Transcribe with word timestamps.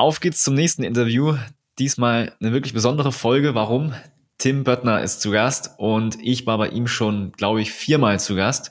Auf 0.00 0.20
geht's 0.20 0.44
zum 0.44 0.54
nächsten 0.54 0.84
Interview. 0.84 1.36
Diesmal 1.80 2.32
eine 2.40 2.52
wirklich 2.52 2.72
besondere 2.72 3.10
Folge. 3.10 3.56
Warum? 3.56 3.94
Tim 4.38 4.62
Böttner 4.62 5.02
ist 5.02 5.20
zu 5.20 5.32
Gast 5.32 5.72
und 5.76 6.16
ich 6.22 6.46
war 6.46 6.56
bei 6.56 6.68
ihm 6.68 6.86
schon, 6.86 7.32
glaube 7.32 7.60
ich, 7.60 7.72
viermal 7.72 8.20
zu 8.20 8.36
Gast. 8.36 8.70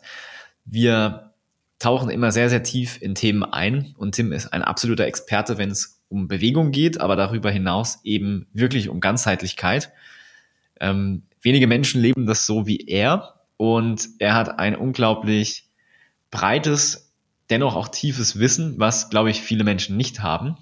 Wir 0.64 1.34
tauchen 1.80 2.10
immer 2.10 2.32
sehr, 2.32 2.50
sehr 2.50 2.64
tief 2.64 3.02
in 3.02 3.14
Themen 3.14 3.44
ein 3.44 3.94
und 3.98 4.16
Tim 4.16 4.32
ist 4.32 4.54
ein 4.54 4.64
absoluter 4.64 5.04
Experte, 5.04 5.58
wenn 5.58 5.70
es 5.70 6.02
um 6.08 6.30
Bewegung 6.30 6.72
geht, 6.72 7.02
aber 7.02 7.18
darüber 7.18 7.52
hinaus 7.52 8.00
eben 8.06 8.48
wirklich 8.54 8.88
um 8.88 9.02
Ganzheitlichkeit. 9.02 9.92
Ähm, 10.80 11.24
wenige 11.42 11.68
Menschen 11.68 12.00
leben 12.00 12.26
das 12.26 12.46
so 12.46 12.68
wie 12.68 12.88
er 12.88 13.42
und 13.58 14.08
er 14.20 14.34
hat 14.34 14.60
ein 14.60 14.78
unglaublich 14.78 15.66
breites, 16.32 17.12
dennoch 17.50 17.76
auch 17.76 17.90
tiefes 17.90 18.40
Wissen, 18.40 18.76
was, 18.78 19.10
glaube 19.10 19.30
ich, 19.30 19.42
viele 19.42 19.66
Menschen 19.66 19.98
nicht 19.98 20.22
haben. 20.22 20.56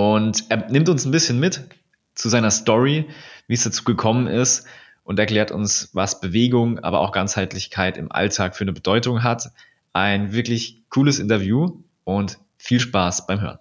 Und 0.00 0.44
er 0.48 0.70
nimmt 0.70 0.88
uns 0.88 1.04
ein 1.04 1.10
bisschen 1.10 1.38
mit 1.38 1.60
zu 2.14 2.30
seiner 2.30 2.50
Story, 2.50 3.04
wie 3.48 3.54
es 3.54 3.64
dazu 3.64 3.84
gekommen 3.84 4.28
ist 4.28 4.64
und 5.04 5.18
erklärt 5.18 5.50
uns, 5.50 5.90
was 5.92 6.22
Bewegung, 6.22 6.78
aber 6.78 7.00
auch 7.00 7.12
Ganzheitlichkeit 7.12 7.98
im 7.98 8.10
Alltag 8.10 8.56
für 8.56 8.64
eine 8.64 8.72
Bedeutung 8.72 9.22
hat. 9.22 9.50
Ein 9.92 10.32
wirklich 10.32 10.84
cooles 10.88 11.18
Interview 11.18 11.82
und 12.04 12.38
viel 12.56 12.80
Spaß 12.80 13.26
beim 13.26 13.42
Hören. 13.42 13.58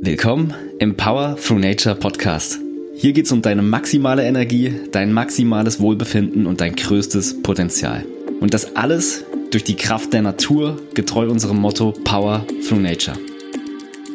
Willkommen 0.00 0.52
im 0.80 0.96
Power 0.96 1.36
Through 1.36 1.60
Nature 1.60 1.94
Podcast. 1.94 2.58
Hier 2.96 3.12
geht 3.12 3.26
es 3.26 3.32
um 3.32 3.42
deine 3.42 3.62
maximale 3.62 4.24
Energie, 4.24 4.80
dein 4.90 5.12
maximales 5.12 5.78
Wohlbefinden 5.78 6.44
und 6.44 6.60
dein 6.60 6.74
größtes 6.74 7.40
Potenzial. 7.42 8.04
Und 8.40 8.52
das 8.52 8.74
alles 8.74 9.22
durch 9.52 9.62
die 9.62 9.76
Kraft 9.76 10.12
der 10.12 10.22
Natur, 10.22 10.82
getreu 10.94 11.30
unserem 11.30 11.58
Motto 11.58 11.92
Power 11.92 12.44
Through 12.66 12.80
Nature. 12.80 13.16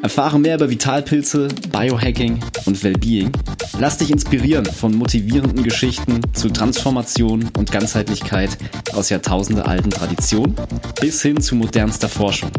Erfahre 0.01 0.39
mehr 0.39 0.55
über 0.55 0.69
Vitalpilze, 0.69 1.47
Biohacking 1.71 2.39
und 2.65 2.83
Wellbeing. 2.83 3.31
Lass 3.79 3.97
dich 3.97 4.11
inspirieren 4.11 4.65
von 4.65 4.95
motivierenden 4.95 5.63
Geschichten 5.63 6.21
zu 6.33 6.49
Transformation 6.49 7.49
und 7.57 7.71
Ganzheitlichkeit 7.71 8.57
aus 8.93 9.09
jahrtausendealten 9.09 9.91
Traditionen 9.91 10.55
bis 10.99 11.21
hin 11.21 11.39
zu 11.39 11.55
modernster 11.55 12.09
Forschung. 12.09 12.51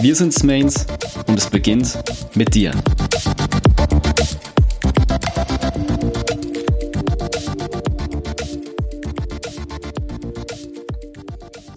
Wir 0.00 0.16
sind 0.16 0.34
Smains 0.34 0.86
und 1.26 1.38
es 1.38 1.48
beginnt 1.48 1.96
mit 2.34 2.54
dir. 2.54 2.72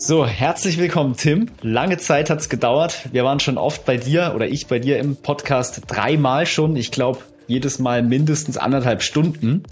So, 0.05 0.27
herzlich 0.27 0.77
willkommen, 0.79 1.15
Tim. 1.15 1.49
Lange 1.61 1.97
Zeit 1.97 2.29
hat's 2.29 2.49
gedauert. 2.49 3.07
Wir 3.13 3.23
waren 3.23 3.39
schon 3.39 3.57
oft 3.57 3.85
bei 3.85 3.95
dir 3.95 4.33
oder 4.35 4.49
ich 4.49 4.67
bei 4.67 4.77
dir 4.77 4.99
im 4.99 5.15
Podcast 5.15 5.83
dreimal 5.87 6.45
schon. 6.45 6.75
Ich 6.75 6.91
glaube, 6.91 7.19
jedes 7.47 7.79
Mal 7.79 8.03
mindestens 8.03 8.57
anderthalb 8.57 9.01
Stunden. 9.01 9.63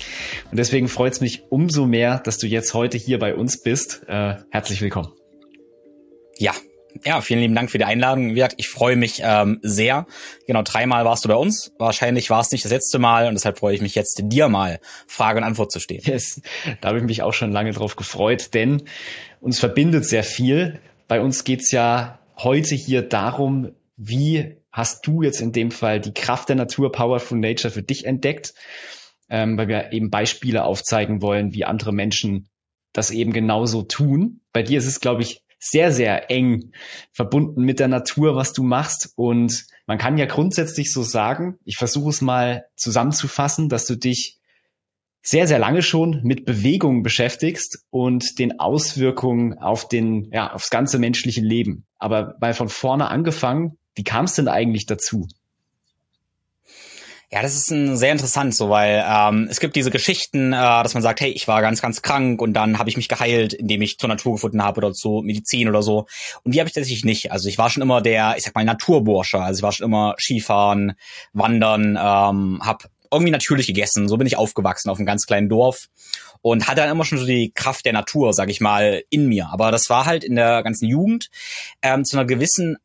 Und 0.50 0.58
deswegen 0.58 0.88
freut's 0.88 1.20
mich 1.20 1.44
umso 1.50 1.86
mehr, 1.86 2.20
dass 2.20 2.38
du 2.38 2.48
jetzt 2.48 2.74
heute 2.74 2.98
hier 2.98 3.20
bei 3.20 3.36
uns 3.36 3.62
bist. 3.62 4.04
Äh, 4.08 4.36
herzlich 4.52 4.82
willkommen. 4.82 5.12
Ja, 6.38 6.54
ja, 7.06 7.22
vielen 7.22 7.40
lieben 7.40 7.56
Dank 7.56 7.72
für 7.72 7.78
die 7.78 7.86
Einladung. 7.86 8.30
Wie 8.30 8.36
gesagt, 8.36 8.56
ich 8.58 8.70
freue 8.70 8.96
mich 8.96 9.22
ähm, 9.24 9.60
sehr. 9.62 10.06
Genau, 10.48 10.62
dreimal 10.62 11.06
warst 11.06 11.26
du 11.26 11.30
bei 11.30 11.36
uns. 11.36 11.74
Wahrscheinlich 11.78 12.30
war 12.30 12.42
es 12.42 12.52
nicht 12.52 12.64
das 12.64 12.72
letzte 12.72 13.00
Mal 13.00 13.28
und 13.28 13.34
deshalb 13.34 13.60
freue 13.60 13.76
ich 13.76 13.82
mich 13.82 13.96
jetzt, 13.96 14.22
dir 14.24 14.50
mal 14.50 14.80
Frage 15.08 15.40
und 15.40 15.44
Antwort 15.44 15.72
zu 15.72 15.80
stehen. 15.80 16.02
Yes, 16.04 16.42
da 16.82 16.90
habe 16.90 17.00
ich 17.00 17.04
mich 17.04 17.22
auch 17.22 17.34
schon 17.34 17.52
lange 17.52 17.72
drauf 17.72 17.96
gefreut, 17.96 18.54
denn 18.54 18.84
uns 19.42 19.60
verbindet 19.60 20.06
sehr 20.06 20.24
viel. 20.24 20.80
Bei 21.08 21.20
uns 21.20 21.44
geht's 21.44 21.72
ja 21.72 22.20
heute 22.38 22.76
hier 22.76 23.02
darum, 23.02 23.72
wie 23.98 24.56
hast 24.72 25.06
du 25.06 25.22
jetzt 25.22 25.42
in 25.42 25.52
dem 25.52 25.72
Fall 25.72 26.00
die 26.00 26.14
Kraft 26.14 26.48
der 26.48 26.56
Natur, 26.56 26.92
Powerful 26.92 27.38
Nature 27.38 27.74
für 27.74 27.84
dich 27.84 28.06
entdeckt, 28.06 28.54
ähm, 29.30 29.58
weil 29.58 29.68
wir 29.68 29.92
eben 29.92 30.10
Beispiele 30.10 30.64
aufzeigen 30.64 31.22
wollen, 31.22 31.54
wie 31.54 31.66
andere 31.66 31.92
Menschen 31.92 32.48
das 32.94 33.12
eben 33.12 33.34
genauso 33.34 33.82
tun. 33.82 34.42
Bei 34.54 34.64
dir 34.64 34.78
ist 34.78 34.86
es, 34.86 35.00
glaube 35.00 35.24
ich, 35.24 35.44
sehr, 35.60 35.92
sehr 35.92 36.32
eng 36.32 36.72
verbunden 37.12 37.62
mit 37.64 37.80
der 37.80 37.88
Natur, 37.88 38.36
was 38.36 38.54
du 38.54 38.64
machst. 38.64 39.14
Und 39.16 39.66
man 39.86 39.98
kann 39.98 40.18
ja 40.18 40.26
grundsätzlich 40.26 40.92
so 40.92 41.04
sagen, 41.04 41.58
ich 41.66 41.78
versuche 41.78 42.10
es 42.10 42.22
mal 42.22 42.66
zusammenzufassen, 42.76 43.70
dass 43.70 43.86
du 43.86 43.96
dich 43.96 44.41
sehr, 45.22 45.48
sehr 45.48 45.60
lange 45.60 45.84
schon 45.84 46.22
mit 46.24 46.46
Bewegung 46.46 47.04
beschäftigst 47.04 47.86
und 47.90 48.40
den 48.40 48.60
Auswirkungen 48.60 49.58
auf 49.58 49.88
den, 49.88 50.32
ja, 50.32 50.52
aufs 50.54 50.70
ganze 50.70 50.98
menschliche 50.98 51.42
Leben. 51.42 51.86
Aber 52.00 52.36
mal 52.40 52.54
von 52.54 52.70
vorne 52.70 53.08
angefangen, 53.10 53.78
wie 53.94 54.04
kam 54.04 54.26
es 54.26 54.34
denn 54.34 54.48
eigentlich 54.48 54.88
dazu? 54.88 55.28
Ja, 57.34 57.42
das 57.42 57.56
ist 57.56 57.72
ein 57.72 57.96
sehr 57.96 58.12
interessant, 58.12 58.54
so 58.54 58.70
weil 58.70 59.06
ähm, 59.08 59.48
es 59.50 59.62
gibt 59.62 59.78
diese 59.78 59.90
Geschichten, 59.90 60.52
äh, 60.52 60.58
dass 60.58 60.96
man 60.96 61.02
sagt, 61.02 61.22
hey, 61.22 61.30
ich 61.30 61.48
war 61.48 61.62
ganz, 61.62 61.82
ganz 61.82 62.02
krank 62.02 62.42
und 62.42 62.52
dann 62.54 62.78
habe 62.78 62.90
ich 62.90 62.98
mich 62.98 63.08
geheilt, 63.08 63.54
indem 63.54 63.82
ich 63.82 63.98
zur 63.98 64.10
Natur 64.10 64.34
gefunden 64.34 64.62
habe 64.62 64.80
oder 64.80 64.92
zur 64.92 65.24
Medizin 65.24 65.70
oder 65.70 65.82
so. 65.82 66.08
Und 66.44 66.54
die 66.54 66.60
habe 66.60 66.68
ich 66.68 66.74
tatsächlich 66.74 67.06
nicht. 67.06 67.32
Also 67.32 67.48
ich 67.48 67.58
war 67.58 67.70
schon 67.70 67.84
immer 67.84 68.02
der, 68.02 68.36
ich 68.36 68.44
sag 68.44 68.54
mal, 68.54 68.66
Naturbursche. 68.66 69.40
Also 69.40 69.60
ich 69.60 69.64
war 69.64 69.72
schon 69.72 69.86
immer 69.86 70.16
Skifahren, 70.18 70.94
Wandern, 71.32 71.92
ähm, 71.92 72.60
habe 72.66 72.90
irgendwie 73.12 73.32
natürlich 73.32 73.68
gegessen. 73.68 74.08
So 74.08 74.18
bin 74.18 74.28
ich 74.28 74.38
aufgewachsen 74.38 74.90
auf 74.90 74.98
einem 74.98 75.06
ganz 75.06 75.26
kleinen 75.26 75.50
Dorf 75.50 75.90
und 76.42 76.68
hatte 76.68 76.82
dann 76.82 76.90
immer 76.90 77.06
schon 77.06 77.18
so 77.18 77.26
die 77.26 77.52
Kraft 77.54 77.86
der 77.86 77.94
Natur, 77.94 78.34
sag 78.34 78.50
ich 78.50 78.62
mal, 78.62 79.04
in 79.10 79.28
mir. 79.28 79.50
Aber 79.52 79.72
das 79.72 79.90
war 79.90 80.06
halt 80.06 80.24
in 80.24 80.36
der 80.36 80.64
ganzen 80.64 80.88
Jugend 80.88 81.30
ähm, 81.82 82.06
zu 82.06 82.18
einer 82.18 82.26
gewissen, 82.26 82.78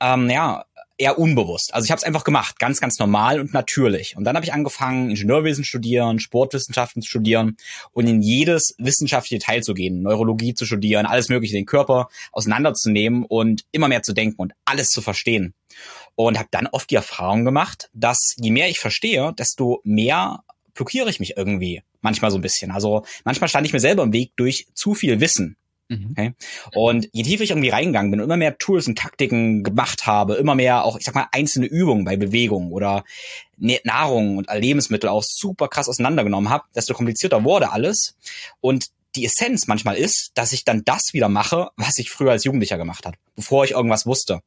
ähm, 0.00 0.30
ja, 0.30 0.64
eher 0.98 1.18
unbewusst. 1.18 1.74
Also 1.74 1.84
ich 1.84 1.90
habe 1.90 1.98
es 1.98 2.04
einfach 2.04 2.24
gemacht, 2.24 2.58
ganz, 2.58 2.80
ganz 2.80 2.98
normal 2.98 3.40
und 3.40 3.52
natürlich. 3.52 4.16
Und 4.16 4.24
dann 4.24 4.36
habe 4.36 4.46
ich 4.46 4.52
angefangen, 4.52 5.10
Ingenieurwesen 5.10 5.64
studieren, 5.64 6.20
Sportwissenschaften 6.20 7.02
zu 7.02 7.08
studieren 7.08 7.56
und 7.92 8.06
in 8.06 8.22
jedes 8.22 8.74
wissenschaftliche 8.78 9.44
Teil 9.44 9.62
zu 9.62 9.74
gehen, 9.74 10.02
Neurologie 10.02 10.54
zu 10.54 10.64
studieren, 10.64 11.06
alles 11.06 11.28
Mögliche, 11.28 11.54
den 11.54 11.66
Körper 11.66 12.08
auseinanderzunehmen 12.32 13.24
und 13.24 13.64
immer 13.72 13.88
mehr 13.88 14.02
zu 14.02 14.12
denken 14.12 14.40
und 14.40 14.52
alles 14.64 14.88
zu 14.88 15.02
verstehen 15.02 15.54
und 16.14 16.38
habe 16.38 16.48
dann 16.50 16.66
oft 16.66 16.90
die 16.90 16.96
Erfahrung 16.96 17.44
gemacht, 17.44 17.90
dass 17.92 18.34
je 18.36 18.50
mehr 18.50 18.68
ich 18.68 18.80
verstehe, 18.80 19.32
desto 19.38 19.80
mehr 19.84 20.42
blockiere 20.74 21.10
ich 21.10 21.20
mich 21.20 21.36
irgendwie. 21.36 21.82
Manchmal 22.00 22.30
so 22.30 22.38
ein 22.38 22.42
bisschen. 22.42 22.70
Also 22.70 23.04
manchmal 23.24 23.48
stand 23.48 23.66
ich 23.66 23.72
mir 23.72 23.80
selber 23.80 24.02
im 24.02 24.12
Weg 24.12 24.32
durch 24.36 24.66
zu 24.74 24.94
viel 24.94 25.20
Wissen. 25.20 25.56
Mhm. 25.88 26.08
Okay? 26.10 26.34
Und 26.74 27.08
je 27.12 27.22
tiefer 27.22 27.44
ich 27.44 27.50
irgendwie 27.50 27.68
reingegangen 27.68 28.10
bin 28.10 28.20
und 28.20 28.26
immer 28.26 28.36
mehr 28.36 28.58
Tools 28.58 28.86
und 28.88 28.98
Taktiken 28.98 29.62
gemacht 29.62 30.06
habe, 30.06 30.34
immer 30.34 30.54
mehr 30.54 30.84
auch, 30.84 30.98
ich 30.98 31.04
sag 31.04 31.14
mal, 31.14 31.28
einzelne 31.32 31.66
Übungen 31.66 32.04
bei 32.04 32.16
Bewegung 32.16 32.72
oder 32.72 33.04
Nahrung 33.56 34.38
und 34.38 34.48
Lebensmittel 34.52 35.08
auch 35.08 35.22
super 35.24 35.68
krass 35.68 35.88
auseinandergenommen 35.88 36.50
habe, 36.50 36.64
desto 36.74 36.94
komplizierter 36.94 37.44
wurde 37.44 37.70
alles. 37.70 38.16
Und 38.60 38.86
die 39.14 39.24
Essenz 39.24 39.66
manchmal 39.66 39.96
ist, 39.96 40.32
dass 40.34 40.52
ich 40.52 40.64
dann 40.64 40.84
das 40.84 41.12
wieder 41.12 41.28
mache, 41.28 41.70
was 41.76 41.98
ich 41.98 42.10
früher 42.10 42.32
als 42.32 42.44
Jugendlicher 42.44 42.76
gemacht 42.76 43.06
habe, 43.06 43.16
bevor 43.34 43.64
ich 43.64 43.70
irgendwas 43.70 44.06
wusste. 44.06 44.40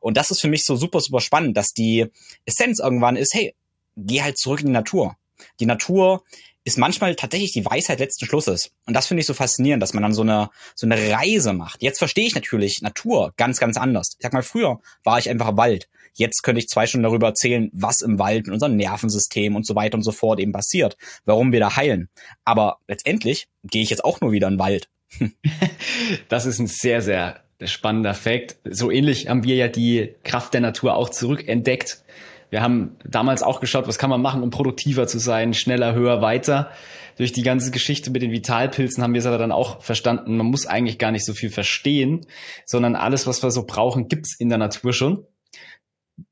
Und 0.00 0.16
das 0.16 0.30
ist 0.30 0.40
für 0.40 0.48
mich 0.48 0.64
so 0.64 0.76
super, 0.76 1.00
super 1.00 1.20
spannend, 1.20 1.56
dass 1.56 1.72
die 1.72 2.06
Essenz 2.44 2.78
irgendwann 2.78 3.16
ist, 3.16 3.34
hey, 3.34 3.54
geh 3.96 4.22
halt 4.22 4.38
zurück 4.38 4.60
in 4.60 4.66
die 4.66 4.72
Natur. 4.72 5.16
Die 5.58 5.66
Natur 5.66 6.22
ist 6.64 6.78
manchmal 6.78 7.16
tatsächlich 7.16 7.52
die 7.52 7.64
Weisheit 7.64 7.98
letzten 7.98 8.26
Schlusses. 8.26 8.70
Und 8.86 8.94
das 8.94 9.06
finde 9.06 9.20
ich 9.20 9.26
so 9.26 9.34
faszinierend, 9.34 9.82
dass 9.82 9.94
man 9.94 10.02
dann 10.02 10.14
so 10.14 10.22
eine, 10.22 10.50
so 10.74 10.86
eine 10.86 11.12
Reise 11.12 11.52
macht. 11.52 11.82
Jetzt 11.82 11.98
verstehe 11.98 12.26
ich 12.26 12.34
natürlich 12.34 12.82
Natur 12.82 13.32
ganz, 13.36 13.58
ganz 13.58 13.76
anders. 13.76 14.12
Ich 14.18 14.22
sag 14.22 14.32
mal, 14.32 14.42
früher 14.42 14.80
war 15.02 15.18
ich 15.18 15.28
einfach 15.28 15.48
im 15.48 15.56
Wald. 15.56 15.88
Jetzt 16.14 16.42
könnte 16.42 16.60
ich 16.60 16.68
zwei 16.68 16.86
Stunden 16.86 17.04
darüber 17.04 17.28
erzählen, 17.28 17.70
was 17.72 18.02
im 18.02 18.18
Wald 18.18 18.46
mit 18.46 18.54
unserem 18.54 18.76
Nervensystem 18.76 19.56
und 19.56 19.66
so 19.66 19.74
weiter 19.74 19.96
und 19.96 20.02
so 20.02 20.12
fort 20.12 20.40
eben 20.40 20.52
passiert, 20.52 20.96
warum 21.24 21.52
wir 21.52 21.60
da 21.60 21.74
heilen. 21.76 22.08
Aber 22.44 22.78
letztendlich 22.86 23.48
gehe 23.64 23.82
ich 23.82 23.90
jetzt 23.90 24.04
auch 24.04 24.20
nur 24.20 24.32
wieder 24.32 24.48
in 24.48 24.54
den 24.54 24.60
Wald. 24.60 24.88
das 26.28 26.46
ist 26.46 26.58
ein 26.58 26.66
sehr, 26.66 27.02
sehr 27.02 27.42
spannender 27.64 28.14
Fakt. 28.14 28.56
So 28.64 28.90
ähnlich 28.90 29.28
haben 29.28 29.44
wir 29.44 29.56
ja 29.56 29.68
die 29.68 30.14
Kraft 30.22 30.54
der 30.54 30.60
Natur 30.60 30.96
auch 30.96 31.08
zurückentdeckt. 31.08 32.02
Wir 32.52 32.60
haben 32.60 32.98
damals 33.02 33.42
auch 33.42 33.60
geschaut, 33.60 33.88
was 33.88 33.96
kann 33.96 34.10
man 34.10 34.20
machen, 34.20 34.42
um 34.42 34.50
produktiver 34.50 35.06
zu 35.06 35.18
sein, 35.18 35.54
schneller, 35.54 35.94
höher, 35.94 36.20
weiter. 36.20 36.70
Durch 37.16 37.32
die 37.32 37.42
ganze 37.42 37.70
Geschichte 37.70 38.10
mit 38.10 38.20
den 38.20 38.30
Vitalpilzen 38.30 39.02
haben 39.02 39.14
wir 39.14 39.20
es 39.20 39.26
aber 39.26 39.38
dann 39.38 39.52
auch 39.52 39.80
verstanden, 39.80 40.36
man 40.36 40.48
muss 40.48 40.66
eigentlich 40.66 40.98
gar 40.98 41.12
nicht 41.12 41.24
so 41.24 41.32
viel 41.32 41.48
verstehen, 41.48 42.26
sondern 42.66 42.94
alles, 42.94 43.26
was 43.26 43.42
wir 43.42 43.50
so 43.50 43.64
brauchen, 43.64 44.06
gibt's 44.06 44.38
in 44.38 44.50
der 44.50 44.58
Natur 44.58 44.92
schon. 44.92 45.24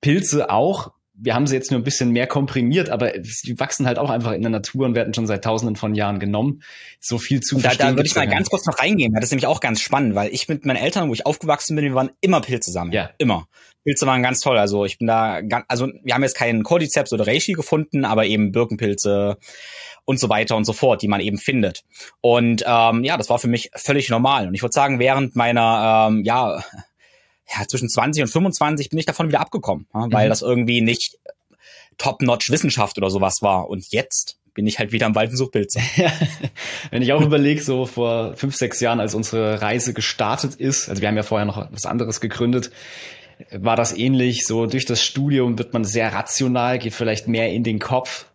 Pilze 0.03 0.51
auch. 0.51 0.93
Wir 1.15 1.35
haben 1.35 1.47
sie 1.47 1.55
jetzt 1.55 1.71
nur 1.71 1.81
ein 1.81 1.85
bisschen 1.85 2.11
mehr 2.11 2.27
komprimiert, 2.27 2.91
aber 2.91 3.13
sie 3.23 3.59
wachsen 3.59 3.87
halt 3.87 3.99
auch 3.99 4.11
einfach 4.11 4.33
in 4.33 4.43
der 4.43 4.51
Natur 4.51 4.85
und 4.85 4.95
werden 4.95 5.15
schon 5.15 5.27
seit 5.27 5.43
tausenden 5.43 5.77
von 5.77 5.95
Jahren 5.95 6.19
genommen. 6.19 6.63
So 7.01 7.17
viel 7.17 7.41
zu 7.41 7.57
da, 7.57 7.63
verstehen. 7.63 7.87
Da 7.87 7.97
würde 7.97 8.07
ich 8.07 8.15
mal 8.15 8.29
ganz 8.29 8.51
kurz 8.51 8.67
noch 8.67 8.79
reingehen, 8.79 9.15
weil 9.15 9.21
das 9.21 9.29
ist 9.29 9.33
nämlich 9.33 9.47
auch 9.47 9.61
ganz 9.61 9.81
spannend, 9.81 10.15
weil 10.15 10.35
ich 10.35 10.49
mit 10.49 10.67
meinen 10.67 10.77
Eltern, 10.77 11.09
wo 11.09 11.15
ich 11.15 11.25
aufgewachsen 11.25 11.77
bin, 11.77 11.87
wir 11.87 11.95
waren 11.95 12.11
immer 12.21 12.43
Pilze 12.43 12.61
zusammen. 12.73 12.93
Ja. 12.93 13.09
Immer. 13.17 13.49
Pilze 13.85 14.07
waren 14.07 14.23
ganz 14.23 14.41
toll. 14.41 14.59
Also 14.59 14.85
ich 14.85 14.99
bin 14.99 15.07
da, 15.07 15.41
ganz, 15.41 15.65
also 15.69 15.89
wir 16.03 16.15
haben 16.15 16.23
jetzt 16.23 16.37
keinen 16.37 16.63
Cordyceps 16.63 17.13
oder 17.13 17.27
Reishi 17.27 17.53
gefunden, 17.53 18.05
aber 18.05 18.27
eben 18.27 18.53
Birkenpilze 18.53 19.39
und 20.05 20.19
so 20.19 20.29
weiter 20.29 20.57
und 20.57 20.65
so 20.65 20.73
fort, 20.73 21.03
die 21.03 21.09
man 21.09 21.21
eben 21.21 21.39
findet. 21.39 21.85
Und 22.21 22.65
ähm, 22.67 23.05
ja, 23.05 23.17
das 23.17 23.31
war 23.31 23.39
für 23.39 23.49
mich 23.49 23.71
völlig 23.75 24.09
normal. 24.09 24.49
Und 24.49 24.55
ich 24.55 24.63
würde 24.63 24.73
sagen, 24.73 24.99
während 24.99 25.37
meiner 25.37 26.09
ähm, 26.09 26.25
ja 26.25 26.63
ja, 27.59 27.67
zwischen 27.67 27.89
20 27.89 28.23
und 28.23 28.29
25 28.29 28.91
bin 28.91 28.99
ich 28.99 29.07
davon 29.07 29.29
wieder 29.29 29.41
abgekommen, 29.41 29.87
ja, 29.93 30.07
weil 30.11 30.27
mhm. 30.27 30.31
das 30.31 30.43
irgendwie 30.43 30.81
nicht 30.81 31.19
top-notch 31.99 32.51
Wissenschaft 32.51 32.97
oder 32.99 33.11
sowas 33.11 33.43
war. 33.43 33.69
Und 33.69 33.91
jetzt 33.91 34.39
bin 34.55 34.67
ich 34.67 34.79
halt 34.79 34.93
wieder 34.93 35.07
am 35.07 35.15
Waldensuchpilze. 35.15 35.81
Wenn 36.91 37.03
ich 37.03 37.13
auch 37.13 37.21
überlege, 37.21 37.63
so 37.63 37.87
vor 37.87 38.35
fünf, 38.37 38.57
sechs 38.57 38.81
Jahren, 38.81 39.01
als 39.01 39.15
unsere 39.15 39.63
Reise 39.63 39.95
gestartet 39.95 40.55
ist, 40.57 40.89
also 40.89 41.01
wir 41.03 41.09
haben 41.09 41.17
ja 41.17 41.23
vorher 41.23 41.45
noch 41.45 41.69
was 41.71 41.87
anderes 41.87 42.21
gegründet, 42.21 42.71
war 43.53 43.77
das 43.77 43.97
ähnlich. 43.97 44.47
So 44.47 44.67
durch 44.67 44.85
das 44.85 45.03
Studium 45.03 45.59
wird 45.59 45.73
man 45.73 45.85
sehr 45.85 46.13
rational, 46.13 46.79
geht 46.79 46.95
vielleicht 46.95 47.29
mehr 47.29 47.53
in 47.53 47.65
den 47.65 47.79
Kopf 47.79 48.27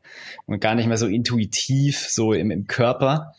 und 0.45 0.59
gar 0.59 0.75
nicht 0.75 0.87
mehr 0.87 0.97
so 0.97 1.07
intuitiv, 1.07 2.07
so 2.09 2.33
im, 2.33 2.51
im 2.51 2.67
Körper. 2.67 3.33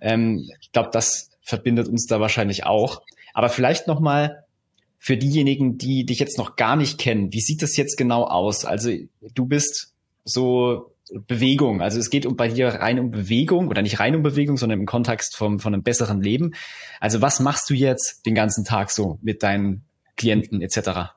Ähm, 0.00 0.48
ich 0.60 0.72
glaube, 0.72 0.90
das 0.92 1.30
verbindet 1.42 1.88
uns 1.88 2.06
da 2.06 2.20
wahrscheinlich 2.20 2.64
auch. 2.64 3.02
Aber 3.34 3.48
vielleicht 3.48 3.86
noch 3.86 4.00
mal 4.00 4.44
für 4.98 5.16
diejenigen, 5.16 5.78
die 5.78 6.06
dich 6.06 6.20
jetzt 6.20 6.38
noch 6.38 6.54
gar 6.56 6.76
nicht 6.76 6.98
kennen, 6.98 7.32
wie 7.32 7.40
sieht 7.40 7.62
das 7.62 7.76
jetzt 7.76 7.96
genau 7.96 8.24
aus? 8.24 8.64
Also 8.64 8.92
du 9.34 9.46
bist 9.46 9.92
so 10.24 10.92
Bewegung. 11.26 11.82
Also 11.82 11.98
es 11.98 12.10
geht 12.10 12.26
um 12.26 12.36
bei 12.36 12.48
dir 12.48 12.68
rein 12.68 12.98
um 12.98 13.10
Bewegung 13.10 13.68
oder 13.68 13.82
nicht 13.82 13.98
rein 13.98 14.14
um 14.14 14.22
Bewegung, 14.22 14.56
sondern 14.56 14.80
im 14.80 14.86
Kontext 14.86 15.36
vom, 15.36 15.58
von 15.58 15.74
einem 15.74 15.82
besseren 15.82 16.20
Leben. 16.20 16.54
Also 17.00 17.20
was 17.20 17.40
machst 17.40 17.68
du 17.68 17.74
jetzt 17.74 18.24
den 18.26 18.34
ganzen 18.34 18.64
Tag 18.64 18.90
so 18.90 19.18
mit 19.22 19.42
deinen 19.42 19.84
Klienten 20.16 20.60
etc.? 20.60 21.12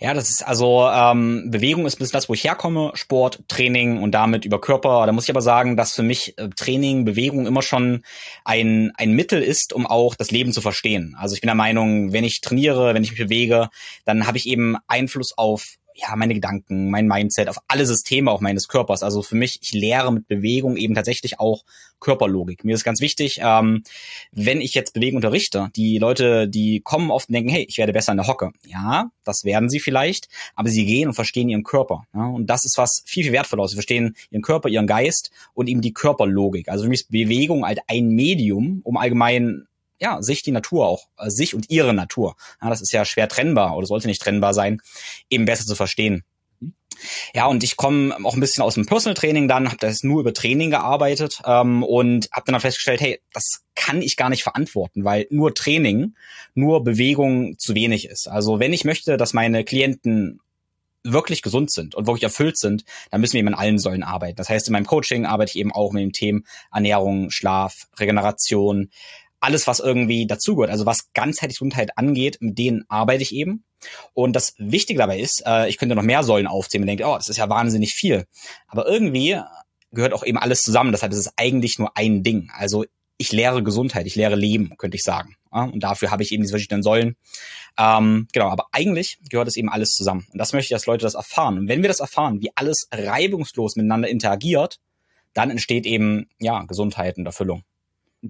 Ja, 0.00 0.12
das 0.12 0.28
ist 0.28 0.42
also 0.42 0.88
ähm, 0.92 1.50
Bewegung 1.50 1.86
ist 1.86 1.96
bis 1.96 2.10
das, 2.10 2.28
wo 2.28 2.34
ich 2.34 2.44
herkomme, 2.44 2.90
Sport, 2.94 3.42
Training 3.48 4.02
und 4.02 4.10
damit 4.12 4.44
über 4.44 4.60
Körper. 4.60 5.06
Da 5.06 5.12
muss 5.12 5.24
ich 5.24 5.30
aber 5.30 5.40
sagen, 5.40 5.76
dass 5.76 5.94
für 5.94 6.02
mich 6.02 6.36
äh, 6.36 6.48
Training, 6.48 7.04
Bewegung 7.04 7.46
immer 7.46 7.62
schon 7.62 8.02
ein 8.44 8.92
ein 8.96 9.12
Mittel 9.12 9.40
ist, 9.40 9.72
um 9.72 9.86
auch 9.86 10.16
das 10.16 10.32
Leben 10.32 10.52
zu 10.52 10.60
verstehen. 10.60 11.16
Also 11.18 11.34
ich 11.34 11.40
bin 11.40 11.48
der 11.48 11.54
Meinung, 11.54 12.12
wenn 12.12 12.24
ich 12.24 12.40
trainiere, 12.40 12.92
wenn 12.92 13.04
ich 13.04 13.12
mich 13.12 13.20
bewege, 13.20 13.68
dann 14.04 14.26
habe 14.26 14.36
ich 14.36 14.46
eben 14.48 14.76
Einfluss 14.88 15.38
auf 15.38 15.76
ja, 15.94 16.16
meine 16.16 16.34
Gedanken, 16.34 16.90
mein 16.90 17.06
Mindset, 17.06 17.48
auf 17.48 17.58
alle 17.68 17.86
Systeme 17.86 18.30
auch 18.30 18.40
meines 18.40 18.66
Körpers. 18.66 19.02
Also 19.04 19.22
für 19.22 19.36
mich, 19.36 19.60
ich 19.62 19.72
lehre 19.72 20.12
mit 20.12 20.26
Bewegung 20.26 20.76
eben 20.76 20.94
tatsächlich 20.94 21.38
auch 21.38 21.64
Körperlogik. 22.00 22.64
Mir 22.64 22.74
ist 22.74 22.84
ganz 22.84 23.00
wichtig, 23.00 23.38
ähm, 23.40 23.84
wenn 24.32 24.60
ich 24.60 24.74
jetzt 24.74 24.92
Bewegung 24.92 25.16
unterrichte, 25.16 25.70
die 25.76 25.98
Leute, 25.98 26.48
die 26.48 26.80
kommen 26.80 27.10
oft 27.10 27.28
und 27.28 27.34
denken, 27.34 27.48
hey, 27.48 27.64
ich 27.68 27.78
werde 27.78 27.92
besser 27.92 28.12
in 28.12 28.18
der 28.18 28.26
Hocke. 28.26 28.50
Ja, 28.66 29.10
das 29.24 29.44
werden 29.44 29.70
sie 29.70 29.78
vielleicht, 29.78 30.28
aber 30.56 30.68
sie 30.68 30.84
gehen 30.84 31.08
und 31.08 31.14
verstehen 31.14 31.48
ihren 31.48 31.62
Körper. 31.62 32.04
Ja? 32.12 32.26
Und 32.26 32.46
das 32.46 32.64
ist 32.64 32.76
was 32.76 33.02
viel, 33.06 33.22
viel 33.22 33.32
wertvoller. 33.32 33.68
Sie 33.68 33.76
verstehen 33.76 34.16
ihren 34.30 34.42
Körper, 34.42 34.68
ihren 34.68 34.88
Geist 34.88 35.30
und 35.54 35.68
eben 35.68 35.80
die 35.80 35.94
Körperlogik. 35.94 36.68
Also 36.68 36.84
für 36.84 36.90
mich 36.90 37.02
ist 37.02 37.10
Bewegung 37.10 37.64
halt 37.64 37.78
ein 37.86 38.08
Medium, 38.08 38.80
um 38.82 38.96
allgemein 38.96 39.66
ja, 40.00 40.22
sich 40.22 40.42
die 40.42 40.52
Natur 40.52 40.86
auch, 40.86 41.08
äh, 41.18 41.30
sich 41.30 41.54
und 41.54 41.70
ihre 41.70 41.94
Natur, 41.94 42.36
ja, 42.62 42.68
das 42.68 42.80
ist 42.80 42.92
ja 42.92 43.04
schwer 43.04 43.28
trennbar 43.28 43.76
oder 43.76 43.86
sollte 43.86 44.08
nicht 44.08 44.22
trennbar 44.22 44.54
sein, 44.54 44.80
eben 45.30 45.44
besser 45.44 45.66
zu 45.66 45.74
verstehen. 45.74 46.24
Ja, 47.34 47.46
und 47.46 47.64
ich 47.64 47.76
komme 47.76 48.16
auch 48.24 48.34
ein 48.34 48.40
bisschen 48.40 48.62
aus 48.62 48.74
dem 48.74 48.86
Personal 48.86 49.14
Training 49.14 49.48
dann, 49.48 49.68
habe 49.68 49.78
das 49.78 50.02
nur 50.02 50.20
über 50.20 50.32
Training 50.32 50.70
gearbeitet 50.70 51.40
ähm, 51.44 51.82
und 51.82 52.28
habe 52.32 52.50
dann 52.50 52.60
festgestellt, 52.60 53.00
hey, 53.00 53.20
das 53.32 53.64
kann 53.74 54.02
ich 54.02 54.16
gar 54.16 54.30
nicht 54.30 54.42
verantworten, 54.42 55.04
weil 55.04 55.26
nur 55.30 55.54
Training, 55.54 56.14
nur 56.54 56.84
Bewegung 56.84 57.58
zu 57.58 57.74
wenig 57.74 58.08
ist. 58.08 58.28
Also 58.28 58.60
wenn 58.60 58.72
ich 58.72 58.84
möchte, 58.84 59.16
dass 59.16 59.34
meine 59.34 59.64
Klienten 59.64 60.40
wirklich 61.04 61.42
gesund 61.42 61.70
sind 61.70 61.94
und 61.94 62.06
wirklich 62.06 62.22
erfüllt 62.22 62.56
sind, 62.56 62.84
dann 63.10 63.20
müssen 63.20 63.34
wir 63.34 63.40
eben 63.40 63.48
an 63.48 63.54
allen 63.54 63.78
Säulen 63.78 64.02
arbeiten. 64.02 64.36
Das 64.36 64.48
heißt, 64.48 64.68
in 64.68 64.72
meinem 64.72 64.86
Coaching 64.86 65.26
arbeite 65.26 65.50
ich 65.50 65.58
eben 65.58 65.70
auch 65.70 65.92
mit 65.92 66.02
den 66.02 66.12
Themen 66.12 66.46
Ernährung, 66.72 67.30
Schlaf, 67.30 67.88
Regeneration, 67.98 68.90
alles, 69.44 69.66
was 69.66 69.78
irgendwie 69.78 70.26
dazugehört, 70.26 70.70
also 70.70 70.86
was 70.86 71.12
ganzheitlich 71.12 71.58
Gesundheit 71.58 71.98
angeht, 71.98 72.38
mit 72.40 72.58
denen 72.58 72.84
arbeite 72.88 73.22
ich 73.22 73.34
eben. 73.34 73.64
Und 74.14 74.34
das 74.34 74.54
Wichtige 74.56 74.98
dabei 74.98 75.20
ist, 75.20 75.42
äh, 75.46 75.68
ich 75.68 75.76
könnte 75.76 75.94
noch 75.94 76.02
mehr 76.02 76.22
Säulen 76.22 76.46
aufzählen 76.46 76.82
und 76.82 76.86
denke, 76.86 77.04
oh, 77.04 77.16
das 77.16 77.28
ist 77.28 77.36
ja 77.36 77.50
wahnsinnig 77.50 77.92
viel. 77.92 78.24
Aber 78.68 78.86
irgendwie 78.88 79.38
gehört 79.92 80.14
auch 80.14 80.24
eben 80.24 80.38
alles 80.38 80.60
zusammen. 80.60 80.92
Das 80.92 81.02
heißt, 81.02 81.12
es 81.12 81.26
ist 81.26 81.32
eigentlich 81.36 81.78
nur 81.78 81.94
ein 81.94 82.22
Ding. 82.22 82.50
Also 82.54 82.86
ich 83.18 83.32
lehre 83.32 83.62
Gesundheit, 83.62 84.06
ich 84.06 84.16
lehre 84.16 84.34
Leben, 84.34 84.72
könnte 84.78 84.96
ich 84.96 85.02
sagen. 85.02 85.36
Und 85.50 85.84
dafür 85.84 86.10
habe 86.10 86.22
ich 86.22 86.32
eben 86.32 86.42
diese 86.42 86.52
verschiedenen 86.52 86.82
Säulen. 86.82 87.16
Ähm, 87.78 88.26
genau, 88.32 88.48
aber 88.48 88.66
eigentlich 88.72 89.18
gehört 89.28 89.46
es 89.46 89.56
eben 89.56 89.68
alles 89.68 89.90
zusammen. 89.90 90.26
Und 90.32 90.38
das 90.38 90.54
möchte 90.54 90.72
ich, 90.72 90.76
dass 90.76 90.86
Leute 90.86 91.04
das 91.04 91.14
erfahren. 91.14 91.58
Und 91.58 91.68
wenn 91.68 91.82
wir 91.82 91.88
das 91.88 92.00
erfahren, 92.00 92.40
wie 92.40 92.50
alles 92.54 92.88
reibungslos 92.90 93.76
miteinander 93.76 94.08
interagiert, 94.08 94.80
dann 95.34 95.50
entsteht 95.50 95.84
eben 95.84 96.28
ja 96.40 96.62
Gesundheit 96.64 97.18
und 97.18 97.26
Erfüllung 97.26 97.62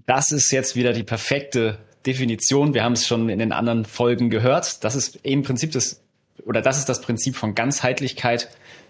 das 0.06 0.32
ist 0.32 0.50
jetzt 0.50 0.74
wieder 0.74 0.92
die 0.92 1.04
perfekte 1.04 1.78
Definition. 2.04 2.74
Wir 2.74 2.82
haben 2.82 2.94
es 2.94 3.06
schon 3.06 3.28
in 3.28 3.38
den 3.38 3.52
anderen 3.52 3.84
Folgen 3.84 4.28
gehört. 4.28 4.82
Das 4.84 4.96
ist 4.96 5.20
im 5.22 5.42
Prinzip 5.42 5.72
das, 5.72 6.02
oder 6.44 6.60
das 6.60 6.78
ist 6.78 6.88
das 6.88 7.00
Prinzip 7.00 7.36
von 7.36 7.54
Ganzheitlichkeit, 7.54 8.48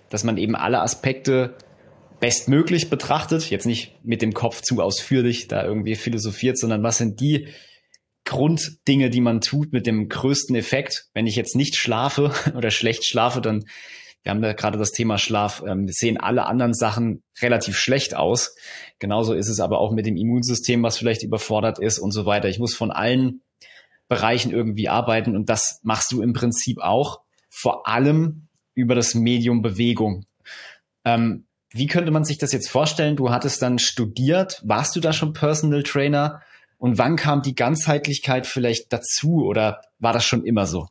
dass 0.09 0.25
man 0.25 0.39
eben 0.39 0.57
alle 0.57 0.81
Aspekte 0.81 1.57
bestmöglich 2.21 2.89
betrachtet, 2.89 3.51
jetzt 3.51 3.67
nicht 3.67 3.93
mit 4.03 4.23
dem 4.23 4.33
Kopf 4.33 4.63
zu 4.63 4.81
ausführlich 4.81 5.47
da 5.47 5.63
irgendwie 5.63 5.95
philosophiert, 5.95 6.59
sondern 6.59 6.83
was 6.83 6.99
sind 6.99 7.21
die 7.21 7.49
Grunddinge, 8.25 9.11
die 9.11 9.21
man 9.21 9.43
tut 9.43 9.73
mit 9.73 9.87
dem 9.87 10.09
größten 10.09 10.57
Effekt. 10.57 11.09
Wenn 11.13 11.27
ich 11.27 11.37
jetzt 11.37 11.55
nicht 11.55 11.77
schlafe 11.77 12.33
oder 12.57 12.71
schlecht 12.71 13.05
schlafe, 13.05 13.43
dann 13.43 13.67
wir 14.25 14.31
haben 14.31 14.41
da 14.41 14.55
gerade 14.55 14.79
das 14.79 14.91
Thema 14.91 15.19
Schlaf, 15.19 15.63
ähm, 15.67 15.87
sehen 15.89 16.19
alle 16.19 16.47
anderen 16.47 16.73
Sachen 16.73 17.23
relativ 17.43 17.77
schlecht 17.77 18.17
aus. 18.17 18.57
Genauso 18.99 19.35
ist 19.35 19.49
es 19.49 19.61
aber 19.61 19.79
auch 19.79 19.93
mit 19.93 20.07
dem 20.07 20.17
Immunsystem, 20.17 20.83
was 20.83 20.97
vielleicht 20.97 21.23
überfordert 21.23 21.79
ist 21.79 21.99
und 21.99 22.11
so 22.11 22.25
weiter. 22.25 22.49
Ich 22.49 22.59
muss 22.59 22.75
von 22.75 22.91
allen 22.91 23.43
Bereichen 24.09 24.51
irgendwie 24.51 24.89
arbeiten 24.89 25.37
und 25.37 25.51
das 25.51 25.81
machst 25.83 26.11
du 26.11 26.23
im 26.23 26.33
Prinzip 26.33 26.81
auch, 26.81 27.21
vor 27.51 27.87
allem 27.87 28.49
über 28.75 28.95
das 28.95 29.15
Medium 29.15 29.61
Bewegung. 29.61 30.25
Ähm, 31.05 31.47
wie 31.71 31.87
könnte 31.87 32.11
man 32.11 32.25
sich 32.25 32.39
das 32.39 32.53
jetzt 32.53 32.71
vorstellen? 32.71 33.17
Du 33.17 33.31
hattest 33.31 33.61
dann 33.61 33.79
studiert, 33.79 34.63
warst 34.65 34.97
du 34.97 35.01
da 35.01 35.13
schon 35.13 35.35
Personal 35.35 35.83
Trainer? 35.83 36.41
Und 36.79 36.99
wann 36.99 37.17
kam 37.17 37.43
die 37.43 37.55
Ganzheitlichkeit 37.55 38.47
vielleicht 38.47 38.93
dazu 38.93 39.45
oder 39.45 39.83
war 39.99 40.13
das 40.13 40.25
schon 40.25 40.45
immer 40.45 40.67
so? 40.67 40.89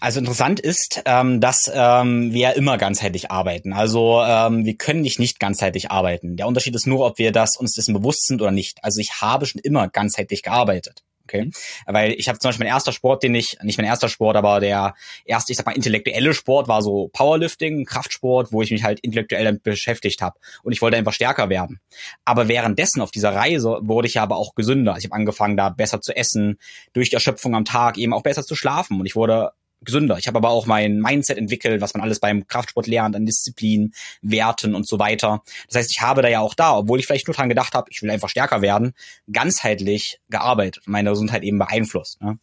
Also 0.00 0.20
interessant 0.20 0.60
ist, 0.60 1.02
ähm, 1.04 1.40
dass 1.40 1.70
ähm, 1.72 2.32
wir 2.32 2.54
immer 2.54 2.78
ganzheitlich 2.78 3.30
arbeiten. 3.30 3.72
Also 3.72 4.22
ähm, 4.22 4.64
wir 4.64 4.76
können 4.76 5.00
nicht 5.00 5.18
nicht 5.18 5.40
ganzheitlich 5.40 5.90
arbeiten. 5.90 6.36
Der 6.36 6.46
Unterschied 6.46 6.74
ist 6.74 6.86
nur, 6.86 7.06
ob 7.06 7.18
wir 7.18 7.32
das 7.32 7.56
uns 7.56 7.72
dessen 7.72 7.94
bewusst 7.94 8.26
sind 8.26 8.40
oder 8.40 8.50
nicht. 8.50 8.82
Also 8.82 9.00
ich 9.00 9.20
habe 9.20 9.46
schon 9.46 9.60
immer 9.60 9.88
ganzheitlich 9.88 10.42
gearbeitet. 10.42 11.02
Okay. 11.28 11.50
Weil 11.84 12.12
ich 12.12 12.28
habe 12.28 12.38
zum 12.38 12.48
Beispiel 12.48 12.64
mein 12.64 12.72
erster 12.72 12.92
Sport, 12.92 13.22
den 13.22 13.34
ich, 13.34 13.58
nicht 13.62 13.76
mein 13.76 13.86
erster 13.86 14.08
Sport, 14.08 14.36
aber 14.36 14.60
der 14.60 14.94
erste, 15.26 15.52
ich 15.52 15.58
sag 15.58 15.66
mal, 15.66 15.76
intellektuelle 15.76 16.32
Sport 16.32 16.68
war 16.68 16.80
so 16.80 17.08
Powerlifting, 17.12 17.84
Kraftsport, 17.84 18.50
wo 18.50 18.62
ich 18.62 18.70
mich 18.70 18.82
halt 18.82 19.00
intellektuell 19.00 19.44
damit 19.44 19.62
beschäftigt 19.62 20.22
habe. 20.22 20.38
Und 20.62 20.72
ich 20.72 20.80
wollte 20.80 20.96
einfach 20.96 21.12
stärker 21.12 21.50
werden. 21.50 21.80
Aber 22.24 22.48
währenddessen 22.48 23.02
auf 23.02 23.10
dieser 23.10 23.34
Reise 23.34 23.78
wurde 23.82 24.08
ich 24.08 24.18
aber 24.18 24.36
auch 24.36 24.54
gesünder. 24.54 24.96
Ich 24.96 25.04
habe 25.04 25.14
angefangen, 25.14 25.58
da 25.58 25.68
besser 25.68 26.00
zu 26.00 26.16
essen, 26.16 26.58
durch 26.94 27.10
die 27.10 27.16
Erschöpfung 27.16 27.54
am 27.54 27.66
Tag 27.66 27.98
eben 27.98 28.14
auch 28.14 28.22
besser 28.22 28.42
zu 28.42 28.54
schlafen. 28.54 28.98
Und 28.98 29.04
ich 29.04 29.14
wurde 29.14 29.50
gesünder. 29.80 30.18
Ich 30.18 30.26
habe 30.26 30.38
aber 30.38 30.50
auch 30.50 30.66
mein 30.66 30.98
Mindset 30.98 31.38
entwickelt, 31.38 31.80
was 31.80 31.94
man 31.94 32.02
alles 32.02 32.20
beim 32.20 32.46
Kraftsport 32.46 32.86
lernt, 32.86 33.16
an 33.16 33.26
Disziplin, 33.26 33.92
Werten 34.22 34.74
und 34.74 34.86
so 34.88 34.98
weiter. 34.98 35.42
Das 35.68 35.76
heißt, 35.76 35.90
ich 35.90 36.00
habe 36.00 36.22
da 36.22 36.28
ja 36.28 36.40
auch 36.40 36.54
da, 36.54 36.76
obwohl 36.76 36.98
ich 36.98 37.06
vielleicht 37.06 37.26
nur 37.26 37.34
dran 37.34 37.48
gedacht 37.48 37.74
habe, 37.74 37.88
ich 37.90 38.02
will 38.02 38.10
einfach 38.10 38.28
stärker 38.28 38.62
werden, 38.62 38.94
ganzheitlich 39.30 40.20
gearbeitet, 40.28 40.82
meine 40.86 41.10
Gesundheit 41.10 41.42
eben 41.42 41.58
beeinflusst. 41.58 42.20
Ne? 42.20 42.38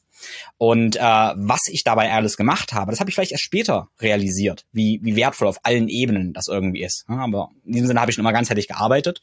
Und 0.57 0.95
äh, 0.95 0.99
was 0.99 1.67
ich 1.67 1.83
dabei 1.83 2.11
alles 2.11 2.37
gemacht 2.37 2.73
habe, 2.73 2.91
das 2.91 2.99
habe 2.99 3.09
ich 3.09 3.15
vielleicht 3.15 3.31
erst 3.31 3.43
später 3.43 3.89
realisiert, 3.99 4.65
wie, 4.71 4.99
wie 5.03 5.15
wertvoll 5.15 5.47
auf 5.47 5.59
allen 5.63 5.89
Ebenen 5.89 6.33
das 6.33 6.47
irgendwie 6.47 6.83
ist. 6.83 7.07
Ne? 7.09 7.19
Aber 7.19 7.51
in 7.65 7.73
diesem 7.73 7.87
Sinne 7.87 8.01
habe 8.01 8.11
ich 8.11 8.15
schon 8.15 8.23
immer 8.23 8.33
ganzheitlich 8.33 8.67
gearbeitet. 8.67 9.21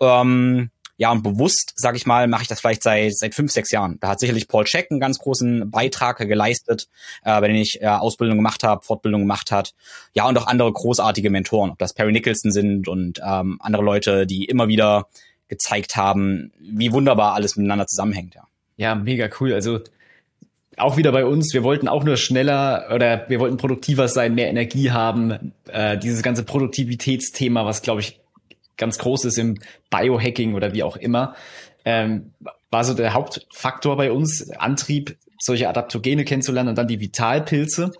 Ähm, 0.00 0.70
ja, 0.96 1.10
und 1.10 1.22
bewusst, 1.22 1.72
sage 1.76 1.96
ich 1.96 2.06
mal, 2.06 2.28
mache 2.28 2.42
ich 2.42 2.48
das 2.48 2.60
vielleicht 2.60 2.82
seit 2.82 3.16
seit 3.16 3.34
fünf, 3.34 3.50
sechs 3.50 3.70
Jahren. 3.70 3.98
Da 4.00 4.08
hat 4.08 4.20
sicherlich 4.20 4.48
Paul 4.48 4.64
Check 4.64 4.90
einen 4.90 5.00
ganz 5.00 5.18
großen 5.18 5.70
Beitrag 5.70 6.18
geleistet, 6.18 6.88
äh, 7.24 7.40
bei 7.40 7.48
dem 7.48 7.56
ich 7.56 7.82
äh, 7.82 7.86
Ausbildung 7.86 8.36
gemacht 8.36 8.62
habe, 8.62 8.84
Fortbildung 8.84 9.22
gemacht 9.22 9.50
hat. 9.50 9.74
Ja, 10.12 10.28
und 10.28 10.38
auch 10.38 10.46
andere 10.46 10.72
großartige 10.72 11.30
Mentoren, 11.30 11.70
ob 11.70 11.78
das 11.78 11.94
Perry 11.94 12.12
Nicholson 12.12 12.52
sind 12.52 12.88
und 12.88 13.20
ähm, 13.24 13.58
andere 13.60 13.82
Leute, 13.82 14.26
die 14.26 14.44
immer 14.44 14.68
wieder 14.68 15.08
gezeigt 15.48 15.96
haben, 15.96 16.52
wie 16.58 16.92
wunderbar 16.92 17.34
alles 17.34 17.56
miteinander 17.56 17.86
zusammenhängt. 17.86 18.34
Ja, 18.34 18.46
ja 18.76 18.94
mega 18.94 19.28
cool. 19.40 19.52
Also 19.52 19.80
auch 20.76 20.96
wieder 20.96 21.12
bei 21.12 21.24
uns, 21.24 21.52
wir 21.54 21.62
wollten 21.62 21.88
auch 21.88 22.04
nur 22.04 22.16
schneller 22.16 22.88
oder 22.92 23.28
wir 23.28 23.40
wollten 23.40 23.56
produktiver 23.56 24.08
sein, 24.08 24.34
mehr 24.34 24.48
Energie 24.48 24.90
haben. 24.90 25.52
Äh, 25.68 25.98
dieses 25.98 26.22
ganze 26.22 26.44
Produktivitätsthema, 26.44 27.64
was 27.64 27.82
glaube 27.82 28.00
ich 28.00 28.20
ganz 28.76 28.98
groß 28.98 29.24
ist 29.26 29.38
im 29.38 29.58
Biohacking 29.90 30.54
oder 30.54 30.72
wie 30.72 30.82
auch 30.82 30.96
immer, 30.96 31.34
ähm, 31.84 32.32
war 32.70 32.84
so 32.84 32.94
der 32.94 33.14
Hauptfaktor 33.14 33.96
bei 33.96 34.10
uns, 34.10 34.50
Antrieb, 34.50 35.16
solche 35.38 35.68
Adaptogene 35.68 36.24
kennenzulernen 36.24 36.70
und 36.70 36.78
dann 36.78 36.88
die 36.88 37.00
Vitalpilze. 37.00 37.92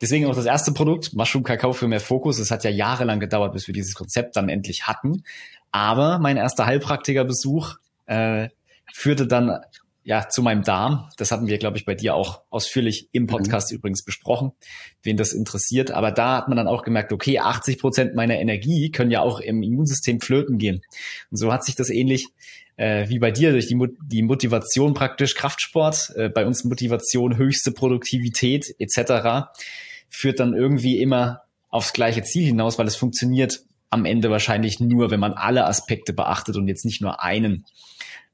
Deswegen 0.00 0.26
auch 0.26 0.34
das 0.34 0.46
erste 0.46 0.72
Produkt, 0.72 1.14
Mushroom 1.14 1.44
Kakao 1.44 1.72
für 1.72 1.86
mehr 1.86 2.00
Fokus. 2.00 2.38
Es 2.38 2.50
hat 2.50 2.64
ja 2.64 2.70
jahrelang 2.70 3.20
gedauert, 3.20 3.52
bis 3.52 3.68
wir 3.68 3.74
dieses 3.74 3.94
Konzept 3.94 4.34
dann 4.36 4.48
endlich 4.48 4.88
hatten. 4.88 5.22
Aber 5.70 6.18
mein 6.18 6.36
erster 6.36 6.66
Heilpraktikerbesuch 6.66 7.76
äh, 8.06 8.48
führte 8.92 9.26
dann 9.26 9.60
ja, 10.04 10.28
zu 10.28 10.42
meinem 10.42 10.62
Darm. 10.62 11.08
Das 11.16 11.30
hatten 11.30 11.46
wir, 11.46 11.58
glaube 11.58 11.76
ich, 11.76 11.84
bei 11.84 11.94
dir 11.94 12.14
auch 12.14 12.42
ausführlich 12.50 13.08
im 13.12 13.26
Podcast 13.26 13.70
mhm. 13.70 13.78
übrigens 13.78 14.04
besprochen, 14.04 14.52
wen 15.02 15.16
das 15.16 15.32
interessiert. 15.32 15.90
Aber 15.90 16.10
da 16.10 16.36
hat 16.38 16.48
man 16.48 16.56
dann 16.56 16.66
auch 16.66 16.82
gemerkt, 16.82 17.12
okay, 17.12 17.38
80 17.38 17.78
Prozent 17.78 18.14
meiner 18.14 18.38
Energie 18.38 18.90
können 18.90 19.10
ja 19.10 19.20
auch 19.20 19.40
im 19.40 19.62
Immunsystem 19.62 20.20
flöten 20.20 20.58
gehen. 20.58 20.82
Und 21.30 21.36
so 21.36 21.52
hat 21.52 21.64
sich 21.64 21.76
das 21.76 21.90
ähnlich 21.90 22.28
äh, 22.76 23.08
wie 23.08 23.18
bei 23.18 23.30
dir 23.30 23.52
durch 23.52 23.66
die, 23.66 23.78
die 24.02 24.22
Motivation 24.22 24.94
praktisch 24.94 25.34
Kraftsport, 25.34 26.12
äh, 26.16 26.28
bei 26.28 26.46
uns 26.46 26.64
Motivation 26.64 27.36
höchste 27.36 27.70
Produktivität 27.70 28.74
etc. 28.78 29.50
führt 30.08 30.40
dann 30.40 30.54
irgendwie 30.54 31.00
immer 31.00 31.42
aufs 31.68 31.92
gleiche 31.92 32.22
Ziel 32.22 32.44
hinaus, 32.46 32.78
weil 32.78 32.86
es 32.86 32.96
funktioniert 32.96 33.62
am 33.90 34.04
Ende 34.04 34.30
wahrscheinlich 34.30 34.80
nur, 34.80 35.10
wenn 35.10 35.20
man 35.20 35.34
alle 35.34 35.66
Aspekte 35.66 36.12
beachtet 36.12 36.56
und 36.56 36.66
jetzt 36.66 36.84
nicht 36.84 37.02
nur 37.02 37.22
einen 37.22 37.66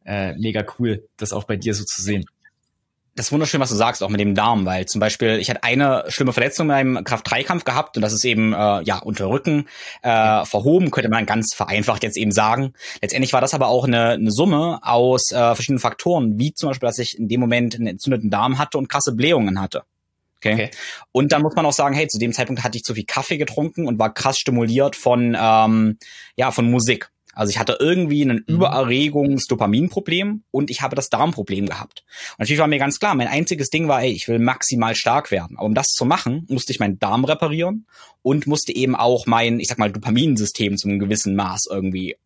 äh, 0.05 0.35
mega 0.35 0.64
cool, 0.78 1.07
das 1.17 1.33
auch 1.33 1.45
bei 1.45 1.57
dir 1.57 1.75
so 1.75 1.85
zu 1.85 2.02
sehen. 2.02 2.25
Das 3.19 3.26
ist 3.26 3.33
wunderschön, 3.33 3.61
was 3.61 3.71
du 3.71 3.75
sagst, 3.75 4.00
auch 4.05 4.11
mit 4.11 4.21
dem 4.21 4.37
Darm, 4.37 4.64
weil 4.64 4.87
zum 4.87 5.00
Beispiel 5.00 5.40
ich 5.40 5.50
hatte 5.50 5.64
eine 5.64 6.05
schlimme 6.07 6.33
Verletzung 6.33 6.67
in 6.67 6.69
meinem 6.69 7.02
Kraft-3-Kampf 7.02 7.64
gehabt 7.64 7.97
und 7.97 8.02
das 8.02 8.12
ist 8.12 8.25
eben 8.25 8.52
äh, 8.52 8.81
ja 8.83 8.99
unter 9.00 9.28
Rücken 9.28 9.67
äh, 10.02 10.45
verhoben, 10.45 10.93
könnte 10.93 11.11
man 11.11 11.26
ganz 11.26 11.52
vereinfacht 11.52 12.05
jetzt 12.05 12.17
eben 12.17 12.31
sagen. 12.31 12.75
Letztendlich 13.02 13.33
war 13.33 13.40
das 13.40 13.55
aber 13.55 13.67
auch 13.67 13.87
eine, 13.87 14.11
eine 14.11 14.31
Summe 14.31 14.78
aus 14.83 15.33
äh, 15.33 15.35
verschiedenen 15.35 15.81
Faktoren, 15.81 16.38
wie 16.38 16.55
zum 16.55 16.69
Beispiel, 16.69 16.87
dass 16.87 17.00
ich 17.00 17.19
in 17.19 17.26
dem 17.26 17.40
Moment 17.40 17.75
einen 17.75 17.88
entzündeten 17.88 18.31
Darm 18.31 18.57
hatte 18.57 18.78
und 18.78 18.88
krasse 18.88 19.12
Blähungen 19.12 19.61
hatte. 19.61 19.83
Okay. 20.37 20.52
okay. 20.52 20.71
Und 21.11 21.33
dann 21.33 21.43
muss 21.43 21.57
man 21.57 21.67
auch 21.67 21.73
sagen, 21.73 21.97
hey, 21.97 22.07
zu 22.07 22.21
dem 22.21 22.33
Zeitpunkt 22.33 22.62
hatte 22.62 22.78
ich 22.78 22.85
zu 22.85 22.95
viel 22.95 23.05
Kaffee 23.05 23.38
getrunken 23.38 23.88
und 23.88 23.99
war 23.99 24.14
krass 24.14 24.38
stimuliert 24.38 24.95
von 24.95 25.37
ähm, 25.37 25.99
ja 26.37 26.52
von 26.52 26.71
Musik. 26.71 27.11
Also 27.38 27.50
ich 27.50 27.61
hatte 27.61 27.76
irgendwie 27.78 28.25
ein 28.25 28.45
mhm. 28.49 28.54
Übererregungs-Dopaminproblem 28.57 30.42
und 30.50 30.71
ich 30.71 30.83
habe 30.83 30.97
das 30.97 31.09
Darmproblem 31.09 31.66
gehabt. 31.66 32.02
Und 32.33 32.40
natürlich 32.40 32.59
war 32.59 32.66
mir 32.66 32.80
ganz 32.80 32.99
klar, 32.99 33.14
mein 33.14 33.28
einziges 33.28 33.71
Ding 33.71 33.87
war, 33.87 34.02
ey, 34.02 34.11
ich 34.11 34.26
will 34.26 34.40
maximal 34.40 34.97
stark 34.97 35.30
werden. 35.30 35.57
Aber 35.57 35.66
um 35.66 35.75
das 35.75 35.87
zu 35.87 36.04
machen, 36.04 36.47
musste 36.49 36.73
ich 36.73 36.80
meinen 36.80 36.99
Darm 36.99 37.25
reparieren 37.25 37.87
und 38.23 38.49
musste 38.49 38.75
eben 38.75 38.97
auch 38.97 39.26
mein, 39.26 39.61
ich 39.61 39.68
sag 39.68 39.78
mal, 39.78 39.92
Dopaminsystem 39.92 40.76
zu 40.76 40.88
einem 40.88 40.99
gewissen 40.99 41.37
Maß 41.37 41.68
irgendwie 41.71 42.16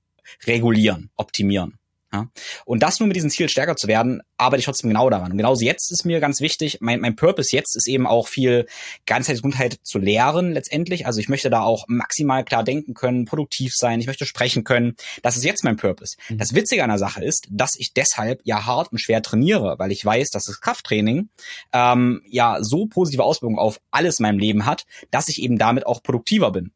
regulieren, 0.46 1.10
optimieren. 1.16 1.78
Ja? 2.12 2.28
Und 2.64 2.82
das 2.82 3.00
nur 3.00 3.06
mit 3.06 3.16
diesem 3.16 3.30
Ziel 3.30 3.48
stärker 3.48 3.76
zu 3.76 3.88
werden, 3.88 4.22
arbeite 4.36 4.60
ich 4.60 4.66
trotzdem 4.66 4.90
genau 4.90 5.08
daran. 5.08 5.32
Und 5.32 5.38
genauso 5.38 5.64
jetzt 5.64 5.90
ist 5.90 6.04
mir 6.04 6.20
ganz 6.20 6.40
wichtig, 6.40 6.78
mein, 6.80 7.00
mein 7.00 7.16
Purpose 7.16 7.54
jetzt 7.54 7.76
ist 7.76 7.88
eben 7.88 8.06
auch 8.06 8.28
viel 8.28 8.66
Ganzheitsgesundheit 9.06 9.78
zu 9.82 9.98
lehren 9.98 10.52
letztendlich. 10.52 11.06
Also 11.06 11.20
ich 11.20 11.28
möchte 11.28 11.48
da 11.48 11.62
auch 11.62 11.84
maximal 11.88 12.44
klar 12.44 12.64
denken 12.64 12.94
können, 12.94 13.24
produktiv 13.24 13.72
sein, 13.74 14.00
ich 14.00 14.06
möchte 14.06 14.26
sprechen 14.26 14.64
können. 14.64 14.96
Das 15.22 15.36
ist 15.36 15.44
jetzt 15.44 15.64
mein 15.64 15.76
Purpose. 15.76 16.16
Mhm. 16.28 16.38
Das 16.38 16.54
Witzige 16.54 16.82
an 16.84 16.90
der 16.90 16.98
Sache 16.98 17.24
ist, 17.24 17.46
dass 17.50 17.72
ich 17.76 17.94
deshalb 17.94 18.40
ja 18.44 18.66
hart 18.66 18.92
und 18.92 18.98
schwer 18.98 19.22
trainiere, 19.22 19.78
weil 19.78 19.92
ich 19.92 20.04
weiß, 20.04 20.30
dass 20.30 20.44
das 20.44 20.60
Krafttraining 20.60 21.30
ähm, 21.72 22.22
ja 22.28 22.58
so 22.60 22.86
positive 22.86 23.24
Auswirkungen 23.24 23.58
auf 23.58 23.80
alles 23.90 24.18
in 24.18 24.24
meinem 24.24 24.38
Leben 24.38 24.66
hat, 24.66 24.84
dass 25.10 25.28
ich 25.28 25.40
eben 25.42 25.58
damit 25.58 25.86
auch 25.86 26.02
produktiver 26.02 26.50
bin. 26.50 26.72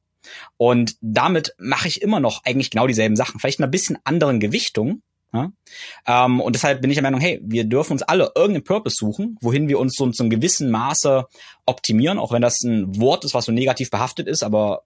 Und 0.57 0.97
damit 1.01 1.55
mache 1.59 1.89
ich 1.89 2.03
immer 2.03 2.21
noch 2.21 2.45
eigentlich 2.45 2.71
genau 2.71 2.87
dieselben 2.87 3.17
Sachen, 3.17 3.39
vielleicht 3.39 3.59
in 3.59 3.65
einer 3.65 3.71
bisschen 3.71 3.99
anderen 4.05 4.41
Gewichtung, 4.41 5.03
ja? 5.37 6.25
Ähm, 6.25 6.41
und 6.41 6.55
deshalb 6.55 6.81
bin 6.81 6.91
ich 6.91 6.97
der 6.97 7.03
Meinung, 7.03 7.21
hey, 7.21 7.41
wir 7.45 7.65
dürfen 7.65 7.93
uns 7.93 8.03
alle 8.03 8.33
irgendeinen 8.35 8.65
Purpose 8.65 8.97
suchen, 8.99 9.37
wohin 9.41 9.69
wir 9.69 9.79
uns 9.79 9.95
so 9.97 10.11
zu 10.11 10.23
einem 10.23 10.31
gewissen 10.31 10.71
Maße 10.71 11.27
optimieren, 11.67 12.19
auch 12.19 12.33
wenn 12.33 12.43
das 12.43 12.63
ein 12.63 12.99
Wort 13.01 13.25
ist, 13.25 13.35
was 13.35 13.45
so 13.45 13.53
negativ 13.53 13.91
behaftet 13.91 14.27
ist, 14.27 14.43
aber 14.43 14.83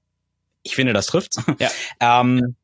ich 0.62 0.75
finde, 0.75 0.92
das 0.92 1.07
trifft. 1.07 1.35
Ja. 1.59 1.71
ähm, 2.21 2.57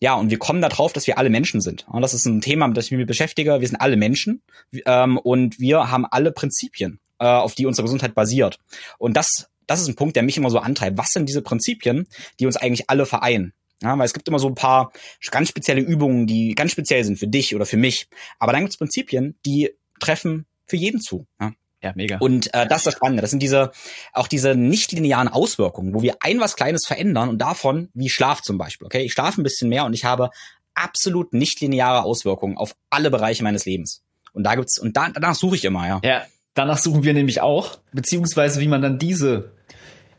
ja, 0.00 0.14
und 0.14 0.30
wir 0.30 0.38
kommen 0.38 0.60
darauf, 0.60 0.92
dass 0.92 1.06
wir 1.06 1.18
alle 1.18 1.30
Menschen 1.30 1.60
sind. 1.60 1.86
Und 1.88 2.02
das 2.02 2.14
ist 2.14 2.26
ein 2.26 2.40
Thema, 2.40 2.66
mit 2.66 2.76
dem 2.76 2.82
ich 2.82 2.90
mich 2.90 3.06
beschäftige. 3.06 3.60
Wir 3.60 3.68
sind 3.68 3.80
alle 3.80 3.96
Menschen 3.96 4.42
ähm, 4.86 5.18
und 5.18 5.58
wir 5.58 5.90
haben 5.90 6.04
alle 6.04 6.32
Prinzipien, 6.32 7.00
äh, 7.18 7.26
auf 7.26 7.54
die 7.54 7.64
unsere 7.64 7.84
Gesundheit 7.84 8.14
basiert. 8.14 8.58
Und 8.98 9.16
das, 9.16 9.48
das 9.66 9.80
ist 9.80 9.88
ein 9.88 9.94
Punkt, 9.94 10.16
der 10.16 10.22
mich 10.22 10.36
immer 10.36 10.50
so 10.50 10.58
antreibt. 10.58 10.98
Was 10.98 11.10
sind 11.10 11.28
diese 11.28 11.42
Prinzipien, 11.42 12.06
die 12.38 12.46
uns 12.46 12.56
eigentlich 12.56 12.90
alle 12.90 13.06
vereinen? 13.06 13.54
Ja, 13.84 13.98
weil 13.98 14.06
es 14.06 14.14
gibt 14.14 14.26
immer 14.28 14.38
so 14.38 14.48
ein 14.48 14.54
paar 14.54 14.92
ganz 15.30 15.48
spezielle 15.48 15.80
Übungen, 15.80 16.26
die 16.26 16.54
ganz 16.54 16.72
speziell 16.72 17.04
sind 17.04 17.18
für 17.18 17.28
dich 17.28 17.54
oder 17.54 17.66
für 17.66 17.76
mich. 17.76 18.08
Aber 18.38 18.52
dann 18.52 18.62
gibt 18.62 18.72
es 18.72 18.78
Prinzipien, 18.78 19.38
die 19.44 19.70
treffen 20.00 20.46
für 20.66 20.76
jeden 20.76 21.00
zu. 21.00 21.26
Ja. 21.40 21.52
Ja, 21.82 21.92
mega. 21.94 22.16
Und 22.16 22.52
äh, 22.54 22.66
das 22.66 22.78
ist 22.78 22.86
das 22.86 22.94
Spannende. 22.94 23.20
Das 23.20 23.28
sind 23.28 23.42
diese 23.42 23.70
auch 24.14 24.26
diese 24.26 24.54
nicht 24.54 24.92
linearen 24.92 25.28
Auswirkungen, 25.28 25.92
wo 25.92 26.00
wir 26.00 26.16
ein 26.20 26.40
was 26.40 26.56
Kleines 26.56 26.86
verändern 26.86 27.28
und 27.28 27.36
davon 27.36 27.90
wie 27.92 28.08
Schlaf 28.08 28.40
zum 28.40 28.56
Beispiel. 28.56 28.86
Okay, 28.86 29.02
ich 29.02 29.12
schlafe 29.12 29.38
ein 29.38 29.44
bisschen 29.44 29.68
mehr 29.68 29.84
und 29.84 29.92
ich 29.92 30.06
habe 30.06 30.30
absolut 30.72 31.34
nicht 31.34 31.60
lineare 31.60 32.04
Auswirkungen 32.04 32.56
auf 32.56 32.74
alle 32.88 33.10
Bereiche 33.10 33.44
meines 33.44 33.66
Lebens. 33.66 34.02
Und 34.32 34.44
da 34.44 34.54
gibt's 34.54 34.78
und 34.78 34.96
da, 34.96 35.10
danach 35.10 35.34
suche 35.34 35.56
ich 35.56 35.64
immer, 35.66 35.86
ja. 35.86 36.00
Ja, 36.02 36.22
danach 36.54 36.78
suchen 36.78 37.04
wir 37.04 37.12
nämlich 37.12 37.42
auch, 37.42 37.78
beziehungsweise 37.92 38.60
wie 38.60 38.68
man 38.68 38.80
dann 38.80 38.98
diese 38.98 39.52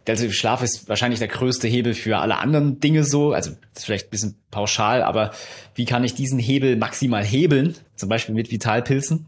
also 0.08 0.30
Schlaf 0.32 0.62
ist 0.62 0.88
wahrscheinlich 0.88 1.20
der 1.20 1.28
größte 1.28 1.68
Hebel 1.68 1.94
für 1.94 2.18
alle 2.18 2.38
anderen 2.38 2.80
Dinge 2.80 3.04
so. 3.04 3.34
Also 3.34 3.52
das 3.52 3.82
ist 3.82 3.86
vielleicht 3.86 4.08
ein 4.08 4.12
bisschen 4.12 4.36
pauschal, 4.52 5.02
aber 5.04 5.32
wie 5.74 5.86
kann 5.86 6.04
ich 6.04 6.14
diesen 6.14 6.40
Hebel 6.40 6.76
maximal 6.76 7.24
hebeln? 7.24 7.76
Zum 7.96 8.10
Beispiel 8.10 8.36
mit 8.36 8.52
Vitalpilzen, 8.52 9.28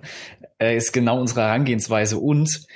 äh, 0.60 0.76
ist 0.76 0.92
genau 0.94 1.20
unsere 1.20 1.42
Herangehensweise. 1.42 2.18
Und 2.18 2.68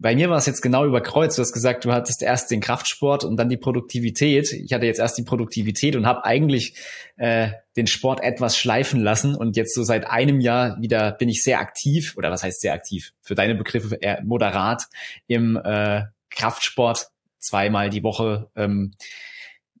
bei 0.00 0.14
mir 0.14 0.30
war 0.30 0.38
es 0.38 0.46
jetzt 0.46 0.62
genau 0.62 0.86
überkreuzt. 0.86 1.36
Du 1.36 1.42
hast 1.42 1.52
gesagt, 1.52 1.84
du 1.84 1.92
hattest 1.92 2.22
erst 2.22 2.50
den 2.50 2.60
Kraftsport 2.60 3.22
und 3.22 3.36
dann 3.36 3.50
die 3.50 3.58
Produktivität. 3.58 4.50
Ich 4.52 4.72
hatte 4.72 4.86
jetzt 4.86 4.98
erst 4.98 5.18
die 5.18 5.24
Produktivität 5.24 5.94
und 5.94 6.06
habe 6.06 6.24
eigentlich 6.24 6.74
äh, 7.18 7.50
den 7.76 7.86
Sport 7.86 8.22
etwas 8.22 8.56
schleifen 8.56 9.00
lassen. 9.00 9.34
Und 9.34 9.56
jetzt 9.56 9.74
so 9.74 9.82
seit 9.82 10.06
einem 10.06 10.40
Jahr 10.40 10.80
wieder 10.80 11.12
bin 11.12 11.28
ich 11.28 11.42
sehr 11.42 11.60
aktiv, 11.60 12.14
oder 12.16 12.30
was 12.30 12.42
heißt 12.42 12.62
sehr 12.62 12.72
aktiv? 12.72 13.12
Für 13.20 13.34
deine 13.34 13.54
Begriffe 13.54 13.96
eher 14.00 14.22
moderat 14.24 14.84
im 15.26 15.60
äh, 15.62 16.04
Kraftsport 16.30 17.08
zweimal 17.40 17.90
die 17.90 18.02
Woche 18.02 18.50
ähm, 18.54 18.94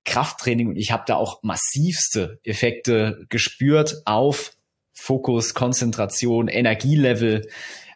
Krafttraining 0.04 0.68
und 0.68 0.76
ich 0.76 0.92
habe 0.92 1.04
da 1.06 1.16
auch 1.16 1.42
massivste 1.42 2.40
Effekte 2.42 3.26
gespürt 3.28 4.02
auf 4.06 4.56
Fokus, 4.92 5.54
Konzentration, 5.54 6.48
Energielevel. 6.48 7.48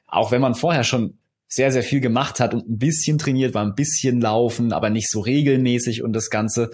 Auch 0.07 0.31
wenn 0.31 0.41
man 0.41 0.55
vorher 0.55 0.85
schon 0.85 1.19
sehr, 1.49 1.71
sehr 1.71 1.83
viel 1.83 2.01
gemacht 2.01 2.41
hat 2.41 2.55
und 2.55 2.69
ein 2.69 2.79
bisschen 2.79 3.19
trainiert, 3.19 3.55
war 3.55 3.65
ein 3.65 3.75
bisschen 3.75 4.21
laufen, 4.21 4.73
aber 4.73 4.91
nicht 4.91 5.11
so 5.11 5.21
regelmäßig 5.21 6.03
und 6.03 6.13
das 6.13 6.31
Ganze, 6.31 6.71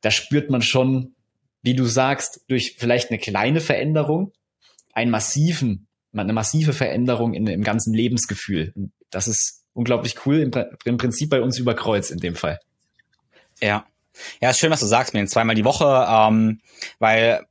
da 0.00 0.10
spürt 0.10 0.50
man 0.50 0.62
schon, 0.62 1.14
wie 1.62 1.74
du 1.74 1.84
sagst, 1.84 2.44
durch 2.48 2.76
vielleicht 2.78 3.10
eine 3.10 3.18
kleine 3.18 3.60
Veränderung, 3.60 4.32
einen 4.92 5.10
massiven, 5.10 5.86
eine 6.12 6.32
massive 6.32 6.72
Veränderung 6.72 7.34
in, 7.34 7.46
im 7.46 7.62
ganzen 7.62 7.94
Lebensgefühl. 7.94 8.74
Das 9.10 9.26
ist 9.26 9.59
unglaublich 9.74 10.26
cool. 10.26 10.40
Im, 10.40 10.50
Im, 10.84 10.96
Prinzip 10.96 11.30
bei 11.30 11.40
uns 11.40 11.58
über 11.58 11.74
Kreuz 11.74 12.10
in 12.10 12.18
dem 12.18 12.34
Fall. 12.34 12.58
Ja. 13.60 13.86
Ja, 14.40 14.50
ist 14.50 14.58
schön, 14.58 14.70
was 14.70 14.80
du 14.80 14.86
sagst 14.86 15.14
mit 15.14 15.30
zweimal 15.30 15.54
die 15.54 15.64
Woche, 15.64 16.06
ähm, 16.08 16.60
weil 16.98 17.46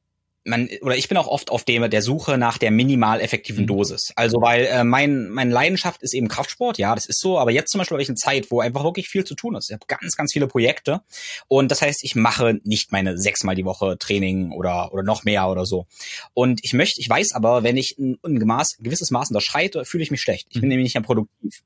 man 0.49 0.69
oder 0.81 0.97
ich 0.97 1.07
bin 1.07 1.17
auch 1.17 1.27
oft 1.27 1.51
auf 1.51 1.63
dem 1.63 1.89
der 1.89 2.01
Suche 2.01 2.37
nach 2.37 2.57
der 2.57 2.71
minimal 2.71 3.21
effektiven 3.21 3.63
mhm. 3.63 3.67
Dosis. 3.67 4.11
Also 4.15 4.41
weil 4.41 4.65
äh, 4.65 4.83
mein 4.83 5.29
meine 5.29 5.53
Leidenschaft 5.53 6.01
ist 6.01 6.13
eben 6.13 6.27
Kraftsport, 6.27 6.77
ja, 6.77 6.93
das 6.95 7.05
ist 7.05 7.19
so. 7.19 7.39
Aber 7.39 7.51
jetzt 7.51 7.71
zum 7.71 7.79
Beispiel 7.79 7.95
habe 7.95 8.03
ich 8.03 8.09
eine 8.09 8.15
Zeit, 8.15 8.51
wo 8.51 8.59
einfach 8.59 8.83
wirklich 8.83 9.07
viel 9.07 9.23
zu 9.23 9.35
tun 9.35 9.55
ist. 9.55 9.69
Ich 9.69 9.73
habe 9.73 9.85
ganz 9.87 10.15
ganz 10.15 10.33
viele 10.33 10.47
Projekte 10.47 11.01
und 11.47 11.71
das 11.71 11.81
heißt, 11.81 12.03
ich 12.03 12.15
mache 12.15 12.59
nicht 12.63 12.91
meine 12.91 13.17
sechsmal 13.17 13.55
die 13.55 13.65
Woche 13.65 13.97
Training 13.97 14.51
oder 14.51 14.91
oder 14.91 15.03
noch 15.03 15.23
mehr 15.23 15.47
oder 15.47 15.65
so. 15.65 15.85
Und 16.33 16.59
ich 16.63 16.73
möchte, 16.73 16.99
ich 16.99 17.09
weiß 17.09 17.33
aber, 17.33 17.63
wenn 17.63 17.77
ich 17.77 17.97
ein, 17.97 18.17
ein, 18.23 18.39
Maß, 18.39 18.79
ein 18.79 18.83
gewisses 18.83 19.11
Maß 19.11 19.29
unterschreite, 19.29 19.85
fühle 19.85 20.03
ich 20.03 20.11
mich 20.11 20.21
schlecht. 20.21 20.47
Ich 20.49 20.59
bin 20.59 20.63
mhm. 20.63 20.69
nämlich 20.69 20.85
nicht 20.85 20.95
mehr 20.95 21.03
produktiv. 21.03 21.61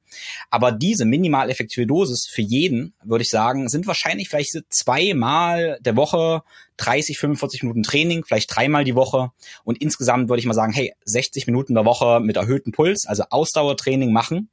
Aber 0.50 0.72
diese 0.72 1.06
minimal 1.06 1.50
effektive 1.50 1.88
Dosis 1.88 2.28
für 2.30 2.42
jeden, 2.42 2.94
würde 3.04 3.24
ich 3.24 3.30
sagen, 3.30 3.70
sind 3.70 3.88
wahrscheinlich 3.88 4.30
vielleicht 4.30 4.54
zweimal 4.70 5.78
der 5.82 5.96
Woche 5.96 6.44
30, 6.78 7.18
45 7.18 7.64
Minuten 7.64 7.84
Training, 7.84 8.24
vielleicht 8.26 8.54
dreimal 8.56 8.84
die 8.84 8.96
Woche 8.96 9.32
und 9.64 9.82
insgesamt 9.82 10.30
würde 10.30 10.40
ich 10.40 10.46
mal 10.46 10.54
sagen, 10.54 10.74
hey, 10.74 10.94
60 11.06 11.48
Minuten 11.48 11.74
der 11.74 11.86
Woche 11.86 12.20
mit 12.20 12.38
erhöhtem 12.38 12.72
Puls, 12.72 13.06
also 13.06 13.24
Ausdauertraining 13.30 14.12
machen. 14.12 14.50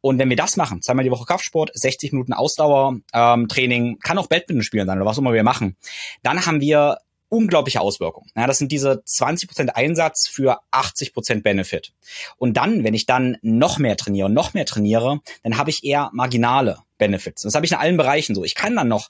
Und 0.00 0.18
wenn 0.18 0.28
wir 0.28 0.36
das 0.36 0.56
machen, 0.56 0.82
zweimal 0.82 1.04
die 1.04 1.10
Woche 1.10 1.26
Kraftsport, 1.26 1.70
60 1.74 2.12
Minuten 2.12 2.32
Ausdauertraining, 2.32 3.98
kann 3.98 4.18
auch 4.18 4.26
Badminton 4.26 4.62
spielen 4.62 4.86
sein 4.86 4.98
oder 4.98 5.06
was 5.06 5.18
immer 5.18 5.32
wir 5.32 5.44
machen, 5.44 5.76
dann 6.22 6.44
haben 6.46 6.60
wir 6.60 6.98
unglaubliche 7.30 7.80
Auswirkungen. 7.80 8.28
Ja, 8.36 8.46
das 8.46 8.58
sind 8.58 8.70
diese 8.70 9.02
20% 9.06 9.68
Einsatz 9.68 10.28
für 10.28 10.60
80% 10.72 11.42
Benefit. 11.42 11.92
Und 12.36 12.58
dann, 12.58 12.84
wenn 12.84 12.92
ich 12.92 13.06
dann 13.06 13.38
noch 13.40 13.78
mehr 13.78 13.96
trainiere 13.96 14.26
und 14.26 14.34
noch 14.34 14.52
mehr 14.52 14.66
trainiere, 14.66 15.20
dann 15.42 15.56
habe 15.56 15.70
ich 15.70 15.84
eher 15.84 16.10
marginale 16.12 16.80
Benefits. 16.98 17.42
Das 17.42 17.54
habe 17.54 17.64
ich 17.64 17.72
in 17.72 17.78
allen 17.78 17.96
Bereichen 17.96 18.34
so. 18.34 18.44
Ich 18.44 18.54
kann 18.54 18.76
dann 18.76 18.88
noch 18.88 19.08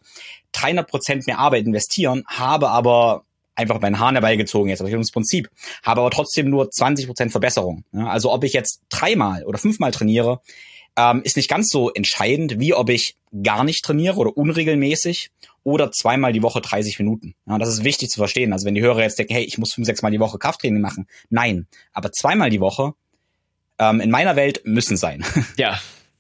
300% 0.55 1.27
mehr 1.27 1.39
Arbeit 1.39 1.67
investieren, 1.67 2.23
habe 2.27 2.71
aber 2.71 3.25
einfach 3.57 3.81
meinen 3.81 3.99
Hahn 3.99 4.15
herbeigezogen 4.15 4.71
jetzt, 4.71 4.81
aber 4.81 4.91
das 4.91 5.11
Prinzip, 5.11 5.51
habe 5.83 6.01
aber 6.01 6.11
trotzdem 6.11 6.49
nur 6.49 6.67
20% 6.67 7.31
Verbesserung. 7.31 7.85
Ja, 7.93 8.07
also 8.07 8.33
ob 8.33 8.45
ich 8.45 8.53
jetzt 8.53 8.83
dreimal 8.89 9.45
oder 9.45 9.59
fünfmal 9.59 9.91
trainiere, 9.91 10.41
ähm, 10.97 11.23
ist 11.23 11.37
nicht 11.37 11.49
ganz 11.49 11.69
so 11.71 11.91
entscheidend, 11.91 12.59
wie 12.59 12.75
ob 12.75 12.89
ich 12.89 13.17
gar 13.43 13.65
nicht 13.65 13.85
trainiere 13.85 14.17
oder 14.17 14.37
unregelmäßig 14.37 15.31
oder 15.63 15.93
zweimal 15.93 16.33
die 16.33 16.43
Woche 16.43 16.61
30 16.61 16.99
Minuten. 16.99 17.35
Ja, 17.47 17.59
das 17.59 17.69
ist 17.69 17.85
wichtig 17.85 18.11
zu 18.11 18.19
verstehen. 18.19 18.53
Also 18.53 18.67
wenn 18.67 18.75
die 18.75 18.83
Hörer 18.83 19.03
jetzt 19.03 19.19
denken, 19.19 19.35
hey, 19.35 19.45
ich 19.45 19.59
muss 19.59 19.75
fünf, 19.75 19.87
sechs 19.87 20.03
Mal 20.03 20.11
die 20.11 20.21
Woche 20.21 20.39
Krafttraining 20.39 20.81
machen. 20.81 21.07
Nein, 21.29 21.67
aber 21.93 22.13
zweimal 22.13 22.51
die 22.51 22.61
Woche 22.61 22.95
ähm, 23.79 24.01
in 24.01 24.11
meiner 24.11 24.37
Welt 24.37 24.63
müssen 24.65 24.97
sein. 24.97 25.25
Ja, 25.57 25.79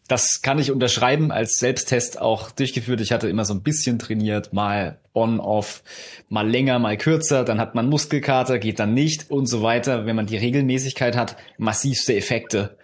das 0.08 0.42
kann 0.42 0.58
ich 0.58 0.72
unterschreiben, 0.72 1.30
als 1.30 1.58
Selbsttest 1.58 2.20
auch 2.20 2.50
durchgeführt. 2.50 3.00
Ich 3.00 3.12
hatte 3.12 3.28
immer 3.28 3.44
so 3.44 3.54
ein 3.54 3.62
bisschen 3.62 4.00
trainiert, 4.00 4.52
mal 4.52 4.98
on-off, 5.14 5.84
mal 6.28 6.48
länger, 6.48 6.80
mal 6.80 6.96
kürzer, 6.96 7.44
dann 7.44 7.60
hat 7.60 7.76
man 7.76 7.88
Muskelkater, 7.88 8.58
geht 8.58 8.80
dann 8.80 8.92
nicht 8.92 9.30
und 9.30 9.46
so 9.46 9.62
weiter. 9.62 10.06
Wenn 10.06 10.16
man 10.16 10.26
die 10.26 10.36
Regelmäßigkeit 10.36 11.16
hat, 11.16 11.36
massivste 11.58 12.16
Effekte 12.16 12.76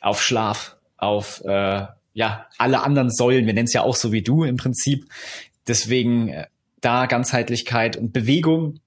auf 0.00 0.22
Schlaf, 0.22 0.76
auf 0.96 1.44
äh, 1.44 1.84
ja 2.14 2.46
alle 2.58 2.82
anderen 2.82 3.10
Säulen. 3.10 3.46
Wir 3.46 3.54
nennen 3.54 3.66
es 3.66 3.74
ja 3.74 3.82
auch 3.82 3.96
so 3.96 4.10
wie 4.12 4.22
du 4.22 4.44
im 4.44 4.56
Prinzip. 4.56 5.04
Deswegen 5.66 6.28
äh, 6.28 6.46
da 6.80 7.06
Ganzheitlichkeit 7.06 7.96
und 7.96 8.12
Bewegung 8.12 8.80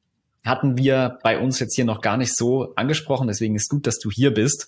hatten 0.45 0.77
wir 0.77 1.19
bei 1.23 1.39
uns 1.39 1.59
jetzt 1.59 1.75
hier 1.75 1.85
noch 1.85 2.01
gar 2.01 2.17
nicht 2.17 2.35
so 2.35 2.73
angesprochen. 2.75 3.27
Deswegen 3.27 3.55
ist 3.55 3.69
gut, 3.69 3.87
dass 3.87 3.97
du 3.99 4.11
hier 4.11 4.33
bist. 4.33 4.67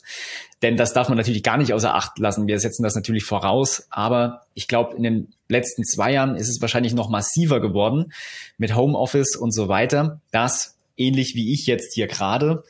Denn 0.61 0.77
das 0.77 0.93
darf 0.93 1.09
man 1.09 1.17
natürlich 1.17 1.43
gar 1.43 1.57
nicht 1.57 1.73
außer 1.73 1.93
Acht 1.93 2.17
lassen. 2.17 2.47
Wir 2.47 2.59
setzen 2.59 2.83
das 2.83 2.95
natürlich 2.95 3.25
voraus. 3.25 3.87
Aber 3.89 4.43
ich 4.53 4.69
glaube, 4.69 4.95
in 4.95 5.03
den 5.03 5.33
letzten 5.49 5.83
zwei 5.83 6.13
Jahren 6.13 6.35
ist 6.37 6.47
es 6.47 6.61
wahrscheinlich 6.61 6.93
noch 6.93 7.09
massiver 7.09 7.59
geworden 7.59 8.13
mit 8.57 8.73
Homeoffice 8.73 9.35
und 9.35 9.53
so 9.53 9.67
weiter, 9.67 10.21
dass 10.31 10.77
ähnlich 10.95 11.35
wie 11.35 11.53
ich 11.53 11.65
jetzt 11.65 11.93
hier 11.93 12.07
gerade 12.07 12.63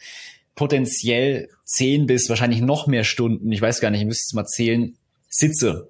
potenziell 0.55 1.49
zehn 1.63 2.07
bis 2.07 2.27
wahrscheinlich 2.29 2.61
noch 2.61 2.87
mehr 2.87 3.03
Stunden, 3.03 3.51
ich 3.51 3.61
weiß 3.61 3.81
gar 3.81 3.91
nicht, 3.91 4.01
ich 4.01 4.07
müsste 4.07 4.25
es 4.29 4.33
mal 4.33 4.45
zählen, 4.45 4.97
sitze. 5.29 5.89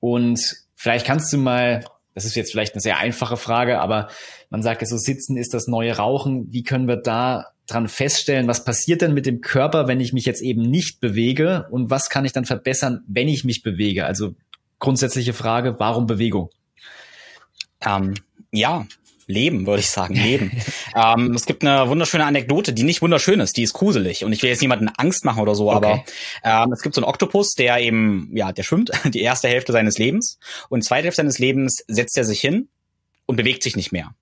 Und 0.00 0.40
vielleicht 0.74 1.06
kannst 1.06 1.32
du 1.32 1.38
mal 1.38 1.84
das 2.14 2.24
ist 2.24 2.34
jetzt 2.34 2.50
vielleicht 2.50 2.74
eine 2.74 2.80
sehr 2.80 2.98
einfache 2.98 3.36
Frage, 3.36 3.80
aber 3.80 4.08
man 4.50 4.62
sagt 4.62 4.82
ja 4.82 4.86
so, 4.86 4.96
Sitzen 4.96 5.36
ist 5.36 5.54
das 5.54 5.66
neue 5.66 5.96
Rauchen. 5.96 6.52
Wie 6.52 6.62
können 6.62 6.88
wir 6.88 6.96
da 6.96 7.46
dran 7.66 7.88
feststellen, 7.88 8.48
was 8.48 8.64
passiert 8.64 9.02
denn 9.02 9.14
mit 9.14 9.24
dem 9.24 9.40
Körper, 9.40 9.88
wenn 9.88 10.00
ich 10.00 10.12
mich 10.12 10.24
jetzt 10.24 10.42
eben 10.42 10.62
nicht 10.62 11.00
bewege 11.00 11.66
und 11.70 11.90
was 11.90 12.10
kann 12.10 12.24
ich 12.24 12.32
dann 12.32 12.44
verbessern, 12.44 13.02
wenn 13.06 13.28
ich 13.28 13.44
mich 13.44 13.62
bewege? 13.62 14.04
Also 14.04 14.34
grundsätzliche 14.78 15.32
Frage, 15.32 15.76
warum 15.78 16.06
Bewegung? 16.06 16.50
Ähm, 17.80 18.14
ja, 18.50 18.86
Leben, 19.26 19.66
würde 19.66 19.80
ich 19.80 19.90
sagen, 19.90 20.14
Leben. 20.14 20.52
ähm, 20.96 21.32
es 21.34 21.46
gibt 21.46 21.64
eine 21.64 21.88
wunderschöne 21.88 22.24
Anekdote, 22.24 22.72
die 22.72 22.82
nicht 22.82 23.02
wunderschön 23.02 23.40
ist, 23.40 23.56
die 23.56 23.62
ist 23.62 23.72
gruselig. 23.72 24.24
Und 24.24 24.32
ich 24.32 24.42
will 24.42 24.50
jetzt 24.50 24.62
niemanden 24.62 24.88
Angst 24.96 25.24
machen 25.24 25.40
oder 25.40 25.54
so, 25.54 25.70
okay. 25.70 26.04
aber 26.44 26.64
ähm, 26.64 26.72
es 26.72 26.82
gibt 26.82 26.94
so 26.94 27.00
einen 27.00 27.08
Oktopus, 27.08 27.52
der 27.54 27.78
eben, 27.78 28.30
ja, 28.34 28.52
der 28.52 28.62
schwimmt 28.62 28.90
die 29.04 29.20
erste 29.20 29.48
Hälfte 29.48 29.72
seines 29.72 29.98
Lebens 29.98 30.38
und 30.68 30.84
zweite 30.84 31.04
Hälfte 31.04 31.22
seines 31.22 31.38
Lebens 31.38 31.84
setzt 31.88 32.16
er 32.16 32.24
sich 32.24 32.40
hin 32.40 32.68
und 33.26 33.36
bewegt 33.36 33.62
sich 33.62 33.76
nicht 33.76 33.92
mehr. 33.92 34.14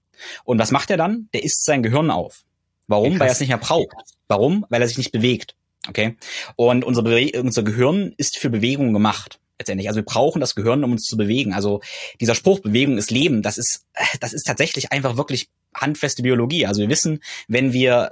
Und 0.44 0.58
was 0.58 0.70
macht 0.70 0.90
er 0.90 0.96
dann? 0.96 1.28
Der 1.32 1.42
isst 1.44 1.64
sein 1.64 1.82
Gehirn 1.82 2.10
auf. 2.10 2.44
Warum? 2.86 3.18
Weil 3.18 3.28
er 3.28 3.32
es 3.32 3.40
nicht 3.40 3.48
mehr 3.48 3.58
braucht. 3.58 3.94
Warum? 4.28 4.66
Weil 4.68 4.82
er 4.82 4.88
sich 4.88 4.98
nicht 4.98 5.12
bewegt. 5.12 5.54
Okay? 5.88 6.16
Und 6.56 6.84
unser, 6.84 7.02
Bewe 7.02 7.40
unser 7.40 7.62
Gehirn 7.62 8.12
ist 8.16 8.36
für 8.36 8.50
Bewegung 8.50 8.92
gemacht 8.92 9.39
letztendlich. 9.60 9.88
Also 9.88 9.98
wir 9.98 10.04
brauchen 10.04 10.40
das 10.40 10.56
Gehirn, 10.56 10.82
um 10.82 10.92
uns 10.92 11.04
zu 11.04 11.16
bewegen. 11.16 11.54
Also 11.54 11.80
dieser 12.20 12.34
Spruch, 12.34 12.60
Bewegung 12.60 12.98
ist 12.98 13.10
Leben, 13.10 13.42
das 13.42 13.58
ist, 13.58 13.86
das 14.20 14.32
ist 14.32 14.44
tatsächlich 14.44 14.90
einfach 14.90 15.16
wirklich 15.16 15.48
handfeste 15.74 16.22
Biologie. 16.22 16.66
Also 16.66 16.80
wir 16.80 16.88
wissen, 16.88 17.20
wenn 17.46 17.72
wir 17.72 18.10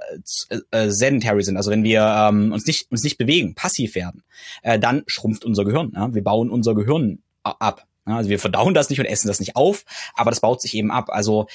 äh, 0.49 0.59
äh, 0.71 0.89
sedentary 0.89 1.43
sind, 1.43 1.57
also 1.57 1.71
wenn 1.71 1.83
wir 1.83 2.01
ähm, 2.01 2.53
uns 2.53 2.65
nicht 2.65 2.89
uns 2.89 3.03
nicht 3.03 3.17
bewegen, 3.17 3.55
passiv 3.55 3.95
werden, 3.95 4.23
äh, 4.61 4.79
dann 4.79 5.03
schrumpft 5.07 5.43
unser 5.43 5.65
Gehirn. 5.65 5.91
Ja? 5.93 6.13
Wir 6.13 6.23
bauen 6.23 6.49
unser 6.49 6.73
Gehirn 6.73 7.21
ab. 7.43 7.85
Ja? 8.07 8.17
Also 8.17 8.29
wir 8.29 8.39
verdauen 8.39 8.73
das 8.73 8.89
nicht 8.89 8.99
und 8.99 9.05
essen 9.05 9.27
das 9.27 9.39
nicht 9.39 9.57
auf, 9.57 9.83
aber 10.13 10.31
das 10.31 10.39
baut 10.39 10.61
sich 10.61 10.73
eben 10.75 10.91
ab. 10.91 11.09
Also 11.09 11.47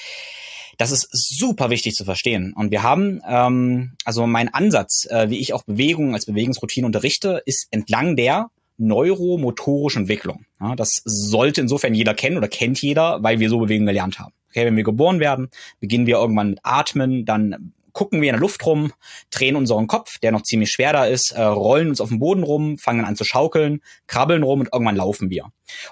das 0.77 0.91
ist 0.91 1.07
super 1.11 1.69
wichtig 1.69 1.95
zu 1.95 2.03
verstehen. 2.03 2.53
Und 2.53 2.69
wir 2.69 2.83
haben, 2.83 3.21
ähm, 3.27 3.93
also 4.03 4.27
mein 4.27 4.53
Ansatz, 4.53 5.07
äh, 5.09 5.29
wie 5.29 5.39
ich 5.39 5.53
auch 5.53 5.63
Bewegungen 5.63 6.13
als 6.13 6.25
Bewegungsroutine 6.25 6.85
unterrichte, 6.85 7.41
ist 7.45 7.67
entlang 7.71 8.17
der 8.17 8.51
neuromotorische 8.77 9.99
Entwicklung. 9.99 10.45
Ja, 10.59 10.75
das 10.75 11.01
sollte 11.05 11.61
insofern 11.61 11.93
jeder 11.93 12.13
kennen 12.13 12.37
oder 12.37 12.47
kennt 12.47 12.81
jeder, 12.81 13.23
weil 13.23 13.39
wir 13.39 13.49
so 13.49 13.59
bewegen 13.59 13.85
gelernt 13.85 14.19
haben. 14.19 14.33
Okay, 14.49 14.65
wenn 14.65 14.75
wir 14.75 14.83
geboren 14.83 15.19
werden, 15.19 15.49
beginnen 15.79 16.07
wir 16.07 16.15
irgendwann 16.15 16.51
mit 16.51 16.59
Atmen, 16.63 17.25
dann 17.25 17.73
gucken 17.95 18.21
wir 18.21 18.29
in 18.29 18.33
der 18.33 18.41
Luft 18.41 18.65
rum, 18.65 18.91
drehen 19.31 19.55
unseren 19.55 19.87
Kopf, 19.87 20.19
der 20.19 20.31
noch 20.31 20.43
ziemlich 20.43 20.69
schwer 20.69 20.93
da 20.93 21.05
ist, 21.05 21.31
äh, 21.31 21.41
rollen 21.41 21.89
uns 21.89 22.01
auf 22.01 22.09
dem 22.09 22.19
Boden 22.19 22.43
rum, 22.43 22.77
fangen 22.77 23.05
an 23.05 23.15
zu 23.15 23.23
schaukeln, 23.23 23.81
krabbeln 24.05 24.43
rum 24.43 24.59
und 24.59 24.69
irgendwann 24.71 24.97
laufen 24.97 25.29
wir. 25.29 25.45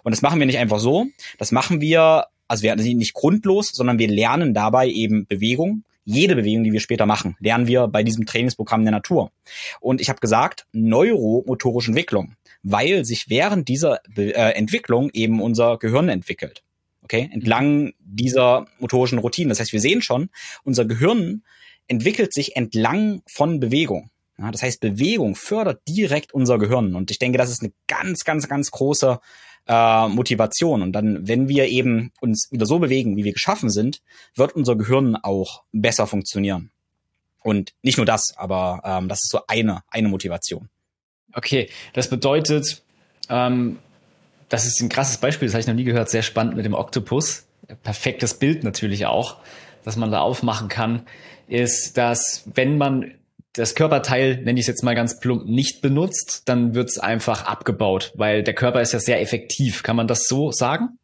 Und 0.04 0.12
das 0.12 0.22
machen 0.22 0.40
wir 0.40 0.46
nicht 0.46 0.60
einfach 0.60 0.80
so, 0.80 1.08
das 1.40 1.52
machen 1.52 1.82
wir, 1.82 2.26
also 2.48 2.64
wir 2.64 2.78
sind 2.78 2.98
nicht 2.98 3.14
grundlos, 3.14 3.70
sondern 3.74 4.00
wir 4.00 4.10
lernen 4.10 4.54
dabei 4.54 4.90
eben 4.90 5.26
Bewegung, 5.28 5.84
jede 6.06 6.36
Bewegung, 6.36 6.66
die 6.66 6.74
wir 6.74 6.82
später 6.82 7.06
machen, 7.06 7.38
lernen 7.40 7.68
wir 7.68 7.88
bei 7.88 8.04
diesem 8.04 8.26
Trainingsprogramm 8.26 8.84
der 8.84 8.92
Natur. 8.92 9.32
Und 9.80 10.02
ich 10.02 10.10
habe 10.10 10.20
gesagt, 10.20 10.66
neuromotorische 10.74 11.92
Entwicklung 11.92 12.36
weil 12.64 13.06
sich 13.06 13.30
während 13.30 13.68
dieser 13.68 14.00
Be 14.10 14.34
äh, 14.34 14.52
Entwicklung 14.56 15.10
eben 15.14 15.42
unser 15.42 15.78
Gehirn 15.78 16.10
entwickelt. 16.10 16.64
Okay, 17.02 17.30
entlang 17.34 17.94
dieser 18.00 18.66
motorischen 18.80 19.20
Routinen. 19.20 19.50
Das 19.50 19.60
heißt, 19.60 19.74
wir 19.74 19.82
sehen 19.82 20.02
schon, 20.02 20.30
unser 20.64 20.86
Gehirn 20.86 21.44
entwickelt 21.88 22.34
sich 22.34 22.56
entlang 22.56 23.22
von 23.28 23.60
Bewegung. 23.60 24.10
Ja, 24.38 24.52
das 24.52 24.64
heißt, 24.64 24.80
Bewegung 24.80 25.36
fördert 25.36 25.82
direkt 25.88 26.34
unser 26.34 26.58
Gehirn. 26.58 26.96
Und 26.96 27.12
ich 27.12 27.20
denke, 27.20 27.38
das 27.38 27.52
ist 27.52 27.62
eine 27.62 27.74
ganz, 27.88 28.24
ganz, 28.24 28.48
ganz 28.48 28.72
große 28.72 29.20
äh, 29.68 30.08
Motivation. 30.08 30.82
Und 30.82 30.94
dann, 30.94 31.28
wenn 31.28 31.48
wir 31.48 31.68
eben 31.68 32.12
uns 32.22 32.48
wieder 32.52 32.66
so 32.66 32.80
bewegen, 32.80 33.18
wie 33.18 33.26
wir 33.26 33.34
geschaffen 33.34 33.70
sind, 33.70 34.02
wird 34.36 34.56
unser 34.56 34.76
Gehirn 34.76 35.16
auch 35.16 35.64
besser 35.72 36.08
funktionieren. 36.08 36.72
Und 37.44 37.74
nicht 37.82 37.98
nur 37.98 38.06
das, 38.06 38.34
aber 38.38 38.82
ähm, 38.86 39.10
das 39.10 39.24
ist 39.24 39.30
so 39.30 39.42
eine, 39.48 39.82
eine 39.90 40.08
Motivation. 40.08 40.70
Okay, 41.34 41.70
das 41.94 42.10
bedeutet, 42.10 42.82
ähm, 43.30 43.80
das 44.50 44.66
ist 44.66 44.82
ein 44.82 44.90
krasses 44.90 45.18
Beispiel, 45.18 45.48
das 45.48 45.54
habe 45.54 45.62
ich 45.62 45.68
noch 45.68 45.74
nie 45.74 45.84
gehört, 45.84 46.10
sehr 46.10 46.22
spannend 46.22 46.56
mit 46.56 46.66
dem 46.66 46.74
Oktopus. 46.74 47.46
Perfektes 47.82 48.36
Bild 48.36 48.64
natürlich 48.64 49.06
auch, 49.06 49.38
das 49.84 49.96
man 49.96 50.12
da 50.12 50.20
aufmachen 50.20 50.68
kann, 50.68 51.04
ist, 51.48 51.98
dass 51.98 52.44
wenn 52.54 52.78
man 52.78 53.14
das 53.54 53.76
Körperteil, 53.76 54.38
nenne 54.38 54.60
ich 54.60 54.62
es 54.62 54.68
jetzt 54.68 54.84
mal 54.84 54.96
ganz 54.96 55.20
plump, 55.20 55.46
nicht 55.46 55.82
benutzt, 55.82 56.44
dann 56.46 56.74
wird 56.74 56.90
es 56.90 56.98
einfach 56.98 57.46
abgebaut, 57.46 58.12
weil 58.16 58.44
der 58.44 58.56
Körper 58.56 58.82
ist 58.82 58.94
ja 58.94 59.00
sehr 59.00 59.22
effektiv. 59.22 59.84
Kann 59.84 59.96
man 59.96 60.08
das 60.08 60.28
so 60.28 60.52
sagen? 60.52 60.98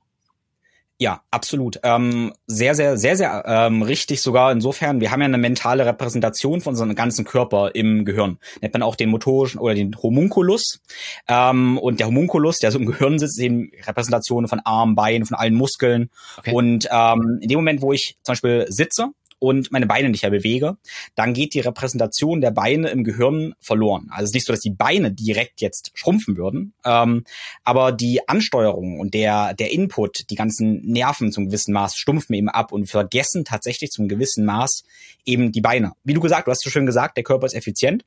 Ja, 1.01 1.21
absolut. 1.31 1.79
Ähm, 1.83 2.33
sehr, 2.45 2.75
sehr, 2.75 2.97
sehr, 2.97 3.15
sehr 3.15 3.45
ähm, 3.47 3.83
richtig 3.83 4.21
sogar 4.21 4.51
insofern. 4.51 4.99
Wir 4.99 5.11
haben 5.11 5.21
ja 5.21 5.27
eine 5.27 5.37
mentale 5.37 5.85
Repräsentation 5.85 6.59
von 6.59 6.71
unserem 6.71 6.93
ganzen 6.93 7.23
Körper 7.23 7.73
im 7.73 8.03
Gehirn. 8.03 8.37
Nennt 8.59 8.73
man 8.73 8.83
auch 8.83 8.97
den 8.97 9.09
motorischen 9.09 9.61
oder 9.61 9.75
den 9.75 9.95
Homunculus. 9.95 10.81
Ähm, 11.29 11.77
und 11.77 12.01
der 12.01 12.07
Homunculus, 12.07 12.57
der 12.57 12.71
so 12.71 12.79
im 12.79 12.85
Gehirn 12.85 13.17
sitzt, 13.17 13.37
ist 13.37 13.43
eben 13.43 13.71
Repräsentation 13.87 14.49
von 14.49 14.59
Arm, 14.65 14.95
Bein, 14.95 15.25
von 15.25 15.37
allen 15.37 15.55
Muskeln. 15.55 16.09
Okay. 16.37 16.51
Und 16.53 16.89
ähm, 16.91 17.39
in 17.41 17.47
dem 17.47 17.59
Moment, 17.59 17.81
wo 17.81 17.93
ich 17.93 18.17
zum 18.21 18.33
Beispiel 18.33 18.65
sitze, 18.67 19.13
und 19.39 19.71
meine 19.71 19.87
Beine 19.87 20.09
nicht 20.09 20.21
mehr 20.21 20.31
bewege, 20.31 20.77
dann 21.15 21.33
geht 21.33 21.53
die 21.53 21.61
Repräsentation 21.61 22.41
der 22.41 22.51
Beine 22.51 22.89
im 22.89 23.03
Gehirn 23.03 23.55
verloren. 23.59 24.07
Also 24.11 24.23
es 24.23 24.29
ist 24.29 24.33
nicht 24.35 24.45
so, 24.45 24.53
dass 24.53 24.59
die 24.59 24.69
Beine 24.69 25.11
direkt 25.11 25.61
jetzt 25.61 25.91
schrumpfen 25.93 26.37
würden, 26.37 26.73
ähm, 26.85 27.23
aber 27.63 27.91
die 27.91 28.27
Ansteuerung 28.27 28.99
und 28.99 29.13
der, 29.13 29.53
der 29.53 29.71
Input, 29.71 30.29
die 30.29 30.35
ganzen 30.35 30.85
Nerven 30.85 31.31
zum 31.31 31.47
gewissen 31.47 31.73
Maß 31.73 31.95
stumpfen 31.95 32.35
eben 32.35 32.49
ab 32.49 32.71
und 32.71 32.87
vergessen 32.87 33.45
tatsächlich 33.45 33.91
zum 33.91 34.07
gewissen 34.07 34.45
Maß 34.45 34.83
eben 35.25 35.51
die 35.51 35.61
Beine. 35.61 35.93
Wie 36.03 36.13
du 36.13 36.19
gesagt, 36.19 36.47
du 36.47 36.51
hast 36.51 36.63
so 36.63 36.69
schön 36.69 36.85
gesagt, 36.85 37.17
der 37.17 37.23
Körper 37.23 37.45
ist 37.45 37.53
effizient. 37.53 38.03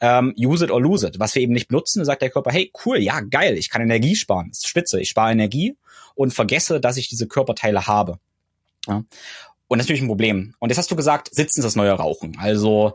Ähm, 0.00 0.34
use 0.38 0.64
it 0.64 0.70
or 0.70 0.80
lose 0.80 1.06
it. 1.06 1.18
Was 1.18 1.34
wir 1.34 1.42
eben 1.42 1.52
nicht 1.52 1.68
benutzen, 1.68 2.04
sagt 2.04 2.22
der 2.22 2.30
Körper, 2.30 2.52
hey, 2.52 2.70
cool, 2.84 2.98
ja, 2.98 3.20
geil, 3.20 3.56
ich 3.56 3.70
kann 3.70 3.82
Energie 3.82 4.14
sparen. 4.14 4.48
Das 4.50 4.58
ist 4.58 4.68
spitze, 4.68 5.00
ich 5.00 5.08
spare 5.08 5.32
Energie 5.32 5.76
und 6.14 6.32
vergesse, 6.32 6.80
dass 6.80 6.96
ich 6.96 7.08
diese 7.08 7.26
Körperteile 7.26 7.86
habe. 7.86 8.18
Ja. 8.86 9.04
Und 9.68 9.78
das 9.78 9.86
ist 9.86 9.88
natürlich 9.88 10.02
ein 10.02 10.08
Problem. 10.08 10.54
Und 10.58 10.68
jetzt 10.68 10.78
hast 10.78 10.90
du 10.90 10.96
gesagt, 10.96 11.28
Sitzen 11.32 11.60
ist 11.60 11.64
das 11.64 11.76
neue 11.76 11.92
Rauchen. 11.92 12.36
Also 12.38 12.94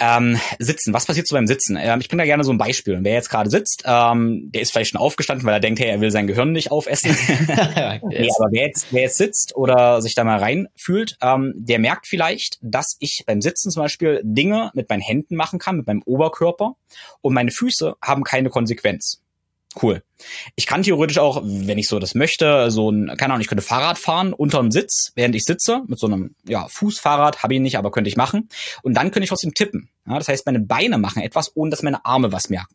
ähm, 0.00 0.38
Sitzen, 0.58 0.94
was 0.94 1.06
passiert 1.06 1.28
so 1.28 1.36
beim 1.36 1.46
Sitzen? 1.46 1.76
Ähm, 1.78 2.00
ich 2.00 2.08
bringe 2.08 2.22
da 2.22 2.26
gerne 2.26 2.44
so 2.44 2.52
ein 2.52 2.58
Beispiel. 2.58 2.98
Wer 3.02 3.14
jetzt 3.14 3.28
gerade 3.28 3.50
sitzt, 3.50 3.84
ähm, 3.86 4.50
der 4.52 4.62
ist 4.62 4.72
vielleicht 4.72 4.92
schon 4.92 5.00
aufgestanden, 5.00 5.46
weil 5.46 5.54
er 5.54 5.60
denkt, 5.60 5.80
hey, 5.80 5.88
er 5.88 6.00
will 6.00 6.10
sein 6.10 6.26
Gehirn 6.26 6.52
nicht 6.52 6.70
aufessen. 6.70 7.10
nee, 7.48 8.28
aber 8.38 8.48
wer 8.50 8.66
jetzt, 8.66 8.86
wer 8.90 9.02
jetzt 9.02 9.18
sitzt 9.18 9.54
oder 9.54 10.00
sich 10.00 10.14
da 10.14 10.24
mal 10.24 10.38
reinfühlt, 10.38 11.16
ähm, 11.20 11.52
der 11.56 11.78
merkt 11.78 12.06
vielleicht, 12.06 12.58
dass 12.62 12.96
ich 12.98 13.24
beim 13.26 13.42
Sitzen 13.42 13.70
zum 13.70 13.82
Beispiel 13.82 14.20
Dinge 14.24 14.70
mit 14.74 14.88
meinen 14.88 15.02
Händen 15.02 15.36
machen 15.36 15.58
kann, 15.58 15.76
mit 15.76 15.86
meinem 15.86 16.02
Oberkörper 16.04 16.74
und 17.20 17.34
meine 17.34 17.50
Füße 17.50 17.96
haben 18.02 18.24
keine 18.24 18.48
Konsequenz. 18.48 19.21
Cool. 19.80 20.02
Ich 20.54 20.66
kann 20.66 20.82
theoretisch 20.82 21.18
auch, 21.18 21.42
wenn 21.44 21.78
ich 21.78 21.88
so 21.88 21.98
das 21.98 22.14
möchte, 22.14 22.70
so 22.70 22.90
ein, 22.90 23.08
keine 23.16 23.32
Ahnung, 23.32 23.40
ich 23.40 23.48
könnte 23.48 23.62
Fahrrad 23.62 23.98
fahren 23.98 24.32
unterm 24.32 24.70
Sitz, 24.70 25.12
während 25.14 25.34
ich 25.34 25.44
sitze, 25.44 25.82
mit 25.86 25.98
so 25.98 26.06
einem, 26.06 26.34
ja, 26.44 26.68
Fußfahrrad, 26.68 27.42
habe 27.42 27.54
ich 27.54 27.60
nicht, 27.60 27.78
aber 27.78 27.90
könnte 27.90 28.08
ich 28.08 28.16
machen. 28.16 28.48
Und 28.82 28.94
dann 28.94 29.10
könnte 29.10 29.24
ich 29.24 29.28
trotzdem 29.30 29.54
tippen. 29.54 29.88
Ja, 30.06 30.18
das 30.18 30.28
heißt, 30.28 30.46
meine 30.46 30.60
Beine 30.60 30.98
machen 30.98 31.22
etwas, 31.22 31.56
ohne 31.56 31.70
dass 31.70 31.82
meine 31.82 32.04
Arme 32.04 32.32
was 32.32 32.50
merken. 32.50 32.74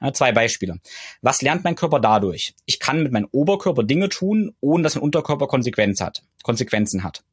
Ja, 0.00 0.12
zwei 0.12 0.32
Beispiele. 0.32 0.78
Was 1.22 1.42
lernt 1.42 1.64
mein 1.64 1.76
Körper 1.76 2.00
dadurch? 2.00 2.54
Ich 2.64 2.78
kann 2.78 3.02
mit 3.02 3.12
meinem 3.12 3.28
Oberkörper 3.30 3.82
Dinge 3.82 4.08
tun, 4.08 4.54
ohne 4.60 4.82
dass 4.82 4.94
mein 4.94 5.04
Unterkörper 5.04 5.46
Konsequenz 5.46 6.00
hat, 6.00 6.22
Konsequenzen 6.42 7.04
hat. 7.04 7.24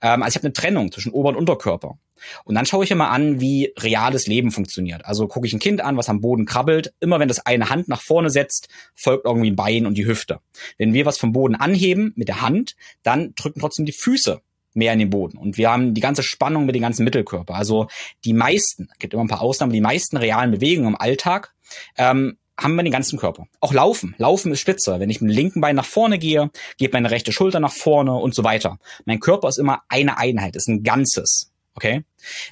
Ähm, 0.00 0.22
also 0.22 0.32
ich 0.32 0.36
habe 0.36 0.46
eine 0.46 0.52
Trennung 0.52 0.92
zwischen 0.92 1.12
Ober- 1.12 1.30
und 1.30 1.36
Unterkörper. 1.36 1.98
Und 2.44 2.54
dann 2.54 2.66
schaue 2.66 2.84
ich 2.84 2.90
immer 2.90 3.10
an, 3.10 3.40
wie 3.40 3.72
reales 3.78 4.26
Leben 4.26 4.50
funktioniert. 4.50 5.04
Also 5.04 5.26
gucke 5.26 5.46
ich 5.46 5.52
ein 5.52 5.58
Kind 5.58 5.80
an, 5.80 5.96
was 5.96 6.08
am 6.08 6.20
Boden 6.20 6.46
krabbelt. 6.46 6.94
Immer 7.00 7.20
wenn 7.20 7.28
das 7.28 7.44
eine 7.44 7.70
Hand 7.70 7.88
nach 7.88 8.00
vorne 8.00 8.30
setzt, 8.30 8.68
folgt 8.94 9.26
irgendwie 9.26 9.50
ein 9.50 9.56
Bein 9.56 9.86
und 9.86 9.98
die 9.98 10.06
Hüfte. 10.06 10.40
Wenn 10.78 10.94
wir 10.94 11.06
was 11.06 11.18
vom 11.18 11.32
Boden 11.32 11.54
anheben 11.54 12.12
mit 12.16 12.28
der 12.28 12.40
Hand, 12.40 12.76
dann 13.02 13.34
drücken 13.34 13.60
trotzdem 13.60 13.84
die 13.84 13.92
Füße 13.92 14.40
mehr 14.74 14.92
in 14.92 14.98
den 14.98 15.10
Boden. 15.10 15.38
Und 15.38 15.56
wir 15.56 15.70
haben 15.70 15.94
die 15.94 16.00
ganze 16.00 16.22
Spannung 16.22 16.66
mit 16.66 16.74
dem 16.74 16.82
ganzen 16.82 17.04
Mittelkörper. 17.04 17.54
Also 17.54 17.88
die 18.24 18.32
meisten, 18.32 18.88
gibt 18.98 19.14
immer 19.14 19.24
ein 19.24 19.28
paar 19.28 19.40
Ausnahmen, 19.40 19.72
die 19.72 19.80
meisten 19.80 20.16
realen 20.16 20.50
Bewegungen 20.50 20.88
im 20.88 21.00
Alltag 21.00 21.54
ähm, 21.96 22.36
haben 22.58 22.76
wir 22.76 22.82
den 22.82 22.92
ganzen 22.92 23.18
Körper. 23.18 23.46
Auch 23.60 23.72
Laufen. 23.72 24.14
Laufen 24.18 24.52
ist 24.52 24.60
spitze. 24.60 25.00
Wenn 25.00 25.10
ich 25.10 25.20
mit 25.20 25.30
dem 25.30 25.34
linken 25.34 25.60
Bein 25.60 25.76
nach 25.76 25.84
vorne 25.84 26.18
gehe, 26.18 26.50
geht 26.78 26.92
meine 26.92 27.10
rechte 27.10 27.32
Schulter 27.32 27.60
nach 27.60 27.72
vorne 27.72 28.14
und 28.14 28.34
so 28.34 28.44
weiter. 28.44 28.78
Mein 29.06 29.20
Körper 29.20 29.48
ist 29.48 29.58
immer 29.58 29.82
eine 29.88 30.18
Einheit, 30.18 30.54
ist 30.56 30.68
ein 30.68 30.82
Ganzes. 30.82 31.52
Okay? 31.74 32.04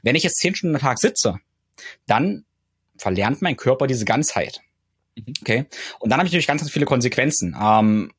Wenn 0.02 0.16
ich 0.16 0.24
jetzt 0.24 0.38
zehn 0.38 0.54
Stunden 0.54 0.74
am 0.74 0.82
Tag 0.82 0.98
sitze, 0.98 1.38
dann 2.06 2.44
verlernt 2.96 3.42
mein 3.42 3.56
Körper 3.56 3.87
diese 3.87 4.04
Ganzheit. 4.04 4.61
Mhm. 5.16 5.35
Okay? 5.40 5.66
Und 6.00 6.11
dann 6.11 6.18
habe 6.18 6.26
ich 6.26 6.32
natürlich 6.32 6.48
ganz, 6.48 6.62
ganz 6.62 6.72
viele 6.72 6.87
Konsequenzen. 6.87 7.56
Ähm, 7.61 8.12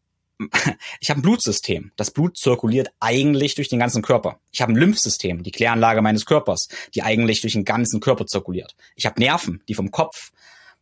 ich 0.99 1.09
habe 1.09 1.19
ein 1.19 1.23
Blutsystem. 1.23 1.91
Das 1.95 2.11
Blut 2.11 2.37
zirkuliert 2.37 2.91
eigentlich 2.99 3.55
durch 3.55 3.69
den 3.69 3.79
ganzen 3.79 4.01
Körper. 4.01 4.39
Ich 4.51 4.61
habe 4.61 4.73
ein 4.73 4.77
Lymphsystem, 4.77 5.43
die 5.43 5.51
Kläranlage 5.51 6.01
meines 6.01 6.25
Körpers, 6.25 6.67
die 6.95 7.03
eigentlich 7.03 7.41
durch 7.41 7.53
den 7.53 7.65
ganzen 7.65 7.99
Körper 7.99 8.25
zirkuliert. 8.25 8.75
Ich 8.95 9.05
habe 9.05 9.19
Nerven, 9.19 9.61
die 9.67 9.73
vom 9.73 9.91
Kopf 9.91 10.31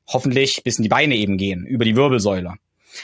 hoffentlich 0.08 0.62
bis 0.64 0.78
in 0.78 0.84
die 0.84 0.90
Beine 0.90 1.16
eben 1.16 1.38
gehen, 1.38 1.66
über 1.66 1.86
die 1.86 1.96
Wirbelsäule. 1.96 2.56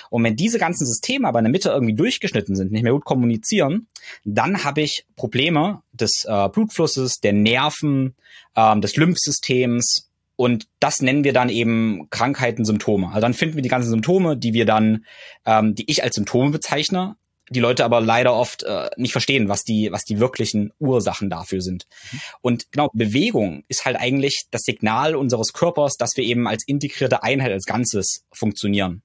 Und 0.10 0.24
wenn 0.24 0.36
diese 0.36 0.60
ganzen 0.60 0.86
Systeme 0.86 1.28
aber 1.28 1.40
in 1.40 1.46
der 1.46 1.52
Mitte 1.52 1.70
irgendwie 1.70 1.94
durchgeschnitten 1.94 2.56
sind, 2.56 2.72
nicht 2.72 2.84
mehr 2.84 2.92
gut 2.92 3.06
kommunizieren, 3.06 3.88
dann 4.26 4.64
habe 4.64 4.82
ich 4.82 5.06
Probleme 5.16 5.82
des 5.94 6.26
äh, 6.28 6.50
Blutflusses, 6.50 7.20
der 7.20 7.34
Nerven, 7.34 8.16
äh, 8.56 8.80
des 8.80 8.98
Lymphsystems 8.98 10.07
und 10.38 10.68
das 10.80 11.02
nennen 11.02 11.26
wir 11.26 11.34
dann 11.34 11.50
eben 11.50 12.10
Krankheiten, 12.12 12.64
Symptome. 12.64 13.08
Also 13.08 13.22
dann 13.22 13.34
finden 13.34 13.56
wir 13.56 13.64
die 13.64 13.70
ganzen 13.70 13.90
Symptome, 13.90 14.38
die 14.38 14.54
wir 14.54 14.66
dann, 14.66 15.04
ähm, 15.46 15.76
die 15.76 15.90
ich 15.90 16.04
als 16.04 16.16
Symptome 16.16 16.52
bezeichne, 16.52 17.18
die 17.50 17.60
Leute 17.60 17.84
aber 17.84 18.02
leider 18.02 18.34
oft 18.34 18.64
äh, 18.64 18.90
nicht 18.98 19.14
verstehen, 19.14 19.50
was 19.50 19.64
die, 19.64 19.92
was 19.92 20.04
die 20.04 20.20
wirklichen 20.20 20.72
Ursachen 20.80 21.30
dafür 21.30 21.62
sind. 21.62 21.88
Mhm. 22.12 22.20
Und 22.42 22.72
genau, 22.72 22.90
Bewegung 22.94 23.64
ist 23.68 23.86
halt 23.86 23.98
eigentlich 23.98 24.46
das 24.52 24.62
Signal 24.62 25.16
unseres 25.16 25.54
Körpers, 25.54 25.98
dass 25.98 26.16
wir 26.18 26.24
eben 26.24 26.48
als 26.48 26.64
integrierte 26.68 27.24
Einheit, 27.24 27.52
als 27.52 27.66
Ganzes 27.66 28.26
funktionieren. 28.32 29.02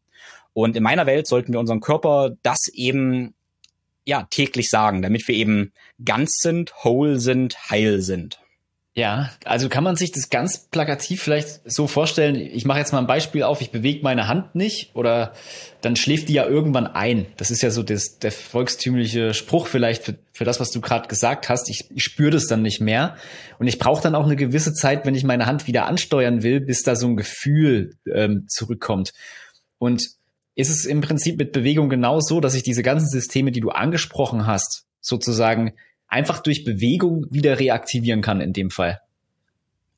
Und 0.52 0.76
in 0.76 0.82
meiner 0.82 1.06
Welt 1.06 1.26
sollten 1.26 1.52
wir 1.54 1.60
unserem 1.60 1.80
Körper 1.80 2.32
das 2.42 2.68
eben 2.74 3.34
ja 4.04 4.26
täglich 4.28 4.68
sagen, 4.68 5.00
damit 5.00 5.26
wir 5.28 5.34
eben 5.34 5.72
ganz 6.04 6.36
sind, 6.40 6.74
whole 6.84 7.18
sind, 7.18 7.70
heil 7.70 8.02
sind. 8.02 8.41
Ja, 8.94 9.30
also 9.46 9.70
kann 9.70 9.84
man 9.84 9.96
sich 9.96 10.12
das 10.12 10.28
ganz 10.28 10.68
plakativ 10.68 11.22
vielleicht 11.22 11.62
so 11.64 11.86
vorstellen, 11.86 12.36
ich 12.36 12.66
mache 12.66 12.78
jetzt 12.78 12.92
mal 12.92 12.98
ein 12.98 13.06
Beispiel 13.06 13.42
auf, 13.42 13.62
ich 13.62 13.70
bewege 13.70 14.02
meine 14.02 14.28
Hand 14.28 14.54
nicht 14.54 14.94
oder 14.94 15.32
dann 15.80 15.96
schläft 15.96 16.28
die 16.28 16.34
ja 16.34 16.46
irgendwann 16.46 16.86
ein. 16.86 17.24
Das 17.38 17.50
ist 17.50 17.62
ja 17.62 17.70
so 17.70 17.82
das, 17.82 18.18
der 18.18 18.32
volkstümliche 18.32 19.32
Spruch 19.32 19.66
vielleicht 19.66 20.04
für, 20.04 20.18
für 20.34 20.44
das, 20.44 20.60
was 20.60 20.72
du 20.72 20.82
gerade 20.82 21.08
gesagt 21.08 21.48
hast. 21.48 21.70
Ich, 21.70 21.90
ich 21.90 22.04
spüre 22.04 22.32
das 22.32 22.48
dann 22.48 22.60
nicht 22.60 22.82
mehr 22.82 23.16
und 23.58 23.66
ich 23.66 23.78
brauche 23.78 24.02
dann 24.02 24.14
auch 24.14 24.26
eine 24.26 24.36
gewisse 24.36 24.74
Zeit, 24.74 25.06
wenn 25.06 25.14
ich 25.14 25.24
meine 25.24 25.46
Hand 25.46 25.66
wieder 25.66 25.86
ansteuern 25.86 26.42
will, 26.42 26.60
bis 26.60 26.82
da 26.82 26.94
so 26.94 27.06
ein 27.06 27.16
Gefühl 27.16 27.96
ähm, 28.14 28.44
zurückkommt. 28.46 29.14
Und 29.78 30.06
ist 30.54 30.68
es 30.68 30.84
im 30.84 31.00
Prinzip 31.00 31.38
mit 31.38 31.52
Bewegung 31.52 31.88
genau 31.88 32.20
so, 32.20 32.40
dass 32.40 32.54
ich 32.54 32.62
diese 32.62 32.82
ganzen 32.82 33.08
Systeme, 33.08 33.52
die 33.52 33.60
du 33.60 33.70
angesprochen 33.70 34.46
hast, 34.46 34.84
sozusagen 35.00 35.72
einfach 36.12 36.40
durch 36.40 36.62
Bewegung 36.62 37.26
wieder 37.30 37.58
reaktivieren 37.58 38.20
kann 38.20 38.40
in 38.40 38.52
dem 38.52 38.70
Fall. 38.70 39.00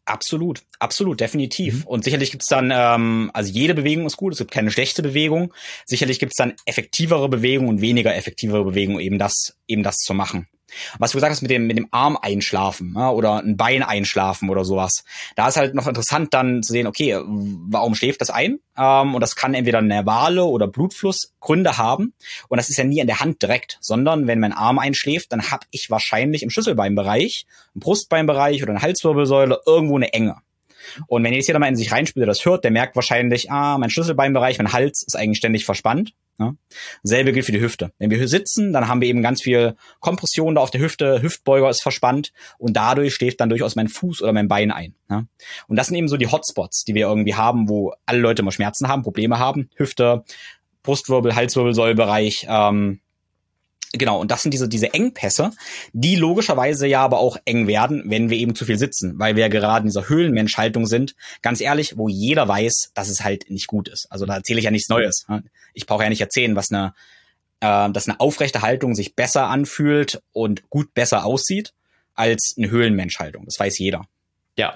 Absolut, 0.06 0.62
absolut, 0.78 1.20
definitiv. 1.20 1.80
Mhm. 1.80 1.86
Und 1.86 2.04
sicherlich 2.04 2.30
gibt's 2.30 2.46
dann, 2.46 2.70
ähm, 2.72 3.30
also 3.32 3.50
jede 3.50 3.74
Bewegung 3.74 4.06
ist 4.06 4.16
gut, 4.16 4.34
es 4.34 4.38
gibt 4.38 4.50
keine 4.50 4.70
schlechte 4.70 5.02
Bewegung. 5.02 5.52
Sicherlich 5.86 6.18
gibt's 6.18 6.36
dann 6.36 6.54
effektivere 6.66 7.28
Bewegung 7.28 7.68
und 7.68 7.80
weniger 7.80 8.14
effektivere 8.14 8.64
Bewegung, 8.64 9.00
eben 9.00 9.18
das, 9.18 9.56
eben 9.66 9.82
das 9.82 9.96
zu 9.96 10.14
machen. 10.14 10.46
Was 10.98 11.12
du 11.12 11.16
gesagt 11.16 11.32
hast 11.32 11.42
mit 11.42 11.50
dem, 11.50 11.66
mit 11.66 11.76
dem 11.76 11.88
Arm 11.90 12.18
einschlafen 12.20 12.94
ja, 12.96 13.10
oder 13.10 13.42
ein 13.42 13.56
Bein 13.56 13.82
einschlafen 13.82 14.50
oder 14.50 14.64
sowas. 14.64 15.04
Da 15.36 15.48
ist 15.48 15.56
halt 15.56 15.74
noch 15.74 15.86
interessant 15.86 16.34
dann 16.34 16.62
zu 16.62 16.72
sehen, 16.72 16.86
okay, 16.86 17.18
warum 17.24 17.94
schläft 17.94 18.20
das 18.20 18.30
ein? 18.30 18.58
Ähm, 18.76 19.14
und 19.14 19.20
das 19.20 19.36
kann 19.36 19.54
entweder 19.54 19.82
nervale 19.82 20.44
oder 20.44 20.66
Blutflussgründe 20.66 21.78
haben. 21.78 22.14
Und 22.48 22.56
das 22.56 22.70
ist 22.70 22.76
ja 22.76 22.84
nie 22.84 23.00
an 23.00 23.06
der 23.06 23.20
Hand 23.20 23.42
direkt, 23.42 23.78
sondern 23.80 24.26
wenn 24.26 24.40
mein 24.40 24.52
Arm 24.52 24.78
einschläft, 24.78 25.32
dann 25.32 25.50
habe 25.50 25.66
ich 25.70 25.90
wahrscheinlich 25.90 26.42
im 26.42 26.50
Schlüsselbeinbereich, 26.50 27.46
im 27.74 27.80
Brustbeinbereich 27.80 28.62
oder 28.62 28.72
in 28.72 28.78
der 28.78 28.82
Halswirbelsäule 28.82 29.60
irgendwo 29.66 29.96
eine 29.96 30.12
Enge. 30.12 30.36
Und 31.06 31.24
wenn 31.24 31.32
jetzt 31.32 31.46
jeder 31.46 31.58
mal 31.58 31.68
in 31.68 31.76
sich 31.76 31.92
reinspielt, 31.92 32.22
der 32.22 32.26
das 32.26 32.44
hört, 32.44 32.64
der 32.64 32.70
merkt 32.70 32.94
wahrscheinlich, 32.94 33.50
ah, 33.50 33.78
mein 33.78 33.90
Schlüsselbeinbereich, 33.90 34.58
mein 34.58 34.72
Hals 34.72 35.02
ist 35.02 35.16
eigentlich 35.16 35.38
ständig 35.38 35.64
verspannt. 35.64 36.12
Ja. 36.38 36.54
Selbe 37.02 37.32
gilt 37.32 37.46
für 37.46 37.52
die 37.52 37.60
Hüfte. 37.60 37.92
Wenn 37.98 38.10
wir 38.10 38.26
sitzen, 38.26 38.72
dann 38.72 38.88
haben 38.88 39.00
wir 39.00 39.08
eben 39.08 39.22
ganz 39.22 39.42
viel 39.42 39.76
Kompression 40.00 40.56
da 40.56 40.60
auf 40.60 40.70
der 40.70 40.80
Hüfte, 40.80 41.22
Hüftbeuger 41.22 41.70
ist 41.70 41.82
verspannt 41.82 42.32
und 42.58 42.76
dadurch 42.76 43.14
schläft 43.14 43.40
dann 43.40 43.48
durchaus 43.48 43.76
mein 43.76 43.88
Fuß 43.88 44.22
oder 44.22 44.32
mein 44.32 44.48
Bein 44.48 44.72
ein. 44.72 44.94
Ja. 45.08 45.24
Und 45.68 45.76
das 45.76 45.88
sind 45.88 45.96
eben 45.96 46.08
so 46.08 46.16
die 46.16 46.30
Hotspots, 46.30 46.84
die 46.84 46.94
wir 46.94 47.06
irgendwie 47.06 47.34
haben, 47.34 47.68
wo 47.68 47.92
alle 48.06 48.18
Leute 48.18 48.42
immer 48.42 48.52
Schmerzen 48.52 48.88
haben, 48.88 49.02
Probleme 49.02 49.38
haben. 49.38 49.70
Hüfte, 49.76 50.24
Brustwirbel, 50.82 51.34
Halswirbelsäulebereich, 51.34 52.46
ähm, 52.48 53.00
Genau, 53.96 54.20
und 54.20 54.30
das 54.32 54.42
sind 54.42 54.52
diese, 54.52 54.68
diese 54.68 54.92
Engpässe, 54.92 55.52
die 55.92 56.16
logischerweise 56.16 56.88
ja 56.88 57.02
aber 57.02 57.18
auch 57.18 57.36
eng 57.44 57.68
werden, 57.68 58.02
wenn 58.06 58.28
wir 58.28 58.36
eben 58.36 58.56
zu 58.56 58.64
viel 58.64 58.76
sitzen, 58.76 59.18
weil 59.20 59.36
wir 59.36 59.42
ja 59.42 59.48
gerade 59.48 59.84
in 59.84 59.88
dieser 59.88 60.08
Höhlenmenschhaltung 60.08 60.86
sind, 60.86 61.14
ganz 61.42 61.60
ehrlich, 61.60 61.96
wo 61.96 62.08
jeder 62.08 62.48
weiß, 62.48 62.90
dass 62.94 63.08
es 63.08 63.22
halt 63.22 63.48
nicht 63.50 63.68
gut 63.68 63.86
ist. 63.86 64.08
Also 64.10 64.26
da 64.26 64.34
erzähle 64.34 64.58
ich 64.58 64.64
ja 64.64 64.72
nichts 64.72 64.88
Neues. 64.88 65.26
Ne? 65.28 65.44
Ich 65.74 65.86
brauche 65.86 66.02
ja 66.02 66.08
nicht 66.08 66.20
erzählen, 66.20 66.56
was 66.56 66.72
eine, 66.72 66.92
äh, 67.60 67.88
dass 67.92 68.08
eine 68.08 68.18
aufrechte 68.18 68.62
Haltung 68.62 68.96
sich 68.96 69.14
besser 69.14 69.46
anfühlt 69.46 70.20
und 70.32 70.68
gut 70.70 70.92
besser 70.94 71.24
aussieht 71.24 71.72
als 72.14 72.54
eine 72.58 72.70
Höhlenmenschhaltung. 72.70 73.44
Das 73.44 73.60
weiß 73.60 73.78
jeder. 73.78 74.02
Ja, 74.56 74.74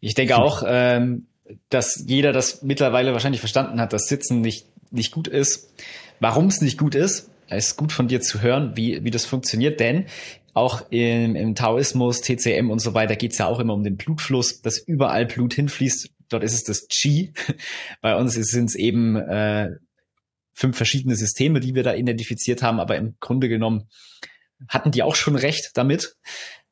ich 0.00 0.14
denke 0.14 0.38
auch, 0.38 0.62
ähm, 0.66 1.26
dass 1.68 2.04
jeder 2.06 2.32
das 2.32 2.62
mittlerweile 2.62 3.12
wahrscheinlich 3.12 3.40
verstanden 3.40 3.80
hat, 3.80 3.92
dass 3.92 4.04
Sitzen 4.04 4.40
nicht, 4.40 4.66
nicht 4.90 5.10
gut 5.10 5.28
ist. 5.28 5.74
Warum 6.20 6.46
es 6.46 6.62
nicht 6.62 6.78
gut 6.78 6.94
ist, 6.94 7.30
es 7.50 7.68
ist 7.68 7.76
gut 7.76 7.92
von 7.92 8.08
dir 8.08 8.20
zu 8.20 8.40
hören, 8.42 8.76
wie, 8.76 9.04
wie 9.04 9.10
das 9.10 9.24
funktioniert, 9.26 9.80
denn 9.80 10.06
auch 10.54 10.90
im, 10.90 11.36
im 11.36 11.54
Taoismus, 11.54 12.22
TCM 12.22 12.70
und 12.70 12.80
so 12.80 12.94
weiter 12.94 13.16
geht 13.16 13.32
es 13.32 13.38
ja 13.38 13.46
auch 13.46 13.60
immer 13.60 13.74
um 13.74 13.84
den 13.84 13.96
Blutfluss, 13.96 14.62
dass 14.62 14.78
überall 14.78 15.26
Blut 15.26 15.54
hinfließt. 15.54 16.10
Dort 16.28 16.44
ist 16.44 16.54
es 16.54 16.64
das 16.64 16.88
Qi. 16.88 17.32
Bei 18.00 18.16
uns 18.16 18.34
sind 18.34 18.70
es 18.70 18.74
eben 18.74 19.16
äh, 19.16 19.70
fünf 20.52 20.76
verschiedene 20.76 21.16
Systeme, 21.16 21.60
die 21.60 21.74
wir 21.74 21.82
da 21.82 21.94
identifiziert 21.94 22.62
haben, 22.62 22.80
aber 22.80 22.96
im 22.96 23.16
Grunde 23.20 23.48
genommen 23.48 23.88
hatten 24.68 24.90
die 24.90 25.02
auch 25.02 25.14
schon 25.14 25.36
recht 25.36 25.70
damit 25.74 26.16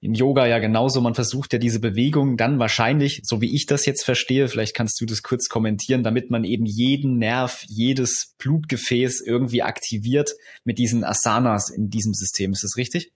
im 0.01 0.15
Yoga 0.15 0.47
ja 0.47 0.59
genauso. 0.59 1.01
Man 1.01 1.15
versucht 1.15 1.53
ja 1.53 1.59
diese 1.59 1.81
Bewegung 1.81 2.37
dann 2.37 2.59
wahrscheinlich, 2.59 3.21
so 3.25 3.41
wie 3.41 3.55
ich 3.55 3.67
das 3.67 3.87
jetzt 3.87 4.05
verstehe, 4.05 4.49
vielleicht 4.49 4.75
kannst 4.75 5.01
du 5.01 5.07
das 5.07 5.23
kurz 5.23 5.49
kommentieren, 5.49 6.03
damit 6.03 6.31
man 6.31 6.45
eben 6.45 6.67
jeden 6.67 7.19
Nerv, 7.19 7.65
jedes 7.67 8.35
Blutgefäß 8.39 9.21
irgendwie 9.21 9.63
aktiviert 9.63 10.33
mit 10.65 10.79
diesen 10.79 11.05
Asanas 11.05 11.71
in 11.71 11.91
diesem 11.91 12.15
System. 12.15 12.53
Ist 12.53 12.65
das 12.65 12.77
richtig? 12.77 13.13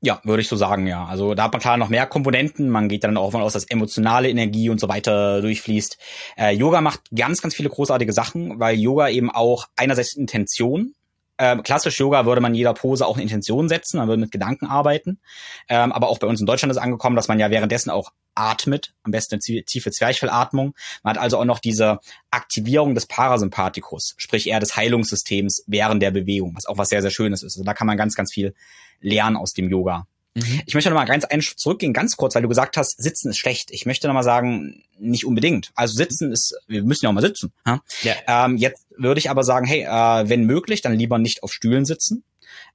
Ja, 0.00 0.20
würde 0.22 0.40
ich 0.40 0.48
so 0.48 0.54
sagen, 0.54 0.86
ja. 0.86 1.04
Also 1.06 1.34
da 1.34 1.44
hat 1.44 1.52
man 1.52 1.60
klar 1.60 1.76
noch 1.76 1.88
mehr 1.88 2.06
Komponenten. 2.06 2.70
Man 2.70 2.88
geht 2.88 3.02
dann 3.02 3.16
auch 3.16 3.26
davon 3.26 3.42
aus, 3.42 3.54
dass 3.54 3.64
emotionale 3.64 4.30
Energie 4.30 4.70
und 4.70 4.78
so 4.78 4.88
weiter 4.88 5.42
durchfließt. 5.42 5.98
Äh, 6.36 6.54
Yoga 6.54 6.80
macht 6.80 7.00
ganz, 7.14 7.42
ganz 7.42 7.56
viele 7.56 7.68
großartige 7.68 8.12
Sachen, 8.12 8.60
weil 8.60 8.78
Yoga 8.78 9.08
eben 9.08 9.28
auch 9.28 9.66
einerseits 9.74 10.14
Intention 10.14 10.94
ähm, 11.38 11.62
klassisch 11.62 11.98
Yoga 11.98 12.26
würde 12.26 12.40
man 12.40 12.54
jeder 12.54 12.74
Pose 12.74 13.06
auch 13.06 13.14
eine 13.14 13.22
Intention 13.22 13.68
setzen, 13.68 13.98
man 13.98 14.08
würde 14.08 14.20
mit 14.20 14.32
Gedanken 14.32 14.66
arbeiten. 14.66 15.20
Ähm, 15.68 15.92
aber 15.92 16.08
auch 16.08 16.18
bei 16.18 16.26
uns 16.26 16.40
in 16.40 16.46
Deutschland 16.46 16.70
ist 16.70 16.78
angekommen, 16.78 17.16
dass 17.16 17.28
man 17.28 17.38
ja 17.38 17.50
währenddessen 17.50 17.90
auch 17.90 18.12
atmet, 18.34 18.94
am 19.02 19.10
besten 19.10 19.34
eine 19.34 19.64
tiefe 19.64 19.90
Zwerchfellatmung. 19.90 20.74
Man 21.02 21.14
hat 21.14 21.22
also 21.22 21.38
auch 21.38 21.44
noch 21.44 21.58
diese 21.58 21.98
Aktivierung 22.30 22.94
des 22.94 23.06
Parasympathikus, 23.06 24.14
sprich 24.16 24.48
eher 24.48 24.60
des 24.60 24.76
Heilungssystems 24.76 25.64
während 25.66 26.02
der 26.02 26.10
Bewegung, 26.10 26.54
was 26.56 26.66
auch 26.66 26.78
was 26.78 26.88
sehr, 26.88 27.02
sehr 27.02 27.10
Schönes 27.10 27.42
ist. 27.42 27.56
Also 27.56 27.64
da 27.64 27.74
kann 27.74 27.86
man 27.86 27.96
ganz, 27.96 28.14
ganz 28.14 28.32
viel 28.32 28.54
lernen 29.00 29.36
aus 29.36 29.52
dem 29.52 29.68
Yoga. 29.68 30.06
Mhm. 30.38 30.62
Ich 30.66 30.74
möchte 30.74 30.90
noch 30.90 30.96
mal 30.96 31.04
ganz 31.04 31.24
einen 31.24 31.42
Schritt 31.42 31.58
zurückgehen, 31.58 31.92
ganz 31.92 32.16
kurz, 32.16 32.34
weil 32.34 32.42
du 32.42 32.48
gesagt 32.48 32.76
hast, 32.76 33.02
Sitzen 33.02 33.30
ist 33.30 33.38
schlecht. 33.38 33.70
Ich 33.70 33.86
möchte 33.86 34.06
noch 34.06 34.14
mal 34.14 34.22
sagen, 34.22 34.82
nicht 34.98 35.24
unbedingt. 35.24 35.70
Also 35.74 35.94
Sitzen 35.94 36.32
ist, 36.32 36.54
wir 36.66 36.82
müssen 36.82 37.04
ja 37.04 37.10
auch 37.10 37.14
mal 37.14 37.20
sitzen. 37.20 37.52
Ja. 37.64 37.80
Ähm, 38.26 38.56
jetzt 38.56 38.86
würde 38.96 39.18
ich 39.18 39.30
aber 39.30 39.44
sagen, 39.44 39.66
hey, 39.66 39.82
äh, 39.82 40.28
wenn 40.28 40.44
möglich, 40.44 40.82
dann 40.82 40.94
lieber 40.94 41.18
nicht 41.18 41.42
auf 41.42 41.52
Stühlen 41.52 41.84
sitzen. 41.84 42.24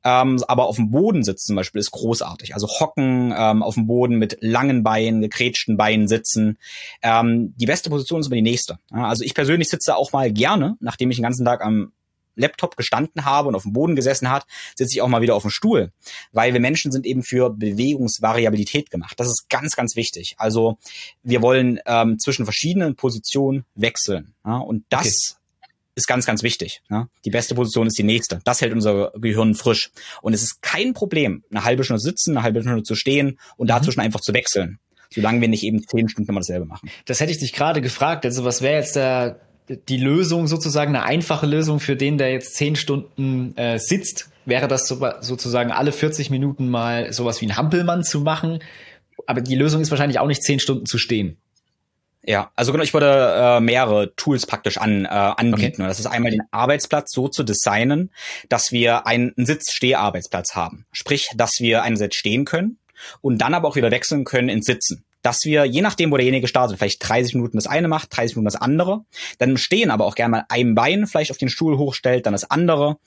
Ähm, 0.04 0.44
aber 0.48 0.66
auf 0.66 0.76
dem 0.76 0.92
Boden 0.92 1.24
sitzen 1.24 1.48
zum 1.48 1.56
Beispiel 1.56 1.80
ist 1.80 1.92
großartig. 1.92 2.54
Also 2.54 2.68
hocken 2.68 3.34
ähm, 3.36 3.64
auf 3.64 3.76
dem 3.76 3.88
Boden 3.88 4.18
mit 4.18 4.38
langen 4.42 4.84
Beinen, 4.84 5.22
gekrätschten 5.22 5.78
Beinen 5.78 6.08
sitzen. 6.08 6.58
Ähm, 7.02 7.54
die 7.58 7.66
beste 7.66 7.90
Position 7.90 8.20
ist 8.20 8.28
immer 8.28 8.36
die 8.36 8.42
nächste. 8.42 8.80
Ja, 8.92 9.08
also 9.08 9.24
ich 9.24 9.34
persönlich 9.34 9.70
sitze 9.70 9.96
auch 9.96 10.12
mal 10.12 10.32
gerne, 10.32 10.76
nachdem 10.80 11.10
ich 11.10 11.18
den 11.18 11.24
ganzen 11.24 11.46
Tag 11.46 11.64
am 11.64 11.94
Laptop 12.36 12.76
gestanden 12.76 13.26
habe 13.26 13.48
und 13.48 13.56
auf 13.56 13.64
dem 13.64 13.74
Boden 13.74 13.96
gesessen 13.96 14.30
hat, 14.30 14.46
sitze 14.76 14.94
ich 14.94 15.02
auch 15.02 15.08
mal 15.08 15.22
wieder 15.22 15.36
auf 15.36 15.44
dem 15.44 15.52
Stuhl. 15.52 15.92
Weil 16.32 16.54
wir 16.54 16.60
Menschen 16.60 16.92
sind 16.92 17.06
eben 17.06 17.24
für 17.24 17.50
Bewegungsvariabilität 17.50 18.90
gemacht. 18.90 19.20
Das 19.20 19.28
ist 19.28 19.50
ganz, 19.50 19.76
ganz 19.76 19.96
wichtig. 19.96 20.36
Also 20.38 20.78
wir 21.24 21.42
wollen 21.42 21.80
ähm, 21.86 22.20
zwischen 22.20 22.46
verschiedenen 22.46 22.96
Positionen 22.96 23.66
wechseln. 23.76 24.34
Ja? 24.46 24.58
Und 24.58 24.86
das 24.90 25.38
okay. 25.62 25.70
ist 25.96 26.08
ganz, 26.08 26.26
ganz 26.26 26.44
wichtig. 26.44 26.82
Ja? 26.90 27.08
Die 27.26 27.32
beste 27.32 27.56
Position 27.56 27.88
ist 27.88 27.98
die 27.98 28.04
nächste. 28.04 28.40
Das 28.44 28.62
hält 28.62 28.74
unser 28.74 29.12
Gehirn 29.12 29.56
frisch. 29.56 29.92
Und 30.22 30.34
es 30.34 30.44
ist 30.44 30.62
kein 30.62 30.94
Problem, 30.94 31.44
eine 31.52 31.64
halbe 31.64 31.84
Stunde 31.84 32.02
sitzen, 32.02 32.38
eine 32.38 32.44
halbe 32.44 32.62
Stunde 32.62 32.84
zu 32.84 32.96
stehen 32.96 33.40
und 33.58 33.66
mhm. 33.66 33.70
dazwischen 33.70 34.02
einfach 34.02 34.22
zu 34.22 34.34
wechseln. 34.34 34.80
Solange 35.14 35.42
wir 35.42 35.48
nicht 35.48 35.64
eben 35.64 35.86
zehn 35.88 36.10
Stunden 36.10 36.32
immer 36.32 36.40
dasselbe 36.40 36.66
machen. 36.66 36.90
Das 37.06 37.20
hätte 37.20 37.32
ich 37.32 37.38
dich 37.38 37.54
gerade 37.54 37.82
gefragt. 37.82 38.26
Also 38.26 38.46
was 38.46 38.64
wäre 38.64 38.80
jetzt 38.80 38.96
der 38.96 39.40
die 39.70 39.98
Lösung 39.98 40.48
sozusagen, 40.48 40.96
eine 40.96 41.06
einfache 41.06 41.46
Lösung 41.46 41.80
für 41.80 41.96
den, 41.96 42.18
der 42.18 42.32
jetzt 42.32 42.56
zehn 42.56 42.76
Stunden 42.76 43.56
äh, 43.58 43.80
sitzt, 43.80 44.30
wäre 44.46 44.68
das 44.68 44.88
so, 44.88 45.00
sozusagen 45.22 45.72
alle 45.72 45.92
40 45.92 46.30
Minuten 46.30 46.70
mal 46.70 47.14
sowas 47.14 47.42
wie 47.42 47.46
ein 47.46 47.58
Hampelmann 47.58 48.04
zu 48.04 48.22
machen. 48.22 48.60
Aber 49.26 49.42
die 49.42 49.56
Lösung 49.56 49.82
ist 49.82 49.92
wahrscheinlich 49.92 50.20
auch 50.20 50.28
nicht 50.28 50.44
zehn 50.44 50.60
Stunden 50.60 50.86
zu 50.86 50.98
stehen. 50.98 51.38
Ja, 52.26 52.52
also 52.56 52.72
genau, 52.72 52.84
ich 52.84 52.94
würde 52.94 53.36
äh, 53.36 53.60
mehrere 53.60 54.16
Tools 54.16 54.46
praktisch 54.46 54.78
an, 54.78 55.06
äh, 55.06 55.10
anbieten. 55.10 55.82
Okay. 55.82 55.90
Das 55.90 56.00
ist 56.00 56.06
einmal 56.06 56.32
den 56.32 56.44
Arbeitsplatz 56.52 57.12
so 57.12 57.28
zu 57.28 57.44
designen, 57.44 58.12
dass 58.48 58.72
wir 58.72 59.08
einen 59.08 59.34
Sitz-Steh-Arbeitsplatz 59.36 60.56
haben. 60.56 60.86
Sprich, 60.94 61.30
dass 61.36 61.60
wir 61.60 61.84
einerseits 61.84 62.16
stehen 62.16 62.46
können 62.46 62.78
und 63.20 63.40
dann 63.40 63.54
aber 63.54 63.68
auch 63.68 63.76
wieder 63.76 63.92
wechseln 63.92 64.24
können 64.24 64.48
ins 64.48 64.66
Sitzen 64.66 65.04
dass 65.24 65.40
wir, 65.46 65.66
je 65.66 65.82
nachdem, 65.82 66.12
wo 66.12 66.18
derjenige 66.18 66.48
startet, 66.48 66.78
vielleicht 66.78 67.08
30 67.08 67.34
Minuten 67.34 67.58
das 67.58 67.66
eine 67.66 67.88
macht, 67.88 68.16
30 68.16 68.36
Minuten 68.36 68.54
das 68.54 68.62
andere, 68.62 69.06
dann 69.40 69.58
stehen 69.58 69.90
aber 69.90 70.06
auch 70.06 70.16
gerne 70.16 70.32
mal 70.32 70.46
ein 70.50 70.76
Bein 70.76 71.08
vielleicht 71.08 71.32
auf 71.32 71.38
den 71.38 71.50
Stuhl 71.50 71.78
hochstellt, 71.78 72.26
dann 72.28 72.34
das 72.34 72.50
andere, 72.52 72.98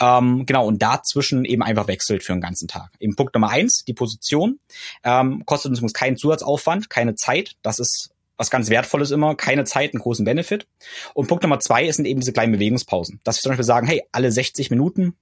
ähm, 0.00 0.46
genau, 0.46 0.66
und 0.66 0.80
dazwischen 0.80 1.44
eben 1.44 1.62
einfach 1.62 1.88
wechselt 1.88 2.22
für 2.22 2.32
den 2.32 2.40
ganzen 2.40 2.68
Tag. 2.68 2.90
Eben 3.00 3.16
Punkt 3.16 3.34
Nummer 3.34 3.50
eins, 3.50 3.84
die 3.86 3.92
Position, 3.92 4.58
ähm, 5.02 5.44
kostet 5.44 5.78
uns 5.78 5.92
keinen 5.92 6.16
Zusatzaufwand, 6.16 6.88
keine 6.88 7.16
Zeit, 7.16 7.52
das 7.62 7.78
ist 7.78 8.10
was 8.36 8.50
ganz 8.50 8.70
Wertvolles 8.70 9.10
immer, 9.10 9.34
keine 9.34 9.64
Zeit, 9.64 9.94
einen 9.94 10.02
großen 10.02 10.24
Benefit. 10.24 10.66
Und 11.14 11.28
Punkt 11.28 11.42
Nummer 11.42 11.60
zwei 11.60 11.90
sind 11.90 12.04
eben 12.04 12.20
diese 12.20 12.32
kleinen 12.32 12.52
Bewegungspausen. 12.52 13.20
Dass 13.22 13.36
wir 13.36 13.42
zum 13.42 13.50
Beispiel 13.50 13.64
sagen, 13.64 13.86
hey, 13.86 14.02
alle 14.10 14.32
60 14.32 14.70
Minuten 14.70 15.16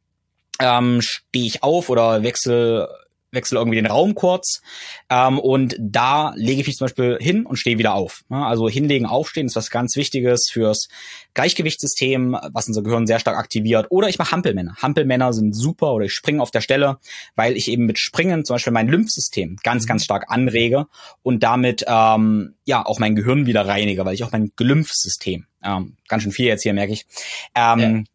ähm, 0.58 1.00
stehe 1.02 1.46
ich 1.46 1.62
auf 1.62 1.90
oder 1.90 2.22
wechsle 2.22 2.88
wechsle 3.32 3.58
irgendwie 3.58 3.76
den 3.76 3.86
Raum 3.86 4.14
kurz 4.14 4.62
ähm, 5.10 5.38
und 5.38 5.76
da 5.80 6.32
lege 6.36 6.60
ich 6.60 6.66
mich 6.66 6.76
zum 6.76 6.86
Beispiel 6.86 7.18
hin 7.20 7.46
und 7.46 7.56
stehe 7.56 7.78
wieder 7.78 7.94
auf. 7.94 8.24
Also 8.28 8.68
hinlegen, 8.68 9.06
aufstehen 9.06 9.46
ist 9.46 9.56
was 9.56 9.70
ganz 9.70 9.96
Wichtiges 9.96 10.48
fürs 10.50 10.88
Gleichgewichtssystem, 11.34 12.36
was 12.52 12.68
unser 12.68 12.82
Gehirn 12.82 13.06
sehr 13.06 13.18
stark 13.18 13.38
aktiviert. 13.38 13.86
Oder 13.90 14.08
ich 14.08 14.18
mache 14.18 14.32
Hampelmänner. 14.32 14.76
Hampelmänner 14.76 15.32
sind 15.32 15.54
super 15.54 15.94
oder 15.94 16.04
ich 16.04 16.12
springe 16.12 16.42
auf 16.42 16.50
der 16.50 16.60
Stelle, 16.60 16.98
weil 17.34 17.56
ich 17.56 17.68
eben 17.68 17.86
mit 17.86 17.98
Springen 17.98 18.44
zum 18.44 18.54
Beispiel 18.54 18.72
mein 18.72 18.88
Lymphsystem 18.88 19.56
ganz, 19.62 19.86
ganz 19.86 20.04
stark 20.04 20.26
anrege 20.28 20.86
und 21.22 21.42
damit 21.42 21.84
ähm, 21.86 22.54
ja 22.64 22.84
auch 22.84 22.98
mein 22.98 23.16
Gehirn 23.16 23.46
wieder 23.46 23.66
reinige, 23.66 24.04
weil 24.04 24.14
ich 24.14 24.24
auch 24.24 24.32
mein 24.32 24.52
Gelymphsystem 24.56 25.46
ähm, 25.64 25.96
ganz 26.08 26.22
schön 26.24 26.32
viel 26.32 26.46
jetzt 26.46 26.62
hier 26.62 26.74
merke 26.74 26.92
ich. 26.92 27.06
Ähm, 27.54 27.78
ja 27.80 28.11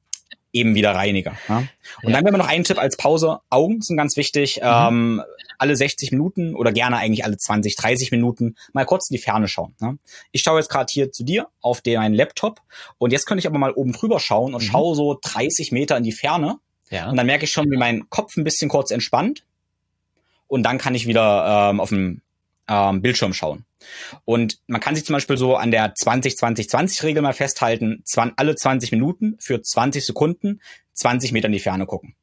eben 0.58 0.76
wieder 0.76 0.93
reinige. 0.93 1.34
Ja? 1.48 1.58
Und 1.58 1.67
ja. 2.04 2.10
dann 2.12 2.15
haben 2.15 2.34
wir 2.34 2.38
noch 2.38 2.48
einen 2.48 2.63
Tipp 2.63 2.80
als 2.80 2.98
Pause. 2.98 3.39
Augen 3.50 3.82
sind 3.82 3.98
ganz 3.98 4.17
wichtig. 4.17 4.58
Mhm. 4.58 4.63
Ähm, 4.63 5.24
alle 5.58 5.76
60 5.76 6.12
Minuten 6.12 6.56
oder 6.56 6.72
gerne 6.72 6.98
eigentlich 6.98 7.26
alle 7.26 7.38
20, 7.38 7.76
30 7.76 8.12
Minuten 8.12 8.56
mal 8.74 8.86
kurz 8.86 9.10
in 9.10 9.15
die 9.15 9.22
Ferne 9.22 9.48
schauen. 9.48 9.76
Ne? 9.80 9.98
Ich 10.32 10.41
schaue 10.41 10.60
jetzt 10.60 10.70
gerade 10.70 10.88
hier 10.91 11.12
zu 11.12 11.24
dir 11.24 11.48
auf 11.62 11.82
den 11.82 12.13
Laptop 12.13 12.62
und 12.98 13.12
jetzt 13.12 13.26
könnte 13.26 13.39
ich 13.39 13.48
aber 13.48 13.58
mal 13.58 13.72
oben 13.72 13.93
drüber 13.93 14.20
schauen 14.20 14.54
und 14.54 14.63
mhm. 14.63 14.67
schaue 14.67 14.96
so 14.96 15.17
30 15.22 15.72
Meter 15.72 15.98
in 15.98 16.04
die 16.04 16.12
Ferne. 16.12 16.60
Ja. 16.89 17.10
Und 17.10 17.17
dann 17.17 17.26
merke 17.26 17.46
ich 17.46 17.52
schon, 17.52 17.70
wie 17.70 17.78
mein 17.78 18.10
Kopf 18.10 18.38
ein 18.38 18.43
bisschen 18.43 18.70
kurz 18.70 18.91
entspannt. 18.91 19.43
Und 20.48 20.63
dann 20.63 20.78
kann 20.78 20.96
ich 20.96 21.08
wieder 21.08 21.70
ähm, 21.72 21.80
auf 21.82 21.89
dem 21.89 22.22
ähm, 22.67 23.01
Bildschirm 23.01 23.34
schauen. 23.34 23.65
Und 24.25 24.60
man 24.67 24.82
kann 24.82 24.95
sich 24.95 25.06
zum 25.06 25.13
Beispiel 25.13 25.38
so 25.38 25.56
an 25.56 25.71
der 25.71 25.93
20-20-20-Regel 25.93 27.21
mal 27.21 27.34
festhalten, 27.34 28.03
alle 28.36 28.56
20 28.56 28.91
Minuten 28.91 29.36
für 29.39 29.62
20 29.62 30.06
Sekunden 30.06 30.60
20 30.93 31.32
Meter 31.32 31.47
in 31.47 31.53
die 31.53 31.60
Ferne 31.60 31.86
gucken. 31.86 32.15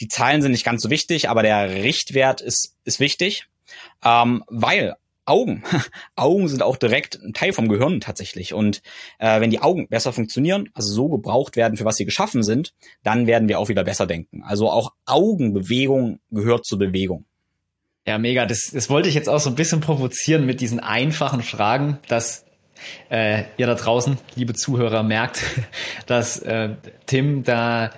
Die 0.00 0.08
Zahlen 0.08 0.42
sind 0.42 0.52
nicht 0.52 0.64
ganz 0.64 0.82
so 0.82 0.90
wichtig, 0.90 1.28
aber 1.28 1.42
der 1.42 1.82
Richtwert 1.82 2.40
ist, 2.40 2.74
ist 2.84 3.00
wichtig, 3.00 3.46
ähm, 4.04 4.42
weil 4.48 4.96
Augen, 5.26 5.62
Augen 6.16 6.48
sind 6.48 6.62
auch 6.62 6.76
direkt 6.76 7.16
ein 7.22 7.32
Teil 7.32 7.52
vom 7.52 7.68
Gehirn 7.68 8.00
tatsächlich. 8.00 8.52
Und 8.52 8.82
äh, 9.18 9.40
wenn 9.40 9.50
die 9.50 9.60
Augen 9.60 9.88
besser 9.88 10.12
funktionieren, 10.12 10.70
also 10.74 10.92
so 10.92 11.08
gebraucht 11.08 11.56
werden, 11.56 11.76
für 11.76 11.84
was 11.84 11.96
sie 11.96 12.04
geschaffen 12.04 12.42
sind, 12.42 12.74
dann 13.02 13.26
werden 13.26 13.48
wir 13.48 13.58
auch 13.58 13.68
wieder 13.68 13.84
besser 13.84 14.06
denken. 14.06 14.42
Also 14.42 14.70
auch 14.70 14.92
Augenbewegung 15.06 16.20
gehört 16.30 16.64
zur 16.64 16.78
Bewegung. 16.78 17.26
Ja, 18.10 18.18
mega. 18.18 18.44
Das, 18.44 18.72
das 18.72 18.90
wollte 18.90 19.08
ich 19.08 19.14
jetzt 19.14 19.28
auch 19.28 19.38
so 19.38 19.50
ein 19.50 19.54
bisschen 19.54 19.80
provozieren 19.80 20.44
mit 20.44 20.60
diesen 20.60 20.80
einfachen 20.80 21.42
Fragen, 21.42 22.00
dass 22.08 22.44
äh, 23.08 23.44
ihr 23.56 23.68
da 23.68 23.76
draußen, 23.76 24.18
liebe 24.34 24.52
Zuhörer, 24.52 25.04
merkt, 25.04 25.44
dass 26.06 26.40
äh, 26.40 26.70
Tim 27.06 27.44
da 27.44 27.92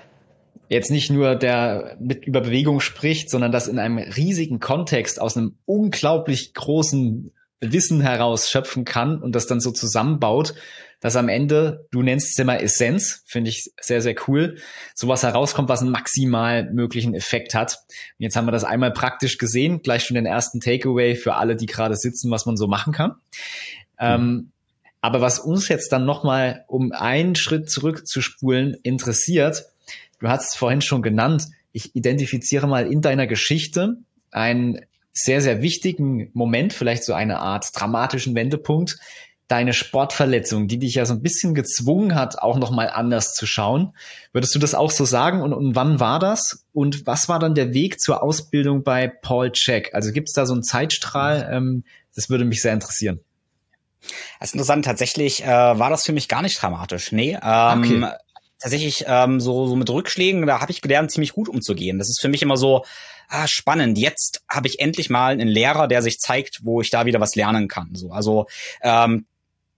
jetzt 0.68 0.90
nicht 0.90 1.10
nur 1.10 1.34
der 1.34 1.96
mit 1.98 2.26
über 2.26 2.42
Bewegung 2.42 2.80
spricht, 2.80 3.30
sondern 3.30 3.52
das 3.52 3.68
in 3.68 3.78
einem 3.78 3.96
riesigen 3.96 4.60
Kontext 4.60 5.18
aus 5.18 5.38
einem 5.38 5.56
unglaublich 5.64 6.52
großen 6.52 7.32
Wissen 7.62 8.00
heraus 8.00 8.50
schöpfen 8.50 8.84
kann 8.84 9.22
und 9.22 9.34
das 9.34 9.46
dann 9.46 9.60
so 9.60 9.70
zusammenbaut, 9.70 10.54
dass 11.00 11.16
am 11.16 11.28
Ende, 11.28 11.86
du 11.90 12.02
nennst 12.02 12.30
es 12.30 12.38
immer 12.38 12.60
Essenz, 12.60 13.22
finde 13.26 13.50
ich 13.50 13.72
sehr, 13.80 14.02
sehr 14.02 14.14
cool, 14.28 14.58
sowas 14.94 15.22
herauskommt, 15.22 15.68
was 15.68 15.80
einen 15.80 15.90
maximal 15.90 16.70
möglichen 16.72 17.14
Effekt 17.14 17.54
hat. 17.54 17.78
Und 18.18 18.22
jetzt 18.24 18.36
haben 18.36 18.46
wir 18.46 18.52
das 18.52 18.64
einmal 18.64 18.92
praktisch 18.92 19.38
gesehen, 19.38 19.82
gleich 19.82 20.04
schon 20.04 20.14
den 20.14 20.26
ersten 20.26 20.60
Takeaway 20.60 21.16
für 21.16 21.34
alle, 21.34 21.56
die 21.56 21.66
gerade 21.66 21.96
sitzen, 21.96 22.30
was 22.30 22.46
man 22.46 22.56
so 22.56 22.68
machen 22.68 22.92
kann. 22.92 23.10
Mhm. 23.10 23.16
Ähm, 23.98 24.52
aber 25.00 25.20
was 25.20 25.40
uns 25.40 25.66
jetzt 25.68 25.90
dann 25.90 26.04
nochmal, 26.04 26.64
um 26.68 26.92
einen 26.92 27.34
Schritt 27.34 27.68
zurückzuspulen, 27.68 28.76
interessiert, 28.84 29.64
du 30.20 30.28
hast 30.28 30.52
es 30.52 30.56
vorhin 30.56 30.82
schon 30.82 31.02
genannt, 31.02 31.46
ich 31.72 31.96
identifiziere 31.96 32.68
mal 32.68 32.86
in 32.86 33.00
deiner 33.00 33.26
Geschichte 33.26 33.96
einen 34.30 34.80
sehr, 35.12 35.40
sehr 35.40 35.62
wichtigen 35.62 36.30
Moment, 36.32 36.72
vielleicht 36.72 37.04
so 37.04 37.12
eine 37.12 37.40
Art 37.40 37.68
dramatischen 37.74 38.34
Wendepunkt, 38.34 38.98
deine 39.52 39.74
Sportverletzung, 39.74 40.66
die 40.66 40.78
dich 40.78 40.94
ja 40.94 41.04
so 41.04 41.12
ein 41.12 41.20
bisschen 41.20 41.54
gezwungen 41.54 42.14
hat, 42.14 42.38
auch 42.38 42.58
nochmal 42.58 42.88
anders 42.88 43.34
zu 43.34 43.46
schauen. 43.46 43.94
Würdest 44.32 44.54
du 44.54 44.58
das 44.58 44.74
auch 44.74 44.90
so 44.90 45.04
sagen? 45.04 45.42
Und, 45.42 45.52
und 45.52 45.74
wann 45.74 46.00
war 46.00 46.18
das? 46.18 46.64
Und 46.72 47.06
was 47.06 47.28
war 47.28 47.38
dann 47.38 47.54
der 47.54 47.74
Weg 47.74 48.00
zur 48.00 48.22
Ausbildung 48.22 48.82
bei 48.82 49.08
Paul 49.08 49.52
Check? 49.52 49.90
Also 49.92 50.10
gibt 50.10 50.28
es 50.28 50.32
da 50.32 50.46
so 50.46 50.54
einen 50.54 50.62
Zeitstrahl? 50.62 51.50
Ähm, 51.52 51.84
das 52.14 52.30
würde 52.30 52.46
mich 52.46 52.62
sehr 52.62 52.72
interessieren. 52.72 53.20
Das 54.40 54.48
ist 54.48 54.54
interessant. 54.54 54.86
Tatsächlich 54.86 55.44
äh, 55.44 55.46
war 55.46 55.90
das 55.90 56.06
für 56.06 56.12
mich 56.12 56.28
gar 56.28 56.40
nicht 56.40 56.60
dramatisch. 56.60 57.12
Nee. 57.12 57.38
Ähm, 57.42 58.04
okay. 58.04 58.16
Tatsächlich 58.58 59.04
ähm, 59.06 59.40
so, 59.40 59.66
so 59.66 59.76
mit 59.76 59.90
Rückschlägen, 59.90 60.46
da 60.46 60.60
habe 60.60 60.70
ich 60.70 60.80
gelernt, 60.80 61.10
ziemlich 61.10 61.32
gut 61.32 61.48
umzugehen. 61.48 61.98
Das 61.98 62.08
ist 62.08 62.20
für 62.20 62.28
mich 62.28 62.42
immer 62.42 62.56
so, 62.56 62.84
ah, 63.32 63.46
spannend, 63.48 63.98
jetzt 63.98 64.42
habe 64.48 64.68
ich 64.68 64.78
endlich 64.78 65.10
mal 65.10 65.32
einen 65.32 65.48
Lehrer, 65.48 65.88
der 65.88 66.02
sich 66.02 66.18
zeigt, 66.18 66.60
wo 66.64 66.80
ich 66.80 66.90
da 66.90 67.06
wieder 67.06 67.20
was 67.20 67.34
lernen 67.34 67.66
kann. 67.66 67.90
So, 67.94 68.10
also 68.10 68.46
ähm, 68.82 69.26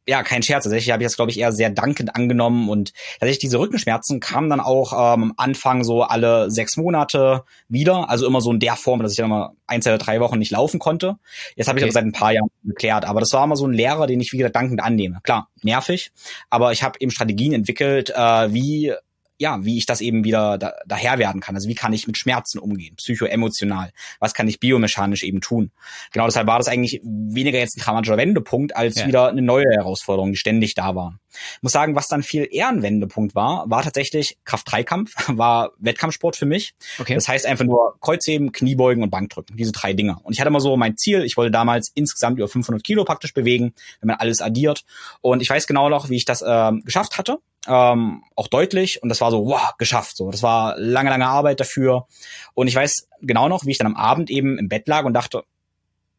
ja, 0.06 0.22
kein 0.22 0.42
Scherz. 0.42 0.64
Tatsächlich 0.64 0.92
habe 0.92 1.02
ich 1.02 1.06
das, 1.06 1.16
glaube 1.16 1.30
ich, 1.30 1.40
eher 1.40 1.52
sehr 1.52 1.70
dankend 1.70 2.14
angenommen. 2.14 2.68
Und 2.68 2.92
tatsächlich 3.14 3.38
diese 3.38 3.58
Rückenschmerzen 3.58 4.20
kamen 4.20 4.50
dann 4.50 4.60
auch 4.60 4.92
ähm, 4.92 4.98
am 5.22 5.34
Anfang 5.36 5.82
so 5.82 6.02
alle 6.02 6.50
sechs 6.50 6.76
Monate 6.76 7.44
wieder. 7.68 8.10
Also 8.10 8.26
immer 8.26 8.40
so 8.40 8.52
in 8.52 8.60
der 8.60 8.76
Form, 8.76 9.00
dass 9.00 9.12
ich 9.12 9.16
dann 9.16 9.30
mal 9.30 9.52
ein, 9.66 9.80
zwei, 9.80 9.96
drei 9.96 10.20
Wochen 10.20 10.38
nicht 10.38 10.50
laufen 10.50 10.78
konnte. 10.78 11.16
Jetzt 11.56 11.68
habe 11.68 11.78
okay. 11.78 11.86
ich 11.86 11.90
aber 11.90 11.92
seit 11.92 12.04
ein 12.04 12.12
paar 12.12 12.32
Jahren 12.32 12.50
geklärt. 12.64 13.06
Aber 13.06 13.20
das 13.20 13.32
war 13.32 13.44
immer 13.44 13.56
so 13.56 13.66
ein 13.66 13.72
Lehrer, 13.72 14.06
den 14.06 14.20
ich 14.20 14.32
wieder 14.32 14.50
dankend 14.50 14.82
annehme. 14.82 15.20
Klar, 15.22 15.48
nervig, 15.62 16.12
aber 16.50 16.72
ich 16.72 16.82
habe 16.82 16.98
eben 17.00 17.10
Strategien 17.10 17.54
entwickelt, 17.54 18.10
äh, 18.10 18.52
wie 18.52 18.92
ja, 19.38 19.64
wie 19.64 19.78
ich 19.78 19.86
das 19.86 20.00
eben 20.00 20.24
wieder 20.24 20.58
da, 20.58 20.74
daher 20.86 21.18
werden 21.18 21.40
kann. 21.40 21.54
Also 21.54 21.68
wie 21.68 21.74
kann 21.74 21.92
ich 21.92 22.06
mit 22.06 22.16
Schmerzen 22.16 22.58
umgehen, 22.58 22.94
psychoemotional? 22.96 23.90
Was 24.20 24.34
kann 24.34 24.46
ich 24.46 24.60
biomechanisch 24.60 25.24
eben 25.24 25.40
tun? 25.40 25.72
Genau 26.12 26.26
deshalb 26.26 26.46
war 26.46 26.58
das 26.58 26.68
eigentlich 26.68 27.00
weniger 27.02 27.58
jetzt 27.58 27.76
ein 27.76 27.80
dramatischer 27.80 28.16
Wendepunkt, 28.16 28.76
als 28.76 28.96
ja. 28.96 29.06
wieder 29.06 29.28
eine 29.28 29.42
neue 29.42 29.66
Herausforderung, 29.70 30.32
die 30.32 30.38
ständig 30.38 30.74
da 30.74 30.94
war. 30.94 31.18
Ich 31.56 31.62
muss 31.62 31.72
sagen, 31.72 31.96
was 31.96 32.06
dann 32.06 32.22
viel 32.22 32.46
eher 32.48 32.68
ein 32.68 32.82
Wendepunkt 32.82 33.34
war, 33.34 33.68
war 33.68 33.82
tatsächlich 33.82 34.38
Kraft-3-Kampf, 34.44 35.14
war 35.36 35.72
Wettkampfsport 35.78 36.36
für 36.36 36.46
mich. 36.46 36.74
Okay. 36.98 37.14
Das 37.14 37.26
heißt 37.26 37.46
einfach 37.46 37.64
nur 37.64 37.96
Kreuzheben, 38.00 38.52
Kniebeugen 38.52 39.02
und 39.02 39.10
Bankdrücken, 39.10 39.56
diese 39.56 39.72
drei 39.72 39.94
Dinge. 39.94 40.16
Und 40.22 40.32
ich 40.32 40.40
hatte 40.40 40.48
immer 40.48 40.60
so 40.60 40.76
mein 40.76 40.96
Ziel, 40.96 41.24
ich 41.24 41.36
wollte 41.36 41.50
damals 41.50 41.90
insgesamt 41.94 42.38
über 42.38 42.46
500 42.46 42.84
Kilo 42.84 43.04
praktisch 43.04 43.34
bewegen, 43.34 43.74
wenn 44.00 44.08
man 44.08 44.16
alles 44.16 44.40
addiert. 44.40 44.84
Und 45.20 45.42
ich 45.42 45.50
weiß 45.50 45.66
genau 45.66 45.88
noch, 45.88 46.08
wie 46.08 46.16
ich 46.16 46.24
das 46.24 46.42
äh, 46.42 46.72
geschafft 46.84 47.18
hatte 47.18 47.40
ähm, 47.66 48.22
auch 48.36 48.48
deutlich 48.48 49.02
und 49.02 49.08
das 49.08 49.20
war 49.20 49.30
so, 49.30 49.46
wow, 49.46 49.76
geschafft. 49.78 50.16
So, 50.16 50.30
das 50.30 50.42
war 50.42 50.78
lange, 50.78 51.10
lange 51.10 51.26
Arbeit 51.26 51.60
dafür. 51.60 52.06
Und 52.54 52.68
ich 52.68 52.74
weiß 52.74 53.08
genau 53.20 53.48
noch, 53.48 53.64
wie 53.64 53.70
ich 53.70 53.78
dann 53.78 53.86
am 53.86 53.96
Abend 53.96 54.30
eben 54.30 54.58
im 54.58 54.68
Bett 54.68 54.88
lag 54.88 55.04
und 55.04 55.14
dachte, 55.14 55.44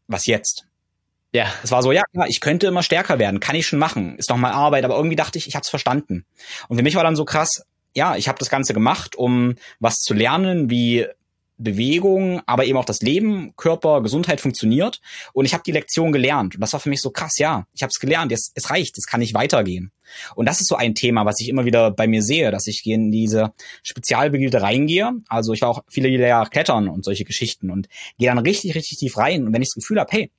was 0.08 0.26
jetzt? 0.26 0.66
Ja. 1.32 1.48
Es 1.64 1.72
war 1.72 1.84
so, 1.84 1.92
ja, 1.92 2.04
klar, 2.14 2.28
ich 2.28 2.40
könnte 2.40 2.68
immer 2.68 2.84
stärker 2.84 3.20
werden, 3.20 3.40
kann 3.40 3.56
ich 3.56 3.68
schon 3.68 3.80
machen, 3.80 4.18
ist 4.18 4.30
doch 4.30 4.38
mal 4.38 4.52
Arbeit, 4.52 4.86
aber 4.86 4.96
irgendwie 4.96 5.18
dachte 5.18 5.38
ich, 5.38 5.48
ich 5.48 5.56
habe 5.56 5.64
es 5.64 5.70
verstanden. 5.70 6.26
Und 6.70 6.78
für 6.78 6.84
mich 6.84 6.96
war 6.96 7.04
dann 7.04 7.16
so 7.16 7.26
krass, 7.26 7.66
ja, 7.94 8.16
ich 8.16 8.28
habe 8.28 8.40
das 8.40 8.50
Ganze 8.50 8.74
gemacht, 8.74 9.16
um 9.16 9.56
was 9.80 9.98
zu 9.98 10.14
lernen, 10.14 10.70
wie 10.70 11.08
Bewegung, 11.58 12.42
aber 12.46 12.66
eben 12.66 12.78
auch 12.78 12.86
das 12.86 13.02
Leben, 13.02 13.54
Körper, 13.56 14.02
Gesundheit 14.02 14.42
funktioniert. 14.42 15.00
Und 15.34 15.46
ich 15.46 15.54
habe 15.54 15.64
die 15.66 15.72
Lektion 15.72 16.12
gelernt. 16.12 16.56
Und 16.56 16.62
das 16.62 16.74
war 16.74 16.80
für 16.80 16.90
mich 16.90 17.02
so 17.02 17.12
krass, 17.12 17.38
ja, 17.38 17.66
ich 17.74 17.82
habe 17.82 17.92
es 17.92 18.00
gelernt, 18.00 18.32
jetzt, 18.32 18.52
es 18.56 18.70
reicht, 18.70 18.98
es 18.98 19.08
kann 19.08 19.22
nicht 19.22 19.34
weitergehen. 19.34 19.92
Und 20.36 20.48
das 20.48 20.62
ist 20.62 20.68
so 20.68 20.76
ein 20.76 20.96
Thema, 20.96 21.26
was 21.26 21.40
ich 21.40 21.50
immer 21.50 21.66
wieder 21.66 21.92
bei 21.92 22.08
mir 22.08 22.22
sehe, 22.22 22.52
dass 22.52 22.68
ich 22.68 22.86
in 22.86 23.12
diese 23.12 23.54
Spezialbegierde 23.84 24.62
reingehe. 24.62 25.14
Also 25.28 25.54
ich 25.54 25.62
war 25.62 25.70
auch 25.70 25.84
viele 25.88 26.10
Jahre 26.10 26.50
klettern 26.50 26.90
und 26.90 27.06
solche 27.06 27.26
Geschichten 27.26 27.72
und 27.72 27.88
gehe 28.18 28.28
dann 28.28 28.38
richtig, 28.40 28.76
richtig 28.76 28.98
tief 28.98 29.18
rein. 29.18 29.46
Und 29.48 29.54
wenn 29.54 29.62
ich 29.62 29.70
das 29.70 29.76
Gefühl 29.76 30.00
habe, 30.00 30.12
hey, 30.12 30.32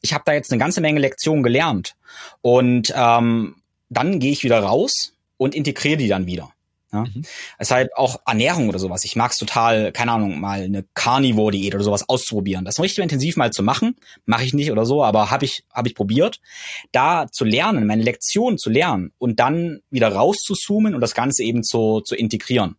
ich 0.00 0.12
habe 0.12 0.24
da 0.26 0.32
jetzt 0.32 0.52
eine 0.52 0.58
ganze 0.58 0.80
Menge 0.80 1.00
Lektionen 1.00 1.42
gelernt 1.42 1.96
und 2.42 2.92
ähm, 2.94 3.56
dann 3.88 4.18
gehe 4.18 4.32
ich 4.32 4.44
wieder 4.44 4.60
raus 4.60 5.14
und 5.36 5.54
integriere 5.54 5.96
die 5.96 6.08
dann 6.08 6.26
wieder. 6.26 6.53
Ja? 6.94 7.02
Mhm. 7.02 7.22
Es 7.58 7.68
ist 7.68 7.70
halt 7.72 7.96
auch 7.96 8.20
Ernährung 8.24 8.68
oder 8.68 8.78
sowas. 8.78 9.04
Ich 9.04 9.16
mag 9.16 9.32
es 9.32 9.38
total, 9.38 9.92
keine 9.92 10.12
Ahnung, 10.12 10.40
mal 10.40 10.62
eine 10.62 10.84
Carnivore-Diät 10.94 11.74
oder 11.74 11.84
sowas 11.84 12.08
auszuprobieren. 12.08 12.64
Das 12.64 12.80
richtig 12.80 13.02
intensiv 13.02 13.36
mal 13.36 13.52
zu 13.52 13.62
machen, 13.62 13.96
mache 14.24 14.44
ich 14.44 14.54
nicht 14.54 14.70
oder 14.70 14.86
so, 14.86 15.02
aber 15.02 15.30
habe 15.30 15.44
ich, 15.44 15.64
hab 15.72 15.86
ich 15.86 15.94
probiert. 15.94 16.40
Da 16.92 17.26
zu 17.30 17.44
lernen, 17.44 17.86
meine 17.86 18.02
Lektion 18.02 18.56
zu 18.56 18.70
lernen 18.70 19.12
und 19.18 19.40
dann 19.40 19.80
wieder 19.90 20.08
rauszuzoomen 20.08 20.94
und 20.94 21.00
das 21.00 21.14
Ganze 21.14 21.42
eben 21.42 21.62
zu, 21.64 22.00
zu 22.00 22.14
integrieren. 22.14 22.76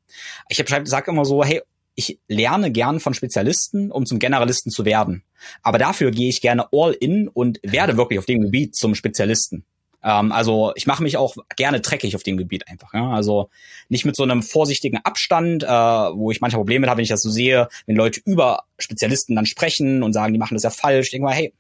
Ich 0.50 0.60
habe 0.60 0.88
sag 0.88 1.08
immer 1.08 1.26
so, 1.26 1.44
hey, 1.44 1.62
ich 1.96 2.20
lerne 2.28 2.72
gern 2.72 3.00
von 3.00 3.14
Spezialisten, 3.14 3.92
um 3.92 4.06
zum 4.06 4.20
Generalisten 4.20 4.72
zu 4.72 4.86
werden. 4.86 5.24
Aber 5.62 5.78
dafür 5.78 6.12
gehe 6.12 6.30
ich 6.30 6.42
gerne 6.42 6.68
all 6.72 6.92
in 6.92 7.28
und 7.28 7.60
werde 7.64 7.98
wirklich 7.98 8.20
auf 8.20 8.26
dem 8.26 8.42
Gebiet 8.42 8.76
zum 8.76 8.96
Spezialisten. 8.96 9.66
Ähm, 10.06 10.32
also 10.32 10.72
ich 10.76 10.86
mache 10.86 11.04
mich 11.04 11.18
auch 11.18 11.36
gerne 11.58 11.82
dreckig 11.82 12.16
auf 12.16 12.24
dem 12.24 12.38
Gebiet 12.38 12.68
einfach. 12.68 12.94
Ja? 12.94 13.10
Also 13.10 13.50
nicht 13.90 14.06
mit 14.06 14.16
so 14.16 14.24
einem 14.24 14.44
vorsichtigen 14.44 14.98
Abstand, 14.98 15.64
äh, 15.64 15.68
wo 15.68 16.32
ich 16.32 16.40
manchmal 16.40 16.60
Probleme 16.60 16.88
habe, 16.88 17.00
wenn 17.00 17.04
ich 17.04 17.10
das 17.10 17.22
so 17.22 17.30
sehe, 17.30 17.68
wenn 17.88 17.96
Leute 17.96 18.22
über 18.24 18.64
Spezialisten 18.78 19.36
dann 19.36 19.48
sprechen 19.48 20.04
und 20.04 20.14
sagen, 20.14 20.32
die 20.32 20.40
machen 20.40 20.54
das 20.54 20.64
ja 20.64 20.70
falsch. 20.70 21.12
Mal, 21.18 21.34
hey, 21.34 21.54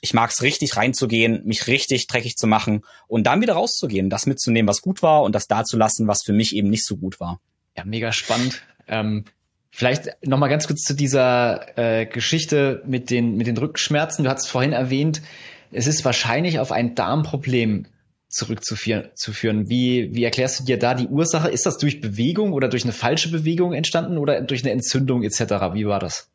ich 0.00 0.12
mag 0.12 0.30
es 0.30 0.42
richtig 0.42 0.76
reinzugehen, 0.76 1.42
mich 1.44 1.68
richtig 1.68 2.08
dreckig 2.08 2.36
zu 2.36 2.48
machen 2.48 2.82
und 3.06 3.24
dann 3.24 3.40
wieder 3.40 3.52
rauszugehen, 3.52 4.10
das 4.10 4.26
mitzunehmen, 4.26 4.68
was 4.68 4.82
gut 4.82 5.00
war 5.02 5.22
und 5.22 5.34
das 5.34 5.46
da 5.46 5.64
zu 5.64 5.76
lassen, 5.76 6.08
was 6.08 6.22
für 6.24 6.32
mich 6.32 6.56
eben 6.56 6.68
nicht 6.68 6.84
so 6.84 6.96
gut 6.96 7.20
war. 7.20 7.40
Ja, 7.76 7.84
mega 7.84 8.12
spannend. 8.12 8.62
Ähm, 8.88 9.24
vielleicht 9.70 10.10
noch 10.26 10.38
mal 10.38 10.48
ganz 10.48 10.66
kurz 10.66 10.82
zu 10.82 10.94
dieser 10.94 11.78
äh, 11.78 12.06
Geschichte 12.06 12.82
mit 12.84 13.10
den 13.10 13.36
mit 13.36 13.46
den 13.46 13.56
Rückenschmerzen. 13.56 14.24
Du 14.24 14.30
hast 14.30 14.48
vorhin 14.48 14.72
erwähnt, 14.72 15.22
es 15.72 15.86
ist 15.86 16.04
wahrscheinlich 16.04 16.58
auf 16.58 16.72
ein 16.72 16.94
Darmproblem 16.94 17.86
zurückzuführen. 18.28 19.68
Wie, 19.68 20.14
wie 20.14 20.24
erklärst 20.24 20.60
du 20.60 20.64
dir 20.64 20.78
da 20.78 20.94
die 20.94 21.08
Ursache? 21.08 21.50
Ist 21.50 21.66
das 21.66 21.78
durch 21.78 22.00
Bewegung 22.00 22.52
oder 22.52 22.68
durch 22.68 22.84
eine 22.84 22.92
falsche 22.92 23.30
Bewegung 23.30 23.74
entstanden 23.74 24.16
oder 24.16 24.40
durch 24.40 24.62
eine 24.62 24.72
Entzündung 24.72 25.22
etc.? 25.22 25.40
Wie 25.74 25.86
war 25.86 25.98
das? 25.98 26.28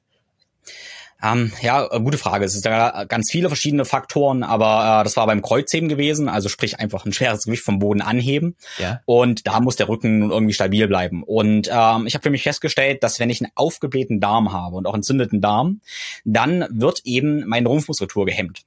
Ähm, 1.23 1.51
ja, 1.61 1.87
äh, 1.91 1.99
gute 1.99 2.19
Frage. 2.19 2.45
Es 2.45 2.53
ist 2.53 2.65
da 2.65 3.05
ganz 3.05 3.31
viele 3.31 3.47
verschiedene 3.47 3.85
Faktoren, 3.85 4.43
aber 4.43 4.99
äh, 5.01 5.03
das 5.03 5.17
war 5.17 5.25
beim 5.25 5.41
Kreuzheben 5.41 5.89
gewesen, 5.89 6.29
also 6.29 6.47
sprich 6.47 6.79
einfach 6.79 7.05
ein 7.05 7.13
schweres 7.13 7.45
Gewicht 7.45 7.63
vom 7.63 7.79
Boden 7.79 8.01
anheben. 8.01 8.55
Ja. 8.77 9.01
Und 9.05 9.47
da 9.47 9.59
muss 9.59 9.75
der 9.75 9.89
Rücken 9.89 10.19
nun 10.19 10.29
irgendwie 10.29 10.53
stabil 10.53 10.87
bleiben. 10.87 11.23
Und 11.23 11.69
ähm, 11.71 12.05
ich 12.05 12.13
habe 12.13 12.21
für 12.21 12.29
mich 12.29 12.43
festgestellt, 12.43 13.01
dass 13.01 13.19
wenn 13.19 13.31
ich 13.31 13.41
einen 13.41 13.51
aufgeblähten 13.55 14.19
Darm 14.19 14.53
habe 14.53 14.75
und 14.75 14.85
auch 14.85 14.93
entzündeten 14.93 15.41
Darm, 15.41 15.81
dann 16.23 16.67
wird 16.69 17.01
eben 17.03 17.47
meine 17.47 17.67
Rumpfmuskulatur 17.67 18.27
gehemmt. 18.27 18.61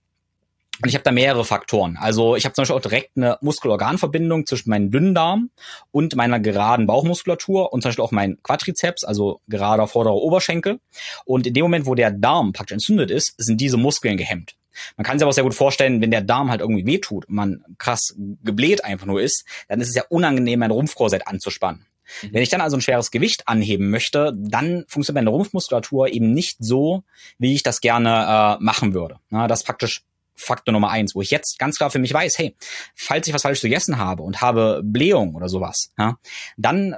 Und 0.83 0.89
ich 0.89 0.95
habe 0.95 1.05
da 1.05 1.13
mehrere 1.13 1.45
Faktoren. 1.45 1.97
Also 1.99 2.37
ich 2.37 2.45
habe 2.45 2.55
zum 2.55 2.63
Beispiel 2.63 2.77
auch 2.77 2.83
direkt 2.83 3.17
eine 3.17 3.39
Muskelorganverbindung 3.41 4.47
zwischen 4.47 4.71
meinem 4.71 4.91
Dünndarm 4.91 5.51
und 5.91 6.17
meiner 6.17 6.41
geraden 6.41 6.87
Bauchmuskulatur 6.87 7.73
und 7.73 7.83
zum 7.83 7.91
Beispiel 7.91 8.05
auch 8.05 8.13
mein 8.13 8.39
Quadrizeps, 8.43 9.05
also 9.05 9.41
gerader 9.49 9.87
vorderer 9.87 10.15
Oberschenkel. 10.15 10.81
Und 11.25 11.47
in 11.47 11.55
dem 11.55 11.63
Moment, 11.63 11.87
wo 11.87 11.95
der 11.95 12.11
Darm 12.11 12.53
praktisch 12.53 12.75
entzündet 12.75 13.11
ist, 13.11 13.35
sind 13.37 13.61
diese 13.61 13.77
Muskeln 13.77 14.17
gehemmt. 14.17 14.55
Man 14.97 15.05
kann 15.05 15.19
sich 15.19 15.25
aber 15.25 15.31
auch 15.31 15.35
sehr 15.35 15.45
gut 15.45 15.55
vorstellen, 15.55 16.01
wenn 16.01 16.11
der 16.11 16.23
Darm 16.23 16.51
halt 16.51 16.61
irgendwie 16.61 16.87
wehtut 16.87 17.27
und 17.27 17.35
man 17.35 17.65
krass 17.79 18.15
gebläht 18.43 18.85
einfach 18.85 19.07
nur 19.07 19.21
ist, 19.21 19.45
dann 19.69 19.81
ist 19.81 19.89
es 19.89 19.95
ja 19.95 20.05
unangenehm, 20.09 20.61
mein 20.61 20.71
Rumpfkorsett 20.71 21.27
anzuspannen. 21.27 21.87
Mhm. 22.23 22.29
Wenn 22.33 22.43
ich 22.43 22.49
dann 22.49 22.61
also 22.61 22.77
ein 22.77 22.81
schweres 22.81 23.11
Gewicht 23.11 23.49
anheben 23.49 23.91
möchte, 23.91 24.33
dann 24.37 24.85
funktioniert 24.89 25.25
meine 25.25 25.31
Rumpfmuskulatur 25.31 26.09
eben 26.09 26.33
nicht 26.33 26.59
so, 26.61 27.03
wie 27.39 27.55
ich 27.55 27.63
das 27.63 27.81
gerne 27.81 28.59
äh, 28.61 28.65
machen 28.65 28.95
würde. 28.95 29.17
Na, 29.31 29.47
das 29.47 29.65
praktisch 29.65 30.03
Faktor 30.41 30.73
Nummer 30.73 30.91
eins, 30.91 31.15
wo 31.15 31.23
ich 31.23 31.31
jetzt 31.31 31.59
ganz 31.59 31.77
klar 31.77 31.91
für 31.91 31.99
mich 31.99 32.13
weiß, 32.13 32.39
hey, 32.39 32.57
falls 32.95 33.29
ich 33.29 33.35
was 33.35 33.43
falsch 33.43 33.61
gegessen 33.61 33.99
habe 33.99 34.23
und 34.23 34.41
habe 34.41 34.81
Blähung 34.85 35.35
oder 35.35 35.49
sowas, 35.49 35.93
ja, 35.99 36.19
dann 36.57 36.97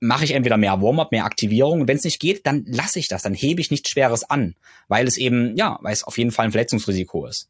mache 0.00 0.24
ich 0.24 0.32
entweder 0.32 0.56
mehr 0.56 0.80
Warm-up, 0.80 1.10
mehr 1.10 1.24
Aktivierung. 1.24 1.80
Und 1.80 1.88
wenn 1.88 1.96
es 1.96 2.04
nicht 2.04 2.20
geht, 2.20 2.46
dann 2.46 2.64
lasse 2.66 2.98
ich 2.98 3.08
das, 3.08 3.22
dann 3.22 3.34
hebe 3.34 3.60
ich 3.60 3.70
nichts 3.70 3.90
Schweres 3.90 4.28
an, 4.28 4.54
weil 4.88 5.06
es 5.06 5.16
eben, 5.16 5.56
ja, 5.56 5.78
weil 5.82 5.92
es 5.92 6.04
auf 6.04 6.18
jeden 6.18 6.32
Fall 6.32 6.46
ein 6.46 6.52
Verletzungsrisiko 6.52 7.26
ist. 7.26 7.48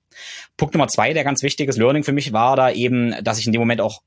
Punkt 0.57 0.75
Nummer 0.75 0.88
zwei, 0.88 1.12
der 1.12 1.25
ganz 1.25 1.42
wichtiges 1.42 1.77
Learning 1.77 2.05
für 2.05 2.12
mich 2.12 2.33
war 2.33 2.57
da 2.57 2.70
eben, 2.70 3.14
dass 3.22 3.38
ich 3.38 3.46
in 3.46 3.53
dem 3.53 3.61
Moment 3.61 3.81
auch 3.81 4.03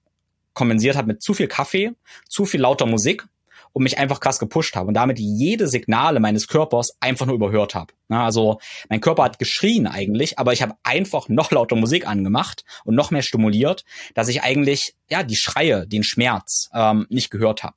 kompensiert 0.54 0.96
habe 0.96 1.08
mit 1.08 1.22
zu 1.22 1.34
viel 1.34 1.48
Kaffee, 1.48 1.92
zu 2.28 2.46
viel 2.46 2.62
lauter 2.62 2.86
Musik 2.86 3.26
und 3.74 3.84
mich 3.84 3.98
einfach 3.98 4.20
krass 4.20 4.40
gepusht 4.40 4.76
habe 4.76 4.88
und 4.88 4.94
damit 4.94 5.20
jede 5.20 5.68
Signale 5.68 6.20
meines 6.20 6.48
Körpers 6.48 6.98
einfach 7.00 7.26
nur 7.26 7.36
überhört 7.36 7.76
habe. 7.76 7.94
also 8.10 8.60
mein 8.90 9.02
Körper 9.02 9.24
hat 9.24 9.40
geschrien 9.40 9.88
eigentlich, 9.88 10.40
aber 10.40 10.54
ich 10.54 10.62
habe 10.62 10.76
einfach 10.84 11.30
noch 11.30 11.52
lauter 11.52 11.76
Musik 11.76 12.08
angemacht 12.08 12.64
und 12.84 12.96
noch 12.96 13.12
mehr 13.12 13.22
stimuliert, 13.22 13.86
dass 14.14 14.28
ich 14.28 14.42
eigentlich 14.42 14.96
ja 15.10 15.24
die 15.24 15.36
Schreie, 15.36 15.88
den 15.88 16.04
Schmerz 16.04 16.70
ähm, 16.74 17.06
nicht 17.10 17.30
gehört 17.30 17.64
habe. 17.64 17.76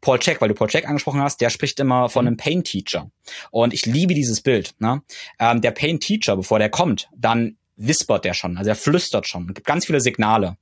Paul 0.00 0.18
Check, 0.18 0.40
weil 0.40 0.48
du 0.48 0.54
Paul 0.54 0.68
Check 0.68 0.86
angesprochen 0.86 1.22
hast, 1.22 1.40
der 1.40 1.50
spricht 1.50 1.80
immer 1.80 2.08
von 2.08 2.26
einem 2.26 2.36
Pain 2.36 2.64
Teacher. 2.64 3.10
Und 3.50 3.72
ich 3.72 3.86
liebe 3.86 4.14
dieses 4.14 4.42
Bild. 4.42 4.74
Ne? 4.78 5.02
Ähm, 5.38 5.60
der 5.60 5.70
Pain 5.70 6.00
Teacher, 6.00 6.36
bevor 6.36 6.58
der 6.58 6.68
kommt, 6.68 7.08
dann 7.16 7.56
wispert 7.76 8.24
der 8.24 8.34
schon, 8.34 8.58
also 8.58 8.68
er 8.68 8.76
flüstert 8.76 9.26
schon, 9.26 9.46
gibt 9.48 9.66
ganz 9.66 9.86
viele 9.86 10.00
Signale. 10.00 10.56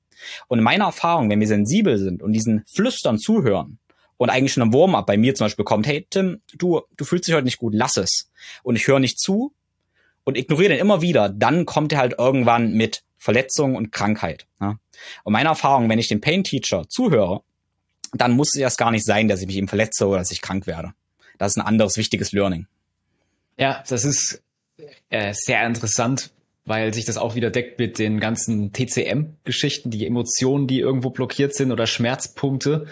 Und 0.48 0.58
in 0.58 0.64
meiner 0.64 0.86
Erfahrung, 0.86 1.30
wenn 1.30 1.40
wir 1.40 1.46
sensibel 1.46 1.98
sind 1.98 2.22
und 2.22 2.32
diesen 2.32 2.64
Flüstern 2.66 3.18
zuhören, 3.18 3.78
und 4.20 4.28
eigentlich 4.28 4.52
schon 4.52 4.64
ein 4.64 4.74
Warm-up 4.74 5.06
bei 5.06 5.16
mir 5.16 5.34
zum 5.34 5.46
Beispiel 5.46 5.64
kommt, 5.64 5.86
hey 5.86 6.06
Tim, 6.10 6.42
du, 6.52 6.82
du 6.94 7.06
fühlst 7.06 7.26
dich 7.26 7.34
heute 7.34 7.46
nicht 7.46 7.56
gut, 7.56 7.72
lass 7.74 7.96
es. 7.96 8.30
Und 8.62 8.76
ich 8.76 8.86
höre 8.86 8.98
nicht 8.98 9.18
zu 9.18 9.54
und 10.24 10.36
ignoriere 10.36 10.74
den 10.74 10.78
immer 10.78 11.00
wieder, 11.00 11.30
dann 11.30 11.64
kommt 11.64 11.94
er 11.94 12.00
halt 12.00 12.16
irgendwann 12.18 12.74
mit 12.74 13.02
Verletzung 13.16 13.76
und 13.76 13.92
Krankheit. 13.92 14.46
Ja? 14.60 14.78
Und 15.24 15.32
meine 15.32 15.48
Erfahrung, 15.48 15.88
wenn 15.88 15.98
ich 15.98 16.08
dem 16.08 16.20
Pain 16.20 16.44
Teacher 16.44 16.86
zuhöre, 16.86 17.40
dann 18.12 18.32
muss 18.32 18.54
es 18.54 18.60
erst 18.60 18.76
gar 18.76 18.90
nicht 18.90 19.06
sein, 19.06 19.26
dass 19.26 19.40
ich 19.40 19.46
mich 19.46 19.56
eben 19.56 19.68
verletze 19.68 20.06
oder 20.06 20.18
dass 20.18 20.32
ich 20.32 20.42
krank 20.42 20.66
werde. 20.66 20.92
Das 21.38 21.52
ist 21.52 21.56
ein 21.56 21.66
anderes 21.66 21.96
wichtiges 21.96 22.32
Learning. 22.32 22.66
Ja, 23.56 23.82
das 23.88 24.04
ist 24.04 24.42
äh, 25.08 25.32
sehr 25.32 25.66
interessant, 25.66 26.30
weil 26.66 26.92
sich 26.92 27.06
das 27.06 27.16
auch 27.16 27.36
wieder 27.36 27.48
deckt 27.48 27.78
mit 27.78 27.98
den 27.98 28.20
ganzen 28.20 28.74
TCM-Geschichten, 28.74 29.90
die 29.90 30.06
Emotionen, 30.06 30.66
die 30.66 30.80
irgendwo 30.80 31.08
blockiert 31.08 31.54
sind 31.54 31.72
oder 31.72 31.86
Schmerzpunkte 31.86 32.86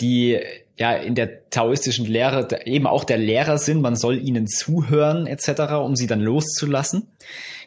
die 0.00 0.40
ja 0.76 0.94
in 0.94 1.14
der 1.14 1.50
taoistischen 1.50 2.06
Lehre 2.06 2.48
eben 2.64 2.86
auch 2.86 3.04
der 3.04 3.18
Lehrer 3.18 3.58
sind, 3.58 3.82
man 3.82 3.96
soll 3.96 4.18
ihnen 4.18 4.46
zuhören 4.46 5.26
etc., 5.26 5.74
um 5.74 5.94
sie 5.94 6.06
dann 6.06 6.20
loszulassen. 6.20 7.08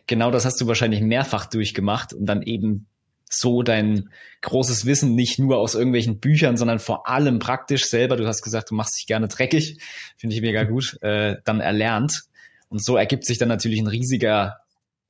Genau 0.08 0.32
das 0.32 0.46
hast 0.46 0.60
du 0.60 0.68
wahrscheinlich 0.68 1.02
mehrfach 1.02 1.46
durchgemacht 1.46 2.14
und 2.14 2.26
dann 2.26 2.42
eben 2.42 2.88
so 3.30 3.64
dein 3.64 4.10
großes 4.42 4.86
Wissen 4.86 5.16
nicht 5.16 5.40
nur 5.40 5.58
aus 5.58 5.76
irgendwelchen 5.76 6.20
Büchern, 6.20 6.58
sondern 6.58 6.80
vor 6.80 7.08
allem 7.08 7.40
praktisch 7.40 7.86
selber, 7.86 8.16
du 8.16 8.28
hast 8.28 8.42
gesagt, 8.42 8.72
du 8.72 8.76
machst 8.76 8.98
dich 8.98 9.08
gerne 9.08 9.28
dreckig, 9.28 9.80
finde 10.18 10.36
ich 10.36 10.42
mega 10.42 10.64
gut, 10.64 10.98
äh, 11.02 11.38
dann 11.44 11.60
erlernt. 11.60 12.24
Und 12.70 12.84
so 12.84 12.96
ergibt 12.96 13.26
sich 13.26 13.38
dann 13.38 13.50
natürlich 13.50 13.80
ein 13.80 13.88
riesiger 13.88 14.58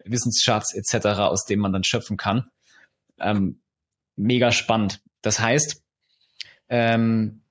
Wissensschatz 0.03 0.73
etc., 0.73 1.05
aus 1.19 1.45
dem 1.45 1.59
man 1.59 1.73
dann 1.73 1.83
schöpfen 1.83 2.17
kann. 2.17 2.49
Ähm, 3.19 3.59
mega 4.15 4.51
spannend. 4.51 5.01
Das 5.21 5.39
heißt, 5.39 5.82
ähm, 6.73 7.41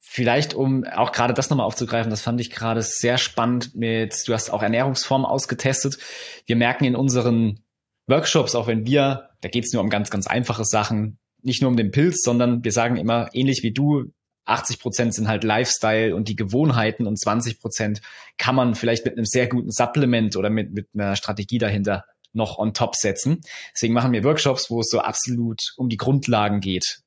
vielleicht 0.00 0.54
um 0.54 0.82
auch 0.82 1.12
gerade 1.12 1.34
das 1.34 1.50
nochmal 1.50 1.66
aufzugreifen, 1.66 2.10
das 2.10 2.20
fand 2.20 2.40
ich 2.40 2.50
gerade 2.50 2.82
sehr 2.82 3.16
spannend 3.16 3.76
mit, 3.76 4.26
du 4.26 4.34
hast 4.34 4.50
auch 4.50 4.60
Ernährungsformen 4.60 5.24
ausgetestet. 5.24 5.98
Wir 6.46 6.56
merken 6.56 6.84
in 6.84 6.96
unseren 6.96 7.60
Workshops, 8.08 8.56
auch 8.56 8.66
wenn 8.66 8.86
wir, 8.86 9.28
da 9.40 9.48
geht 9.48 9.66
es 9.66 9.72
nur 9.72 9.84
um 9.84 9.88
ganz, 9.88 10.10
ganz 10.10 10.26
einfache 10.26 10.64
Sachen, 10.64 11.18
nicht 11.42 11.62
nur 11.62 11.70
um 11.70 11.76
den 11.76 11.92
Pilz, 11.92 12.22
sondern 12.24 12.64
wir 12.64 12.72
sagen 12.72 12.96
immer, 12.96 13.28
ähnlich 13.34 13.62
wie 13.62 13.70
du, 13.72 14.06
80 14.46 14.80
Prozent 14.80 15.14
sind 15.14 15.28
halt 15.28 15.44
Lifestyle 15.44 16.16
und 16.16 16.26
die 16.26 16.34
Gewohnheiten 16.34 17.06
und 17.06 17.20
20 17.20 17.60
Prozent 17.60 18.00
kann 18.36 18.56
man 18.56 18.74
vielleicht 18.74 19.04
mit 19.04 19.16
einem 19.16 19.26
sehr 19.26 19.46
guten 19.46 19.70
Supplement 19.70 20.34
oder 20.34 20.50
mit, 20.50 20.72
mit 20.72 20.88
einer 20.92 21.14
Strategie 21.14 21.58
dahinter 21.58 22.04
noch 22.32 22.58
on 22.58 22.74
top 22.74 22.96
setzen. 22.96 23.42
Deswegen 23.76 23.94
machen 23.94 24.10
wir 24.10 24.24
Workshops, 24.24 24.70
wo 24.70 24.80
es 24.80 24.88
so 24.88 24.98
absolut 24.98 25.60
um 25.76 25.88
die 25.88 25.98
Grundlagen 25.98 26.58
geht 26.58 27.04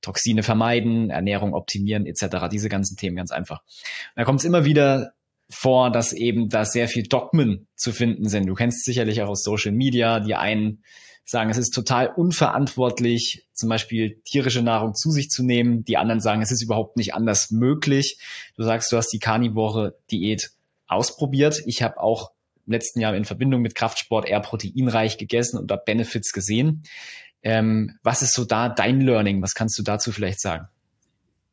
Toxine 0.00 0.42
vermeiden, 0.42 1.10
Ernährung 1.10 1.54
optimieren 1.54 2.06
etc. 2.06 2.48
Diese 2.50 2.68
ganzen 2.68 2.96
Themen 2.96 3.16
ganz 3.16 3.30
einfach. 3.30 3.62
Da 4.14 4.24
kommt 4.24 4.40
es 4.40 4.44
immer 4.44 4.64
wieder 4.64 5.12
vor, 5.48 5.90
dass 5.90 6.12
eben 6.12 6.48
da 6.48 6.64
sehr 6.64 6.88
viel 6.88 7.04
Dogmen 7.04 7.68
zu 7.76 7.92
finden 7.92 8.28
sind. 8.28 8.46
Du 8.46 8.54
kennst 8.54 8.84
sicherlich 8.84 9.22
auch 9.22 9.28
aus 9.28 9.42
Social 9.42 9.72
Media, 9.72 10.20
die 10.20 10.34
einen 10.34 10.82
sagen, 11.24 11.50
es 11.50 11.58
ist 11.58 11.70
total 11.70 12.08
unverantwortlich, 12.08 13.46
zum 13.52 13.68
Beispiel 13.68 14.20
tierische 14.24 14.62
Nahrung 14.62 14.94
zu 14.94 15.10
sich 15.10 15.28
zu 15.28 15.42
nehmen. 15.42 15.84
Die 15.84 15.96
anderen 15.96 16.20
sagen, 16.20 16.40
es 16.40 16.52
ist 16.52 16.62
überhaupt 16.62 16.96
nicht 16.96 17.14
anders 17.14 17.50
möglich. 17.50 18.18
Du 18.56 18.62
sagst, 18.62 18.90
du 18.92 18.96
hast 18.96 19.12
die 19.12 19.18
Carnivore 19.18 19.98
Diät 20.10 20.52
ausprobiert. 20.86 21.62
Ich 21.66 21.82
habe 21.82 22.00
auch 22.00 22.30
im 22.64 22.72
letzten 22.72 23.00
Jahr 23.00 23.14
in 23.14 23.24
Verbindung 23.24 23.60
mit 23.60 23.74
Kraftsport 23.74 24.28
eher 24.28 24.40
proteinreich 24.40 25.18
gegessen 25.18 25.58
und 25.58 25.70
da 25.70 25.76
Benefits 25.76 26.32
gesehen. 26.32 26.84
Ähm, 27.46 27.96
was 28.02 28.22
ist 28.22 28.34
so 28.34 28.44
da 28.44 28.68
dein 28.68 29.00
Learning? 29.00 29.40
Was 29.40 29.54
kannst 29.54 29.78
du 29.78 29.84
dazu 29.84 30.10
vielleicht 30.10 30.40
sagen? 30.40 30.66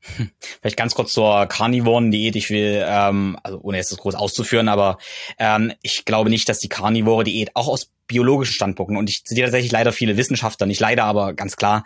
Vielleicht 0.59 0.75
ganz 0.75 0.95
kurz 0.95 1.13
zur 1.13 1.45
Carnivoren-Diät. 1.45 2.35
Ich 2.35 2.49
will, 2.49 2.83
ähm, 2.85 3.37
also 3.41 3.61
ohne 3.61 3.77
jetzt 3.77 3.91
das 3.91 3.99
groß 3.99 4.15
auszuführen, 4.15 4.67
aber 4.67 4.97
ähm, 5.37 5.71
ich 5.81 6.03
glaube 6.03 6.29
nicht, 6.29 6.49
dass 6.49 6.59
die 6.59 6.67
Carnivore-Diät 6.67 7.55
auch 7.55 7.69
aus 7.69 7.91
biologischen 8.07 8.53
Standpunkten 8.53 8.97
und 8.97 9.09
ich 9.09 9.23
zitiere 9.23 9.45
tatsächlich 9.45 9.71
leider 9.71 9.93
viele 9.93 10.17
Wissenschaftler, 10.17 10.67
nicht 10.67 10.81
leider, 10.81 11.05
aber 11.05 11.33
ganz 11.33 11.55
klar, 11.55 11.85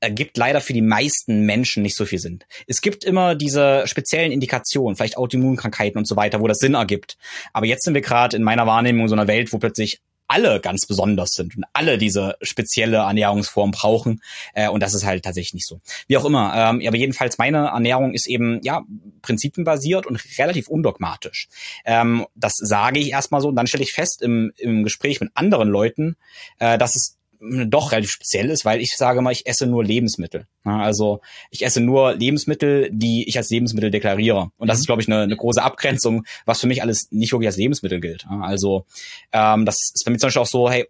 ergibt 0.00 0.36
leider 0.38 0.60
für 0.60 0.72
die 0.72 0.82
meisten 0.82 1.42
Menschen 1.42 1.82
nicht 1.82 1.94
so 1.94 2.04
viel 2.04 2.18
Sinn. 2.18 2.40
Es 2.66 2.80
gibt 2.80 3.04
immer 3.04 3.36
diese 3.36 3.84
speziellen 3.86 4.32
Indikationen, 4.32 4.96
vielleicht 4.96 5.18
Autoimmunkrankheiten 5.18 5.98
und 5.98 6.08
so 6.08 6.16
weiter, 6.16 6.40
wo 6.40 6.48
das 6.48 6.58
Sinn 6.58 6.74
ergibt. 6.74 7.16
Aber 7.52 7.66
jetzt 7.66 7.84
sind 7.84 7.94
wir 7.94 8.00
gerade 8.00 8.36
in 8.36 8.42
meiner 8.42 8.66
Wahrnehmung 8.66 9.06
so 9.06 9.14
einer 9.14 9.28
Welt, 9.28 9.52
wo 9.52 9.58
plötzlich 9.58 10.00
alle 10.28 10.60
ganz 10.60 10.86
besonders 10.86 11.30
sind 11.30 11.56
und 11.56 11.64
alle 11.72 11.98
diese 11.98 12.36
spezielle 12.42 12.98
Ernährungsform 12.98 13.70
brauchen. 13.70 14.22
Äh, 14.54 14.68
und 14.68 14.82
das 14.82 14.94
ist 14.94 15.04
halt 15.04 15.24
tatsächlich 15.24 15.54
nicht 15.54 15.66
so. 15.66 15.80
Wie 16.06 16.16
auch 16.16 16.24
immer. 16.24 16.52
Ähm, 16.54 16.82
aber 16.86 16.96
jedenfalls 16.96 17.38
meine 17.38 17.68
Ernährung 17.68 18.14
ist 18.14 18.26
eben 18.26 18.60
ja 18.62 18.82
prinzipienbasiert 19.22 20.06
und 20.06 20.20
relativ 20.38 20.68
undogmatisch. 20.68 21.48
Ähm, 21.84 22.26
das 22.34 22.54
sage 22.56 22.98
ich 22.98 23.10
erstmal 23.10 23.40
so 23.40 23.48
und 23.48 23.56
dann 23.56 23.66
stelle 23.66 23.84
ich 23.84 23.92
fest 23.92 24.22
im, 24.22 24.52
im 24.56 24.84
Gespräch 24.84 25.20
mit 25.20 25.30
anderen 25.34 25.68
Leuten, 25.68 26.16
äh, 26.58 26.78
dass 26.78 26.96
es 26.96 27.18
doch 27.42 27.90
relativ 27.90 28.10
speziell 28.10 28.50
ist, 28.50 28.64
weil 28.64 28.80
ich 28.80 28.94
sage 28.96 29.20
mal, 29.20 29.32
ich 29.32 29.46
esse 29.46 29.66
nur 29.66 29.84
Lebensmittel. 29.84 30.46
Also 30.62 31.20
ich 31.50 31.64
esse 31.64 31.80
nur 31.80 32.14
Lebensmittel, 32.14 32.88
die 32.92 33.28
ich 33.28 33.36
als 33.36 33.50
Lebensmittel 33.50 33.90
deklariere. 33.90 34.50
Und 34.58 34.68
das 34.68 34.78
mhm. 34.78 34.80
ist, 34.80 34.86
glaube 34.86 35.02
ich, 35.02 35.08
eine, 35.08 35.22
eine, 35.22 35.36
große 35.36 35.62
Abgrenzung, 35.62 36.24
was 36.46 36.60
für 36.60 36.68
mich 36.68 36.82
alles 36.82 37.08
nicht 37.10 37.32
wirklich 37.32 37.48
als 37.48 37.56
Lebensmittel 37.56 38.00
gilt. 38.00 38.26
Also 38.28 38.86
ähm, 39.32 39.66
das 39.66 39.76
ist 39.94 40.04
bei 40.04 40.12
mir 40.12 40.18
zum 40.18 40.28
Beispiel 40.28 40.42
auch 40.42 40.46
so, 40.46 40.70
hey, 40.70 40.86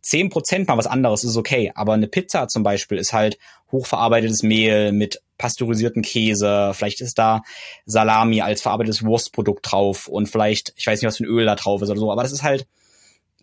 zehn 0.00 0.30
Prozent 0.30 0.68
mal 0.68 0.78
was 0.78 0.86
anderes 0.86 1.24
ist 1.24 1.36
okay, 1.36 1.72
aber 1.74 1.94
eine 1.94 2.06
Pizza 2.06 2.48
zum 2.48 2.62
Beispiel 2.62 2.98
ist 2.98 3.12
halt 3.12 3.38
hochverarbeitetes 3.72 4.42
Mehl 4.42 4.92
mit 4.92 5.20
pasteurisierten 5.38 6.02
Käse, 6.02 6.72
vielleicht 6.74 7.00
ist 7.00 7.18
da 7.18 7.42
Salami 7.86 8.42
als 8.42 8.62
verarbeitetes 8.62 9.04
Wurstprodukt 9.04 9.70
drauf 9.70 10.06
und 10.06 10.28
vielleicht, 10.28 10.72
ich 10.76 10.86
weiß 10.86 11.00
nicht, 11.00 11.08
was 11.08 11.16
für 11.16 11.24
ein 11.24 11.30
Öl 11.30 11.46
da 11.46 11.54
drauf 11.54 11.82
ist 11.82 11.90
oder 11.90 12.00
so, 12.00 12.12
aber 12.12 12.22
das 12.22 12.32
ist 12.32 12.42
halt 12.42 12.66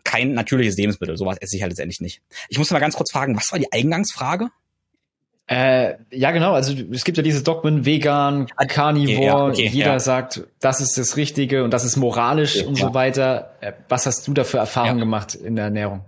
kein 0.07 0.33
natürliches 0.33 0.77
Lebensmittel. 0.77 1.17
Sowas 1.17 1.37
esse 1.39 1.57
ich 1.57 1.61
halt 1.61 1.71
letztendlich 1.71 1.99
nicht. 1.99 2.21
Ich 2.47 2.57
muss 2.57 2.71
mal 2.71 2.79
ganz 2.79 2.95
kurz 2.95 3.11
fragen, 3.11 3.35
was 3.35 3.51
war 3.51 3.59
die 3.59 3.71
Eingangsfrage? 3.71 4.49
Äh, 5.47 5.95
ja, 6.11 6.31
genau. 6.31 6.53
Also 6.53 6.73
es 6.91 7.03
gibt 7.03 7.17
ja 7.17 7.23
diese 7.23 7.43
Dogmen, 7.43 7.85
vegan, 7.85 8.47
ah, 8.55 8.65
Carnivore. 8.65 9.25
Ja, 9.25 9.45
okay, 9.47 9.67
jeder 9.67 9.93
ja. 9.93 9.99
sagt, 9.99 10.43
das 10.59 10.81
ist 10.81 10.97
das 10.97 11.17
Richtige 11.17 11.63
und 11.63 11.71
das 11.71 11.83
ist 11.83 11.97
moralisch 11.97 12.57
okay, 12.57 12.67
und 12.67 12.75
so 12.75 12.93
weiter. 12.93 13.55
Äh, 13.61 13.73
was 13.89 14.05
hast 14.05 14.27
du 14.27 14.33
da 14.33 14.43
für 14.43 14.57
Erfahrungen 14.57 14.99
gemacht 14.99 15.35
in 15.35 15.55
der 15.55 15.65
Ernährung? 15.65 16.05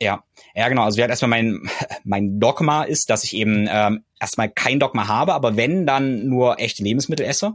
Ja, 0.00 0.22
ja, 0.54 0.68
genau. 0.68 0.84
Also 0.84 1.00
erstmal 1.00 1.30
mein, 1.30 1.70
mein 2.04 2.40
Dogma 2.40 2.82
ist, 2.82 3.10
dass 3.10 3.24
ich 3.24 3.34
eben 3.34 3.68
ähm, 3.70 4.04
erstmal 4.20 4.48
kein 4.48 4.80
Dogma 4.80 5.06
habe, 5.06 5.34
aber 5.34 5.56
wenn, 5.56 5.86
dann 5.86 6.26
nur 6.28 6.60
echte 6.60 6.82
Lebensmittel 6.82 7.26
esse. 7.26 7.54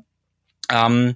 Ähm, 0.71 1.15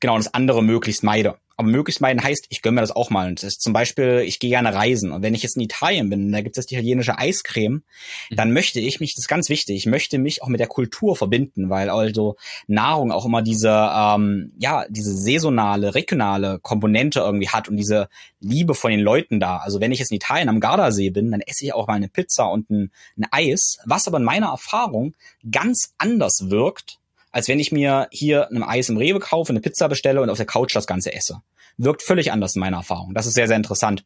genau, 0.00 0.14
und 0.14 0.24
das 0.24 0.34
andere 0.34 0.62
möglichst 0.62 1.02
meide 1.02 1.36
aber 1.62 1.70
möglichst 1.70 2.00
meinen 2.00 2.22
heißt, 2.22 2.46
ich 2.48 2.62
gönne 2.62 2.76
mir 2.76 2.80
das 2.80 2.90
auch 2.90 3.10
mal. 3.10 3.28
Und 3.28 3.42
das 3.42 3.54
ist 3.54 3.62
zum 3.62 3.72
Beispiel, 3.72 4.22
ich 4.26 4.38
gehe 4.38 4.50
gerne 4.50 4.74
reisen. 4.74 5.12
Und 5.12 5.22
wenn 5.22 5.34
ich 5.34 5.42
jetzt 5.42 5.56
in 5.56 5.62
Italien 5.62 6.10
bin, 6.10 6.32
da 6.32 6.40
gibt 6.40 6.58
es 6.58 6.70
italienische 6.70 7.18
Eiscreme, 7.18 7.82
mhm. 8.30 8.36
dann 8.36 8.52
möchte 8.52 8.80
ich 8.80 9.00
mich, 9.00 9.14
das 9.14 9.24
ist 9.24 9.28
ganz 9.28 9.48
wichtig, 9.48 9.76
ich 9.76 9.86
möchte 9.86 10.18
mich 10.18 10.42
auch 10.42 10.48
mit 10.48 10.60
der 10.60 10.66
Kultur 10.66 11.16
verbinden, 11.16 11.70
weil 11.70 11.88
also 11.90 12.36
Nahrung 12.66 13.12
auch 13.12 13.24
immer 13.24 13.42
diese, 13.42 13.70
ähm, 13.70 14.52
ja, 14.58 14.84
diese 14.88 15.14
saisonale, 15.16 15.94
regionale 15.94 16.58
Komponente 16.58 17.20
irgendwie 17.20 17.48
hat 17.48 17.68
und 17.68 17.76
diese 17.76 18.08
Liebe 18.40 18.74
von 18.74 18.90
den 18.90 19.00
Leuten 19.00 19.40
da. 19.40 19.58
Also 19.58 19.80
wenn 19.80 19.92
ich 19.92 20.00
jetzt 20.00 20.10
in 20.10 20.16
Italien 20.16 20.48
am 20.48 20.60
Gardasee 20.60 21.10
bin, 21.10 21.30
dann 21.30 21.40
esse 21.40 21.64
ich 21.64 21.74
auch 21.74 21.86
mal 21.86 21.94
eine 21.94 22.08
Pizza 22.08 22.46
und 22.46 22.70
ein, 22.70 22.90
ein 23.16 23.26
Eis, 23.30 23.78
was 23.86 24.08
aber 24.08 24.18
in 24.18 24.24
meiner 24.24 24.48
Erfahrung 24.48 25.14
ganz 25.50 25.94
anders 25.98 26.50
wirkt, 26.50 26.98
als 27.32 27.48
wenn 27.48 27.58
ich 27.58 27.72
mir 27.72 28.08
hier 28.10 28.48
ein 28.50 28.62
Eis 28.62 28.88
im 28.88 28.96
Rewe 28.96 29.18
kaufe, 29.18 29.50
eine 29.50 29.60
Pizza 29.60 29.88
bestelle 29.88 30.20
und 30.20 30.30
auf 30.30 30.36
der 30.36 30.46
Couch 30.46 30.76
das 30.76 30.86
Ganze 30.86 31.12
esse. 31.12 31.42
Wirkt 31.78 32.02
völlig 32.02 32.30
anders 32.30 32.54
in 32.54 32.60
meiner 32.60 32.76
Erfahrung. 32.76 33.14
Das 33.14 33.26
ist 33.26 33.34
sehr, 33.34 33.48
sehr 33.48 33.56
interessant. 33.56 34.04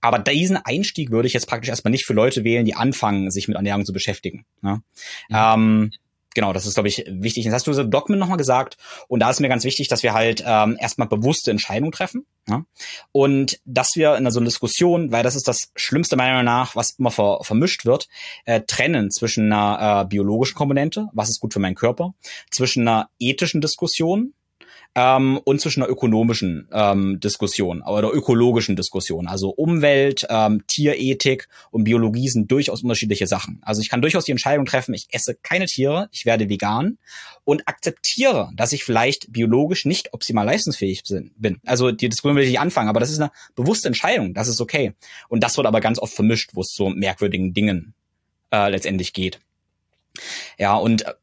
Aber 0.00 0.18
diesen 0.20 0.56
Einstieg 0.56 1.10
würde 1.10 1.26
ich 1.26 1.34
jetzt 1.34 1.48
praktisch 1.48 1.68
erstmal 1.68 1.90
nicht 1.90 2.06
für 2.06 2.14
Leute 2.14 2.44
wählen, 2.44 2.64
die 2.64 2.74
anfangen, 2.74 3.30
sich 3.30 3.48
mit 3.48 3.56
Ernährung 3.56 3.84
zu 3.84 3.92
beschäftigen. 3.92 4.46
Ne? 4.62 4.82
Mhm. 5.28 5.36
Ähm, 5.36 5.90
genau, 6.38 6.52
das 6.52 6.66
ist, 6.66 6.74
glaube 6.74 6.88
ich, 6.88 7.04
wichtig. 7.08 7.44
Jetzt 7.44 7.52
hast 7.52 7.66
du 7.66 7.72
so 7.72 7.82
Dogmen 7.82 8.16
nochmal 8.16 8.36
gesagt. 8.36 8.76
Und 9.08 9.18
da 9.18 9.30
ist 9.30 9.40
mir 9.40 9.48
ganz 9.48 9.64
wichtig, 9.64 9.88
dass 9.88 10.04
wir 10.04 10.12
halt 10.14 10.44
ähm, 10.46 10.76
erstmal 10.78 11.08
bewusste 11.08 11.50
Entscheidungen 11.50 11.90
treffen. 11.90 12.26
Ja? 12.48 12.64
Und 13.10 13.58
dass 13.64 13.96
wir 13.96 14.14
in 14.14 14.30
so 14.30 14.38
einer 14.38 14.46
Diskussion, 14.46 15.10
weil 15.10 15.24
das 15.24 15.34
ist 15.34 15.48
das 15.48 15.72
Schlimmste 15.74 16.14
meiner 16.14 16.34
Meinung 16.34 16.44
nach, 16.44 16.76
was 16.76 16.92
immer 16.92 17.10
ver 17.10 17.40
vermischt 17.42 17.84
wird, 17.84 18.06
äh, 18.44 18.60
trennen 18.60 19.10
zwischen 19.10 19.52
einer 19.52 20.02
äh, 20.02 20.04
biologischen 20.06 20.54
Komponente, 20.54 21.08
was 21.12 21.28
ist 21.28 21.40
gut 21.40 21.52
für 21.52 21.58
meinen 21.58 21.74
Körper, 21.74 22.14
zwischen 22.52 22.86
einer 22.86 23.10
ethischen 23.18 23.60
Diskussion, 23.60 24.32
ähm, 24.94 25.38
und 25.44 25.60
zwischen 25.60 25.82
einer 25.82 25.90
ökonomischen 25.90 26.68
ähm, 26.72 27.20
Diskussion 27.20 27.82
oder 27.82 28.12
ökologischen 28.12 28.76
Diskussion. 28.76 29.28
Also 29.28 29.50
Umwelt, 29.50 30.26
ähm, 30.28 30.66
Tierethik 30.66 31.48
und 31.70 31.84
Biologie 31.84 32.28
sind 32.28 32.50
durchaus 32.50 32.82
unterschiedliche 32.82 33.26
Sachen. 33.26 33.60
Also 33.62 33.80
ich 33.80 33.90
kann 33.90 34.02
durchaus 34.02 34.24
die 34.24 34.32
Entscheidung 34.32 34.64
treffen, 34.64 34.94
ich 34.94 35.06
esse 35.12 35.36
keine 35.42 35.66
Tiere, 35.66 36.08
ich 36.12 36.26
werde 36.26 36.48
vegan 36.48 36.98
und 37.44 37.66
akzeptiere, 37.68 38.50
dass 38.54 38.72
ich 38.72 38.84
vielleicht 38.84 39.32
biologisch 39.32 39.84
nicht 39.84 40.12
optimal 40.14 40.46
leistungsfähig 40.46 41.02
bin. 41.36 41.60
Also 41.64 41.92
die 41.92 42.08
Diskussion 42.08 42.36
will 42.36 42.44
ich 42.44 42.50
nicht 42.50 42.60
anfangen, 42.60 42.88
aber 42.88 43.00
das 43.00 43.10
ist 43.10 43.20
eine 43.20 43.30
bewusste 43.54 43.88
Entscheidung, 43.88 44.34
das 44.34 44.48
ist 44.48 44.60
okay. 44.60 44.94
Und 45.28 45.42
das 45.42 45.56
wird 45.56 45.66
aber 45.66 45.80
ganz 45.80 45.98
oft 45.98 46.12
vermischt, 46.12 46.50
wo 46.54 46.62
es 46.62 46.68
zu 46.68 46.88
merkwürdigen 46.88 47.54
Dingen 47.54 47.94
äh, 48.52 48.68
letztendlich 48.70 49.12
geht. 49.12 49.40
Ja, 50.58 50.74
und 50.74 51.06
äh, 51.06 51.14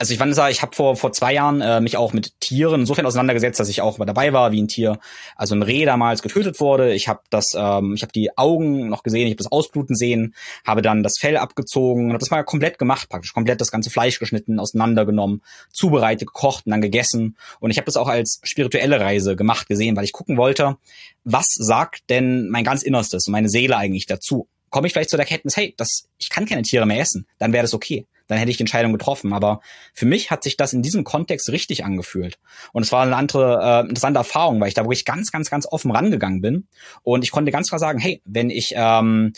also 0.00 0.12
ich 0.12 0.18
fand 0.18 0.32
es, 0.32 0.38
ich 0.50 0.62
habe 0.62 0.76
vor 0.76 0.96
vor 0.96 1.10
zwei 1.12 1.34
Jahren 1.34 1.60
äh, 1.60 1.80
mich 1.80 1.96
auch 1.96 2.12
mit 2.12 2.40
Tieren 2.40 2.82
insofern 2.82 3.04
auseinandergesetzt, 3.04 3.58
dass 3.58 3.68
ich 3.68 3.82
auch 3.82 3.98
dabei 3.98 4.32
war, 4.32 4.52
wie 4.52 4.62
ein 4.62 4.68
Tier, 4.68 5.00
also 5.34 5.56
ein 5.56 5.62
Reh 5.62 5.84
damals 5.84 6.22
getötet 6.22 6.60
wurde. 6.60 6.94
Ich 6.94 7.08
habe 7.08 7.20
das, 7.30 7.50
ähm, 7.56 7.94
ich 7.94 8.02
habe 8.02 8.12
die 8.12 8.38
Augen 8.38 8.88
noch 8.88 9.02
gesehen, 9.02 9.26
ich 9.26 9.32
habe 9.32 9.42
das 9.42 9.50
Ausbluten 9.50 9.96
sehen, 9.96 10.36
habe 10.64 10.82
dann 10.82 11.02
das 11.02 11.18
Fell 11.18 11.36
abgezogen 11.36 12.04
und 12.04 12.10
habe 12.10 12.20
das 12.20 12.30
mal 12.30 12.44
komplett 12.44 12.78
gemacht, 12.78 13.08
praktisch 13.08 13.32
komplett 13.34 13.60
das 13.60 13.72
ganze 13.72 13.90
Fleisch 13.90 14.20
geschnitten, 14.20 14.60
auseinandergenommen, 14.60 15.42
zubereitet, 15.72 16.28
gekocht 16.28 16.66
und 16.66 16.70
dann 16.70 16.80
gegessen. 16.80 17.36
Und 17.58 17.72
ich 17.72 17.78
habe 17.78 17.86
das 17.86 17.96
auch 17.96 18.08
als 18.08 18.40
spirituelle 18.44 19.00
Reise 19.00 19.34
gemacht 19.34 19.66
gesehen, 19.66 19.96
weil 19.96 20.04
ich 20.04 20.12
gucken 20.12 20.36
wollte, 20.36 20.76
was 21.24 21.48
sagt 21.48 22.08
denn 22.08 22.48
mein 22.50 22.62
ganz 22.62 22.84
Innerstes 22.84 23.26
und 23.26 23.32
meine 23.32 23.48
Seele 23.48 23.76
eigentlich 23.76 24.06
dazu? 24.06 24.46
Komme 24.70 24.86
ich 24.86 24.92
vielleicht 24.92 25.10
zu 25.10 25.16
der 25.16 25.24
Erkenntnis, 25.24 25.56
hey, 25.56 25.74
das, 25.76 26.04
ich 26.18 26.30
kann 26.30 26.46
keine 26.46 26.62
Tiere 26.62 26.86
mehr 26.86 27.00
essen, 27.00 27.26
dann 27.38 27.52
wäre 27.52 27.62
das 27.62 27.74
okay 27.74 28.06
dann 28.28 28.38
hätte 28.38 28.50
ich 28.50 28.56
die 28.56 28.62
Entscheidung 28.62 28.92
getroffen. 28.92 29.32
Aber 29.32 29.60
für 29.92 30.06
mich 30.06 30.30
hat 30.30 30.44
sich 30.44 30.56
das 30.56 30.72
in 30.72 30.82
diesem 30.82 31.02
Kontext 31.02 31.50
richtig 31.50 31.84
angefühlt. 31.84 32.38
Und 32.72 32.84
es 32.84 32.92
war 32.92 33.02
eine 33.02 33.16
andere 33.16 33.60
äh, 33.62 33.88
interessante 33.88 34.18
Erfahrung, 34.18 34.60
weil 34.60 34.68
ich 34.68 34.74
da 34.74 34.84
wirklich 34.84 35.04
ganz, 35.04 35.32
ganz, 35.32 35.50
ganz 35.50 35.66
offen 35.66 35.90
rangegangen 35.90 36.40
bin. 36.40 36.68
Und 37.02 37.24
ich 37.24 37.32
konnte 37.32 37.50
ganz 37.50 37.68
klar 37.68 37.78
sagen, 37.80 37.98
hey, 37.98 38.22
wenn 38.24 38.50
ich 38.50 38.74
ähm, 38.76 39.32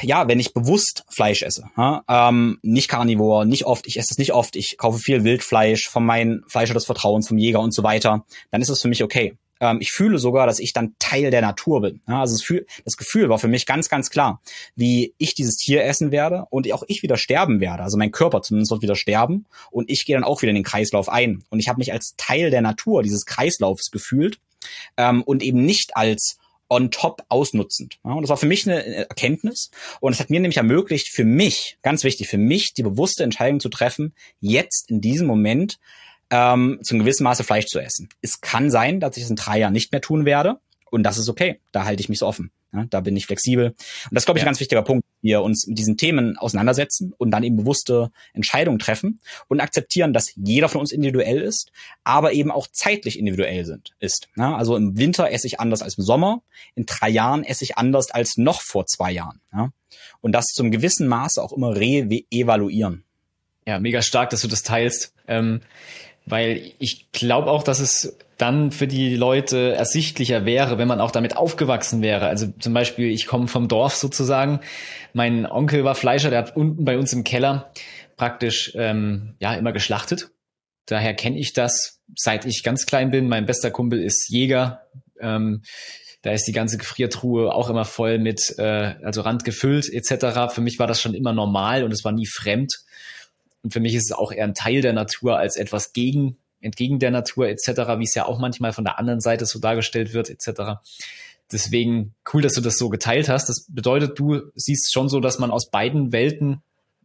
ja, 0.00 0.26
wenn 0.26 0.40
ich 0.40 0.54
bewusst 0.54 1.04
Fleisch 1.08 1.42
esse, 1.42 1.64
ja, 1.76 2.02
ähm, 2.08 2.58
nicht 2.62 2.88
Carnivore, 2.88 3.44
nicht 3.44 3.66
oft, 3.66 3.86
ich 3.86 3.98
esse 3.98 4.08
es 4.12 4.18
nicht 4.18 4.32
oft, 4.32 4.56
ich 4.56 4.78
kaufe 4.78 4.98
viel 4.98 5.22
Wildfleisch 5.22 5.88
von 5.88 6.04
meinem 6.04 6.44
Fleischer 6.48 6.72
des 6.72 6.86
Vertrauens, 6.86 7.28
vom 7.28 7.36
Jäger 7.36 7.60
und 7.60 7.74
so 7.74 7.82
weiter, 7.82 8.24
dann 8.50 8.62
ist 8.62 8.70
es 8.70 8.80
für 8.80 8.88
mich 8.88 9.04
okay 9.04 9.36
ähm, 9.60 9.78
ich 9.80 9.92
fühle 9.92 10.18
sogar, 10.18 10.46
dass 10.46 10.58
ich 10.58 10.72
dann 10.72 10.94
Teil 10.98 11.30
der 11.30 11.40
Natur 11.40 11.80
bin. 11.80 12.00
Ja, 12.08 12.20
also 12.20 12.36
das, 12.36 12.64
das, 12.84 12.96
Gefühl 12.96 13.28
war 13.28 13.38
für 13.38 13.48
mich 13.48 13.66
ganz, 13.66 13.88
ganz 13.88 14.10
klar, 14.10 14.40
wie 14.74 15.14
ich 15.18 15.34
dieses 15.34 15.56
Tier 15.56 15.84
essen 15.84 16.10
werde 16.10 16.46
und 16.50 16.70
auch 16.72 16.84
ich 16.88 17.02
wieder 17.02 17.16
sterben 17.16 17.60
werde. 17.60 17.82
Also 17.82 17.96
mein 17.96 18.12
Körper 18.12 18.42
zumindest 18.42 18.70
wird 18.72 18.82
wieder 18.82 18.96
sterben 18.96 19.46
und 19.70 19.90
ich 19.90 20.04
gehe 20.04 20.16
dann 20.16 20.24
auch 20.24 20.42
wieder 20.42 20.50
in 20.50 20.56
den 20.56 20.64
Kreislauf 20.64 21.08
ein. 21.08 21.44
Und 21.50 21.58
ich 21.58 21.68
habe 21.68 21.78
mich 21.78 21.92
als 21.92 22.14
Teil 22.16 22.50
der 22.50 22.62
Natur 22.62 23.02
dieses 23.02 23.26
Kreislaufs 23.26 23.90
gefühlt 23.90 24.38
ähm, 24.96 25.22
und 25.22 25.42
eben 25.42 25.64
nicht 25.64 25.96
als 25.96 26.38
on 26.68 26.90
top 26.90 27.22
ausnutzend. 27.28 27.98
Ja, 28.04 28.12
und 28.12 28.22
das 28.22 28.30
war 28.30 28.36
für 28.36 28.46
mich 28.46 28.68
eine 28.68 28.84
Erkenntnis 28.84 29.70
und 30.00 30.12
es 30.12 30.20
hat 30.20 30.30
mir 30.30 30.40
nämlich 30.40 30.56
ermöglicht, 30.56 31.08
für 31.08 31.24
mich, 31.24 31.78
ganz 31.82 32.02
wichtig, 32.02 32.28
für 32.28 32.38
mich 32.38 32.74
die 32.74 32.82
bewusste 32.82 33.24
Entscheidung 33.24 33.60
zu 33.60 33.68
treffen, 33.68 34.14
jetzt 34.40 34.90
in 34.90 35.00
diesem 35.00 35.26
Moment 35.26 35.78
ähm, 36.30 36.80
zum 36.82 36.98
gewissen 36.98 37.24
Maße 37.24 37.44
Fleisch 37.44 37.66
zu 37.66 37.78
essen. 37.78 38.08
Es 38.20 38.40
kann 38.40 38.70
sein, 38.70 39.00
dass 39.00 39.16
ich 39.16 39.24
es 39.24 39.30
in 39.30 39.36
drei 39.36 39.58
Jahren 39.58 39.72
nicht 39.72 39.92
mehr 39.92 40.00
tun 40.00 40.24
werde 40.24 40.58
Und 40.90 41.02
das 41.02 41.18
ist 41.18 41.28
okay. 41.28 41.60
Da 41.72 41.84
halte 41.84 42.00
ich 42.00 42.08
mich 42.08 42.18
so 42.18 42.26
offen. 42.26 42.50
Ja, 42.72 42.84
da 42.90 43.00
bin 43.00 43.16
ich 43.16 43.26
flexibel. 43.26 43.68
Und 43.68 43.76
das 44.10 44.22
ist, 44.22 44.26
glaube 44.26 44.38
ich, 44.38 44.44
ein 44.44 44.46
ganz 44.46 44.60
wichtiger 44.60 44.82
Punkt. 44.82 45.04
Wir 45.22 45.40
uns 45.42 45.66
mit 45.66 45.78
diesen 45.78 45.96
Themen 45.96 46.36
auseinandersetzen 46.36 47.14
und 47.16 47.30
dann 47.30 47.42
eben 47.42 47.56
bewusste 47.56 48.10
Entscheidungen 48.34 48.78
treffen 48.78 49.20
und 49.48 49.60
akzeptieren, 49.60 50.12
dass 50.12 50.32
jeder 50.36 50.68
von 50.68 50.80
uns 50.80 50.92
individuell 50.92 51.40
ist, 51.40 51.70
aber 52.04 52.32
eben 52.32 52.50
auch 52.50 52.66
zeitlich 52.66 53.18
individuell 53.18 53.64
sind, 53.64 53.94
ist. 53.98 54.28
Ja, 54.36 54.56
also 54.56 54.76
im 54.76 54.98
Winter 54.98 55.30
esse 55.30 55.46
ich 55.46 55.60
anders 55.60 55.80
als 55.80 55.96
im 55.96 56.04
Sommer. 56.04 56.42
In 56.74 56.86
drei 56.86 57.08
Jahren 57.08 57.44
esse 57.44 57.64
ich 57.64 57.78
anders 57.78 58.10
als 58.10 58.36
noch 58.36 58.60
vor 58.60 58.86
zwei 58.86 59.12
Jahren. 59.12 59.40
Ja? 59.52 59.70
Und 60.20 60.32
das 60.32 60.46
zum 60.46 60.70
gewissen 60.70 61.08
Maße 61.08 61.42
auch 61.42 61.52
immer 61.52 61.76
re-evaluieren. 61.76 63.04
Ja, 63.66 63.80
mega 63.80 64.02
stark, 64.02 64.30
dass 64.30 64.42
du 64.42 64.48
das 64.48 64.62
teilst. 64.62 65.12
Ähm, 65.26 65.60
weil 66.26 66.72
ich 66.78 67.10
glaube 67.12 67.50
auch, 67.50 67.62
dass 67.62 67.80
es 67.80 68.16
dann 68.36 68.70
für 68.70 68.86
die 68.86 69.16
Leute 69.16 69.72
ersichtlicher 69.74 70.44
wäre, 70.44 70.76
wenn 70.76 70.88
man 70.88 71.00
auch 71.00 71.10
damit 71.10 71.36
aufgewachsen 71.36 72.02
wäre. 72.02 72.26
Also 72.26 72.48
zum 72.58 72.74
Beispiel, 72.74 73.10
ich 73.10 73.26
komme 73.26 73.48
vom 73.48 73.68
Dorf 73.68 73.94
sozusagen. 73.94 74.60
Mein 75.14 75.46
Onkel 75.46 75.84
war 75.84 75.94
Fleischer, 75.94 76.28
der 76.28 76.40
hat 76.40 76.56
unten 76.56 76.84
bei 76.84 76.98
uns 76.98 77.12
im 77.12 77.24
Keller 77.24 77.70
praktisch 78.16 78.72
ähm, 78.74 79.34
ja 79.40 79.54
immer 79.54 79.72
geschlachtet. 79.72 80.30
Daher 80.84 81.14
kenne 81.14 81.38
ich 81.38 81.52
das, 81.52 82.00
seit 82.14 82.44
ich 82.44 82.62
ganz 82.62 82.86
klein 82.86 83.10
bin. 83.10 83.28
Mein 83.28 83.46
bester 83.46 83.70
Kumpel 83.70 84.02
ist 84.02 84.28
Jäger. 84.28 84.82
Ähm, 85.20 85.62
da 86.22 86.32
ist 86.32 86.44
die 86.44 86.52
ganze 86.52 86.76
Gefriertruhe 86.76 87.54
auch 87.54 87.70
immer 87.70 87.84
voll 87.84 88.18
mit, 88.18 88.54
äh, 88.58 88.94
also 89.02 89.22
randgefüllt 89.22 89.88
etc. 89.92 90.52
Für 90.52 90.60
mich 90.60 90.78
war 90.78 90.86
das 90.86 91.00
schon 91.00 91.14
immer 91.14 91.32
normal 91.32 91.84
und 91.84 91.92
es 91.92 92.04
war 92.04 92.12
nie 92.12 92.26
fremd. 92.26 92.74
Und 93.66 93.72
für 93.72 93.80
mich 93.80 93.96
ist 93.96 94.12
es 94.12 94.16
auch 94.16 94.30
eher 94.30 94.44
ein 94.44 94.54
Teil 94.54 94.80
der 94.80 94.92
Natur 94.92 95.38
als 95.38 95.56
etwas 95.56 95.92
gegen, 95.92 96.36
entgegen 96.60 97.00
der 97.00 97.10
Natur 97.10 97.48
etc., 97.48 97.66
wie 97.98 98.04
es 98.04 98.14
ja 98.14 98.24
auch 98.24 98.38
manchmal 98.38 98.72
von 98.72 98.84
der 98.84 99.00
anderen 99.00 99.18
Seite 99.18 99.44
so 99.44 99.58
dargestellt 99.58 100.12
wird 100.12 100.30
etc. 100.30 100.78
Deswegen 101.50 102.14
cool, 102.32 102.42
dass 102.42 102.52
du 102.52 102.60
das 102.60 102.78
so 102.78 102.90
geteilt 102.90 103.28
hast. 103.28 103.48
Das 103.48 103.66
bedeutet, 103.68 104.16
du 104.20 104.40
siehst 104.54 104.92
schon 104.92 105.08
so, 105.08 105.18
dass 105.18 105.40
man 105.40 105.50
aus 105.50 105.68
beiden 105.68 106.12
Welten, 106.12 106.62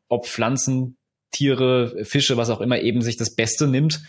ob 0.07 0.27
Pflanzen, 0.27 0.97
Tiere, 1.31 2.05
Fische, 2.05 2.37
was 2.37 2.51
auch 2.51 2.61
immer, 2.61 2.79
eben 2.79 3.01
sich 3.01 3.17
das 3.17 3.33
Beste 3.33 3.65
nimmt 3.65 4.03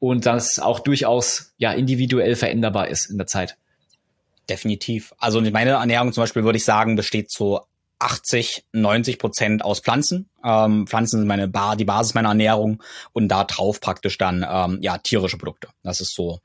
und 0.00 0.26
das 0.26 0.58
auch 0.58 0.80
durchaus 0.80 1.52
ja 1.58 1.70
individuell 1.70 2.34
veränderbar 2.34 2.88
ist 2.88 3.08
in 3.08 3.18
der 3.18 3.28
Zeit. 3.28 3.56
Definitiv. 4.50 5.14
Also 5.18 5.40
meine 5.40 5.70
Ernährung 5.70 6.12
zum 6.12 6.24
Beispiel 6.24 6.42
würde 6.42 6.56
ich 6.56 6.64
sagen, 6.64 6.96
besteht 6.96 7.30
zu 7.30 7.60
80, 7.98 8.64
90 8.72 9.18
Prozent 9.18 9.64
aus 9.64 9.80
Pflanzen. 9.80 10.28
Ähm, 10.44 10.86
Pflanzen 10.86 11.18
sind 11.18 11.28
meine 11.28 11.48
Bar, 11.48 11.76
die 11.76 11.84
Basis 11.84 12.14
meiner 12.14 12.30
Ernährung 12.30 12.82
und 13.12 13.28
da 13.28 13.44
drauf 13.44 13.80
praktisch 13.80 14.18
dann 14.18 14.46
ähm, 14.48 14.78
ja 14.82 14.98
tierische 14.98 15.38
Produkte. 15.38 15.68
Das 15.82 16.00
ist 16.00 16.14
so 16.14 16.40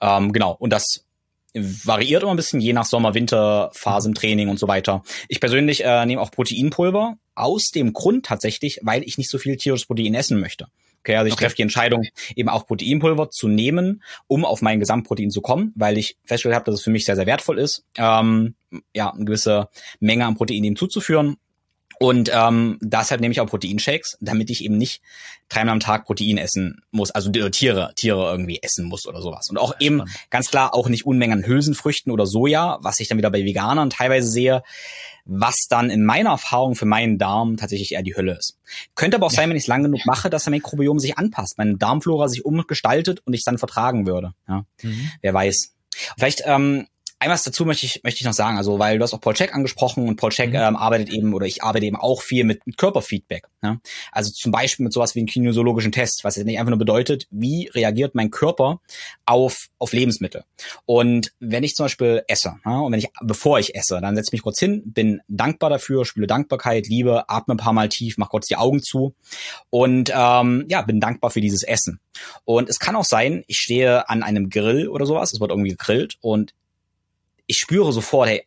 ähm, 0.00 0.32
genau 0.32 0.56
und 0.58 0.72
das 0.72 1.06
variiert 1.54 2.22
immer 2.22 2.32
ein 2.32 2.36
bisschen 2.36 2.60
je 2.60 2.72
nach 2.72 2.84
Sommer, 2.84 3.14
Winter, 3.14 3.70
Training 3.72 4.48
und 4.48 4.58
so 4.58 4.68
weiter. 4.68 5.02
Ich 5.28 5.40
persönlich 5.40 5.84
äh, 5.84 6.04
nehme 6.04 6.20
auch 6.20 6.30
Proteinpulver 6.30 7.16
aus 7.34 7.70
dem 7.74 7.92
Grund 7.92 8.26
tatsächlich, 8.26 8.80
weil 8.82 9.02
ich 9.02 9.18
nicht 9.18 9.30
so 9.30 9.38
viel 9.38 9.56
tierisches 9.56 9.86
Protein 9.86 10.14
essen 10.14 10.38
möchte. 10.38 10.66
Okay, 11.06 11.14
also 11.14 11.28
ich 11.28 11.34
okay. 11.34 11.44
treffe 11.44 11.56
die 11.56 11.62
Entscheidung, 11.62 12.04
eben 12.34 12.48
auch 12.48 12.66
Proteinpulver 12.66 13.30
zu 13.30 13.46
nehmen, 13.46 14.02
um 14.26 14.44
auf 14.44 14.60
mein 14.60 14.80
Gesamtprotein 14.80 15.30
zu 15.30 15.40
kommen, 15.40 15.72
weil 15.76 15.98
ich 15.98 16.16
festgestellt 16.24 16.56
habe, 16.56 16.64
dass 16.64 16.80
es 16.80 16.82
für 16.82 16.90
mich 16.90 17.04
sehr, 17.04 17.14
sehr 17.14 17.26
wertvoll 17.26 17.60
ist, 17.60 17.84
ähm, 17.96 18.56
ja, 18.92 19.12
eine 19.12 19.24
gewisse 19.24 19.68
Menge 20.00 20.26
an 20.26 20.34
Protein 20.34 20.64
ihm 20.64 20.74
zuzuführen. 20.74 21.36
Und 22.00 22.28
ähm, 22.34 22.78
deshalb 22.82 23.20
nehme 23.20 23.30
ich 23.30 23.40
auch 23.40 23.46
Proteinshakes, 23.46 24.18
damit 24.20 24.50
ich 24.50 24.64
eben 24.64 24.76
nicht 24.76 25.00
dreimal 25.48 25.74
am 25.74 25.80
Tag 25.80 26.06
Protein 26.06 26.38
essen 26.38 26.82
muss, 26.90 27.12
also 27.12 27.30
Tiere, 27.30 27.92
Tiere 27.94 28.28
irgendwie 28.28 28.58
essen 28.60 28.86
muss 28.86 29.06
oder 29.06 29.22
sowas. 29.22 29.48
Und 29.48 29.58
auch 29.58 29.74
ja, 29.74 29.86
eben 29.86 30.02
ganz 30.28 30.50
klar 30.50 30.74
auch 30.74 30.88
nicht 30.88 31.06
Unmengen 31.06 31.38
an 31.38 31.46
Hülsenfrüchten 31.46 32.10
oder 32.10 32.26
Soja, 32.26 32.78
was 32.82 32.98
ich 32.98 33.06
dann 33.06 33.16
wieder 33.16 33.30
bei 33.30 33.44
Veganern 33.44 33.90
teilweise 33.90 34.28
sehe, 34.28 34.64
was 35.26 35.66
dann 35.68 35.90
in 35.90 36.04
meiner 36.04 36.30
Erfahrung 36.30 36.76
für 36.76 36.86
meinen 36.86 37.18
Darm 37.18 37.56
tatsächlich 37.56 37.92
eher 37.92 38.02
die 38.02 38.16
Hölle 38.16 38.36
ist. 38.38 38.56
Könnte 38.94 39.16
aber 39.16 39.26
auch 39.26 39.32
sein, 39.32 39.50
wenn 39.50 39.56
ich 39.56 39.64
es 39.64 39.68
lang 39.68 39.82
genug 39.82 40.06
mache, 40.06 40.30
dass 40.30 40.44
der 40.44 40.52
Mikrobiom 40.52 40.98
sich 40.98 41.18
anpasst, 41.18 41.58
meine 41.58 41.76
Darmflora 41.76 42.28
sich 42.28 42.44
umgestaltet 42.44 43.20
und 43.24 43.34
ich 43.34 43.42
dann 43.44 43.58
vertragen 43.58 44.06
würde. 44.06 44.32
Ja? 44.48 44.64
Mhm. 44.82 45.10
Wer 45.20 45.34
weiß. 45.34 45.74
Vielleicht 46.16 46.42
ähm, 46.46 46.86
ein 47.18 47.30
was 47.30 47.44
dazu 47.44 47.64
möchte 47.64 47.86
ich, 47.86 48.02
möchte 48.04 48.20
ich 48.20 48.26
noch 48.26 48.34
sagen, 48.34 48.58
also 48.58 48.78
weil 48.78 48.98
du 48.98 49.02
hast 49.02 49.14
auch 49.14 49.20
Paul 49.20 49.32
Check 49.32 49.54
angesprochen 49.54 50.06
und 50.06 50.16
Paul 50.16 50.30
Check 50.30 50.50
mhm. 50.50 50.56
ähm, 50.56 50.76
arbeitet 50.76 51.08
eben 51.08 51.32
oder 51.32 51.46
ich 51.46 51.62
arbeite 51.62 51.86
eben 51.86 51.96
auch 51.96 52.20
viel 52.20 52.44
mit, 52.44 52.66
mit 52.66 52.76
Körperfeedback. 52.76 53.48
Ne? 53.62 53.80
Also 54.12 54.30
zum 54.32 54.52
Beispiel 54.52 54.84
mit 54.84 54.92
sowas 54.92 55.14
wie 55.14 55.20
einem 55.20 55.26
kinesiologischen 55.26 55.92
Test, 55.92 56.24
was 56.24 56.36
jetzt 56.36 56.44
nicht 56.44 56.58
einfach 56.58 56.70
nur 56.70 56.78
bedeutet, 56.78 57.26
wie 57.30 57.70
reagiert 57.74 58.14
mein 58.14 58.30
Körper 58.30 58.80
auf, 59.24 59.68
auf 59.78 59.92
Lebensmittel. 59.92 60.44
Und 60.84 61.32
wenn 61.40 61.64
ich 61.64 61.74
zum 61.74 61.84
Beispiel 61.84 62.22
esse, 62.28 62.56
ne? 62.66 62.82
und 62.82 62.92
wenn 62.92 62.98
ich, 62.98 63.08
bevor 63.22 63.58
ich 63.58 63.74
esse, 63.74 63.98
dann 64.00 64.14
setze 64.14 64.28
ich 64.28 64.32
mich 64.32 64.42
kurz 64.42 64.58
hin, 64.58 64.82
bin 64.84 65.20
dankbar 65.26 65.70
dafür, 65.70 66.04
spüre 66.04 66.26
Dankbarkeit, 66.26 66.86
Liebe, 66.86 67.30
atme 67.30 67.54
ein 67.54 67.58
paar 67.58 67.72
Mal 67.72 67.88
tief, 67.88 68.18
mach 68.18 68.28
kurz 68.28 68.46
die 68.46 68.56
Augen 68.56 68.82
zu 68.82 69.14
und 69.70 70.12
ähm, 70.14 70.66
ja, 70.68 70.82
bin 70.82 71.00
dankbar 71.00 71.30
für 71.30 71.40
dieses 71.40 71.62
Essen. 71.62 71.98
Und 72.44 72.68
es 72.68 72.78
kann 72.78 72.96
auch 72.96 73.04
sein, 73.04 73.42
ich 73.46 73.58
stehe 73.58 74.08
an 74.10 74.22
einem 74.22 74.50
Grill 74.50 74.88
oder 74.88 75.06
sowas, 75.06 75.32
es 75.32 75.40
wird 75.40 75.50
irgendwie 75.50 75.70
gegrillt 75.70 76.16
und 76.20 76.52
ich 77.46 77.58
spüre 77.58 77.92
sofort, 77.92 78.28
hey, 78.28 78.46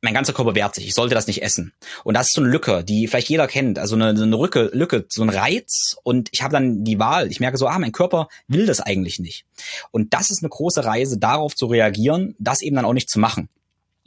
mein 0.00 0.14
ganzer 0.14 0.32
Körper 0.32 0.54
wehrt 0.54 0.74
sich, 0.74 0.86
ich 0.86 0.94
sollte 0.94 1.14
das 1.14 1.26
nicht 1.26 1.42
essen. 1.42 1.72
Und 2.04 2.16
das 2.16 2.28
ist 2.28 2.34
so 2.34 2.40
eine 2.40 2.50
Lücke, 2.50 2.84
die 2.84 3.08
vielleicht 3.08 3.28
jeder 3.28 3.48
kennt, 3.48 3.78
also 3.78 3.96
eine, 3.96 4.10
eine 4.10 4.24
Lücke, 4.24 4.70
Lücke, 4.72 5.06
so 5.08 5.22
ein 5.22 5.28
Reiz 5.28 5.96
und 6.04 6.28
ich 6.32 6.42
habe 6.42 6.52
dann 6.52 6.84
die 6.84 6.98
Wahl, 6.98 7.30
ich 7.30 7.40
merke 7.40 7.58
so, 7.58 7.66
ah, 7.66 7.78
mein 7.78 7.92
Körper 7.92 8.28
will 8.46 8.66
das 8.66 8.80
eigentlich 8.80 9.18
nicht. 9.18 9.44
Und 9.90 10.14
das 10.14 10.30
ist 10.30 10.42
eine 10.42 10.50
große 10.50 10.84
Reise, 10.84 11.18
darauf 11.18 11.56
zu 11.56 11.66
reagieren, 11.66 12.36
das 12.38 12.62
eben 12.62 12.76
dann 12.76 12.84
auch 12.84 12.92
nicht 12.92 13.10
zu 13.10 13.18
machen. 13.18 13.48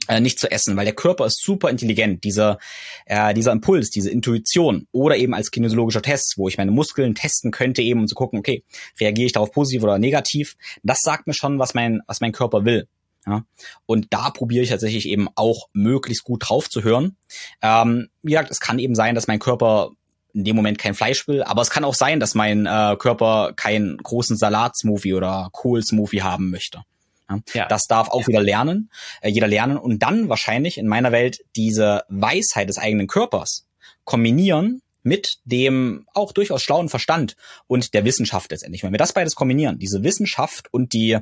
Äh, 0.08 0.20
nicht 0.20 0.40
zu 0.40 0.50
essen, 0.50 0.76
weil 0.76 0.84
der 0.84 0.96
Körper 0.96 1.26
ist 1.26 1.40
super 1.44 1.70
intelligent. 1.70 2.24
Dieser, 2.24 2.58
äh, 3.06 3.34
dieser 3.34 3.52
Impuls, 3.52 3.90
diese 3.90 4.10
Intuition 4.10 4.88
oder 4.90 5.16
eben 5.16 5.32
als 5.32 5.52
kinesiologischer 5.52 6.02
Test, 6.02 6.34
wo 6.38 6.48
ich 6.48 6.58
meine 6.58 6.72
Muskeln 6.72 7.14
testen 7.14 7.52
könnte, 7.52 7.82
eben 7.82 8.00
um 8.00 8.08
zu 8.08 8.16
gucken, 8.16 8.40
okay, 8.40 8.64
reagiere 8.98 9.26
ich 9.26 9.32
darauf 9.32 9.52
positiv 9.52 9.84
oder 9.84 9.98
negativ, 9.98 10.56
das 10.82 11.02
sagt 11.02 11.28
mir 11.28 11.34
schon, 11.34 11.60
was 11.60 11.74
mein, 11.74 12.00
was 12.08 12.20
mein 12.20 12.32
Körper 12.32 12.64
will. 12.64 12.88
Ja? 13.26 13.44
Und 13.86 14.08
da 14.10 14.30
probiere 14.30 14.62
ich 14.62 14.70
tatsächlich 14.70 15.08
eben 15.08 15.28
auch 15.34 15.68
möglichst 15.72 16.24
gut 16.24 16.48
drauf 16.48 16.68
zu 16.68 16.82
hören. 16.82 17.16
Ähm, 17.60 18.08
wie 18.22 18.32
gesagt, 18.32 18.50
es 18.50 18.60
kann 18.60 18.78
eben 18.78 18.94
sein, 18.94 19.14
dass 19.14 19.26
mein 19.26 19.38
Körper 19.38 19.90
in 20.34 20.44
dem 20.44 20.56
Moment 20.56 20.78
kein 20.78 20.94
Fleisch 20.94 21.28
will, 21.28 21.42
aber 21.42 21.62
es 21.62 21.70
kann 21.70 21.84
auch 21.84 21.94
sein, 21.94 22.18
dass 22.18 22.34
mein 22.34 22.66
äh, 22.66 22.96
Körper 22.98 23.52
keinen 23.54 23.98
großen 23.98 24.36
Salatsmoothie 24.36 25.14
oder 25.14 25.50
Kohlsmoothie 25.52 26.22
haben 26.22 26.50
möchte. 26.50 26.82
Ja? 27.28 27.38
ja. 27.52 27.68
Das 27.68 27.86
darf 27.86 28.08
auch 28.08 28.22
ja. 28.22 28.26
wieder 28.28 28.42
lernen, 28.42 28.90
äh, 29.20 29.28
jeder 29.28 29.46
lernen 29.46 29.76
und 29.76 30.02
dann 30.02 30.28
wahrscheinlich 30.28 30.78
in 30.78 30.88
meiner 30.88 31.12
Welt 31.12 31.44
diese 31.54 32.04
Weisheit 32.08 32.68
des 32.68 32.78
eigenen 32.78 33.06
Körpers 33.06 33.66
kombinieren 34.04 34.82
mit 35.02 35.38
dem 35.44 36.06
auch 36.14 36.32
durchaus 36.32 36.62
schlauen 36.62 36.88
Verstand 36.88 37.36
und 37.66 37.92
der 37.92 38.04
Wissenschaft 38.04 38.50
letztendlich. 38.50 38.82
Wenn 38.82 38.92
wir 38.92 38.98
das 38.98 39.12
beides 39.12 39.34
kombinieren, 39.34 39.78
diese 39.78 40.04
Wissenschaft 40.04 40.72
und 40.72 40.92
die 40.92 41.18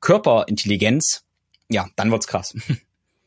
Körperintelligenz, 0.00 1.23
ja, 1.68 1.86
dann 1.96 2.10
wird's 2.10 2.26
krass. 2.26 2.54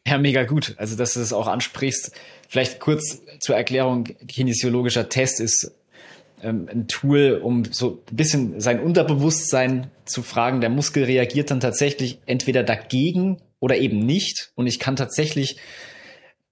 Ja, 0.08 0.18
mega 0.18 0.46
gut. 0.46 0.74
Also, 0.78 0.96
dass 0.96 1.16
du 1.16 1.20
es 1.20 1.34
auch 1.34 1.48
ansprichst. 1.48 2.14
Vielleicht 2.48 2.80
kurz 2.80 3.22
zur 3.42 3.58
Erklärung. 3.58 4.06
Kinesiologischer 4.06 5.10
Test 5.10 5.42
ist 5.42 5.76
ähm, 6.42 6.70
ein 6.72 6.88
Tool, 6.88 7.42
um 7.44 7.66
so 7.66 8.04
ein 8.10 8.16
bisschen 8.16 8.62
sein 8.62 8.80
Unterbewusstsein 8.80 9.92
zu 10.06 10.24
fragen. 10.24 10.62
Der 10.62 10.70
Muskel 10.70 11.04
reagiert 11.04 11.52
dann 11.52 11.60
tatsächlich 11.60 12.20
entweder 12.26 12.64
dagegen 12.64 13.42
oder 13.60 13.78
eben 13.78 14.00
nicht. 14.00 14.52
Und 14.56 14.68
ich 14.68 14.80
kann 14.80 14.96
tatsächlich, 14.96 15.58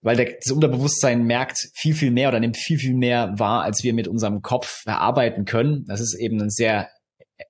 weil 0.01 0.17
der, 0.17 0.33
das 0.43 0.51
Unterbewusstsein 0.51 1.23
merkt 1.23 1.69
viel, 1.75 1.95
viel 1.95 2.11
mehr 2.11 2.27
oder 2.27 2.41
nimmt 2.41 2.57
viel, 2.57 2.77
viel 2.77 2.93
mehr 2.93 3.35
wahr, 3.37 3.63
als 3.63 3.83
wir 3.83 3.93
mit 3.93 4.09
unserem 4.09 4.41
Kopf 4.41 4.81
verarbeiten 4.83 5.45
können. 5.45 5.85
Das 5.87 6.01
ist 6.01 6.19
eben 6.19 6.41
ein 6.41 6.49
sehr 6.49 6.89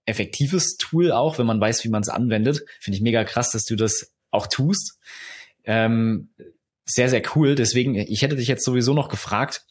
effektives 0.06 0.78
Tool 0.78 1.12
auch, 1.12 1.40
wenn 1.40 1.46
man 1.48 1.60
weiß, 1.60 1.84
wie 1.84 1.90
man 1.90 2.02
es 2.02 2.10
anwendet. 2.10 2.62
Finde 2.80 2.98
ich 2.98 3.04
mega 3.04 3.24
krass, 3.24 3.50
dass 3.52 3.66
du 3.66 3.76
das 3.76 4.15
auch 4.36 4.48
tust. 4.48 5.00
Ähm, 5.64 6.30
sehr, 6.86 7.10
sehr 7.10 7.24
cool. 7.36 7.56
Deswegen, 7.56 7.96
ich 7.96 8.22
hätte 8.22 8.36
dich 8.36 8.48
jetzt 8.48 8.64
sowieso 8.64 8.94
noch 8.94 9.10
gefragt. 9.10 9.66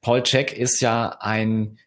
Paul 0.00 0.22
Check 0.22 0.56
ist 0.56 0.80
ja 0.80 1.16
ein 1.20 1.78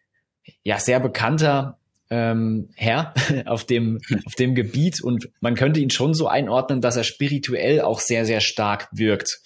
ja 0.62 0.78
sehr 0.78 1.00
bekannter 1.00 1.78
ähm, 2.10 2.70
Herr 2.74 3.14
auf 3.46 3.64
dem 3.64 4.00
auf 4.24 4.34
dem 4.34 4.54
Gebiet 4.54 5.02
und 5.02 5.28
man 5.40 5.54
könnte 5.54 5.80
ihn 5.80 5.90
schon 5.90 6.14
so 6.14 6.26
einordnen, 6.26 6.80
dass 6.80 6.96
er 6.96 7.04
spirituell 7.04 7.80
auch 7.80 8.00
sehr 8.00 8.24
sehr 8.24 8.40
stark 8.40 8.88
wirkt. 8.92 9.40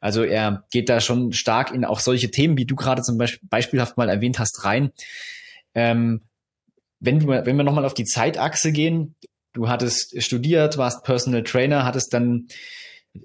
Also 0.00 0.24
er 0.24 0.64
geht 0.70 0.88
da 0.88 1.00
schon 1.00 1.32
stark 1.32 1.72
in 1.72 1.84
auch 1.84 2.00
solche 2.00 2.30
Themen, 2.30 2.56
wie 2.56 2.66
du 2.66 2.76
gerade 2.76 3.02
zum 3.02 3.18
Beispiel 3.18 3.48
beispielhaft 3.48 3.96
mal 3.96 4.08
erwähnt 4.08 4.38
hast, 4.38 4.64
rein. 4.64 4.90
Ähm, 5.74 6.22
wenn, 7.00 7.20
du, 7.20 7.28
wenn 7.28 7.56
wir 7.56 7.64
nochmal 7.64 7.84
auf 7.84 7.94
die 7.94 8.04
Zeitachse 8.04 8.72
gehen, 8.72 9.14
du 9.52 9.68
hattest 9.68 10.22
studiert, 10.22 10.78
warst 10.78 11.04
Personal 11.04 11.42
Trainer, 11.42 11.84
hattest 11.84 12.12
dann 12.12 12.48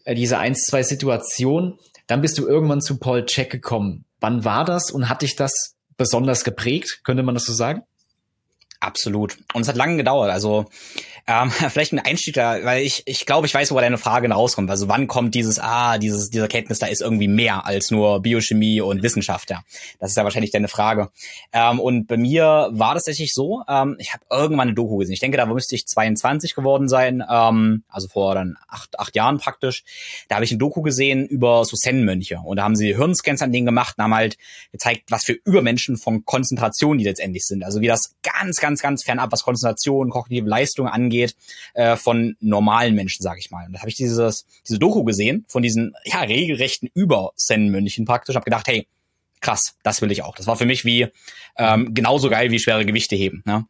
äh, 0.06 0.16
diese 0.16 0.38
eins, 0.38 0.66
zwei 0.66 0.84
Situationen, 0.84 1.78
dann 2.08 2.22
bist 2.22 2.38
du 2.38 2.48
irgendwann 2.48 2.82
zu 2.82 2.98
Paul 2.98 3.26
Check 3.26 3.50
gekommen. 3.50 4.06
Wann 4.20 4.46
war 4.46 4.66
das 4.66 4.92
und 4.92 5.10
hat 5.10 5.22
dich 5.22 5.36
das 5.36 5.76
besonders 5.98 6.44
geprägt? 6.44 7.02
Könnte 7.04 7.24
man 7.24 7.36
das 7.36 7.46
so 7.46 7.54
sagen? 7.54 7.84
Absolut. 8.80 9.38
Und 9.54 9.62
es 9.62 9.68
hat 9.70 9.78
lange 9.78 9.96
gedauert. 9.96 10.30
Also 10.30 10.66
ähm, 11.28 11.52
vielleicht 11.70 11.94
ein 11.94 12.00
Einstieg 12.00 12.36
da, 12.36 12.64
weil 12.64 12.84
ich, 12.84 13.04
ich 13.06 13.26
glaube, 13.26 13.48
ich 13.48 13.54
weiß, 13.54 13.72
wo 13.72 13.80
deine 13.80 13.98
Frage 13.98 14.30
rauskommt. 14.30 14.70
Also 14.70 14.88
wann 14.88 15.08
kommt 15.08 15.36
dieses, 15.36 15.60
ah, 15.60 15.98
dieses, 15.98 16.30
dieser 16.30 16.48
Kenntnis, 16.48 16.80
da 16.80 16.88
ist 16.88 17.02
irgendwie 17.02 17.28
mehr 17.28 17.66
als 17.66 17.92
nur 17.92 18.22
Biochemie 18.22 18.82
und 18.82 19.04
Wissenschaft, 19.04 19.50
ja. 19.50 19.64
Das 20.00 20.12
ist 20.12 20.18
ja 20.18 20.24
wahrscheinlich 20.24 20.52
deine 20.52 20.68
Frage. 20.68 21.10
Ähm, 21.52 21.80
und 21.80 22.08
bei 22.08 22.18
mir 22.18 22.70
war 22.72 22.94
das 22.94 23.04
tatsächlich 23.04 23.34
so, 23.34 23.64
ähm, 23.68 23.96
ich 24.00 24.14
habe 24.14 24.24
irgendwann 24.30 24.68
eine 24.68 24.76
Doku 24.76 24.98
gesehen. 24.98 25.14
Ich 25.14 25.20
denke, 25.20 25.38
da 25.38 25.46
müsste 25.46 25.76
ich 25.76 25.86
22 25.86 26.56
geworden 26.56 26.88
sein, 26.88 27.24
ähm, 27.30 27.84
also 27.88 28.08
vor 28.08 28.36
dann 28.36 28.58
acht, 28.68 29.00
acht 29.00 29.16
Jahren 29.16 29.38
praktisch. 29.38 29.84
Da 30.28 30.36
habe 30.36 30.46
ich 30.46 30.52
ein 30.52 30.60
Doku 30.60 30.82
gesehen 30.82 31.26
über 31.26 31.64
so 31.66 31.78
Zen-Mönche. 31.78 32.40
Und 32.44 32.58
da 32.58 32.64
haben 32.64 32.76
sie 32.76 32.96
Hirnscans 32.96 33.42
an 33.42 33.52
denen 33.52 33.66
gemacht 33.66 33.96
und 33.98 34.04
haben 34.04 34.16
halt 34.16 34.38
gezeigt, 34.72 35.04
was 35.10 35.24
für 35.24 35.34
Übermenschen 35.46 35.98
von 35.98 36.26
Konzentration 36.26 36.98
die 36.98 37.04
letztendlich 37.04 37.46
sind. 37.46 37.64
Also 37.64 37.82
wie 37.82 37.88
das 37.88 38.16
ganz, 38.24 38.58
ganz, 38.58 38.82
ganz 38.82 39.04
fernab, 39.04 39.32
was 39.32 39.44
Konzentration, 39.44 40.10
kognitive 40.10 40.48
Leistung 40.48 40.88
angeht, 40.88 41.13
angeht, 41.14 41.36
äh, 41.74 41.96
von 41.96 42.36
normalen 42.40 42.96
Menschen, 42.96 43.24
sag 43.24 43.38
ich 43.38 43.52
mal. 43.52 43.66
Und 43.66 43.74
da 43.74 43.80
habe 43.80 43.90
ich 43.90 43.96
dieses, 43.96 44.46
diese 44.68 44.80
Doku 44.80 45.04
gesehen 45.04 45.46
von 45.48 45.62
diesen 45.62 45.94
ja, 46.06 46.22
regelrechten 46.22 46.90
Über-Zen-Mönchen 46.94 48.06
praktisch. 48.06 48.36
Habe 48.36 48.46
gedacht, 48.46 48.68
hey, 48.68 48.88
krass, 49.40 49.76
das 49.84 50.02
will 50.02 50.12
ich 50.12 50.24
auch. 50.24 50.36
Das 50.36 50.48
war 50.48 50.56
für 50.56 50.66
mich 50.66 50.86
wie 50.86 51.08
ähm, 51.58 51.94
genauso 51.94 52.30
geil 52.30 52.52
wie 52.52 52.60
schwere 52.60 52.86
Gewichte 52.86 53.16
heben. 53.16 53.44
Ne? 53.46 53.66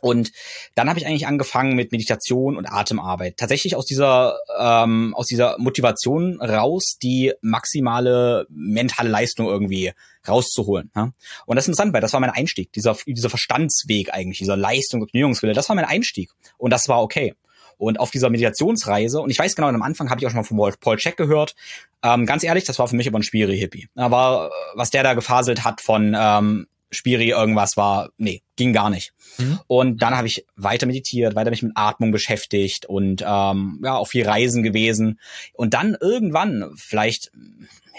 Und 0.00 0.32
dann 0.74 0.88
habe 0.88 0.98
ich 0.98 1.06
eigentlich 1.06 1.26
angefangen 1.26 1.74
mit 1.74 1.92
Meditation 1.92 2.56
und 2.56 2.66
Atemarbeit. 2.66 3.36
Tatsächlich 3.36 3.76
aus 3.76 3.86
dieser 3.86 4.38
ähm, 4.58 5.14
aus 5.14 5.26
dieser 5.26 5.56
Motivation 5.58 6.40
raus, 6.40 6.98
die 7.02 7.32
maximale 7.40 8.46
mentale 8.50 9.08
Leistung 9.08 9.46
irgendwie 9.46 9.92
rauszuholen. 10.26 10.90
Ja? 10.94 11.12
Und 11.46 11.56
das 11.56 11.64
ist 11.64 11.68
interessant, 11.68 11.92
weil 11.92 12.00
das 12.00 12.12
war 12.12 12.20
mein 12.20 12.30
Einstieg, 12.30 12.72
dieser 12.72 12.96
dieser 13.06 13.30
Verstandsweg 13.30 14.12
eigentlich, 14.12 14.38
dieser 14.38 14.56
Leistung 14.56 15.00
und 15.00 15.06
Optimierungswille. 15.06 15.52
Das 15.52 15.68
war 15.68 15.76
mein 15.76 15.84
Einstieg 15.84 16.30
und 16.56 16.72
das 16.72 16.88
war 16.88 17.02
okay. 17.02 17.34
Und 17.78 18.00
auf 18.00 18.10
dieser 18.10 18.28
Meditationsreise, 18.28 19.20
und 19.20 19.30
ich 19.30 19.38
weiß 19.38 19.54
genau, 19.54 19.68
am 19.68 19.82
Anfang 19.82 20.10
habe 20.10 20.20
ich 20.20 20.26
auch 20.26 20.30
schon 20.30 20.38
mal 20.38 20.42
von 20.42 20.80
Paul 20.80 20.96
Check 20.96 21.16
gehört, 21.16 21.54
ähm, 22.02 22.26
ganz 22.26 22.42
ehrlich, 22.42 22.64
das 22.64 22.78
war 22.80 22.88
für 22.88 22.96
mich 22.96 23.06
aber 23.06 23.20
ein 23.20 23.22
Spiri-Hippie. 23.22 23.88
Aber 23.94 24.50
was 24.74 24.90
der 24.90 25.04
da 25.04 25.14
gefaselt 25.14 25.64
hat 25.64 25.80
von 25.80 26.14
ähm, 26.18 26.66
Spiri 26.90 27.30
irgendwas 27.30 27.76
war, 27.76 28.10
nee, 28.16 28.42
ging 28.56 28.72
gar 28.72 28.90
nicht. 28.90 29.12
Mhm. 29.36 29.60
Und 29.66 30.02
dann 30.02 30.16
habe 30.16 30.26
ich 30.26 30.46
weiter 30.56 30.86
meditiert, 30.86 31.34
weiter 31.34 31.50
mich 31.50 31.62
mit 31.62 31.72
Atmung 31.74 32.10
beschäftigt 32.10 32.86
und 32.86 33.22
ähm, 33.26 33.80
ja, 33.84 33.96
auch 33.96 34.08
viel 34.08 34.26
Reisen 34.26 34.62
gewesen. 34.62 35.20
Und 35.54 35.74
dann 35.74 35.96
irgendwann, 36.00 36.72
vielleicht, 36.76 37.30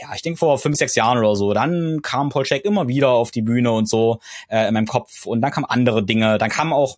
ja, 0.01 0.13
ich 0.15 0.21
denke 0.21 0.39
vor 0.39 0.57
fünf, 0.57 0.77
sechs 0.77 0.95
Jahren 0.95 1.17
oder 1.17 1.35
so, 1.35 1.53
dann 1.53 2.01
kam 2.01 2.29
Paul 2.29 2.45
Check 2.45 2.65
immer 2.65 2.87
wieder 2.87 3.09
auf 3.09 3.31
die 3.31 3.41
Bühne 3.41 3.71
und 3.71 3.87
so 3.87 4.19
äh, 4.47 4.67
in 4.67 4.73
meinem 4.73 4.87
Kopf. 4.87 5.25
Und 5.25 5.41
dann 5.41 5.51
kamen 5.51 5.65
andere 5.65 6.03
Dinge. 6.03 6.37
Dann 6.37 6.49
kam 6.49 6.73
auch 6.73 6.97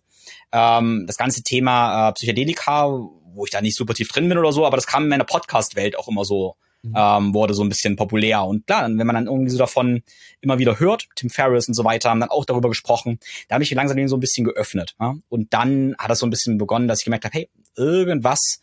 ähm, 0.52 1.04
das 1.06 1.16
ganze 1.16 1.42
Thema 1.42 2.08
äh, 2.08 2.12
Psychedelika, 2.12 2.88
wo 3.34 3.44
ich 3.44 3.50
da 3.50 3.60
nicht 3.60 3.76
super 3.76 3.94
tief 3.94 4.08
drin 4.08 4.28
bin 4.28 4.38
oder 4.38 4.52
so, 4.52 4.66
aber 4.66 4.76
das 4.76 4.86
kam 4.86 5.04
in 5.04 5.08
meiner 5.08 5.24
Podcast-Welt 5.24 5.98
auch 5.98 6.08
immer 6.08 6.24
so 6.24 6.56
mhm. 6.82 6.94
ähm, 6.96 7.34
wurde 7.34 7.54
so 7.54 7.62
ein 7.62 7.68
bisschen 7.68 7.96
populär. 7.96 8.44
Und 8.44 8.66
klar, 8.66 8.84
wenn 8.84 9.06
man 9.06 9.14
dann 9.14 9.26
irgendwie 9.26 9.50
so 9.50 9.58
davon 9.58 10.02
immer 10.40 10.58
wieder 10.58 10.78
hört, 10.78 11.06
Tim 11.16 11.30
Ferriss 11.30 11.68
und 11.68 11.74
so 11.74 11.84
weiter 11.84 12.10
haben 12.10 12.20
dann 12.20 12.30
auch 12.30 12.44
darüber 12.44 12.68
gesprochen, 12.68 13.18
da 13.48 13.54
habe 13.54 13.64
ich 13.64 13.70
langsam 13.70 14.08
so 14.08 14.16
ein 14.16 14.20
bisschen 14.20 14.44
geöffnet. 14.44 14.94
Ja? 15.00 15.14
Und 15.28 15.52
dann 15.54 15.94
hat 15.98 16.10
das 16.10 16.18
so 16.18 16.26
ein 16.26 16.30
bisschen 16.30 16.58
begonnen, 16.58 16.88
dass 16.88 17.00
ich 17.00 17.04
gemerkt 17.04 17.24
habe, 17.24 17.34
hey, 17.34 17.50
irgendwas 17.76 18.60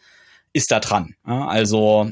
ist 0.54 0.72
da 0.72 0.80
dran. 0.80 1.16
Ja? 1.26 1.48
Also 1.48 2.12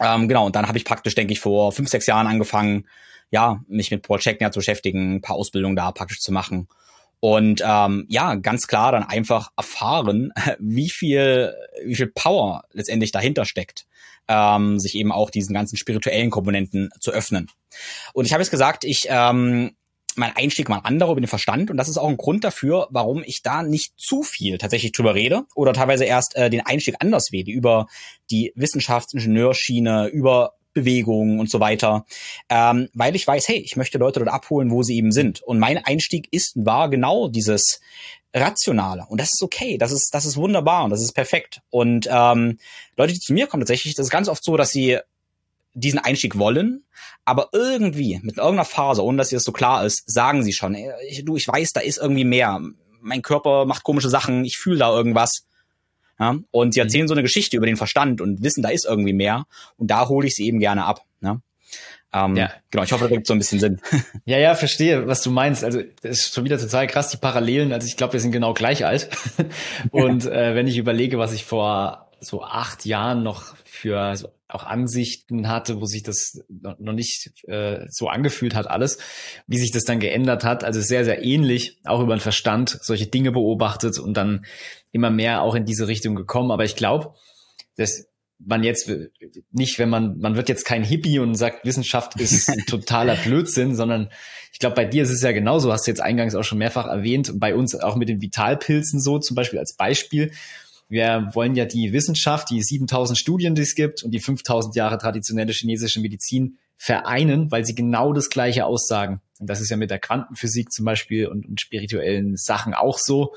ähm, 0.00 0.28
genau, 0.28 0.46
und 0.46 0.56
dann 0.56 0.68
habe 0.68 0.78
ich 0.78 0.84
praktisch, 0.84 1.14
denke 1.14 1.32
ich, 1.32 1.40
vor 1.40 1.72
fünf, 1.72 1.88
sechs 1.88 2.06
Jahren 2.06 2.26
angefangen, 2.26 2.88
ja, 3.30 3.62
mich 3.66 3.90
mit 3.90 4.02
Paul 4.02 4.18
Checkner 4.18 4.52
zu 4.52 4.58
beschäftigen, 4.58 5.16
ein 5.16 5.20
paar 5.22 5.36
Ausbildungen 5.36 5.76
da 5.76 5.90
praktisch 5.92 6.20
zu 6.20 6.32
machen. 6.32 6.68
Und 7.24 7.62
ähm, 7.64 8.04
ja, 8.08 8.34
ganz 8.34 8.66
klar 8.66 8.90
dann 8.90 9.04
einfach 9.04 9.50
erfahren, 9.56 10.32
wie 10.58 10.90
viel, 10.90 11.54
wie 11.84 11.94
viel 11.94 12.08
Power 12.08 12.64
letztendlich 12.72 13.12
dahinter 13.12 13.44
steckt 13.44 13.86
ähm, 14.28 14.78
sich 14.78 14.94
eben 14.96 15.12
auch 15.12 15.30
diesen 15.30 15.54
ganzen 15.54 15.76
spirituellen 15.76 16.30
Komponenten 16.30 16.90
zu 17.00 17.12
öffnen. 17.12 17.50
Und 18.12 18.24
ich 18.24 18.32
habe 18.32 18.42
jetzt 18.42 18.50
gesagt, 18.50 18.84
ich 18.84 19.06
ähm, 19.08 19.72
mein 20.14 20.36
Einstieg 20.36 20.68
war 20.68 20.78
ein 20.78 20.84
anderer 20.84 21.12
über 21.12 21.20
den 21.20 21.28
Verstand 21.28 21.70
und 21.70 21.76
das 21.76 21.88
ist 21.88 21.96
auch 21.96 22.08
ein 22.08 22.18
Grund 22.18 22.44
dafür, 22.44 22.86
warum 22.90 23.22
ich 23.24 23.42
da 23.42 23.62
nicht 23.62 23.94
zu 23.96 24.22
viel 24.22 24.58
tatsächlich 24.58 24.92
drüber 24.92 25.14
rede 25.14 25.44
oder 25.54 25.72
teilweise 25.72 26.04
erst 26.04 26.36
äh, 26.36 26.50
den 26.50 26.60
Einstieg 26.60 26.96
anders 26.98 27.32
wähle 27.32 27.50
über 27.50 27.86
die 28.30 28.52
Wissenschaftsingeneurschiene, 28.54 30.08
über 30.08 30.54
Bewegungen 30.72 31.40
und 31.40 31.50
so 31.50 31.60
weiter, 31.60 32.06
ähm, 32.48 32.88
weil 32.94 33.14
ich 33.14 33.26
weiß, 33.26 33.48
hey, 33.48 33.58
ich 33.58 33.76
möchte 33.76 33.98
Leute 33.98 34.20
dort 34.20 34.32
abholen, 34.32 34.70
wo 34.70 34.82
sie 34.82 34.96
eben 34.96 35.12
sind. 35.12 35.42
Und 35.42 35.58
mein 35.58 35.78
Einstieg 35.78 36.28
ist 36.30 36.52
war 36.64 36.88
genau 36.88 37.28
dieses 37.28 37.80
rationaler. 38.34 39.10
Und 39.10 39.20
das 39.20 39.32
ist 39.34 39.42
okay, 39.42 39.76
das 39.78 39.92
ist, 39.92 40.14
das 40.14 40.24
ist 40.24 40.36
wunderbar 40.36 40.84
und 40.84 40.90
das 40.90 41.02
ist 41.02 41.12
perfekt. 41.12 41.60
Und 41.70 42.08
ähm, 42.10 42.58
Leute, 42.96 43.12
die 43.12 43.20
zu 43.20 43.32
mir 43.32 43.46
kommen, 43.46 43.60
tatsächlich, 43.62 43.94
das 43.94 44.06
ist 44.06 44.12
ganz 44.12 44.28
oft 44.28 44.42
so, 44.42 44.56
dass 44.56 44.70
sie 44.70 44.98
diesen 45.74 45.98
Einstieg 45.98 46.38
wollen, 46.38 46.84
aber 47.24 47.48
irgendwie 47.52 48.20
mit 48.22 48.36
irgendeiner 48.36 48.64
Phase, 48.64 49.04
ohne 49.04 49.18
dass 49.18 49.32
ihr 49.32 49.36
das 49.36 49.44
so 49.44 49.52
klar 49.52 49.84
ist, 49.84 50.02
sagen 50.10 50.42
sie 50.42 50.52
schon, 50.52 50.76
ich, 51.08 51.24
du, 51.24 51.36
ich 51.36 51.48
weiß, 51.48 51.72
da 51.72 51.80
ist 51.80 51.98
irgendwie 51.98 52.24
mehr. 52.24 52.60
Mein 53.00 53.22
Körper 53.22 53.64
macht 53.64 53.84
komische 53.84 54.10
Sachen, 54.10 54.44
ich 54.44 54.58
fühle 54.58 54.78
da 54.78 54.90
irgendwas. 54.94 55.46
Ja? 56.22 56.36
Und 56.52 56.72
sie 56.72 56.80
mhm. 56.80 56.86
erzählen 56.86 57.04
mhm. 57.04 57.08
so 57.08 57.14
eine 57.14 57.22
Geschichte 57.22 57.56
über 57.56 57.66
den 57.66 57.76
Verstand 57.76 58.20
und 58.20 58.42
wissen, 58.42 58.62
da 58.62 58.68
ist 58.68 58.86
irgendwie 58.86 59.12
mehr. 59.12 59.44
Und 59.76 59.90
da 59.90 60.08
hole 60.08 60.28
ich 60.28 60.36
sie 60.36 60.46
eben 60.46 60.60
gerne 60.60 60.84
ab. 60.84 61.02
Ne? 61.20 61.40
Ähm, 62.12 62.36
ja. 62.36 62.52
Genau, 62.70 62.84
ich 62.84 62.92
hoffe, 62.92 63.04
das 63.04 63.12
gibt 63.12 63.26
so 63.26 63.34
ein 63.34 63.38
bisschen 63.38 63.58
Sinn. 63.58 63.80
Ja, 64.24 64.38
ja, 64.38 64.54
verstehe, 64.54 65.08
was 65.08 65.22
du 65.22 65.32
meinst. 65.32 65.64
Also 65.64 65.82
das 66.02 66.18
ist 66.18 66.34
schon 66.34 66.44
wieder 66.44 66.58
total 66.58 66.86
krass, 66.86 67.08
die 67.08 67.16
Parallelen. 67.16 67.72
Also 67.72 67.88
ich 67.88 67.96
glaube, 67.96 68.12
wir 68.12 68.20
sind 68.20 68.30
genau 68.30 68.54
gleich 68.54 68.86
alt. 68.86 69.08
Und 69.90 70.26
äh, 70.26 70.54
wenn 70.54 70.68
ich 70.68 70.78
überlege, 70.78 71.18
was 71.18 71.32
ich 71.32 71.44
vor 71.44 72.11
so 72.22 72.42
acht 72.42 72.86
Jahren 72.86 73.22
noch 73.22 73.56
für 73.64 74.16
so 74.16 74.28
auch 74.48 74.64
Ansichten 74.64 75.48
hatte, 75.48 75.80
wo 75.80 75.86
sich 75.86 76.02
das 76.02 76.44
noch 76.48 76.92
nicht 76.92 77.30
äh, 77.48 77.86
so 77.88 78.08
angefühlt 78.08 78.54
hat, 78.54 78.68
alles, 78.68 78.98
wie 79.46 79.58
sich 79.58 79.70
das 79.70 79.84
dann 79.84 80.00
geändert 80.00 80.44
hat. 80.44 80.62
Also 80.62 80.80
sehr, 80.80 81.04
sehr 81.04 81.24
ähnlich, 81.24 81.78
auch 81.84 82.00
über 82.00 82.14
den 82.14 82.20
Verstand, 82.20 82.78
solche 82.82 83.06
Dinge 83.06 83.32
beobachtet 83.32 83.98
und 83.98 84.14
dann 84.14 84.44
immer 84.90 85.10
mehr 85.10 85.42
auch 85.42 85.54
in 85.54 85.64
diese 85.64 85.88
Richtung 85.88 86.14
gekommen. 86.14 86.50
Aber 86.50 86.64
ich 86.64 86.76
glaube, 86.76 87.14
dass 87.76 88.08
man 88.44 88.64
jetzt 88.64 88.90
nicht, 89.52 89.78
wenn 89.78 89.88
man, 89.88 90.18
man 90.18 90.36
wird 90.36 90.48
jetzt 90.48 90.64
kein 90.64 90.82
Hippie 90.82 91.18
und 91.18 91.34
sagt, 91.34 91.64
Wissenschaft 91.64 92.20
ist 92.20 92.50
totaler 92.66 93.16
Blödsinn, 93.16 93.74
sondern 93.74 94.10
ich 94.52 94.58
glaube, 94.58 94.76
bei 94.76 94.84
dir 94.84 95.04
ist 95.04 95.10
es 95.10 95.22
ja 95.22 95.32
genauso, 95.32 95.72
hast 95.72 95.86
du 95.86 95.90
jetzt 95.90 96.02
eingangs 96.02 96.34
auch 96.34 96.42
schon 96.42 96.58
mehrfach 96.58 96.86
erwähnt, 96.86 97.32
bei 97.36 97.54
uns 97.54 97.74
auch 97.74 97.96
mit 97.96 98.08
den 98.08 98.20
Vitalpilzen 98.20 99.00
so 99.00 99.18
zum 99.18 99.34
Beispiel 99.34 99.58
als 99.58 99.76
Beispiel. 99.76 100.32
Wir 100.92 101.30
wollen 101.32 101.54
ja 101.54 101.64
die 101.64 101.94
Wissenschaft, 101.94 102.50
die 102.50 102.62
7000 102.62 103.18
Studien, 103.18 103.54
die 103.54 103.62
es 103.62 103.74
gibt 103.74 104.02
und 104.02 104.10
die 104.10 104.20
5000 104.20 104.76
Jahre 104.76 104.98
traditionelle 104.98 105.50
chinesische 105.50 106.00
Medizin 106.00 106.58
vereinen, 106.76 107.50
weil 107.50 107.64
sie 107.64 107.74
genau 107.74 108.12
das 108.12 108.28
Gleiche 108.28 108.66
aussagen. 108.66 109.22
Und 109.40 109.48
das 109.48 109.62
ist 109.62 109.70
ja 109.70 109.78
mit 109.78 109.88
der 109.88 109.98
Quantenphysik 109.98 110.70
zum 110.70 110.84
Beispiel 110.84 111.28
und, 111.28 111.46
und 111.46 111.62
spirituellen 111.62 112.36
Sachen 112.36 112.74
auch 112.74 112.98
so. 112.98 113.34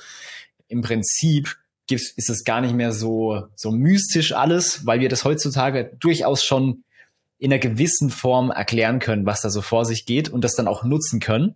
Im 0.68 0.82
Prinzip 0.82 1.56
ist 1.90 2.30
es 2.30 2.44
gar 2.44 2.60
nicht 2.60 2.74
mehr 2.74 2.92
so, 2.92 3.48
so 3.56 3.72
mystisch 3.72 4.34
alles, 4.34 4.86
weil 4.86 5.00
wir 5.00 5.08
das 5.08 5.24
heutzutage 5.24 5.96
durchaus 6.02 6.44
schon 6.44 6.84
in 7.38 7.54
einer 7.54 7.60
gewissen 7.60 8.10
Form 8.10 8.52
erklären 8.52 9.00
können, 9.00 9.26
was 9.26 9.40
da 9.40 9.50
so 9.50 9.62
vor 9.62 9.86
sich 9.86 10.06
geht 10.06 10.28
und 10.28 10.44
das 10.44 10.56
dann 10.56 10.68
auch 10.68 10.84
nutzen 10.84 11.22
können. 11.22 11.56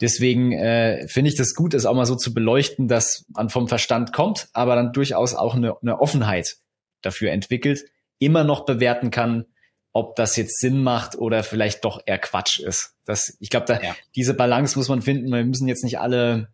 Deswegen 0.00 0.52
äh, 0.52 1.06
finde 1.08 1.30
ich 1.30 1.36
das 1.36 1.54
gut, 1.54 1.74
es 1.74 1.86
auch 1.86 1.94
mal 1.94 2.06
so 2.06 2.16
zu 2.16 2.32
beleuchten, 2.32 2.88
dass 2.88 3.26
man 3.28 3.50
vom 3.50 3.68
Verstand 3.68 4.12
kommt, 4.12 4.48
aber 4.52 4.74
dann 4.74 4.92
durchaus 4.92 5.34
auch 5.34 5.54
eine, 5.54 5.74
eine 5.82 6.00
Offenheit 6.00 6.56
dafür 7.02 7.32
entwickelt, 7.32 7.84
immer 8.18 8.44
noch 8.44 8.64
bewerten 8.64 9.10
kann, 9.10 9.46
ob 9.92 10.16
das 10.16 10.36
jetzt 10.36 10.60
Sinn 10.60 10.82
macht 10.82 11.16
oder 11.16 11.42
vielleicht 11.42 11.84
doch 11.84 12.00
eher 12.06 12.18
Quatsch 12.18 12.60
ist. 12.60 12.94
Das, 13.04 13.36
ich 13.40 13.50
glaube, 13.50 13.66
da, 13.66 13.80
ja. 13.80 13.96
diese 14.14 14.34
Balance 14.34 14.78
muss 14.78 14.88
man 14.88 15.02
finden. 15.02 15.30
Wir 15.32 15.44
müssen 15.44 15.68
jetzt 15.68 15.84
nicht 15.84 15.98
alle 15.98 16.48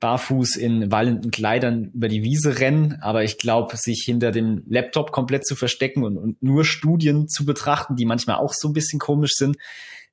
barfuß 0.00 0.56
in 0.56 0.90
wallenden 0.90 1.30
Kleidern 1.30 1.92
über 1.94 2.08
die 2.08 2.22
Wiese 2.22 2.58
rennen, 2.58 2.98
aber 3.00 3.22
ich 3.24 3.38
glaube, 3.38 3.76
sich 3.76 4.02
hinter 4.04 4.32
dem 4.32 4.62
Laptop 4.66 5.12
komplett 5.12 5.46
zu 5.46 5.56
verstecken 5.56 6.04
und, 6.04 6.18
und 6.18 6.42
nur 6.42 6.64
Studien 6.64 7.28
zu 7.28 7.44
betrachten, 7.44 7.96
die 7.96 8.04
manchmal 8.04 8.36
auch 8.36 8.52
so 8.52 8.68
ein 8.68 8.74
bisschen 8.74 8.98
komisch 8.98 9.32
sind, 9.34 9.56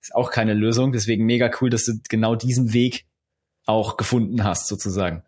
ist 0.02 0.16
auch 0.16 0.32
keine 0.32 0.54
Lösung. 0.54 0.92
Deswegen 0.92 1.26
mega 1.26 1.50
cool, 1.62 1.70
dass 1.70 1.86
du 1.86 1.94
genau 2.10 2.36
diesen 2.36 2.74
Weg 2.74 3.06
auch 3.66 3.98
gefunden 3.98 4.44
hast, 4.44 4.68
sozusagen. 4.68 5.24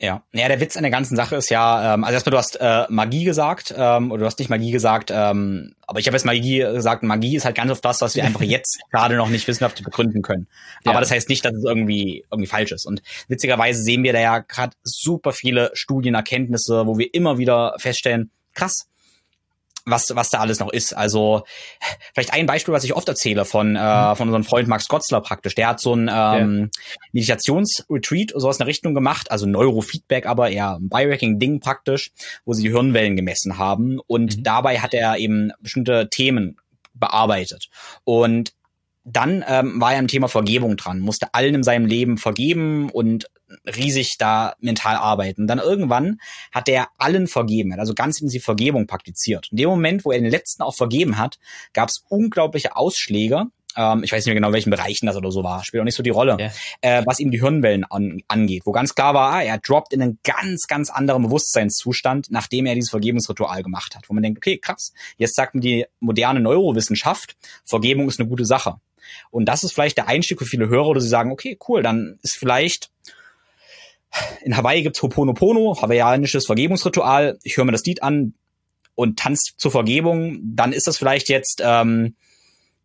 Ja, 0.00 0.22
ja, 0.32 0.46
der 0.46 0.60
Witz 0.60 0.76
an 0.76 0.84
der 0.84 0.92
ganzen 0.92 1.16
Sache 1.16 1.34
ist 1.34 1.50
ja, 1.50 1.94
ähm, 1.94 2.04
also 2.04 2.14
erstmal 2.14 2.30
du 2.30 2.38
hast 2.38 2.54
äh, 2.60 2.86
Magie 2.88 3.24
gesagt, 3.24 3.74
ähm, 3.76 4.12
oder 4.12 4.20
du 4.20 4.26
hast 4.26 4.38
nicht 4.38 4.48
Magie 4.48 4.70
gesagt, 4.70 5.10
ähm, 5.12 5.74
aber 5.88 5.98
ich 5.98 6.06
habe 6.06 6.16
jetzt 6.16 6.24
Magie 6.24 6.58
gesagt, 6.58 7.02
Magie 7.02 7.34
ist 7.34 7.44
halt 7.44 7.56
ganz 7.56 7.72
oft 7.72 7.84
das, 7.84 8.00
was 8.00 8.14
wir 8.14 8.22
einfach 8.22 8.40
jetzt 8.42 8.78
gerade 8.92 9.16
noch 9.16 9.28
nicht 9.28 9.48
wissenschaftlich 9.48 9.84
begründen 9.84 10.22
können. 10.22 10.46
Ja. 10.84 10.92
Aber 10.92 11.00
das 11.00 11.10
heißt 11.10 11.28
nicht, 11.28 11.44
dass 11.44 11.52
es 11.52 11.64
irgendwie 11.64 12.24
irgendwie 12.30 12.46
falsch 12.46 12.70
ist. 12.70 12.86
Und 12.86 13.02
witzigerweise 13.26 13.82
sehen 13.82 14.04
wir 14.04 14.12
da 14.12 14.20
ja 14.20 14.38
gerade 14.38 14.76
super 14.84 15.32
viele 15.32 15.72
Studienerkenntnisse, 15.74 16.86
wo 16.86 16.96
wir 16.96 17.12
immer 17.12 17.38
wieder 17.38 17.74
feststellen, 17.78 18.30
krass, 18.54 18.86
was, 19.90 20.14
was 20.14 20.30
da 20.30 20.38
alles 20.38 20.60
noch 20.60 20.72
ist. 20.72 20.92
Also 20.96 21.42
vielleicht 22.14 22.32
ein 22.32 22.46
Beispiel, 22.46 22.74
was 22.74 22.84
ich 22.84 22.94
oft 22.94 23.08
erzähle 23.08 23.44
von, 23.44 23.76
äh, 23.76 23.78
mhm. 23.78 24.16
von 24.16 24.28
unserem 24.28 24.44
Freund 24.44 24.68
Max 24.68 24.88
Gotzler 24.88 25.20
praktisch. 25.20 25.54
Der 25.54 25.68
hat 25.68 25.80
so 25.80 25.94
ein 25.94 26.10
ähm, 26.12 26.70
ja. 26.72 26.96
Meditationsretreat, 27.12 28.32
sowas 28.34 28.56
in 28.56 28.60
der 28.60 28.66
Richtung 28.66 28.94
gemacht, 28.94 29.30
also 29.30 29.46
Neurofeedback, 29.46 30.26
aber 30.26 30.50
eher 30.50 30.76
ein 30.76 30.88
Biohacking-Ding 30.88 31.60
praktisch, 31.60 32.10
wo 32.44 32.52
sie 32.52 32.62
die 32.62 32.70
Hirnwellen 32.70 33.16
gemessen 33.16 33.58
haben. 33.58 33.98
Und 34.06 34.38
mhm. 34.38 34.42
dabei 34.42 34.80
hat 34.80 34.94
er 34.94 35.18
eben 35.18 35.52
bestimmte 35.60 36.08
Themen 36.10 36.56
bearbeitet. 36.94 37.68
Und 38.04 38.52
dann 39.04 39.44
ähm, 39.48 39.80
war 39.80 39.94
er 39.94 39.98
im 39.98 40.08
Thema 40.08 40.28
Vergebung 40.28 40.76
dran, 40.76 41.00
musste 41.00 41.32
allen 41.32 41.54
in 41.54 41.62
seinem 41.62 41.86
Leben 41.86 42.18
vergeben 42.18 42.90
und 42.90 43.26
riesig 43.64 44.18
da 44.18 44.54
mental 44.60 44.96
arbeiten. 44.96 45.46
Dann 45.46 45.58
irgendwann 45.58 46.20
hat 46.52 46.68
er 46.68 46.88
allen 46.98 47.26
vergeben, 47.26 47.72
also 47.78 47.94
ganz 47.94 48.18
intensiv 48.20 48.44
Vergebung 48.44 48.86
praktiziert. 48.86 49.48
In 49.50 49.58
dem 49.58 49.68
Moment, 49.68 50.04
wo 50.04 50.12
er 50.12 50.20
den 50.20 50.30
letzten 50.30 50.62
auch 50.62 50.74
vergeben 50.74 51.18
hat, 51.18 51.38
gab 51.72 51.88
es 51.88 52.04
unglaubliche 52.08 52.76
Ausschläge. 52.76 53.46
Ähm, 53.76 54.02
ich 54.02 54.12
weiß 54.12 54.24
nicht 54.24 54.32
mehr 54.32 54.40
genau, 54.40 54.52
welchen 54.52 54.70
Bereichen 54.70 55.06
das 55.06 55.16
oder 55.16 55.30
so 55.30 55.44
war, 55.44 55.64
spielt 55.64 55.80
auch 55.80 55.84
nicht 55.84 55.94
so 55.94 56.02
die 56.02 56.10
Rolle, 56.10 56.36
yeah. 56.38 56.52
äh, 56.80 57.02
was 57.06 57.20
ihm 57.20 57.30
die 57.30 57.40
Hirnwellen 57.40 57.84
an, 57.84 58.20
angeht, 58.26 58.62
wo 58.64 58.72
ganz 58.72 58.94
klar 58.94 59.14
war, 59.14 59.34
ah, 59.34 59.42
er 59.42 59.58
droppt 59.58 59.92
in 59.92 60.02
einen 60.02 60.18
ganz, 60.24 60.66
ganz 60.66 60.90
anderen 60.90 61.22
Bewusstseinszustand, 61.22 62.30
nachdem 62.30 62.66
er 62.66 62.74
dieses 62.74 62.90
Vergebungsritual 62.90 63.62
gemacht 63.62 63.94
hat, 63.94 64.08
wo 64.08 64.14
man 64.14 64.22
denkt, 64.22 64.38
okay, 64.38 64.58
krass, 64.58 64.92
jetzt 65.16 65.36
sagt 65.36 65.54
mir 65.54 65.60
die 65.60 65.86
moderne 66.00 66.40
Neurowissenschaft, 66.40 67.36
Vergebung 67.64 68.08
ist 68.08 68.18
eine 68.18 68.28
gute 68.28 68.44
Sache. 68.44 68.80
Und 69.30 69.46
das 69.46 69.64
ist 69.64 69.72
vielleicht 69.72 69.96
der 69.96 70.08
Einstieg 70.08 70.38
für 70.38 70.44
viele 70.44 70.68
Hörer, 70.68 70.94
wo 70.94 70.98
sie 70.98 71.08
sagen, 71.08 71.30
okay, 71.30 71.58
cool, 71.68 71.82
dann 71.82 72.18
ist 72.22 72.36
vielleicht 72.36 72.90
in 74.42 74.56
Hawaii 74.56 74.82
gibt's 74.82 75.02
Hoponopono, 75.02 75.80
hawaiianisches 75.80 76.46
Vergebungsritual. 76.46 77.38
Ich 77.42 77.56
höre 77.56 77.64
mir 77.64 77.72
das 77.72 77.84
Lied 77.84 78.02
an 78.02 78.34
und 78.94 79.18
tanzt 79.18 79.54
zur 79.58 79.70
Vergebung. 79.70 80.40
Dann 80.42 80.72
ist 80.72 80.86
das 80.86 80.98
vielleicht 80.98 81.28
jetzt 81.28 81.62
ähm, 81.64 82.16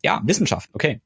ja 0.02 0.20
Wissenschaft, 0.24 0.70
okay. 0.72 1.00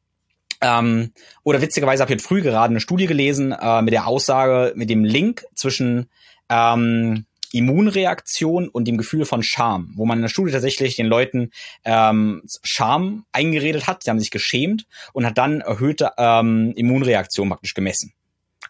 Ähm, 0.61 1.13
oder 1.45 1.63
witzigerweise 1.63 2.03
habe 2.03 2.13
ich 2.13 2.19
jetzt 2.19 2.27
früh 2.27 2.43
gerade 2.43 2.71
eine 2.71 2.81
Studie 2.81 3.07
gelesen 3.07 3.53
äh, 3.53 3.81
mit 3.83 3.95
der 3.95 4.07
Aussage, 4.07 4.73
mit 4.75 4.91
dem 4.91 5.05
Link 5.05 5.45
zwischen 5.55 6.11
ähm, 6.49 7.27
Immunreaktion 7.53 8.69
und 8.69 8.87
dem 8.87 8.99
Gefühl 8.99 9.25
von 9.25 9.43
Scham, 9.43 9.93
wo 9.95 10.05
man 10.05 10.19
in 10.19 10.23
der 10.23 10.29
Studie 10.29 10.53
tatsächlich 10.53 10.97
den 10.97 11.07
Leuten 11.07 11.51
ähm, 11.85 12.43
Scham 12.63 13.25
eingeredet 13.33 13.87
hat, 13.87 14.03
sie 14.03 14.11
haben 14.11 14.21
sich 14.21 14.31
geschämt 14.31 14.87
und 15.13 15.25
hat 15.25 15.39
dann 15.39 15.61
erhöhte 15.61 16.11
ähm, 16.19 16.73
Immunreaktion 16.77 17.49
praktisch 17.49 17.75
gemessen. 17.75 18.13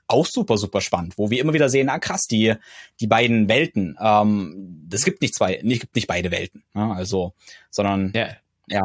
Auch 0.09 0.27
super, 0.27 0.57
super 0.57 0.81
spannend, 0.81 1.19
wo 1.19 1.31
wir 1.31 1.41
immer 1.41 1.53
wieder 1.53 1.69
sehen, 1.69 1.89
ah 1.89 1.99
krass, 1.99 2.27
die, 2.27 2.55
die 2.99 3.07
beiden 3.07 3.49
Welten, 3.49 3.97
ähm, 4.01 4.89
es 4.93 5.05
gibt 5.05 5.21
nicht 5.21 5.35
zwei, 5.35 5.61
nicht, 5.63 5.81
gibt 5.81 5.95
nicht 5.95 6.09
beide 6.09 6.31
Welten, 6.31 6.65
ja, 6.75 6.93
also, 6.93 7.35
sondern 7.71 8.13
ja. 8.15 8.29
ja. 8.69 8.83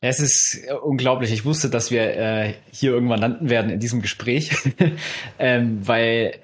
Es 0.00 0.20
ist 0.20 0.60
unglaublich. 0.82 1.32
Ich 1.32 1.46
wusste, 1.46 1.70
dass 1.70 1.90
wir 1.90 2.02
äh, 2.02 2.54
hier 2.70 2.90
irgendwann 2.90 3.20
landen 3.20 3.48
werden 3.48 3.70
in 3.70 3.80
diesem 3.80 4.02
Gespräch, 4.02 4.50
ähm, 5.38 5.86
weil 5.86 6.40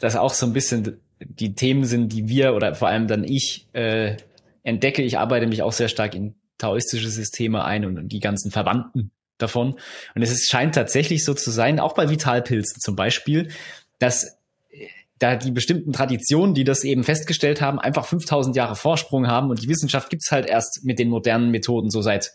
das 0.00 0.16
auch 0.16 0.34
so 0.34 0.46
ein 0.46 0.52
bisschen 0.52 1.00
die 1.20 1.54
Themen 1.54 1.84
sind, 1.84 2.12
die 2.12 2.28
wir 2.28 2.54
oder 2.54 2.74
vor 2.74 2.88
allem 2.88 3.06
dann 3.06 3.22
ich 3.22 3.68
äh, 3.72 4.16
entdecke. 4.64 5.02
Ich 5.02 5.18
arbeite 5.18 5.46
mich 5.46 5.62
auch 5.62 5.72
sehr 5.72 5.88
stark 5.88 6.14
in 6.14 6.34
taoistische 6.58 7.08
Systeme 7.08 7.64
ein 7.64 7.84
und, 7.84 7.98
und 7.98 8.08
die 8.08 8.20
ganzen 8.20 8.50
Verwandten 8.50 9.10
davon. 9.38 9.74
Und 10.14 10.22
es 10.22 10.30
ist, 10.30 10.50
scheint 10.50 10.74
tatsächlich 10.74 11.24
so 11.24 11.34
zu 11.34 11.50
sein, 11.50 11.80
auch 11.80 11.94
bei 11.94 12.08
Vitalpilzen 12.08 12.80
zum 12.80 12.96
Beispiel, 12.96 13.50
dass 13.98 14.24
äh, 14.70 14.88
da 15.18 15.36
die 15.36 15.50
bestimmten 15.50 15.92
Traditionen, 15.92 16.54
die 16.54 16.64
das 16.64 16.84
eben 16.84 17.04
festgestellt 17.04 17.60
haben, 17.60 17.78
einfach 17.78 18.06
5000 18.06 18.56
Jahre 18.56 18.76
Vorsprung 18.76 19.26
haben 19.26 19.50
und 19.50 19.62
die 19.62 19.68
Wissenschaft 19.68 20.10
gibt's 20.10 20.30
halt 20.30 20.46
erst 20.46 20.84
mit 20.84 20.98
den 20.98 21.08
modernen 21.08 21.50
Methoden 21.50 21.90
so 21.90 22.02
seit 22.02 22.32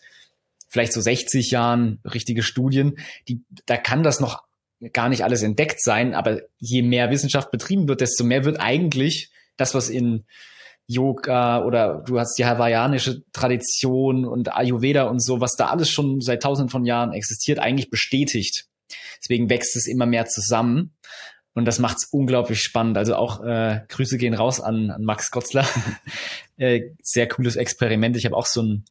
vielleicht 0.70 0.94
so 0.94 1.02
60 1.02 1.52
Jahren 1.52 2.00
richtige 2.06 2.44
Studien, 2.44 3.00
die, 3.28 3.42
da 3.66 3.76
kann 3.76 4.04
das 4.04 4.20
noch 4.20 4.44
gar 4.94 5.10
nicht 5.10 5.24
alles 5.24 5.42
entdeckt 5.44 5.82
sein, 5.82 6.14
aber 6.14 6.42
je 6.58 6.84
mehr 6.84 7.10
Wissenschaft 7.10 7.52
betrieben 7.52 7.88
wird, 7.88 8.02
desto 8.02 8.24
mehr 8.24 8.46
wird 8.46 8.60
eigentlich 8.60 9.32
das, 9.58 9.74
was 9.74 9.90
in 9.90 10.26
Yoga 10.90 11.64
oder 11.64 12.04
du 12.06 12.20
hast 12.20 12.38
die 12.38 12.46
hawaiianische 12.46 13.24
Tradition 13.32 14.26
und 14.26 14.56
Ayurveda 14.56 15.04
und 15.04 15.24
so, 15.24 15.40
was 15.40 15.56
da 15.56 15.68
alles 15.68 15.90
schon 15.90 16.20
seit 16.20 16.44
tausenden 16.44 16.70
von 16.70 16.86
Jahren 16.86 17.14
existiert, 17.14 17.60
eigentlich 17.60 17.90
bestätigt. 17.90 18.66
Deswegen 19.22 19.50
wächst 19.50 19.76
es 19.76 19.88
immer 19.88 20.06
mehr 20.06 20.26
zusammen. 20.26 20.94
Und 21.54 21.66
das 21.66 21.80
macht 21.80 21.98
es 21.98 22.06
unglaublich 22.06 22.62
spannend. 22.62 22.98
Also 22.98 23.16
auch 23.16 23.44
äh, 23.44 23.82
Grüße 23.90 24.18
gehen 24.18 24.34
raus 24.34 24.62
an, 24.62 24.92
an 24.92 25.04
Max 25.04 25.32
Gotzler. 25.32 25.68
äh, 26.58 26.92
sehr 27.02 27.28
cooles 27.28 27.56
Experiment. 27.56 28.16
Ich 28.18 28.26
habe 28.26 28.36
auch 28.36 28.46
so 28.46 28.62
ein 28.62 28.86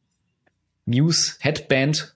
Muse 0.85 1.35
Headband 1.39 2.15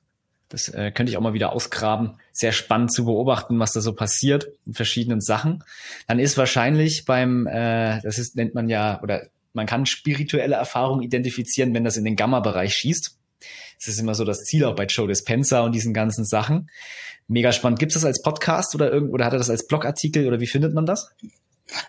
das 0.53 0.69
äh, 0.69 0.91
könnte 0.91 1.09
ich 1.09 1.17
auch 1.17 1.21
mal 1.21 1.33
wieder 1.33 1.51
ausgraben. 1.51 2.19
Sehr 2.31 2.51
spannend 2.51 2.93
zu 2.93 3.05
beobachten, 3.05 3.57
was 3.57 3.73
da 3.73 3.81
so 3.81 3.93
passiert 3.93 4.49
in 4.67 4.75
verschiedenen 4.75 5.19
Sachen. 5.19 5.63
Dann 6.07 6.19
ist 6.19 6.37
wahrscheinlich 6.37 7.05
beim, 7.05 7.47
äh, 7.47 7.99
das 8.03 8.19
ist, 8.19 8.35
nennt 8.35 8.53
man 8.53 8.69
ja, 8.69 9.01
oder 9.01 9.23
man 9.53 9.65
kann 9.65 9.85
spirituelle 9.85 10.55
Erfahrungen 10.55 11.03
identifizieren, 11.03 11.73
wenn 11.73 11.83
das 11.83 11.97
in 11.97 12.05
den 12.05 12.15
Gamma-Bereich 12.15 12.73
schießt. 12.73 13.17
Das 13.77 13.87
ist 13.87 13.99
immer 13.99 14.15
so 14.15 14.23
das 14.23 14.43
Ziel 14.43 14.65
auch 14.65 14.75
bei 14.75 14.85
Joe 14.85 15.07
Dispenza 15.07 15.61
und 15.61 15.73
diesen 15.73 15.93
ganzen 15.93 16.25
Sachen. 16.25 16.69
Mega 17.27 17.51
spannend. 17.51 17.79
Gibt 17.79 17.91
es 17.91 17.95
das 17.95 18.05
als 18.05 18.21
Podcast 18.21 18.75
oder 18.75 18.91
irgend 18.91 19.13
oder 19.13 19.25
hat 19.25 19.33
er 19.33 19.39
das 19.39 19.49
als 19.49 19.67
Blogartikel 19.67 20.27
oder 20.27 20.39
wie 20.39 20.47
findet 20.47 20.73
man 20.73 20.85
das? 20.85 21.09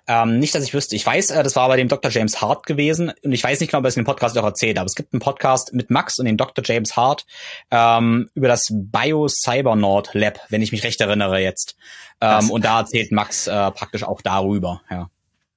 Ähm, 0.07 0.39
nicht, 0.39 0.55
dass 0.55 0.65
ich 0.65 0.73
wüsste. 0.73 0.97
Ich 0.97 1.05
weiß, 1.05 1.31
äh, 1.31 1.43
das 1.43 1.57
war 1.57 1.69
bei 1.69 1.77
dem 1.77 1.89
Dr. 1.89 2.11
James 2.11 2.41
Hart 2.41 2.65
gewesen 2.65 3.13
und 3.23 3.33
ich 3.33 3.43
weiß 3.43 3.61
nicht 3.61 3.71
genau, 3.71 3.81
ob 3.81 3.85
er 3.85 3.89
es 3.89 3.97
in 3.97 4.03
dem 4.03 4.07
Podcast 4.07 4.39
auch 4.39 4.45
erzählt, 4.45 4.79
aber 4.79 4.87
es 4.87 4.95
gibt 4.95 5.13
einen 5.13 5.21
Podcast 5.21 5.75
mit 5.75 5.91
Max 5.91 6.19
und 6.19 6.27
dem 6.27 6.37
Dr. 6.37 6.65
James 6.65 6.97
Hart 6.97 7.27
ähm, 7.71 8.31
über 8.35 8.49
das 8.49 8.69
Bio-Cybernaut 8.71 10.11
Lab, 10.15 10.41
wenn 10.49 10.63
ich 10.63 10.73
mich 10.73 10.85
recht 10.85 11.01
erinnere 11.01 11.41
jetzt. 11.41 11.77
Ähm, 12.21 12.51
und 12.51 12.65
da 12.65 12.81
erzählt 12.81 13.13
Max 13.13 13.47
äh, 13.47 13.71
praktisch 13.73 14.05
auch 14.05 14.23
darüber, 14.23 14.83
ja. 14.91 15.11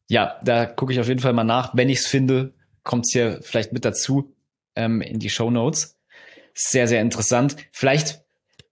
Ja, 0.07 0.39
da 0.43 0.65
gucke 0.65 0.93
ich 0.93 0.99
auf 0.99 1.07
jeden 1.07 1.19
Fall 1.19 1.33
mal 1.33 1.43
nach. 1.43 1.75
Wenn 1.75 1.89
ich 1.89 1.99
es 1.99 2.07
finde, 2.07 2.53
kommt 2.83 3.05
es 3.05 3.13
hier 3.13 3.39
vielleicht 3.41 3.73
mit 3.73 3.83
dazu 3.83 4.33
ähm, 4.75 5.01
in 5.01 5.19
die 5.19 5.29
Show 5.29 5.51
Notes. 5.51 5.97
Sehr, 6.53 6.87
sehr 6.87 7.01
interessant. 7.01 7.57
Vielleicht 7.71 8.21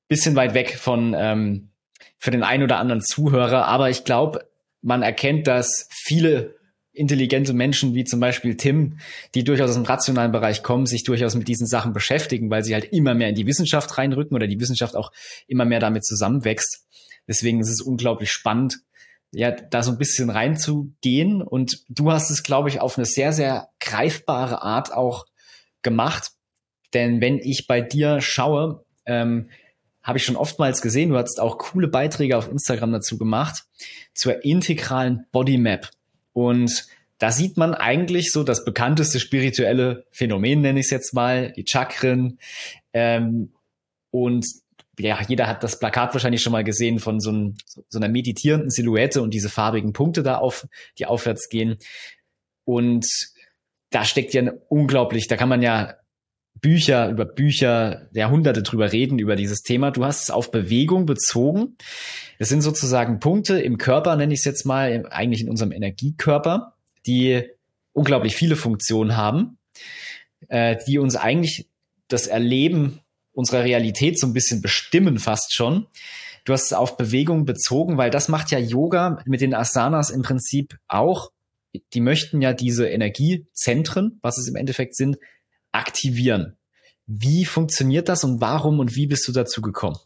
bisschen 0.08 0.36
weit 0.36 0.54
weg 0.54 0.78
von 0.78 1.16
ähm, 1.18 1.70
für 2.18 2.32
den 2.32 2.44
einen 2.44 2.64
oder 2.64 2.78
anderen 2.78 3.02
Zuhörer, 3.02 3.66
aber 3.66 3.90
ich 3.90 4.04
glaube, 4.04 4.48
man 4.82 5.02
erkennt, 5.02 5.48
dass 5.48 5.88
viele 5.92 6.56
intelligente 6.94 7.54
Menschen 7.54 7.94
wie 7.94 8.06
zum 8.06 8.20
Beispiel 8.20 8.56
Tim, 8.56 9.00
die 9.34 9.44
durchaus 9.44 9.70
aus 9.70 9.76
dem 9.76 9.84
rationalen 9.84 10.32
Bereich 10.32 10.64
kommen, 10.64 10.86
sich 10.86 11.04
durchaus 11.04 11.36
mit 11.36 11.48
diesen 11.48 11.68
Sachen 11.68 11.92
beschäftigen, 11.92 12.50
weil 12.50 12.64
sie 12.64 12.74
halt 12.74 12.86
immer 12.94 13.14
mehr 13.14 13.30
in 13.30 13.36
die 13.36 13.48
Wissenschaft 13.48 13.98
reinrücken 13.98 14.36
oder 14.36 14.48
die 14.48 14.60
Wissenschaft 14.60 14.96
auch 14.96 15.12
immer 15.48 15.66
mehr 15.66 15.80
damit 15.80 16.06
zusammenwächst. 16.06 16.86
Deswegen 17.28 17.60
ist 17.60 17.70
es 17.70 17.82
unglaublich 17.82 18.32
spannend, 18.32 18.78
ja, 19.36 19.52
da 19.52 19.84
so 19.84 19.92
ein 19.92 19.98
bisschen 19.98 20.30
reinzugehen. 20.30 21.42
Und 21.42 21.84
du 21.90 22.12
hast 22.12 22.30
es, 22.32 22.44
glaube 22.44 22.70
ich, 22.70 22.80
auf 22.80 22.98
eine 22.98 23.06
sehr, 23.06 23.34
sehr 23.34 23.70
greifbare 23.80 24.62
Art 24.62 24.94
auch 24.94 25.26
gemacht. 25.82 26.32
Denn 26.94 27.20
wenn 27.20 27.40
ich 27.40 27.68
bei 27.68 27.82
dir 27.82 28.22
schaue, 28.22 28.86
ähm, 29.06 29.50
habe 30.02 30.20
ich 30.20 30.24
schon 30.24 30.38
oftmals 30.38 30.82
gesehen, 30.82 31.10
du 31.10 31.18
hast 31.18 31.40
auch 31.40 31.58
coole 31.58 31.88
Beiträge 31.88 32.38
auf 32.38 32.50
Instagram 32.50 32.94
dazu 32.94 33.18
gemacht, 33.18 33.66
zur 34.14 34.46
integralen 34.46 35.26
Bodymap. 35.32 35.90
Und 36.32 36.88
da 37.18 37.32
sieht 37.32 37.58
man 37.58 37.74
eigentlich 37.74 38.32
so 38.32 38.44
das 38.44 38.64
bekannteste 38.64 39.20
spirituelle 39.20 40.06
Phänomen, 40.12 40.62
nenne 40.62 40.80
ich 40.80 40.86
es 40.86 40.92
jetzt 40.92 41.14
mal, 41.14 41.52
die 41.54 41.66
Chakren. 41.66 42.40
Ähm, 42.94 43.52
und 44.12 44.46
ja, 45.00 45.20
jeder 45.28 45.48
hat 45.48 45.64
das 45.64 45.80
Plakat 45.80 46.14
wahrscheinlich 46.14 46.42
schon 46.42 46.52
mal 46.52 46.64
gesehen 46.64 47.00
von 47.00 47.20
so, 47.20 47.32
ein, 47.32 47.58
so 47.90 48.00
einer 48.00 48.10
meditierenden 48.10 48.70
Silhouette 48.70 49.22
und 49.22 49.34
diese 49.34 49.50
farbigen 49.50 49.94
Punkte 49.94 50.24
da 50.24 50.38
auf, 50.38 50.68
die 50.98 51.06
aufwärts 51.06 51.50
gehen. 51.50 51.78
Und 52.64 53.06
da 53.90 54.06
steckt 54.06 54.34
ja 54.34 54.52
unglaublich, 54.70 55.28
da 55.28 55.38
kann 55.38 55.50
man 55.50 55.62
ja 55.62 55.96
Bücher, 56.62 57.10
über 57.10 57.26
Bücher, 57.26 58.08
Jahrhunderte 58.14 58.64
drüber 58.64 58.92
reden, 58.92 59.20
über 59.20 59.36
dieses 59.36 59.62
Thema. 59.62 59.92
Du 59.92 60.06
hast 60.06 60.24
es 60.24 60.32
auf 60.32 60.52
Bewegung 60.52 61.06
bezogen. 61.06 61.78
Es 62.40 62.50
sind 62.50 62.62
sozusagen 62.62 63.20
Punkte 63.20 63.60
im 63.60 63.78
Körper, 63.78 64.16
nenne 64.16 64.34
ich 64.34 64.40
es 64.40 64.46
jetzt 64.46 64.66
mal, 64.66 65.06
eigentlich 65.10 65.42
in 65.42 65.50
unserem 65.50 65.72
Energiekörper, 65.72 66.74
die 67.06 67.44
unglaublich 67.94 68.36
viele 68.36 68.56
Funktionen 68.56 69.18
haben, 69.18 69.58
äh, 70.48 70.78
die 70.88 70.98
uns 70.98 71.16
eigentlich 71.16 71.70
das 72.08 72.28
Erleben 72.28 73.00
unserer 73.36 73.64
Realität 73.64 74.20
so 74.20 74.28
ein 74.28 74.34
bisschen 74.34 74.62
bestimmen 74.62 75.20
fast 75.20 75.54
schon. 75.54 75.88
Du 76.46 76.54
hast 76.54 76.66
es 76.66 76.74
auf 76.74 76.98
Bewegung 76.98 77.46
bezogen, 77.46 77.98
weil 77.98 78.10
das 78.10 78.30
macht 78.30 78.52
ja 78.52 78.60
Yoga 78.60 79.22
mit 79.26 79.42
den 79.42 79.54
Asanas 79.54 80.10
im 80.10 80.22
Prinzip 80.22 80.78
auch. 80.88 81.32
Die 81.94 82.02
möchten 82.02 82.42
ja 82.42 82.54
diese 82.54 82.88
Energiezentren, 82.88 84.20
was 84.22 84.38
es 84.38 84.48
im 84.48 84.56
Endeffekt 84.56 84.96
sind, 84.96 85.18
aktivieren. 85.72 86.58
Wie 87.08 87.46
funktioniert 87.46 88.10
das 88.10 88.24
und 88.24 88.42
warum 88.42 88.80
und 88.80 88.96
wie 88.96 89.08
bist 89.08 89.28
du 89.28 89.32
dazu 89.32 89.62
gekommen? 89.62 89.98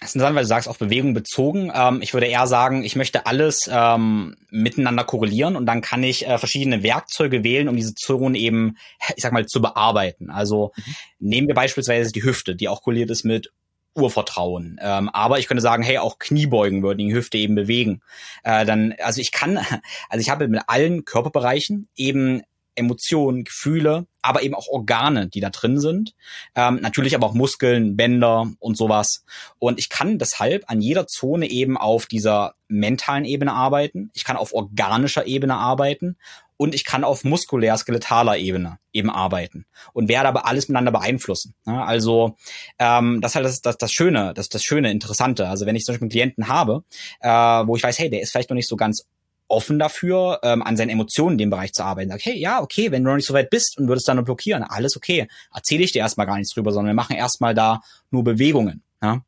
Das 0.00 0.10
ist 0.10 0.14
interessant, 0.14 0.36
weil 0.36 0.44
du 0.44 0.48
sagst, 0.48 0.68
auf 0.68 0.78
Bewegung 0.78 1.12
bezogen. 1.12 1.70
Ähm, 1.74 2.00
ich 2.00 2.14
würde 2.14 2.26
eher 2.26 2.46
sagen, 2.46 2.82
ich 2.84 2.96
möchte 2.96 3.26
alles 3.26 3.68
ähm, 3.70 4.34
miteinander 4.48 5.04
korrelieren 5.04 5.56
und 5.56 5.66
dann 5.66 5.82
kann 5.82 6.02
ich 6.02 6.26
äh, 6.26 6.38
verschiedene 6.38 6.82
Werkzeuge 6.82 7.44
wählen, 7.44 7.68
um 7.68 7.76
diese 7.76 7.94
Zonen 7.94 8.34
eben, 8.34 8.78
ich 9.14 9.22
sag 9.22 9.32
mal, 9.32 9.44
zu 9.44 9.60
bearbeiten. 9.60 10.30
Also 10.30 10.72
mhm. 10.74 10.94
nehmen 11.18 11.48
wir 11.48 11.54
beispielsweise 11.54 12.12
die 12.12 12.22
Hüfte, 12.22 12.56
die 12.56 12.68
auch 12.68 12.82
korreliert 12.82 13.10
ist 13.10 13.24
mit 13.24 13.52
Urvertrauen. 13.94 14.78
Ähm, 14.80 15.10
aber 15.10 15.38
ich 15.38 15.46
könnte 15.46 15.60
sagen, 15.60 15.82
hey, 15.82 15.98
auch 15.98 16.18
Kniebeugen 16.18 16.82
würden 16.82 16.98
die 16.98 17.12
Hüfte 17.12 17.36
eben 17.36 17.54
bewegen. 17.54 18.00
Äh, 18.42 18.64
dann, 18.64 18.94
also 19.02 19.20
ich 19.20 19.32
kann, 19.32 19.58
also 20.08 20.22
ich 20.22 20.30
habe 20.30 20.48
mit 20.48 20.62
allen 20.66 21.04
Körperbereichen 21.04 21.88
eben 21.94 22.42
Emotionen, 22.74 23.44
Gefühle, 23.44 24.06
aber 24.22 24.42
eben 24.42 24.54
auch 24.54 24.68
Organe, 24.68 25.28
die 25.28 25.40
da 25.40 25.50
drin 25.50 25.78
sind. 25.80 26.14
Ähm, 26.54 26.80
natürlich 26.80 27.14
aber 27.14 27.26
auch 27.26 27.34
Muskeln, 27.34 27.96
Bänder 27.96 28.50
und 28.58 28.76
sowas. 28.76 29.24
Und 29.58 29.78
ich 29.78 29.88
kann 29.88 30.18
deshalb 30.18 30.64
an 30.66 30.80
jeder 30.80 31.06
Zone 31.06 31.48
eben 31.48 31.76
auf 31.76 32.06
dieser 32.06 32.54
mentalen 32.68 33.24
Ebene 33.24 33.52
arbeiten. 33.52 34.10
Ich 34.14 34.24
kann 34.24 34.36
auf 34.36 34.52
organischer 34.52 35.26
Ebene 35.26 35.56
arbeiten 35.56 36.16
und 36.60 36.74
ich 36.74 36.84
kann 36.84 37.04
auf 37.04 37.24
muskulär-skeletaler 37.24 38.36
Ebene 38.36 38.78
eben 38.92 39.08
arbeiten 39.08 39.64
und 39.94 40.10
werde 40.10 40.28
aber 40.28 40.46
alles 40.46 40.68
miteinander 40.68 40.92
beeinflussen. 40.92 41.54
Also 41.64 42.36
ähm, 42.78 43.22
das 43.22 43.30
ist 43.30 43.36
halt 43.36 43.46
das, 43.46 43.60
das, 43.62 43.78
das 43.78 43.92
Schöne, 43.92 44.34
das 44.34 44.50
das 44.50 44.62
Schöne, 44.62 44.90
Interessante. 44.90 45.48
Also 45.48 45.64
wenn 45.64 45.74
ich 45.74 45.84
zum 45.84 45.94
Beispiel 45.94 46.04
einen 46.04 46.10
Klienten 46.10 46.48
habe, 46.48 46.84
äh, 47.20 47.28
wo 47.30 47.76
ich 47.76 47.82
weiß, 47.82 47.98
hey, 47.98 48.10
der 48.10 48.20
ist 48.20 48.32
vielleicht 48.32 48.50
noch 48.50 48.56
nicht 48.56 48.68
so 48.68 48.76
ganz 48.76 49.06
offen 49.50 49.78
dafür, 49.78 50.40
ähm, 50.42 50.62
an 50.62 50.76
seinen 50.76 50.90
Emotionen 50.90 51.32
in 51.32 51.38
dem 51.38 51.50
Bereich 51.50 51.72
zu 51.72 51.84
arbeiten. 51.84 52.10
Sag, 52.10 52.24
hey, 52.24 52.38
ja, 52.38 52.62
okay, 52.62 52.90
wenn 52.90 53.02
du 53.02 53.10
noch 53.10 53.16
nicht 53.16 53.26
so 53.26 53.34
weit 53.34 53.50
bist 53.50 53.78
und 53.78 53.88
würdest 53.88 54.08
dann 54.08 54.16
nur 54.16 54.24
blockieren, 54.24 54.62
alles 54.62 54.96
okay. 54.96 55.28
Erzähle 55.52 55.84
ich 55.84 55.92
dir 55.92 55.98
erstmal 55.98 56.26
gar 56.26 56.36
nichts 56.36 56.54
drüber, 56.54 56.72
sondern 56.72 56.94
wir 56.94 57.02
machen 57.02 57.16
erstmal 57.16 57.54
da 57.54 57.80
nur 58.10 58.24
Bewegungen. 58.24 58.82
Ja? 59.02 59.14
Mhm. 59.16 59.22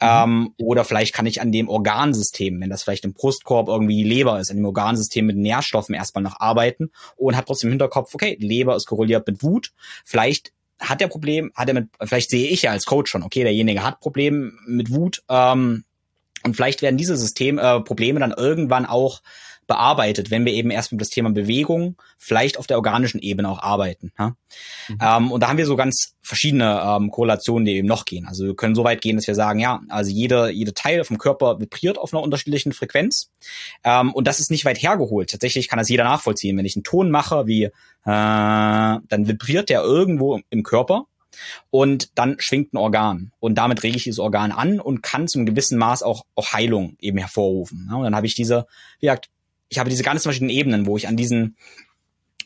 Ähm, 0.00 0.54
oder 0.58 0.84
vielleicht 0.84 1.14
kann 1.14 1.26
ich 1.26 1.40
an 1.40 1.52
dem 1.52 1.68
Organsystem, 1.68 2.60
wenn 2.60 2.70
das 2.70 2.82
vielleicht 2.82 3.04
im 3.04 3.12
Brustkorb 3.12 3.68
irgendwie 3.68 4.02
die 4.02 4.08
Leber 4.08 4.40
ist, 4.40 4.50
an 4.50 4.56
dem 4.56 4.66
Organsystem 4.66 5.26
mit 5.26 5.36
Nährstoffen 5.36 5.94
erstmal 5.94 6.22
noch 6.22 6.40
arbeiten 6.40 6.90
und 7.16 7.36
hat 7.36 7.46
trotzdem 7.46 7.68
im 7.68 7.72
Hinterkopf, 7.72 8.14
okay, 8.14 8.36
Leber 8.40 8.76
ist 8.76 8.86
korreliert 8.86 9.26
mit 9.26 9.42
Wut. 9.42 9.72
Vielleicht 10.04 10.52
hat 10.78 11.00
der 11.00 11.08
Problem, 11.08 11.52
hat 11.54 11.68
er 11.68 11.74
mit, 11.74 11.88
vielleicht 12.02 12.30
sehe 12.30 12.48
ich 12.48 12.62
ja 12.62 12.70
als 12.70 12.86
Coach 12.86 13.10
schon, 13.10 13.24
okay, 13.24 13.42
derjenige 13.42 13.82
hat 13.82 14.00
Probleme 14.00 14.52
mit 14.66 14.92
Wut, 14.92 15.22
ähm, 15.28 15.84
und 16.44 16.54
vielleicht 16.54 16.82
werden 16.82 16.96
diese 16.96 17.16
System, 17.16 17.58
äh, 17.58 17.80
Probleme 17.80 18.20
dann 18.20 18.32
irgendwann 18.32 18.86
auch 18.86 19.22
bearbeitet, 19.68 20.30
wenn 20.32 20.44
wir 20.44 20.52
eben 20.54 20.70
erst 20.70 20.90
mit 20.90 21.00
das 21.00 21.10
Thema 21.10 21.30
Bewegung 21.30 21.96
vielleicht 22.16 22.58
auf 22.58 22.66
der 22.66 22.78
organischen 22.78 23.20
Ebene 23.20 23.48
auch 23.48 23.62
arbeiten. 23.62 24.12
Ja? 24.18 24.34
Mhm. 24.88 24.98
Ähm, 25.00 25.32
und 25.32 25.42
da 25.42 25.48
haben 25.48 25.58
wir 25.58 25.66
so 25.66 25.76
ganz 25.76 26.14
verschiedene 26.22 26.82
ähm, 26.82 27.10
Korrelationen, 27.10 27.66
die 27.66 27.76
eben 27.76 27.86
noch 27.86 28.06
gehen. 28.06 28.26
Also 28.26 28.46
wir 28.46 28.56
können 28.56 28.74
so 28.74 28.82
weit 28.82 29.02
gehen, 29.02 29.16
dass 29.16 29.26
wir 29.26 29.34
sagen, 29.34 29.60
ja, 29.60 29.80
also 29.90 30.10
jede, 30.10 30.50
jede 30.50 30.74
Teil 30.74 31.04
vom 31.04 31.18
Körper 31.18 31.60
vibriert 31.60 31.98
auf 31.98 32.12
einer 32.12 32.22
unterschiedlichen 32.22 32.72
Frequenz. 32.72 33.30
Ähm, 33.84 34.12
und 34.12 34.26
das 34.26 34.40
ist 34.40 34.50
nicht 34.50 34.64
weit 34.64 34.82
hergeholt. 34.82 35.30
Tatsächlich 35.30 35.68
kann 35.68 35.78
das 35.78 35.90
jeder 35.90 36.04
nachvollziehen. 36.04 36.56
Wenn 36.56 36.64
ich 36.64 36.74
einen 36.74 36.84
Ton 36.84 37.10
mache 37.10 37.46
wie 37.46 37.64
äh, 37.64 37.70
dann 38.04 39.28
vibriert 39.28 39.68
der 39.68 39.82
irgendwo 39.82 40.40
im 40.48 40.62
Körper 40.62 41.04
und 41.70 42.16
dann 42.18 42.36
schwingt 42.38 42.72
ein 42.72 42.78
Organ 42.78 43.32
und 43.38 43.56
damit 43.56 43.82
rege 43.82 43.96
ich 43.96 44.04
dieses 44.04 44.18
Organ 44.18 44.50
an 44.50 44.80
und 44.80 45.02
kann 45.02 45.28
zum 45.28 45.44
gewissen 45.44 45.78
Maß 45.78 46.02
auch, 46.02 46.24
auch 46.34 46.52
Heilung 46.52 46.96
eben 47.00 47.18
hervorrufen. 47.18 47.86
Ja, 47.90 47.96
und 47.96 48.04
dann 48.04 48.16
habe 48.16 48.26
ich 48.26 48.34
diese, 48.34 48.66
wie 49.00 49.06
gesagt, 49.06 49.28
ich 49.68 49.78
habe 49.78 49.90
diese 49.90 50.02
ganzen 50.02 50.24
verschiedenen 50.24 50.54
Ebenen, 50.54 50.86
wo 50.86 50.96
ich 50.96 51.08
an 51.08 51.16
diesen 51.16 51.56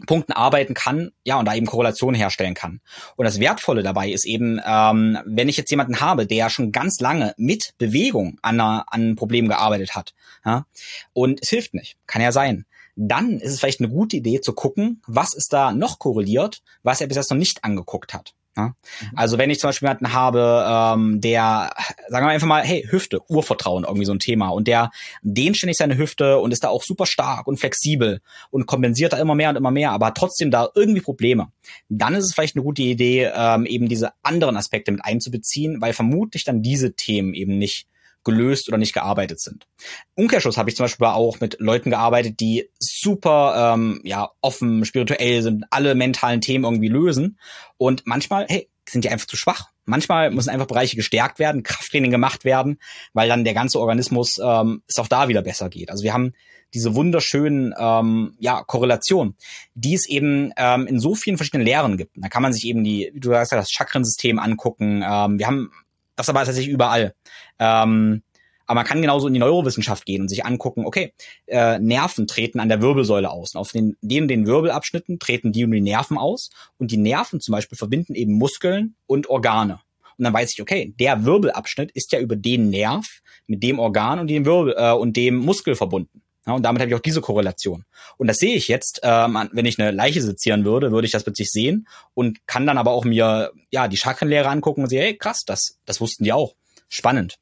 Punkten 0.07 0.33
arbeiten 0.33 0.75
kann, 0.75 1.13
ja, 1.25 1.39
und 1.39 1.47
da 1.47 1.55
eben 1.55 1.67
Korrelationen 1.67 2.19
herstellen 2.19 2.55
kann. 2.55 2.81
Und 3.17 3.25
das 3.25 3.39
Wertvolle 3.39 3.83
dabei 3.83 4.11
ist 4.11 4.25
eben, 4.25 4.61
ähm, 4.65 5.19
wenn 5.25 5.49
ich 5.49 5.57
jetzt 5.57 5.71
jemanden 5.71 6.01
habe, 6.01 6.27
der 6.27 6.51
schon 6.51 6.73
ganz 6.73 7.01
lange 7.01 7.35
mit 7.37 7.75
Bewegung 7.79 8.39
an, 8.43 8.61
einer, 8.61 8.85
an 8.89 9.03
einem 9.03 9.17
Problem 9.17 9.49
gearbeitet 9.49 9.95
hat, 9.95 10.15
ja, 10.45 10.67
und 11.13 11.41
es 11.43 11.51
hilft 11.51 11.75
nicht, 11.75 11.97
kann 12.07 12.23
ja 12.23 12.33
sein, 12.33 12.67
dann 12.97 13.39
ist 13.39 13.53
es 13.53 13.61
vielleicht 13.61 13.81
eine 13.81 13.89
gute 13.89 14.17
Idee 14.17 14.41
zu 14.41 14.53
gucken, 14.53 15.03
was 15.07 15.35
ist 15.35 15.53
da 15.53 15.73
noch 15.73 15.99
korreliert, 15.99 16.63
was 16.83 17.01
er 17.01 17.07
bis 17.07 17.17
jetzt 17.17 17.31
noch 17.31 17.39
nicht 17.39 17.65
angeguckt 17.65 18.13
hat. 18.13 18.35
Ja? 18.57 18.67
Mhm. 18.67 18.75
Also 19.17 19.39
wenn 19.39 19.51
ich 19.51 19.59
zum 19.59 19.69
Beispiel 19.69 19.87
jemanden 19.87 20.13
habe, 20.13 20.65
ähm, 20.69 21.21
der, 21.21 21.73
sagen 22.09 22.27
wir 22.27 22.31
einfach 22.31 22.47
mal, 22.47 22.63
hey, 22.63 22.87
Hüfte, 22.89 23.21
Urvertrauen, 23.29 23.85
irgendwie 23.85 24.05
so 24.05 24.13
ein 24.13 24.19
Thema, 24.19 24.49
und 24.49 24.69
der 24.69 24.91
dehnt 25.23 25.57
ständig 25.57 25.77
seine 25.77 25.97
Hüfte 25.97 26.39
und 26.39 26.53
ist 26.53 26.65
da 26.65 26.69
auch 26.69 26.83
super 26.83 27.07
stark 27.07 27.47
und 27.47 27.59
flexibel 27.59 28.21
und 28.51 28.67
kompensiert 28.67 29.13
da 29.13 29.19
immer 29.19 29.35
mehr 29.35 29.51
und 29.51 29.57
immer 29.57 29.71
mehr, 29.71 29.93
aber 29.93 30.07
hat 30.07 30.17
trotzdem 30.17 30.51
da 30.51 30.69
irgendwie 30.75 31.01
Probleme, 31.01 31.49
dann 31.89 32.15
ist 32.15 32.25
es 32.25 32.35
vielleicht 32.35 32.57
eine 32.57 32.65
gute 32.65 32.83
Idee, 32.83 33.31
ähm, 33.35 33.67
eben 33.67 33.89
diese 33.89 34.13
anderen 34.23 34.57
Aspekte 34.57 34.93
mit 34.93 35.05
einzubeziehen, 35.05 35.81
weil 35.81 35.93
vermutlich 35.93 36.45
dann 36.45 36.63
diese 36.63 36.95
Themen 36.95 37.35
eben 37.35 37.59
nicht 37.59 37.87
gelöst 38.25 38.69
oder 38.69 38.79
nicht 38.79 38.93
gearbeitet 38.93 39.41
sind. 39.41 39.67
Umkehrschluss 40.15 40.57
habe 40.57 40.71
ich 40.71 40.77
zum 40.77 40.85
Beispiel 40.85 41.07
auch 41.07 41.41
mit 41.41 41.57
Leuten 41.59 41.91
gearbeitet, 41.91 42.41
die 42.41 42.69
super 42.79 43.75
ähm, 43.75 44.01
ja 44.05 44.31
offen, 44.41 44.85
spirituell 44.85 45.43
sind, 45.43 45.65
alle 45.71 45.95
mentalen 45.95 46.41
Themen 46.41 46.65
irgendwie 46.65 46.89
lösen 46.89 47.39
und 47.77 48.03
manchmal, 48.07 48.47
hey, 48.49 48.69
sind 48.89 49.05
die 49.05 49.11
einfach 49.11 49.27
zu 49.27 49.37
schwach. 49.37 49.71
Manchmal 49.85 50.31
müssen 50.31 50.51
einfach 50.51 50.67
Bereiche 50.67 50.97
gestärkt 50.97 51.39
werden, 51.39 51.63
Krafttraining 51.63 52.11
gemacht 52.11 52.45
werden, 52.45 52.79
weil 53.13 53.29
dann 53.29 53.45
der 53.45 53.55
ganze 53.55 53.81
Organismus 53.81 54.39
ähm, 54.43 54.83
es 54.87 54.99
auch 54.99 55.09
da 55.09 55.29
wieder 55.29 55.43
besser 55.43 55.69
geht. 55.69 55.91
Also 55.91 56.05
wir 56.05 56.13
haben 56.13 56.33
diese 56.75 56.95
wunderschönen 56.95 57.75
ähm, 57.79 58.35
ja, 58.39 58.63
Korrelationen, 58.63 59.37
die 59.75 59.95
es 59.95 60.09
eben 60.09 60.53
ähm, 60.57 60.87
in 60.87 61.01
so 61.01 61.15
vielen 61.15 61.37
verschiedenen 61.37 61.67
Lehren 61.67 61.97
gibt. 61.97 62.13
Da 62.17 62.29
kann 62.29 62.43
man 62.43 62.53
sich 62.53 62.65
eben 62.65 62.83
die, 62.83 63.11
wie 63.13 63.21
du 63.21 63.31
sagst, 63.31 63.53
das 63.53 63.71
Chakrensystem 63.71 64.39
angucken. 64.39 65.05
Ähm, 65.07 65.39
wir 65.39 65.47
haben 65.47 65.71
das 66.17 66.29
aber 66.29 66.45
tatsächlich 66.45 66.73
überall. 66.73 67.15
Ähm, 67.59 68.23
aber 68.67 68.81
man 68.81 68.87
kann 68.87 69.03
genauso 69.03 69.27
in 69.27 69.35
die 69.35 69.41
Neurowissenschaft 69.41 70.07
gehen 70.07 70.23
und 70.23 70.29
sich 70.29 70.47
angucken, 70.47 70.87
okay, 70.87 71.13
äh, 71.47 71.79
Nerven 71.79 72.27
treten 72.27 72.61
an 72.61 72.69
der 72.69 72.81
Wirbelsäule 72.81 73.31
aus. 73.31 73.55
Und 73.55 73.61
auf 73.61 73.73
den, 73.73 73.97
den, 74.01 74.29
den 74.29 74.47
Wirbelabschnitten 74.47 75.19
treten 75.19 75.53
die 75.53 75.65
und 75.65 75.73
die 75.73 75.81
Nerven 75.81 76.17
aus. 76.17 76.51
Und 76.79 76.91
die 76.91 76.97
Nerven 76.97 77.41
zum 77.41 77.53
Beispiel 77.53 77.77
verbinden 77.77 78.15
eben 78.15 78.33
Muskeln 78.33 78.95
und 79.07 79.29
Organe. 79.29 79.81
Und 80.17 80.25
dann 80.25 80.33
weiß 80.33 80.53
ich, 80.53 80.63
okay, 80.63 80.95
der 80.99 81.25
Wirbelabschnitt 81.25 81.91
ist 81.91 82.13
ja 82.13 82.21
über 82.21 82.37
den 82.37 82.71
Nerv 82.71 83.21
mit 83.47 83.63
dem 83.63 83.79
Organ 83.79 84.21
und 84.21 84.29
dem 84.29 84.45
Wirbel 84.45 84.75
äh, 84.77 84.93
und 84.93 85.17
dem 85.17 85.37
Muskel 85.37 85.75
verbunden. 85.75 86.23
Ja, 86.47 86.55
und 86.55 86.63
damit 86.63 86.81
habe 86.81 86.91
ich 86.91 86.97
auch 86.97 87.01
diese 87.01 87.21
Korrelation. 87.21 87.85
Und 88.17 88.27
das 88.27 88.39
sehe 88.39 88.57
ich 88.57 88.67
jetzt, 88.67 89.01
ähm, 89.05 89.49
wenn 89.53 89.65
ich 89.65 89.79
eine 89.79 89.93
Leiche 89.93 90.21
sezieren 90.21 90.65
würde, 90.65 90.91
würde 90.91 91.07
ich 91.07 91.13
das 91.13 91.23
plötzlich 91.23 91.51
sehen 91.51 91.87
und 92.15 92.47
kann 92.47 92.67
dann 92.67 92.79
aber 92.79 92.91
auch 92.91 93.05
mir 93.05 93.53
ja 93.71 93.89
die 93.89 93.97
Chakrenlehre 93.97 94.49
angucken 94.49 94.83
und 94.83 94.89
sehe, 94.89 95.03
hey, 95.03 95.17
krass, 95.17 95.43
das, 95.47 95.79
das 95.85 96.01
wussten 96.01 96.25
die 96.25 96.33
auch. 96.33 96.55
Spannend. 96.89 97.39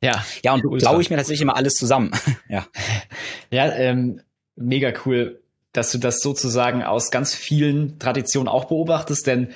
Ja. 0.00 0.24
Ja, 0.44 0.54
und 0.54 0.64
cool 0.64 0.78
glaube 0.78 1.02
ich 1.02 1.10
mir 1.10 1.16
tatsächlich 1.16 1.42
immer 1.42 1.56
alles 1.56 1.74
zusammen. 1.74 2.12
ja. 2.48 2.66
Ja, 3.50 3.72
ähm, 3.72 4.20
mega 4.54 4.92
cool, 5.04 5.40
dass 5.72 5.90
du 5.90 5.98
das 5.98 6.20
sozusagen 6.20 6.84
aus 6.84 7.10
ganz 7.10 7.34
vielen 7.34 7.98
Traditionen 7.98 8.48
auch 8.48 8.66
beobachtest, 8.66 9.26
denn 9.26 9.48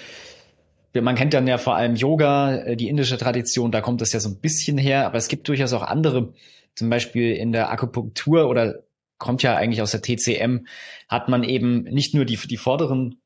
man 0.95 1.15
kennt 1.15 1.35
dann 1.35 1.47
ja 1.47 1.59
vor 1.59 1.77
allem 1.77 1.95
Yoga, 1.95 2.57
äh, 2.57 2.77
die 2.77 2.89
indische 2.89 3.17
Tradition, 3.17 3.71
da 3.71 3.81
kommt 3.81 4.01
das 4.01 4.13
ja 4.13 4.21
so 4.21 4.29
ein 4.29 4.37
bisschen 4.37 4.77
her, 4.77 5.07
aber 5.07 5.19
es 5.19 5.29
gibt 5.29 5.47
durchaus 5.47 5.73
auch 5.73 5.83
andere 5.83 6.33
zum 6.75 6.91
Beispiel 6.91 7.35
in 7.35 7.53
der 7.53 7.71
Akupunktur 7.71 8.49
oder 8.49 8.85
kommt 9.19 9.43
ja 9.43 9.57
eigentlich 9.57 9.83
aus 9.83 9.91
der 9.91 10.03
TCM, 10.03 10.67
hat 11.09 11.29
man 11.29 11.45
eben 11.45 11.83
nicht 11.83 12.15
nur 12.15 12.25
die, 12.25 12.37
die 12.37 12.57
vorderen 12.57 13.21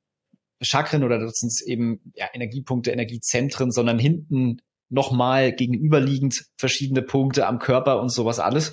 Chakren 0.61 1.05
oder 1.05 1.19
das 1.19 1.35
sind 1.35 1.53
eben 1.69 2.01
ja, 2.15 2.27
Energiepunkte, 2.33 2.91
Energiezentren, 2.91 3.71
sondern 3.71 3.99
hinten 3.99 4.61
nochmal 4.89 5.53
gegenüberliegend 5.53 6.47
verschiedene 6.57 7.03
Punkte 7.03 7.47
am 7.47 7.59
Körper 7.59 8.01
und 8.01 8.11
sowas 8.11 8.39
alles, 8.39 8.73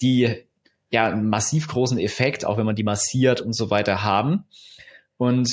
die 0.00 0.34
ja 0.90 1.08
einen 1.08 1.28
massiv 1.28 1.68
großen 1.68 1.98
Effekt, 1.98 2.44
auch 2.44 2.58
wenn 2.58 2.66
man 2.66 2.74
die 2.74 2.82
massiert 2.84 3.40
und 3.40 3.54
so 3.54 3.70
weiter 3.70 4.02
haben. 4.02 4.44
Und 5.16 5.48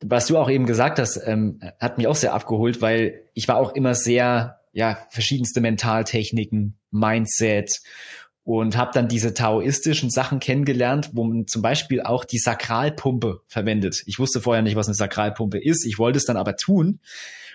was 0.00 0.26
du 0.26 0.38
auch 0.38 0.50
eben 0.50 0.66
gesagt 0.66 0.98
hast, 0.98 1.16
ähm, 1.24 1.60
hat 1.78 1.98
mich 1.98 2.06
auch 2.06 2.14
sehr 2.14 2.34
abgeholt, 2.34 2.80
weil 2.80 3.22
ich 3.34 3.46
war 3.48 3.56
auch 3.56 3.72
immer 3.74 3.94
sehr 3.94 4.61
ja, 4.72 4.98
verschiedenste 5.10 5.60
Mentaltechniken, 5.60 6.76
Mindset 6.90 7.80
und 8.44 8.76
habe 8.76 8.90
dann 8.92 9.08
diese 9.08 9.34
taoistischen 9.34 10.10
Sachen 10.10 10.40
kennengelernt, 10.40 11.10
wo 11.12 11.24
man 11.24 11.46
zum 11.46 11.62
Beispiel 11.62 12.02
auch 12.02 12.24
die 12.24 12.38
Sakralpumpe 12.38 13.42
verwendet. 13.46 14.02
Ich 14.06 14.18
wusste 14.18 14.40
vorher 14.40 14.62
nicht, 14.62 14.76
was 14.76 14.88
eine 14.88 14.94
Sakralpumpe 14.94 15.58
ist. 15.58 15.86
Ich 15.86 15.98
wollte 15.98 16.18
es 16.18 16.24
dann 16.24 16.36
aber 16.36 16.56
tun 16.56 17.00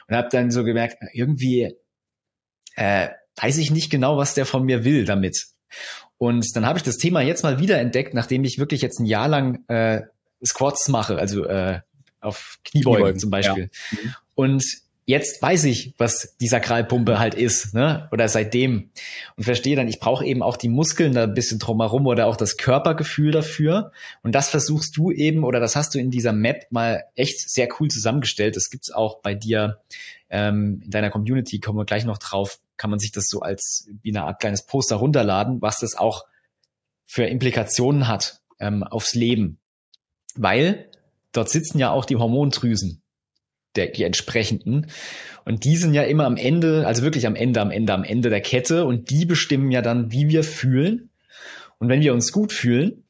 und 0.07 0.15
habe 0.15 0.29
dann 0.31 0.51
so 0.51 0.63
gemerkt, 0.63 0.97
irgendwie 1.13 1.73
äh, 2.75 3.09
weiß 3.35 3.57
ich 3.57 3.71
nicht 3.71 3.89
genau, 3.89 4.17
was 4.17 4.33
der 4.33 4.45
von 4.45 4.63
mir 4.63 4.85
will 4.85 5.05
damit. 5.05 5.47
Und 6.17 6.55
dann 6.55 6.65
habe 6.65 6.79
ich 6.79 6.83
das 6.83 6.97
Thema 6.97 7.21
jetzt 7.21 7.43
mal 7.43 7.59
wieder 7.59 7.79
entdeckt, 7.79 8.13
nachdem 8.13 8.43
ich 8.43 8.57
wirklich 8.57 8.81
jetzt 8.81 8.99
ein 8.99 9.05
Jahr 9.05 9.27
lang 9.27 9.63
äh, 9.67 10.01
Squats 10.43 10.87
mache, 10.87 11.17
also 11.17 11.45
äh, 11.45 11.81
auf 12.21 12.59
Kniebeugen, 12.63 12.95
Kniebeugen 12.95 13.19
zum 13.19 13.29
Beispiel. 13.29 13.69
Ja. 13.91 13.99
Mhm. 13.99 14.15
Und 14.35 14.63
jetzt 15.07 15.41
weiß 15.41 15.63
ich, 15.63 15.93
was 15.97 16.35
die 16.41 16.49
Sakralpumpe 16.49 17.17
halt 17.17 17.33
ist, 17.33 17.73
ne? 17.73 18.09
Oder 18.11 18.27
seitdem 18.27 18.91
und 19.37 19.45
verstehe 19.45 19.77
dann, 19.77 19.87
ich 19.87 19.99
brauche 19.99 20.25
eben 20.25 20.43
auch 20.43 20.57
die 20.57 20.67
Muskeln 20.67 21.13
da 21.13 21.23
ein 21.23 21.33
bisschen 21.33 21.59
drumherum 21.59 22.05
oder 22.05 22.27
auch 22.27 22.35
das 22.35 22.57
Körpergefühl 22.57 23.31
dafür. 23.31 23.93
Und 24.21 24.35
das 24.35 24.49
versuchst 24.49 24.97
du 24.97 25.11
eben 25.11 25.45
oder 25.45 25.61
das 25.61 25.77
hast 25.77 25.95
du 25.95 25.99
in 25.99 26.11
dieser 26.11 26.33
Map 26.33 26.67
mal 26.71 27.05
echt 27.15 27.49
sehr 27.49 27.69
cool 27.79 27.87
zusammengestellt. 27.87 28.57
Das 28.57 28.69
gibt's 28.69 28.91
auch 28.91 29.21
bei 29.21 29.33
dir 29.33 29.79
ähm, 30.29 30.81
in 30.83 30.91
deiner 30.91 31.09
Community. 31.09 31.61
Kommen 31.61 31.79
wir 31.79 31.85
gleich 31.85 32.03
noch 32.03 32.17
drauf. 32.17 32.59
kann 32.75 32.89
man 32.89 32.99
sich 32.99 33.13
das 33.13 33.27
so 33.27 33.39
als 33.39 33.87
wie 34.03 34.11
eine 34.11 34.25
Art 34.25 34.41
kleines 34.41 34.63
Poster 34.63 34.97
runterladen, 34.97 35.61
was 35.61 35.79
das 35.79 35.95
auch 35.95 36.25
für 37.05 37.23
Implikationen 37.23 38.09
hat 38.09 38.41
ähm, 38.59 38.83
aufs 38.83 39.15
Leben. 39.15 39.57
Weil 40.35 40.91
dort 41.31 41.49
sitzen 41.49 41.79
ja 41.79 41.91
auch 41.91 42.03
die 42.03 42.17
Hormondrüsen, 42.17 43.01
der, 43.77 43.87
die 43.87 44.03
entsprechenden. 44.03 44.87
Und 45.45 45.63
die 45.63 45.77
sind 45.77 45.93
ja 45.93 46.03
immer 46.03 46.25
am 46.25 46.35
Ende, 46.35 46.85
also 46.85 47.03
wirklich 47.03 47.25
am 47.25 47.35
Ende, 47.35 47.61
am 47.61 47.71
Ende, 47.71 47.93
am 47.93 48.03
Ende 48.03 48.29
der 48.29 48.41
Kette. 48.41 48.85
Und 48.85 49.09
die 49.09 49.25
bestimmen 49.25 49.71
ja 49.71 49.81
dann, 49.81 50.11
wie 50.11 50.27
wir 50.27 50.43
fühlen. 50.43 51.09
Und 51.79 51.89
wenn 51.89 52.01
wir 52.01 52.13
uns 52.13 52.31
gut 52.31 52.51
fühlen, 52.51 53.03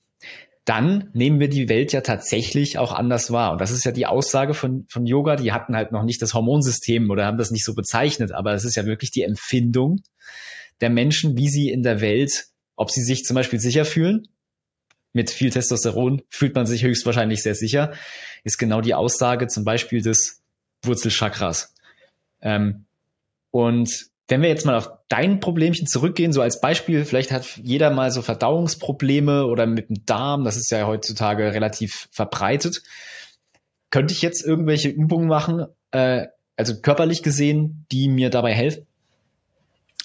dann 0.68 1.10
nehmen 1.14 1.40
wir 1.40 1.48
die 1.48 1.70
Welt 1.70 1.94
ja 1.94 2.02
tatsächlich 2.02 2.78
auch 2.78 2.92
anders 2.92 3.32
wahr. 3.32 3.54
Und 3.54 3.62
das 3.62 3.72
ist 3.72 3.86
ja 3.86 3.94
die 3.94 4.06
Aussage 4.06 4.54
von, 4.54 4.86
von 4.90 5.06
Yoga. 5.06 5.38
Die 5.38 5.54
hatten 5.54 5.78
halt 5.78 5.94
noch 5.94 6.04
nicht 6.04 6.22
das 6.22 6.34
Hormonsystem 6.34 7.10
oder 7.10 7.26
haben 7.26 7.38
das 7.38 7.52
nicht 7.52 7.64
so 7.64 7.74
bezeichnet, 7.74 8.34
aber 8.34 8.54
es 8.54 8.66
ist 8.66 8.76
ja 8.76 8.86
wirklich 8.86 9.12
die 9.12 9.24
Empfindung 9.24 10.02
der 10.82 10.90
Menschen, 10.90 11.38
wie 11.38 11.48
sie 11.48 11.70
in 11.70 11.84
der 11.84 12.02
Welt, 12.02 12.48
ob 12.76 12.92
sie 12.92 13.02
sich 13.02 13.24
zum 13.24 13.36
Beispiel 13.36 13.60
sicher 13.60 13.86
fühlen. 13.86 14.28
Mit 15.14 15.32
viel 15.32 15.52
Testosteron 15.52 16.22
fühlt 16.30 16.54
man 16.54 16.66
sich 16.66 16.84
höchstwahrscheinlich 16.84 17.42
sehr 17.42 17.56
sicher, 17.56 17.94
ist 18.44 18.58
genau 18.58 18.82
die 18.82 18.94
Aussage 18.94 19.48
zum 19.48 19.64
Beispiel 19.64 20.02
des 20.02 20.44
Wurzelchakras. 20.88 21.74
Ähm, 22.42 22.86
und 23.52 24.08
wenn 24.28 24.42
wir 24.42 24.50
jetzt 24.50 24.66
mal 24.66 24.76
auf 24.76 24.90
dein 25.08 25.40
Problemchen 25.40 25.88
zurückgehen, 25.88 26.34
so 26.34 26.42
als 26.42 26.60
Beispiel, 26.60 27.06
vielleicht 27.06 27.32
hat 27.32 27.58
jeder 27.58 27.92
mal 27.92 28.12
so 28.12 28.22
Verdauungsprobleme 28.22 29.46
oder 29.46 29.66
mit 29.66 29.90
dem 29.90 30.06
Darm, 30.06 30.44
das 30.44 30.58
ist 30.58 30.70
ja 30.70 30.86
heutzutage 30.86 31.54
relativ 31.54 32.10
verbreitet. 32.12 32.84
Könnte 33.90 34.14
ich 34.14 34.22
jetzt 34.22 34.46
irgendwelche 34.46 34.90
Übungen 34.90 35.28
machen, 35.28 35.66
äh, 35.92 36.28
also 36.58 36.82
körperlich 36.82 37.24
gesehen, 37.24 37.86
die 37.92 38.10
mir 38.10 38.30
dabei 38.30 38.54
helfen? 38.54 38.86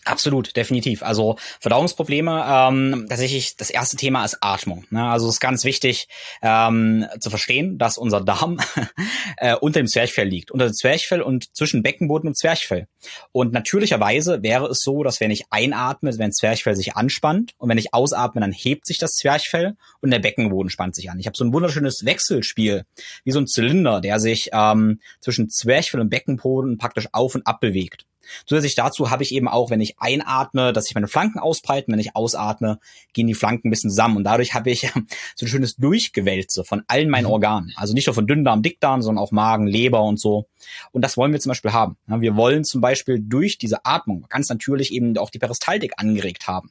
Absolut, 0.05 0.57
definitiv. 0.57 1.05
Also 1.05 1.37
Verdauungsprobleme, 1.61 2.45
ähm, 2.47 3.07
tatsächlich 3.09 3.57
das 3.57 3.71
erste 3.71 3.97
Thema 3.97 4.25
ist 4.25 4.39
Atmung. 4.41 4.85
Ne? 4.91 5.05
Also 5.05 5.29
es 5.29 5.35
ist 5.35 5.41
ganz 5.41 5.65
wichtig 5.65 6.09
ähm, 6.43 7.07
zu 7.21 7.31
verstehen, 7.31 7.79
dass 7.79 7.99
unser 7.99 8.21
Darm 8.21 8.59
äh, 9.37 9.55
unter 9.55 9.81
dem 9.81 9.87
Zwerchfell 9.87 10.27
liegt, 10.27 10.51
unter 10.51 10.67
dem 10.67 10.75
Zwerchfell 10.75 11.23
und 11.23 11.55
zwischen 11.57 11.85
Beckenboden 11.85 12.29
und 12.29 12.37
Zwerchfell. 12.37 12.89
Und 13.31 13.53
natürlicherweise 13.53 14.43
wäre 14.43 14.67
es 14.67 14.81
so, 14.81 15.05
dass 15.05 15.21
wenn 15.21 15.31
ich 15.31 15.45
einatme, 15.51 16.19
wenn 16.19 16.33
Zwerchfell 16.33 16.75
sich 16.75 16.97
anspannt 16.97 17.53
und 17.59 17.69
wenn 17.69 17.79
ich 17.79 17.95
ausatme, 17.95 18.41
dann 18.41 18.53
hebt 18.53 18.87
sich 18.87 18.99
das 18.99 19.13
Zwerchfell 19.13 19.77
und 20.01 20.11
der 20.11 20.19
Beckenboden 20.19 20.71
spannt 20.71 20.97
sich 20.97 21.11
an. 21.11 21.21
Ich 21.21 21.27
habe 21.27 21.37
so 21.37 21.45
ein 21.45 21.53
wunderschönes 21.53 22.05
Wechselspiel, 22.05 22.85
wie 23.23 23.31
so 23.31 23.39
ein 23.39 23.47
Zylinder, 23.47 24.01
der 24.01 24.19
sich 24.19 24.51
ähm, 24.53 25.01
zwischen 25.21 25.49
Zwerchfell 25.49 26.01
und 26.01 26.11
Beckenboden 26.11 26.77
praktisch 26.77 27.09
auf 27.13 27.37
und 27.37 27.47
ab 27.47 27.61
bewegt. 27.61 28.05
Zusätzlich 28.47 28.75
dazu 28.75 29.11
habe 29.11 29.23
ich 29.23 29.33
eben 29.33 29.49
auch, 29.49 29.71
wenn 29.71 29.81
ich 29.81 29.99
einatme, 29.99 30.73
dass 30.73 30.85
sich 30.85 30.95
meine 30.95 31.09
Flanken 31.09 31.39
ausbreiten, 31.39 31.93
wenn 31.93 32.01
ich 32.01 32.17
ausatme, 32.17 32.79
gehen 33.13 33.27
die 33.27 33.35
Flanken 33.35 33.69
ein 33.69 33.71
bisschen 33.71 33.91
zusammen 33.91 34.17
und 34.17 34.25
dadurch 34.25 34.55
habe 34.55 34.71
ich 34.71 34.91
so 35.37 35.47
ein 35.47 35.49
schönes 35.49 35.77
Durchgewälze 35.77 36.65
von 36.65 36.83
allen 36.89 37.11
meinen 37.11 37.27
mhm. 37.27 37.33
Organen. 37.33 37.73
Also 37.77 37.95
nicht 37.95 38.07
nur 38.07 38.15
von 38.15 38.27
Dünndarm, 38.27 38.63
Dickdarm, 38.63 39.03
sondern 39.03 39.23
auch 39.23 39.33
Magen, 39.33 39.67
Leber 39.67 40.03
und 40.03 40.19
so. 40.19 40.47
Und 40.93 41.03
das 41.03 41.17
wollen 41.17 41.33
wir 41.33 41.41
zum 41.41 41.51
Beispiel 41.51 41.73
haben. 41.73 41.97
Wir 42.07 42.37
wollen 42.37 42.65
zum 42.65 42.81
Beispiel 42.81 43.19
durch 43.21 43.59
diese 43.59 43.85
Atmung 43.85 44.27
ganz 44.29 44.49
natürlich 44.49 44.93
eben 44.93 45.17
auch 45.19 45.31
die 45.31 45.39
Peristaltik 45.39 45.95
angeregt 45.97 46.47
haben. 46.47 46.71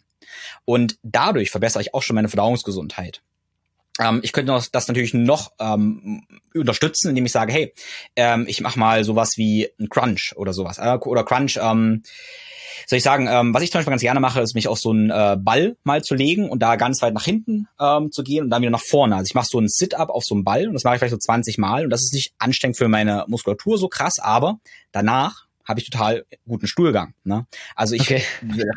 Und 0.66 0.98
dadurch 1.04 1.52
verbessere 1.52 1.82
ich 1.82 1.94
auch 1.94 2.04
schon 2.04 2.16
meine 2.16 2.30
Verdauungsgesundheit. 2.30 3.22
Ähm, 4.00 4.22
ich 4.24 4.32
könnte 4.32 4.60
das 4.72 4.88
natürlich 4.88 5.14
noch 5.14 5.52
ähm, 5.60 6.26
unterstützen, 6.54 7.10
indem 7.10 7.26
ich 7.26 7.32
sage, 7.32 7.52
hey, 7.52 7.74
ähm, 8.16 8.46
ich 8.48 8.62
mache 8.62 8.80
mal 8.80 9.04
sowas 9.04 9.34
wie 9.38 9.70
ein 9.80 9.90
Crunch 9.90 10.34
oder 10.36 10.54
sowas. 10.54 10.78
Äh, 10.78 10.98
oder 10.98 11.24
Crunch, 11.24 11.60
ähm, 11.62 12.04
soll 12.88 12.98
ich 12.98 13.04
sagen, 13.04 13.28
ähm, 13.30 13.54
was 13.54 13.64
ich 13.64 13.72
zum 13.72 13.80
Beispiel 13.80 13.92
ganz 13.92 14.02
gerne 14.02 14.20
mache, 14.20 14.42
ist 14.42 14.56
mich 14.56 14.68
auf 14.68 14.80
so 14.80 14.92
einen 14.92 15.10
äh, 15.10 15.38
Ball 15.40 15.78
mal 15.84 16.04
zu 16.04 16.16
legen 16.16 16.50
und 16.50 16.60
da 16.60 16.76
ganz 16.76 17.02
weit 17.02 17.14
nach 17.14 17.24
hinten 17.24 17.68
ähm, 17.80 18.12
zu 18.12 18.24
gehen 18.24 18.44
und 18.44 18.50
dann 18.50 18.62
wieder 18.62 18.72
nach 18.72 18.82
vorne. 18.82 19.16
Also 19.16 19.30
ich 19.30 19.34
mache 19.34 19.48
so 19.50 19.58
einen 19.58 19.70
Sit-up 19.70 20.10
auf 20.10 20.24
so 20.24 20.36
einen 20.36 20.44
Ball 20.44 20.68
und 20.68 20.74
das 20.74 20.84
mache 20.84 20.96
ich 20.96 21.00
vielleicht 21.00 21.14
so 21.14 21.18
20 21.18 21.58
Mal 21.58 21.86
und 21.86 21.90
das 21.90 22.02
ist 22.02 22.14
nicht 22.14 22.34
anstrengend 22.40 22.78
für 22.78 22.88
meine 22.88 23.26
Muskulatur 23.28 23.78
so 23.78 23.88
krass, 23.88 24.20
aber 24.20 24.60
danach 24.92 25.46
habe 25.64 25.80
ich 25.80 25.90
total 25.90 26.26
guten 26.46 26.68
Stuhlgang. 26.68 27.14
Ne? 27.24 27.46
Also 27.76 27.96
ich 27.96 28.02
okay. 28.02 28.24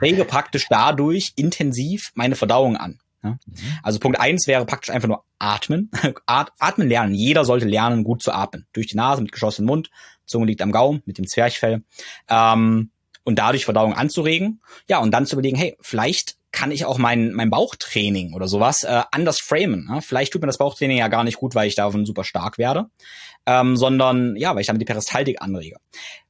rege 0.01 0.25
praktisch 0.25 0.67
dadurch 0.69 1.33
intensiv 1.37 2.13
meine 2.15 2.37
Verdauung 2.37 2.77
an. 2.77 3.01
Ja? 3.25 3.31
Mhm. 3.31 3.39
Also 3.83 3.99
Punkt 3.99 4.21
eins 4.21 4.47
wäre 4.47 4.67
praktisch 4.67 4.91
einfach 4.95 5.09
nur 5.09 5.25
atmen. 5.39 5.91
atmen 6.27 6.89
lernen. 6.89 7.15
Jeder 7.15 7.45
sollte 7.45 7.67
lernen, 7.67 8.05
gut 8.05 8.23
zu 8.23 8.33
atmen. 8.33 8.67
Durch 8.73 8.87
die 8.87 8.97
Nase, 8.97 9.23
mit 9.23 9.33
geschlossenem 9.33 9.67
Mund. 9.67 9.91
Zunge 10.27 10.47
liegt 10.47 10.63
am 10.63 10.73
Gaumen, 10.73 11.03
mit 11.07 11.19
dem 11.19 11.27
Zwerchfell. 11.27 11.83
Ähm, 12.29 12.91
und 13.25 13.39
dadurch 13.39 13.65
Verdauung 13.65 13.95
anzuregen. 13.95 14.61
Ja, 14.89 14.99
und 14.99 15.11
dann 15.11 15.27
zu 15.27 15.35
überlegen, 15.35 15.57
hey, 15.57 15.77
vielleicht 15.81 16.37
kann 16.53 16.71
ich 16.71 16.85
auch 16.85 16.99
mein, 16.99 17.33
mein 17.33 17.51
Bauchtraining 17.51 18.33
oder 18.33 18.47
sowas 18.47 18.85
äh, 18.85 19.03
anders 19.11 19.41
framen. 19.41 19.87
Ne? 19.91 20.03
Vielleicht 20.03 20.33
tut 20.33 20.41
mir 20.41 20.47
das 20.47 20.59
Bauchtraining 20.59 20.99
ja 20.99 21.09
gar 21.09 21.25
nicht 21.25 21.39
gut, 21.39 21.55
weil 21.57 21.67
ich 21.67 21.75
davon 21.75 22.07
super 22.07 22.23
stark 22.23 22.59
werde, 22.59 22.87
ähm, 23.45 23.77
sondern 23.77 24.37
ja, 24.37 24.55
weil 24.55 24.61
ich 24.61 24.69
damit 24.69 24.81
die 24.81 24.87
Peristaltik 24.87 25.43
anrege. 25.43 25.79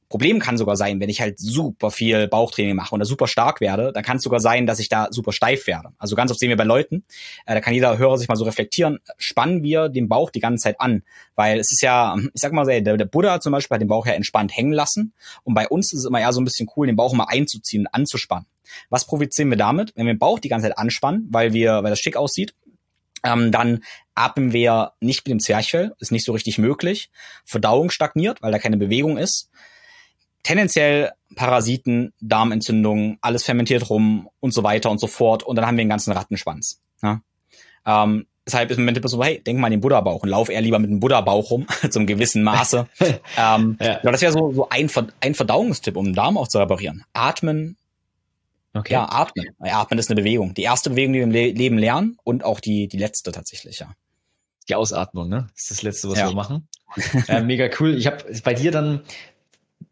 Problem 0.07 0.39
kann 0.39 0.57
sogar 0.57 0.75
sein, 0.75 0.99
wenn 0.99 1.09
ich 1.09 1.19
halt 1.19 1.39
super 1.39 1.89
viel 1.89 2.27
Bauchtraining 2.27 2.75
mache 2.75 2.93
oder 2.93 3.05
super 3.05 3.27
stark 3.27 3.59
werde, 3.59 3.91
dann 3.91 4.03
kann 4.03 4.17
es 4.17 4.23
sogar 4.23 4.39
sein, 4.39 4.67
dass 4.67 4.79
ich 4.79 4.87
da 4.87 5.07
super 5.09 5.31
steif 5.31 5.65
werde. 5.65 5.89
Also 5.97 6.15
ganz 6.15 6.29
oft 6.29 6.39
sehen 6.39 6.49
wir 6.49 6.57
bei 6.57 6.63
Leuten, 6.63 7.03
äh, 7.47 7.55
da 7.55 7.61
kann 7.61 7.73
jeder 7.73 7.97
Hörer 7.97 8.17
sich 8.17 8.27
mal 8.27 8.35
so 8.35 8.45
reflektieren, 8.45 8.99
spannen 9.17 9.63
wir 9.63 9.89
den 9.89 10.07
Bauch 10.07 10.29
die 10.29 10.39
ganze 10.39 10.63
Zeit 10.63 10.79
an. 10.79 11.03
Weil 11.33 11.59
es 11.59 11.71
ist 11.71 11.81
ja, 11.81 12.15
ich 12.17 12.41
sag 12.41 12.53
mal, 12.53 12.65
der, 12.65 12.97
der 12.97 13.05
Buddha 13.05 13.39
zum 13.39 13.51
Beispiel 13.51 13.75
hat 13.75 13.81
den 13.81 13.87
Bauch 13.87 14.05
ja 14.05 14.13
entspannt 14.13 14.55
hängen 14.55 14.73
lassen. 14.73 15.13
Und 15.43 15.55
bei 15.55 15.67
uns 15.67 15.91
ist 15.91 15.99
es 15.99 16.05
immer 16.05 16.21
ja 16.21 16.31
so 16.31 16.39
ein 16.39 16.45
bisschen 16.45 16.69
cool, 16.75 16.85
den 16.85 16.95
Bauch 16.95 17.13
mal 17.13 17.25
einzuziehen 17.27 17.81
und 17.81 17.93
anzuspannen. 17.93 18.45
Was 18.89 19.07
provozieren 19.07 19.49
wir 19.49 19.57
damit? 19.57 19.93
Wenn 19.95 20.05
wir 20.05 20.13
den 20.13 20.19
Bauch 20.19 20.39
die 20.39 20.49
ganze 20.49 20.67
Zeit 20.67 20.77
anspannen, 20.77 21.27
weil 21.31 21.53
wir, 21.53 21.83
weil 21.83 21.89
das 21.89 21.99
schick 21.99 22.15
aussieht, 22.15 22.53
ähm, 23.23 23.51
dann 23.51 23.83
atmen 24.13 24.53
wir 24.53 24.93
nicht 24.99 25.25
mit 25.25 25.31
dem 25.31 25.39
Zwerchfell, 25.39 25.93
ist 25.99 26.11
nicht 26.11 26.25
so 26.25 26.31
richtig 26.31 26.59
möglich. 26.59 27.09
Verdauung 27.43 27.89
stagniert, 27.89 28.41
weil 28.43 28.51
da 28.51 28.59
keine 28.59 28.77
Bewegung 28.77 29.17
ist 29.17 29.49
tendenziell 30.45 31.11
Parasiten, 31.35 32.13
Darmentzündungen, 32.21 33.17
alles 33.21 33.43
fermentiert 33.43 33.89
rum 33.89 34.29
und 34.39 34.53
so 34.53 34.63
weiter 34.63 34.91
und 34.91 34.99
so 34.99 35.07
fort. 35.07 35.43
Und 35.43 35.55
dann 35.57 35.65
haben 35.65 35.75
wir 35.75 35.83
den 35.83 35.89
ganzen 35.89 36.13
Rattenschwanz. 36.13 36.79
Ja? 37.01 37.21
Ähm, 37.85 38.27
deshalb 38.45 38.69
ist 38.69 38.77
im 38.77 38.85
Moment 38.85 39.09
so, 39.09 39.23
hey, 39.23 39.41
denk 39.41 39.59
mal 39.59 39.67
an 39.67 39.71
den 39.71 39.81
Buddha-Bauch 39.81 40.21
und 40.21 40.29
lauf 40.29 40.49
eher 40.49 40.61
lieber 40.61 40.79
mit 40.79 40.89
dem 40.89 40.99
Buddha-Bauch 40.99 41.49
rum, 41.49 41.67
zum 41.89 42.05
gewissen 42.05 42.43
Maße. 42.43 42.87
ähm, 42.99 43.77
ja. 43.81 43.99
ja. 44.03 44.11
das 44.11 44.21
wäre 44.21 44.31
so, 44.31 44.53
so 44.53 44.69
ein, 44.69 44.89
ein 45.19 45.33
Verdauungstipp, 45.33 45.97
um 45.97 46.05
den 46.05 46.13
Darm 46.13 46.37
auch 46.37 46.47
zu 46.47 46.59
reparieren. 46.59 47.03
Atmen. 47.13 47.75
Okay. 48.73 48.93
Ja, 48.93 49.09
atmen. 49.09 49.47
Atmen 49.59 49.99
ist 49.99 50.11
eine 50.11 50.21
Bewegung. 50.21 50.53
Die 50.53 50.63
erste 50.63 50.91
Bewegung, 50.91 51.13
die 51.13 51.19
wir 51.19 51.23
im 51.23 51.31
Le 51.31 51.51
Leben 51.51 51.77
lernen 51.77 52.17
und 52.23 52.43
auch 52.43 52.59
die, 52.59 52.87
die 52.87 52.97
letzte 52.97 53.31
tatsächlich, 53.31 53.79
ja. 53.79 53.93
Die 54.69 54.75
Ausatmung, 54.75 55.29
ne? 55.29 55.47
Das 55.53 55.63
ist 55.63 55.71
das 55.71 55.81
Letzte, 55.81 56.09
was 56.09 56.19
ja. 56.19 56.27
wir 56.27 56.35
machen. 56.35 56.67
äh, 57.27 57.41
mega 57.41 57.69
cool. 57.79 57.95
Ich 57.95 58.05
habe 58.05 58.23
bei 58.43 58.53
dir 58.53 58.71
dann 58.71 59.01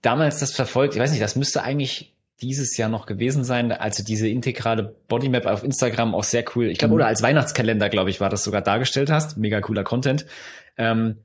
damals 0.04 0.40
das 0.40 0.54
verfolgt. 0.54 0.94
Ich 0.94 1.02
weiß 1.02 1.10
nicht, 1.10 1.24
das 1.24 1.36
müsste 1.36 1.64
eigentlich 1.64 2.14
dieses 2.42 2.78
Jahr 2.78 2.90
noch 2.90 3.06
gewesen 3.06 3.44
sein, 3.44 3.72
also 3.72 4.04
diese 4.04 4.28
integrale 4.28 4.96
Bodymap 5.08 5.46
auf 5.46 5.64
Instagram 5.64 6.14
auch 6.14 6.24
sehr 6.24 6.44
cool. 6.56 6.68
Ich 6.68 6.78
glaube, 6.78 6.94
mhm. 6.94 6.96
oder 6.96 7.08
als 7.08 7.24
Weihnachtskalender, 7.24 7.90
glaube 7.90 8.10
ich, 8.10 8.20
war 8.20 8.30
das 8.30 8.44
sogar 8.44 8.62
dargestellt 8.62 9.10
hast. 9.10 9.38
Mega 9.38 9.62
cooler 9.62 9.84
Content. 9.84 10.26
Ähm, 10.78 11.24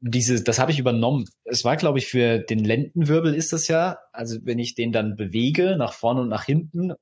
diese, 0.00 0.42
das 0.42 0.58
habe 0.58 0.72
ich 0.72 0.78
übernommen. 0.78 1.26
Es 1.44 1.64
war, 1.64 1.76
glaube 1.76 1.98
ich, 1.98 2.06
für 2.06 2.38
den 2.38 2.64
Lendenwirbel 2.64 3.34
ist 3.34 3.52
das 3.52 3.68
ja. 3.68 3.98
Also 4.12 4.38
wenn 4.44 4.58
ich 4.58 4.74
den 4.74 4.92
dann 4.92 5.16
bewege, 5.16 5.76
nach 5.76 5.92
vorne 5.92 6.22
und 6.22 6.28
nach 6.28 6.44
hinten, 6.44 6.92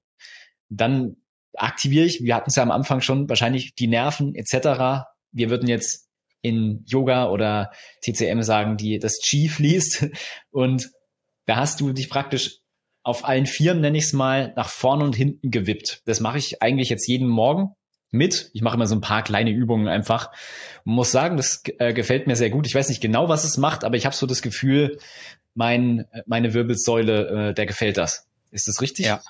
dann 0.68 1.16
aktiviere 1.55 2.07
ich, 2.07 2.22
wir 2.22 2.35
hatten 2.35 2.51
es 2.51 2.57
ja 2.57 2.62
am 2.62 2.70
Anfang 2.70 3.01
schon, 3.01 3.29
wahrscheinlich 3.29 3.74
die 3.74 3.89
Nerven 3.89 4.35
etc. 4.35 5.07
Wir 5.33 5.51
würden 5.51 5.68
jetzt 5.68 6.08
in 6.43 6.84
Yoga 6.86 7.30
oder 7.30 7.72
TCM 8.03 8.43
sagen, 8.43 8.76
die 8.76 8.99
das 8.99 9.18
Chi 9.18 9.49
fließt. 9.49 10.09
Und 10.51 10.91
da 11.47 11.57
hast 11.57 11.80
du 11.80 11.93
dich 11.93 12.11
praktisch 12.11 12.59
auf 13.03 13.24
allen 13.24 13.47
Vieren, 13.47 13.80
nenne 13.80 13.97
ich 13.97 14.05
es 14.05 14.12
mal, 14.12 14.53
nach 14.57 14.68
vorne 14.68 15.05
und 15.05 15.16
hinten 15.16 15.51
gewippt. 15.51 16.03
Das 16.05 16.20
mache 16.20 16.39
ich 16.39 16.62
eigentlich 16.62 16.91
jetzt 16.91 17.07
jeden 17.07 17.28
Morgen 17.28 17.74
mit. 18.11 18.51
Ich 18.53 18.62
mache 18.62 18.74
immer 18.74 18.86
so 18.86 18.95
ein 18.95 19.01
paar 19.01 19.22
kleine 19.22 19.51
Übungen 19.51 19.89
einfach. 19.89 20.30
Und 20.84 20.93
muss 20.93 21.11
sagen, 21.11 21.36
das 21.36 21.62
äh, 21.78 21.93
gefällt 21.93 22.26
mir 22.26 22.36
sehr 22.36 22.51
gut. 22.51 22.66
Ich 22.66 22.74
weiß 22.74 22.89
nicht 22.89 23.01
genau, 23.01 23.28
was 23.28 23.45
es 23.45 23.57
macht, 23.57 23.84
aber 23.84 23.97
ich 23.97 24.05
habe 24.05 24.14
so 24.14 24.26
das 24.26 24.43
Gefühl, 24.43 24.99
mein, 25.55 26.07
meine 26.26 26.55
Wirbelsäule, 26.55 27.51
äh, 27.51 27.55
der 27.55 27.66
gefällt 27.66 27.97
das. 27.97 28.26
Ist 28.51 28.68
das 28.68 28.80
richtig? 28.80 29.07
Ja, 29.07 29.20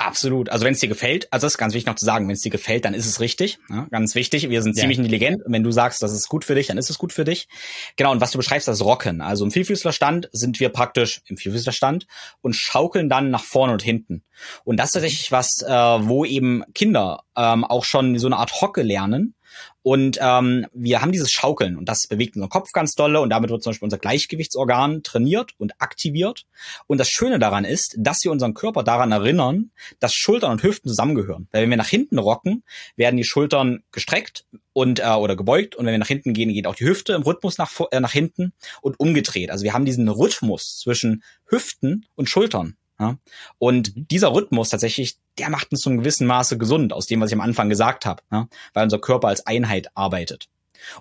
Absolut. 0.00 0.48
Also 0.48 0.64
wenn 0.64 0.72
es 0.72 0.80
dir 0.80 0.88
gefällt, 0.88 1.30
also 1.30 1.44
das 1.44 1.52
ist 1.52 1.58
ganz 1.58 1.74
wichtig 1.74 1.86
noch 1.86 1.94
zu 1.94 2.06
sagen, 2.06 2.26
wenn 2.26 2.32
es 2.32 2.40
dir 2.40 2.48
gefällt, 2.48 2.86
dann 2.86 2.94
ist 2.94 3.04
es 3.04 3.20
richtig. 3.20 3.58
Ja, 3.68 3.86
ganz 3.90 4.14
wichtig. 4.14 4.48
Wir 4.48 4.62
sind 4.62 4.74
ja. 4.74 4.80
ziemlich 4.80 4.96
intelligent. 4.96 5.44
Und 5.44 5.52
wenn 5.52 5.62
du 5.62 5.70
sagst, 5.72 6.02
das 6.02 6.12
ist 6.12 6.26
gut 6.30 6.42
für 6.46 6.54
dich, 6.54 6.68
dann 6.68 6.78
ist 6.78 6.88
es 6.88 6.96
gut 6.96 7.12
für 7.12 7.24
dich. 7.24 7.48
Genau. 7.96 8.10
Und 8.10 8.22
was 8.22 8.30
du 8.30 8.38
beschreibst, 8.38 8.66
das 8.66 8.82
Rocken. 8.82 9.20
Also 9.20 9.44
im 9.44 9.50
Vielfüßlerstand 9.50 10.30
sind 10.32 10.58
wir 10.58 10.70
praktisch 10.70 11.20
im 11.26 11.36
Vielfüßlerstand 11.36 12.06
und 12.40 12.56
schaukeln 12.56 13.10
dann 13.10 13.30
nach 13.30 13.44
vorne 13.44 13.74
und 13.74 13.82
hinten. 13.82 14.22
Und 14.64 14.78
das 14.78 14.86
ist 14.86 14.92
tatsächlich 14.92 15.32
was, 15.32 15.60
äh, 15.66 15.70
wo 15.70 16.24
eben 16.24 16.64
Kinder 16.74 17.24
ähm, 17.36 17.64
auch 17.64 17.84
schon 17.84 18.18
so 18.18 18.26
eine 18.26 18.38
Art 18.38 18.62
Hocke 18.62 18.80
lernen, 18.80 19.34
Und 19.82 20.18
ähm, 20.20 20.66
wir 20.74 21.00
haben 21.00 21.12
dieses 21.12 21.30
Schaukeln 21.30 21.76
und 21.76 21.88
das 21.88 22.06
bewegt 22.06 22.36
unseren 22.36 22.50
Kopf 22.50 22.72
ganz 22.72 22.92
dolle 22.92 23.20
und 23.20 23.30
damit 23.30 23.50
wird 23.50 23.62
zum 23.62 23.70
Beispiel 23.70 23.86
unser 23.86 23.98
Gleichgewichtsorgan 23.98 25.02
trainiert 25.02 25.52
und 25.58 25.72
aktiviert. 25.80 26.44
Und 26.86 26.98
das 26.98 27.08
Schöne 27.08 27.38
daran 27.38 27.64
ist, 27.64 27.96
dass 27.98 28.18
wir 28.22 28.30
unseren 28.30 28.52
Körper 28.52 28.82
daran 28.82 29.12
erinnern, 29.12 29.70
dass 29.98 30.12
Schultern 30.12 30.52
und 30.52 30.62
Hüften 30.62 30.88
zusammengehören. 30.88 31.48
Weil 31.50 31.62
wenn 31.62 31.70
wir 31.70 31.78
nach 31.78 31.88
hinten 31.88 32.18
rocken, 32.18 32.62
werden 32.96 33.16
die 33.16 33.24
Schultern 33.24 33.82
gestreckt 33.90 34.44
und 34.74 35.00
äh, 35.00 35.08
oder 35.08 35.34
gebeugt 35.34 35.76
und 35.76 35.86
wenn 35.86 35.92
wir 35.92 35.98
nach 35.98 36.06
hinten 36.08 36.34
gehen, 36.34 36.52
geht 36.52 36.66
auch 36.66 36.74
die 36.74 36.84
Hüfte 36.86 37.14
im 37.14 37.22
Rhythmus 37.22 37.56
nach, 37.56 37.72
äh, 37.90 38.00
nach 38.00 38.12
hinten 38.12 38.52
und 38.82 39.00
umgedreht. 39.00 39.50
Also 39.50 39.64
wir 39.64 39.72
haben 39.72 39.84
diesen 39.86 40.08
Rhythmus 40.08 40.78
zwischen 40.78 41.22
Hüften 41.46 42.06
und 42.16 42.28
Schultern. 42.28 42.76
Ja? 43.00 43.16
Und 43.58 43.96
mhm. 43.96 44.08
dieser 44.08 44.34
Rhythmus 44.34 44.68
tatsächlich, 44.68 45.16
der 45.38 45.50
macht 45.50 45.72
uns 45.72 45.80
zum 45.80 45.98
gewissen 45.98 46.26
Maße 46.26 46.58
gesund, 46.58 46.92
aus 46.92 47.06
dem, 47.06 47.20
was 47.20 47.30
ich 47.30 47.34
am 47.34 47.40
Anfang 47.40 47.68
gesagt 47.68 48.06
habe, 48.06 48.22
ja? 48.30 48.48
weil 48.74 48.84
unser 48.84 49.00
Körper 49.00 49.28
als 49.28 49.46
Einheit 49.46 49.90
arbeitet. 49.94 50.48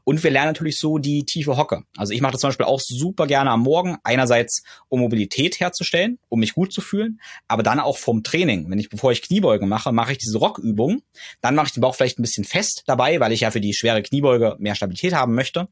Und 0.03 0.23
wir 0.23 0.31
lernen 0.31 0.49
natürlich 0.49 0.77
so 0.77 0.97
die 0.97 1.25
tiefe 1.25 1.57
Hocke. 1.57 1.83
Also 1.97 2.13
ich 2.13 2.21
mache 2.21 2.33
das 2.33 2.41
zum 2.41 2.49
Beispiel 2.49 2.65
auch 2.65 2.79
super 2.79 3.27
gerne 3.27 3.51
am 3.51 3.61
Morgen. 3.61 3.97
Einerseits, 4.03 4.63
um 4.87 4.99
Mobilität 4.99 5.59
herzustellen, 5.59 6.19
um 6.29 6.39
mich 6.39 6.53
gut 6.53 6.73
zu 6.73 6.81
fühlen, 6.81 7.19
aber 7.47 7.63
dann 7.63 7.79
auch 7.79 7.97
vom 7.97 8.23
Training. 8.23 8.69
Wenn 8.69 8.79
ich, 8.79 8.89
bevor 8.89 9.11
ich 9.11 9.21
Kniebeugen 9.21 9.69
mache, 9.69 9.91
mache 9.91 10.13
ich 10.13 10.17
diese 10.17 10.37
Rockübung. 10.37 11.01
Dann 11.41 11.55
mache 11.55 11.67
ich 11.67 11.73
den 11.73 11.81
Bauch 11.81 11.95
vielleicht 11.95 12.19
ein 12.19 12.23
bisschen 12.23 12.43
fest 12.43 12.83
dabei, 12.87 13.19
weil 13.19 13.31
ich 13.31 13.41
ja 13.41 13.51
für 13.51 13.61
die 13.61 13.73
schwere 13.73 14.01
Kniebeuge 14.01 14.55
mehr 14.59 14.75
Stabilität 14.75 15.13
haben 15.13 15.33
möchte. 15.33 15.67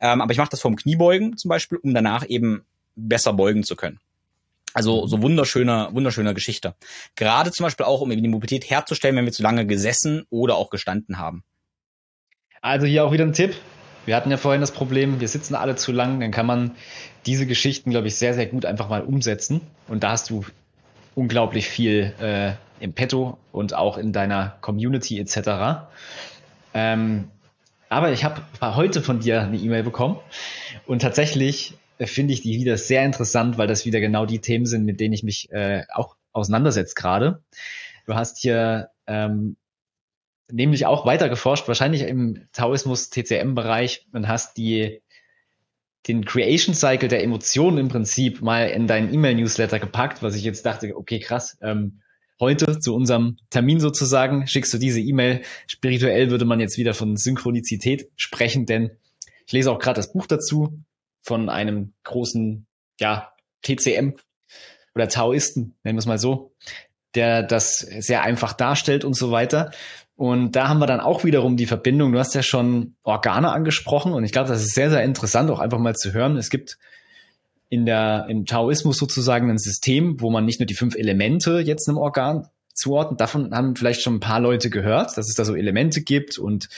Ähm, 0.00 0.20
aber 0.20 0.32
ich 0.32 0.38
mache 0.38 0.50
das 0.50 0.60
vom 0.60 0.76
Kniebeugen 0.76 1.36
zum 1.36 1.48
Beispiel, 1.48 1.78
um 1.78 1.94
danach 1.94 2.28
eben 2.28 2.66
besser 2.94 3.32
beugen 3.32 3.62
zu 3.62 3.76
können. 3.76 4.00
Also 4.76 5.06
so 5.06 5.22
wunderschöne, 5.22 5.88
wunderschöne 5.92 6.34
Geschichte. 6.34 6.74
Gerade 7.14 7.50
zum 7.50 7.64
Beispiel 7.64 7.86
auch, 7.86 8.02
um 8.02 8.12
eben 8.12 8.22
die 8.22 8.28
Mobilität 8.28 8.68
herzustellen, 8.68 9.16
wenn 9.16 9.24
wir 9.24 9.32
zu 9.32 9.42
lange 9.42 9.66
gesessen 9.66 10.26
oder 10.28 10.56
auch 10.56 10.68
gestanden 10.68 11.16
haben. 11.16 11.44
Also 12.60 12.84
hier 12.84 13.06
auch 13.06 13.10
wieder 13.10 13.24
ein 13.24 13.32
Tipp. 13.32 13.54
Wir 14.04 14.14
hatten 14.14 14.30
ja 14.30 14.36
vorhin 14.36 14.60
das 14.60 14.72
Problem, 14.72 15.18
wir 15.18 15.28
sitzen 15.28 15.54
alle 15.54 15.76
zu 15.76 15.92
lang, 15.92 16.20
dann 16.20 16.30
kann 16.30 16.44
man 16.44 16.72
diese 17.24 17.46
Geschichten, 17.46 17.90
glaube 17.90 18.08
ich, 18.08 18.16
sehr, 18.16 18.34
sehr 18.34 18.44
gut 18.44 18.66
einfach 18.66 18.90
mal 18.90 19.00
umsetzen. 19.00 19.62
Und 19.88 20.02
da 20.02 20.10
hast 20.10 20.28
du 20.28 20.44
unglaublich 21.14 21.68
viel 21.68 22.12
äh, 22.20 22.52
im 22.78 22.92
Petto 22.92 23.38
und 23.52 23.72
auch 23.72 23.96
in 23.96 24.12
deiner 24.12 24.58
Community 24.60 25.18
etc. 25.18 25.88
Ähm, 26.74 27.30
aber 27.88 28.12
ich 28.12 28.24
habe 28.24 28.42
heute 28.60 29.00
von 29.00 29.20
dir 29.20 29.40
eine 29.40 29.56
E-Mail 29.56 29.84
bekommen 29.84 30.18
und 30.86 31.00
tatsächlich 31.00 31.78
finde 32.04 32.34
ich 32.34 32.42
die 32.42 32.58
wieder 32.58 32.76
sehr 32.76 33.04
interessant, 33.04 33.58
weil 33.58 33.66
das 33.66 33.86
wieder 33.86 34.00
genau 34.00 34.26
die 34.26 34.40
Themen 34.40 34.66
sind, 34.66 34.84
mit 34.84 35.00
denen 35.00 35.14
ich 35.14 35.22
mich 35.22 35.50
äh, 35.52 35.84
auch 35.92 36.16
auseinandersetze 36.32 36.94
gerade. 36.94 37.42
Du 38.06 38.14
hast 38.14 38.38
hier 38.38 38.90
ähm, 39.06 39.56
nämlich 40.50 40.86
auch 40.86 41.06
weiter 41.06 41.28
geforscht, 41.28 41.66
wahrscheinlich 41.68 42.02
im 42.02 42.46
Taoismus 42.52 43.10
TCM-Bereich 43.10 44.06
und 44.12 44.28
hast 44.28 44.56
die 44.56 45.02
den 46.06 46.24
Creation 46.24 46.74
Cycle 46.74 47.08
der 47.08 47.24
Emotionen 47.24 47.78
im 47.78 47.88
Prinzip 47.88 48.40
mal 48.40 48.68
in 48.68 48.86
deinen 48.86 49.12
E-Mail-Newsletter 49.12 49.80
gepackt, 49.80 50.22
was 50.22 50.36
ich 50.36 50.44
jetzt 50.44 50.64
dachte, 50.64 50.96
okay, 50.96 51.18
krass, 51.18 51.58
ähm, 51.62 52.00
heute 52.38 52.78
zu 52.78 52.94
unserem 52.94 53.38
Termin 53.50 53.80
sozusagen 53.80 54.46
schickst 54.46 54.72
du 54.72 54.78
diese 54.78 55.00
E-Mail. 55.00 55.42
Spirituell 55.66 56.30
würde 56.30 56.44
man 56.44 56.60
jetzt 56.60 56.78
wieder 56.78 56.94
von 56.94 57.16
Synchronizität 57.16 58.08
sprechen, 58.14 58.66
denn 58.66 58.92
ich 59.46 59.52
lese 59.52 59.72
auch 59.72 59.78
gerade 59.78 59.96
das 59.96 60.12
Buch 60.12 60.26
dazu 60.26 60.80
von 61.26 61.48
einem 61.48 61.92
großen, 62.04 62.66
ja, 63.00 63.32
TCM 63.62 64.14
oder 64.94 65.08
Taoisten, 65.08 65.74
nennen 65.82 65.96
wir 65.96 66.00
es 66.00 66.06
mal 66.06 66.18
so, 66.18 66.54
der 67.14 67.42
das 67.42 67.78
sehr 67.78 68.22
einfach 68.22 68.52
darstellt 68.52 69.04
und 69.04 69.14
so 69.14 69.32
weiter. 69.32 69.72
Und 70.14 70.52
da 70.52 70.68
haben 70.68 70.78
wir 70.78 70.86
dann 70.86 71.00
auch 71.00 71.24
wiederum 71.24 71.56
die 71.56 71.66
Verbindung. 71.66 72.12
Du 72.12 72.18
hast 72.18 72.34
ja 72.34 72.42
schon 72.42 72.94
Organe 73.02 73.50
angesprochen 73.52 74.12
und 74.12 74.24
ich 74.24 74.32
glaube, 74.32 74.48
das 74.48 74.62
ist 74.62 74.74
sehr, 74.74 74.88
sehr 74.88 75.02
interessant, 75.02 75.50
auch 75.50 75.58
einfach 75.58 75.78
mal 75.78 75.94
zu 75.94 76.12
hören. 76.12 76.36
Es 76.36 76.48
gibt 76.48 76.78
in 77.68 77.84
der, 77.84 78.26
im 78.28 78.46
Taoismus 78.46 78.96
sozusagen 78.96 79.50
ein 79.50 79.58
System, 79.58 80.20
wo 80.20 80.30
man 80.30 80.44
nicht 80.44 80.60
nur 80.60 80.66
die 80.66 80.74
fünf 80.74 80.94
Elemente 80.94 81.58
jetzt 81.58 81.88
einem 81.88 81.98
Organ 81.98 82.48
zuordnet. 82.72 83.20
Davon 83.20 83.52
haben 83.52 83.74
vielleicht 83.74 84.02
schon 84.02 84.14
ein 84.14 84.20
paar 84.20 84.40
Leute 84.40 84.70
gehört, 84.70 85.18
dass 85.18 85.28
es 85.28 85.34
da 85.34 85.44
so 85.44 85.56
Elemente 85.56 86.02
gibt 86.02 86.38
und 86.38 86.68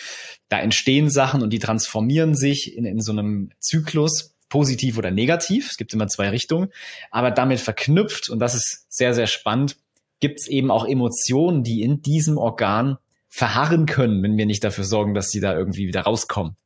da 0.49 0.59
entstehen 0.59 1.11
Sachen 1.11 1.43
und 1.43 1.53
die 1.53 1.59
transformieren 1.59 2.35
sich 2.35 2.77
in, 2.77 2.87
in 2.87 3.01
so 3.01 3.13
einem 3.13 3.51
Zyklus 3.61 4.35
positiv 4.49 4.99
oder 4.99 5.11
negativ. 5.11 5.71
Es 5.71 5.77
gibt 5.77 5.93
immer 5.93 6.09
zwei 6.09 6.31
Richtungen. 6.31 6.69
Aber 7.11 7.31
damit 7.31 7.61
verknüpft, 7.61 8.31
und 8.31 8.39
das 8.39 8.55
ist 8.55 8.87
sehr, 8.89 9.15
sehr 9.15 9.27
spannend, 9.27 9.77
gibt 10.21 10.41
es 10.41 10.49
eben 10.49 10.71
auch 10.71 10.87
Emotionen, 10.87 11.63
die 11.63 11.83
in 11.83 12.03
diesem 12.03 12.39
Organ 12.39 12.99
verharren 13.29 13.87
können, 13.87 14.23
wenn 14.23 14.37
wir 14.37 14.47
nicht 14.47 14.65
dafür 14.65 14.85
sorgen, 14.85 15.15
dass 15.15 15.31
sie 15.31 15.41
da 15.41 15.57
irgendwie 15.57 15.87
wieder 15.87 16.03
rauskommen. 16.03 16.57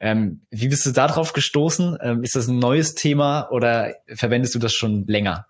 Ähm, 0.00 0.42
wie 0.50 0.68
bist 0.68 0.84
du 0.84 0.90
darauf 0.90 1.32
gestoßen? 1.32 1.96
Ähm, 2.02 2.24
ist 2.24 2.34
das 2.34 2.48
ein 2.48 2.58
neues 2.58 2.94
Thema 2.94 3.48
oder 3.50 3.94
verwendest 4.08 4.54
du 4.54 4.58
das 4.58 4.72
schon 4.72 5.06
länger? 5.06 5.46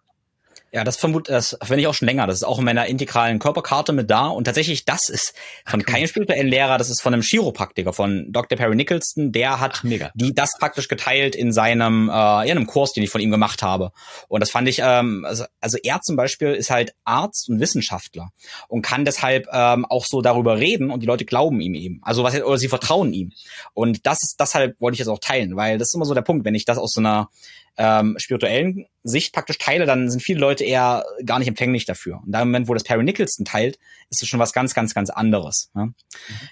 Ja, 0.75 0.85
das 0.85 0.97
vermute, 0.97 1.31
das 1.31 1.55
finde 1.63 1.83
ich 1.83 1.87
auch 1.87 1.93
schon 1.93 2.09
länger. 2.09 2.27
Das 2.27 2.37
ist 2.37 2.45
auch 2.45 2.59
in 2.59 2.65
meiner 2.65 2.87
integralen 2.87 3.39
Körperkarte 3.39 3.93
mit 3.93 4.11
da. 4.11 4.29
Und 4.29 4.45
tatsächlich, 4.45 4.87
das 4.87 5.11
ist 5.11 5.35
von 5.67 5.83
Ach, 5.83 5.87
keinem 5.87 6.07
spirituellen 6.07 6.49
Lehrer, 6.49 6.79
das 6.79 6.89
ist 6.89 7.03
von 7.03 7.13
einem 7.13 7.23
Chiropraktiker, 7.23 7.93
von 7.93 8.33
Dr. 8.33 8.57
Perry 8.57 8.75
Nicholson. 8.75 9.33
Der 9.33 9.61
hat 9.61 9.83
Ach, 9.85 10.11
die 10.15 10.35
das 10.35 10.53
praktisch 10.59 10.89
geteilt 10.89 11.37
in 11.37 11.53
seinem, 11.53 12.09
äh, 12.09 12.13
in 12.13 12.17
einem 12.57 12.67
Kurs, 12.67 12.95
den 12.95 13.05
ich 13.05 13.11
von 13.11 13.21
ihm 13.21 13.31
gemacht 13.31 13.63
habe. 13.63 13.93
Und 14.29 14.41
das 14.41 14.51
fand 14.51 14.67
ich, 14.67 14.81
ähm, 14.83 15.27
also, 15.27 15.45
also 15.61 15.77
er 15.83 16.01
zum 16.01 16.17
Beispiel 16.17 16.55
ist 16.55 16.71
halt 16.71 16.95
Arzt 17.05 17.51
und 17.51 17.61
Wissenschaftler 17.61 18.33
und 18.69 18.81
kann 18.81 19.05
deshalb 19.05 19.49
ähm, 19.53 19.85
auch 19.85 20.07
so 20.07 20.23
darüber 20.23 20.59
reden 20.59 20.91
und 20.91 21.01
die 21.01 21.07
Leute 21.07 21.27
glauben 21.27 21.61
ihm 21.61 21.75
eben. 21.75 22.01
Also 22.03 22.25
was 22.25 22.35
oder 22.41 22.57
sie 22.57 22.69
vertrauen 22.69 23.13
ihm. 23.13 23.33
Und 23.75 24.07
das 24.07 24.23
ist, 24.23 24.37
deshalb 24.41 24.81
wollte 24.81 24.95
ich 24.95 25.01
jetzt 25.01 25.09
auch 25.09 25.19
teilen, 25.19 25.55
weil 25.55 25.77
das 25.77 25.89
ist 25.89 25.97
immer 25.97 26.07
so 26.07 26.15
der 26.15 26.23
Punkt, 26.23 26.47
wenn 26.47 26.55
ich 26.55 26.65
das 26.65 26.79
aus 26.79 26.93
so 26.93 27.01
einer 27.03 27.29
ähm, 27.77 28.17
spirituellen 28.19 28.87
Sicht 29.03 29.33
praktisch 29.33 29.59
teile, 29.59 29.87
dann 29.87 30.11
sind 30.11 30.21
viele 30.21 30.41
Leute 30.41 30.65
eher 30.65 31.05
gar 31.25 31.39
nicht 31.39 31.49
empfänglich 31.49 31.87
dafür. 31.87 32.21
Und 32.25 32.33
da 32.33 32.43
im 32.43 32.49
Moment, 32.49 32.69
wo 32.69 32.75
das 32.75 32.85
Perry 32.85 33.03
Nicholson 33.03 33.45
teilt, 33.45 33.79
ist 34.11 34.23
es 34.23 34.29
schon 34.29 34.41
was 34.41 34.53
ganz, 34.53 34.75
ganz, 34.75 34.95
ganz 34.95 35.11
anderes. 35.11 35.71
Ja? 35.75 35.87
Mhm. 35.87 35.95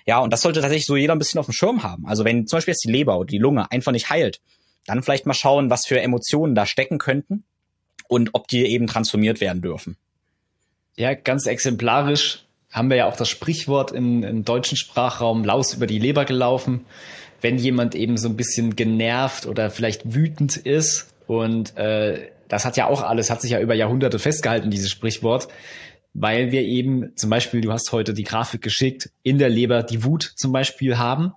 ja, 0.07 0.19
und 0.21 0.33
das 0.33 0.43
sollte 0.43 0.61
tatsächlich 0.61 0.87
so 0.87 0.97
jeder 0.97 1.15
ein 1.15 1.19
bisschen 1.19 1.39
auf 1.39 1.47
dem 1.47 1.53
Schirm 1.53 1.83
haben. 1.83 2.07
Also 2.07 2.25
wenn 2.25 2.47
zum 2.47 2.57
Beispiel 2.57 2.73
jetzt 2.73 2.85
die 2.85 2.93
Leber 2.93 3.19
oder 3.19 3.27
die 3.27 3.39
Lunge 3.39 3.71
einfach 3.71 3.93
nicht 3.93 4.11
heilt, 4.11 4.41
dann 4.87 5.03
vielleicht 5.03 5.27
mal 5.27 5.35
schauen, 5.35 5.71
was 5.71 5.87
für 5.87 6.01
Emotionen 6.01 6.55
da 6.55 6.67
stecken 6.67 6.99
könnten 6.99 7.45
und 8.09 8.31
ob 8.33 8.49
die 8.49 8.65
eben 8.67 8.87
transformiert 8.87 9.41
werden 9.41 9.63
dürfen. 9.63 9.97
Ja, 10.97 11.15
ganz 11.15 11.47
exemplarisch 11.47 12.47
haben 12.71 12.89
wir 12.89 12.97
ja 12.97 13.07
auch 13.07 13.17
das 13.17 13.29
Sprichwort 13.29 13.93
im, 13.93 14.23
im 14.23 14.45
deutschen 14.45 14.77
Sprachraum 14.77 15.45
Laus 15.45 15.75
über 15.75 15.87
die 15.87 15.99
Leber 15.99 16.25
gelaufen 16.25 16.87
wenn 17.41 17.59
jemand 17.59 17.95
eben 17.95 18.17
so 18.17 18.29
ein 18.29 18.37
bisschen 18.37 18.77
genervt 18.77 19.47
oder 19.47 19.71
vielleicht 19.71 20.15
wütend 20.15 20.57
ist. 20.57 21.15
Und 21.27 21.77
äh, 21.77 22.31
das 22.49 22.65
hat 22.65 22.77
ja 22.77 22.87
auch 22.87 23.03
alles, 23.03 23.31
hat 23.31 23.41
sich 23.41 23.53
ja 23.53 23.61
über 23.61 23.75
Jahrhunderte 23.75 24.19
festgehalten, 24.19 24.71
dieses 24.71 24.91
Sprichwort, 24.91 25.49
weil 26.13 26.51
wir 26.51 26.63
eben 26.63 27.17
zum 27.17 27.31
Beispiel, 27.31 27.61
du 27.61 27.73
hast 27.73 27.93
heute 27.93 28.15
die 28.15 28.25
Grafik 28.25 28.63
geschickt, 28.63 29.11
in 29.23 29.39
der 29.39 29.49
Leber 29.49 29.83
die 29.83 30.05
Wut 30.05 30.33
zum 30.37 30.53
Beispiel 30.53 30.99
haben. 30.99 31.33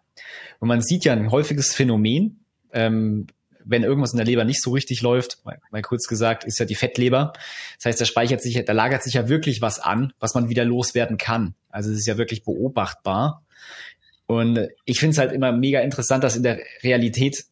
Und 0.60 0.68
man 0.68 0.82
sieht 0.82 1.06
ja 1.06 1.14
ein 1.14 1.32
häufiges 1.32 1.74
Phänomen, 1.74 2.46
ähm, 2.72 3.28
wenn 3.66 3.84
irgendwas 3.84 4.14
in 4.14 4.18
der 4.18 4.26
Leber 4.26 4.44
nicht 4.44 4.62
so 4.62 4.72
richtig 4.72 5.02
läuft, 5.02 5.40
mal, 5.46 5.60
mal 5.72 5.82
kurz 5.82 6.08
gesagt, 6.08 6.44
ist 6.44 6.60
ja 6.60 6.66
die 6.66 6.76
Fettleber. 6.76 7.34
Das 7.78 7.86
heißt, 7.86 8.02
da 8.02 8.06
speichert 8.06 8.42
sich, 8.42 8.64
da 8.66 8.74
lagert 8.74 9.04
sich 9.04 9.14
ja 9.14 9.30
wirklich 9.30 9.62
was 9.62 9.80
an, 9.80 10.14
was 10.20 10.34
man 10.34 10.50
wieder 10.50 10.66
loswerden 10.66 11.18
kann. 11.18 11.56
Also 11.70 11.92
es 11.92 12.00
ist 12.00 12.08
ja 12.08 12.18
wirklich 12.18 12.44
beobachtbar. 12.44 13.43
Und 14.26 14.68
ich 14.86 15.00
finde 15.00 15.14
es 15.14 15.18
halt 15.18 15.32
immer 15.32 15.52
mega 15.52 15.82
interessant, 15.82 16.24
dass 16.24 16.36
in 16.36 16.44
der 16.44 16.60
Realität 16.82 17.46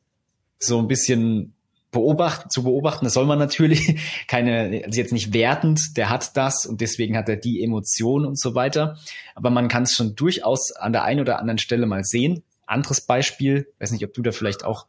so 0.59 0.79
ein 0.79 0.87
bisschen 0.87 1.53
beobachten, 1.91 2.49
zu 2.49 2.63
beobachten, 2.63 3.05
das 3.05 3.13
soll 3.13 3.25
man 3.25 3.37
natürlich, 3.37 3.99
keine, 4.27 4.83
also 4.85 4.99
jetzt 4.99 5.11
nicht 5.11 5.33
wertend, 5.33 5.97
der 5.97 6.09
hat 6.09 6.37
das 6.37 6.65
und 6.65 6.81
deswegen 6.81 7.17
hat 7.17 7.27
er 7.29 7.35
die 7.35 7.63
Emotion 7.63 8.25
und 8.25 8.39
so 8.39 8.55
weiter. 8.55 8.97
Aber 9.35 9.49
man 9.49 9.67
kann 9.67 9.83
es 9.83 9.93
schon 9.93 10.15
durchaus 10.15 10.71
an 10.71 10.93
der 10.93 11.03
einen 11.03 11.19
oder 11.19 11.39
anderen 11.39 11.57
Stelle 11.57 11.85
mal 11.85 12.03
sehen. 12.03 12.43
Anderes 12.65 13.01
Beispiel, 13.01 13.67
weiß 13.79 13.91
nicht, 13.91 14.05
ob 14.05 14.13
du 14.13 14.21
da 14.21 14.31
vielleicht 14.31 14.63
auch 14.63 14.87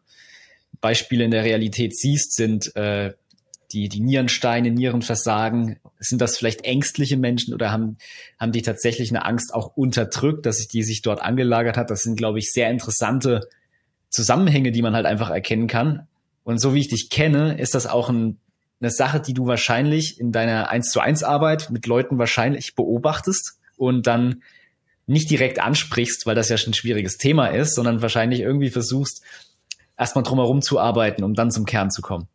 Beispiele 0.81 1.25
in 1.25 1.31
der 1.33 1.45
Realität 1.45 1.97
siehst, 1.97 2.35
sind 2.35 2.75
äh, 2.77 3.13
die, 3.73 3.89
die 3.89 4.01
Nierensteine, 4.01 4.71
Nierenversagen, 4.71 5.79
sind 5.99 6.21
das 6.21 6.37
vielleicht 6.37 6.65
ängstliche 6.65 7.17
Menschen 7.17 7.55
oder 7.55 7.71
haben, 7.71 7.97
haben 8.39 8.53
die 8.53 8.63
tatsächlich 8.63 9.11
eine 9.11 9.25
Angst 9.25 9.55
auch 9.55 9.77
unterdrückt, 9.77 10.47
dass 10.47 10.59
sich 10.59 10.69
die 10.69 10.83
sich 10.83 11.03
dort 11.03 11.21
angelagert 11.21 11.77
hat? 11.77 11.91
Das 11.91 12.03
sind, 12.03 12.17
glaube 12.17 12.39
ich, 12.39 12.53
sehr 12.53 12.71
interessante 12.71 13.49
Zusammenhänge, 14.09 14.73
die 14.73 14.83
man 14.83 14.95
halt 14.95 15.07
einfach 15.07 15.31
erkennen 15.31 15.69
kann. 15.69 16.07
Und 16.45 16.59
so 16.59 16.75
wie 16.75 16.81
ich 16.81 16.89
dich 16.89 17.09
kenne, 17.09 17.59
ist 17.59 17.75
das 17.75 17.87
auch 17.87 18.09
ein, 18.11 18.39
eine 18.81 18.91
Sache, 18.91 19.21
die 19.21 19.35
du 19.35 19.47
wahrscheinlich 19.47 20.21
in 20.21 20.33
deiner 20.33 20.69
1 20.69 20.91
zu 20.91 21.01
1 21.01 21.23
Arbeit 21.23 21.71
mit 21.71 21.87
Leuten 21.87 22.19
wahrscheinlich 22.19 22.75
beobachtest 22.75 23.59
und 23.77 24.07
dann 24.07 24.43
nicht 25.07 25.31
direkt 25.31 25.61
ansprichst, 25.61 26.27
weil 26.27 26.35
das 26.35 26.49
ja 26.49 26.57
schon 26.57 26.71
ein 26.71 26.75
schwieriges 26.75 27.17
Thema 27.19 27.49
ist, 27.49 27.75
sondern 27.75 28.03
wahrscheinlich 28.03 28.41
irgendwie 28.41 28.71
versuchst, 28.71 29.23
erstmal 29.97 30.25
drumherum 30.25 30.63
zu 30.63 30.79
arbeiten, 30.79 31.25
um 31.25 31.35
dann 31.35 31.51
zum 31.51 31.65
Kern 31.65 31.91
zu 31.91 32.03
kommen. 32.03 32.29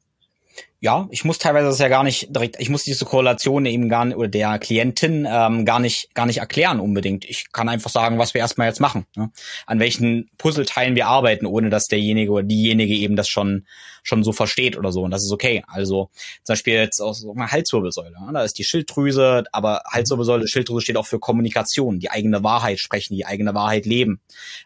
Ja, 0.80 1.08
ich 1.10 1.26
muss 1.26 1.40
teilweise 1.40 1.68
das 1.68 1.80
ja 1.80 1.88
gar 1.88 2.04
nicht 2.04 2.36
direkt, 2.36 2.58
ich 2.60 2.70
muss 2.70 2.84
diese 2.84 3.04
Korrelation 3.04 3.66
eben 3.66 3.90
gar 3.90 4.06
nicht, 4.06 4.16
oder 4.16 4.28
der 4.28 4.60
Klientin 4.60 5.28
ähm, 5.30 5.66
gar 5.66 5.80
nicht 5.80 6.14
gar 6.14 6.28
nicht 6.28 6.38
erklären 6.38 6.80
unbedingt. 6.80 7.26
Ich 7.26 7.52
kann 7.52 7.68
einfach 7.68 7.90
sagen, 7.90 8.20
was 8.20 8.36
wir 8.36 8.42
erstmal 8.42 8.68
jetzt 8.68 8.80
machen, 8.80 9.08
ne? 9.16 9.32
an 9.66 9.80
welchen 9.80 10.30
Puzzleteilen 10.38 10.96
wir 10.96 11.08
arbeiten, 11.08 11.48
ohne 11.48 11.72
dass 11.72 11.88
derjenige 11.88 12.32
oder 12.32 12.44
diejenige 12.44 12.94
eben 12.94 13.16
das 13.16 13.28
schon 13.28 13.66
schon 14.04 14.24
so 14.24 14.32
versteht 14.32 14.78
oder 14.78 14.92
so. 14.92 15.02
Und 15.02 15.12
das 15.12 15.24
ist 15.24 15.32
okay. 15.32 15.64
Also 15.68 16.10
zum 16.44 16.54
Beispiel 16.54 16.76
jetzt 16.76 17.02
aus 17.02 17.22
so 17.22 17.34
einer 17.34 17.52
Halswirbelsäule, 17.52 18.12
ne? 18.12 18.34
da 18.34 18.44
ist 18.44 18.60
die 18.60 18.64
Schilddrüse, 18.64 19.46
aber 19.52 19.82
Halswirbelsäule, 19.88 20.48
Schilddrüse 20.48 20.84
steht 20.84 20.98
auch 20.98 21.08
für 21.08 21.20
Kommunikation, 21.20 22.00
die 22.00 22.12
eigene 22.12 22.44
Wahrheit 22.44 22.80
sprechen, 22.80 23.16
die 23.16 23.26
eigene 23.26 23.56
Wahrheit 23.56 23.88
leben. 23.88 24.22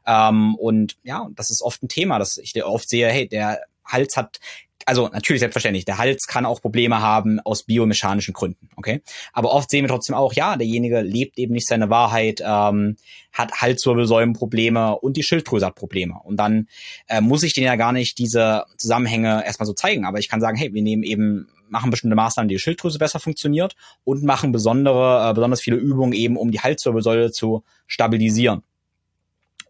Ähm, 0.05 0.55
und 0.55 0.97
ja, 1.03 1.29
das 1.35 1.51
ist 1.51 1.61
oft 1.61 1.81
ein 1.83 1.87
Thema, 1.87 2.19
dass 2.19 2.37
ich 2.37 2.61
oft 2.63 2.89
sehe, 2.89 3.07
hey, 3.07 3.29
der 3.29 3.61
Hals 3.85 4.15
hat 4.15 4.39
also 4.85 5.09
natürlich 5.09 5.39
selbstverständlich, 5.39 5.85
der 5.85 5.97
Hals 5.97 6.27
kann 6.27 6.45
auch 6.45 6.61
Probleme 6.61 7.01
haben 7.01 7.39
aus 7.39 7.63
biomechanischen 7.63 8.33
Gründen, 8.33 8.69
okay? 8.75 9.01
Aber 9.33 9.51
oft 9.51 9.69
sehen 9.69 9.83
wir 9.83 9.89
trotzdem 9.89 10.15
auch, 10.15 10.33
ja, 10.33 10.55
derjenige 10.55 11.01
lebt 11.01 11.37
eben 11.37 11.53
nicht 11.53 11.67
seine 11.67 11.89
Wahrheit, 11.89 12.41
ähm, 12.45 12.97
hat 13.33 13.53
Halswirbelsäulenprobleme 13.53 14.97
und 14.97 15.17
die 15.17 15.23
Schilddrüse 15.23 15.65
hat 15.65 15.75
Probleme. 15.75 16.15
Und 16.23 16.37
dann 16.37 16.67
äh, 17.07 17.21
muss 17.21 17.43
ich 17.43 17.53
denen 17.53 17.67
ja 17.67 17.75
gar 17.75 17.91
nicht 17.91 18.17
diese 18.17 18.65
Zusammenhänge 18.77 19.45
erstmal 19.45 19.67
so 19.67 19.73
zeigen, 19.73 20.05
aber 20.05 20.19
ich 20.19 20.29
kann 20.29 20.41
sagen, 20.41 20.57
hey, 20.57 20.73
wir 20.73 20.81
nehmen 20.81 21.03
eben 21.03 21.47
machen 21.71 21.89
bestimmte 21.89 22.15
Maßnahmen, 22.15 22.49
die, 22.49 22.55
die 22.55 22.59
Schilddrüse 22.59 22.99
besser 22.99 23.19
funktioniert 23.19 23.75
und 24.03 24.23
machen 24.23 24.51
besondere, 24.51 25.29
äh, 25.29 25.33
besonders 25.33 25.61
viele 25.61 25.77
Übungen 25.77 26.13
eben, 26.13 26.37
um 26.37 26.51
die 26.51 26.59
Halswirbelsäule 26.59 27.31
zu 27.31 27.63
stabilisieren. 27.87 28.63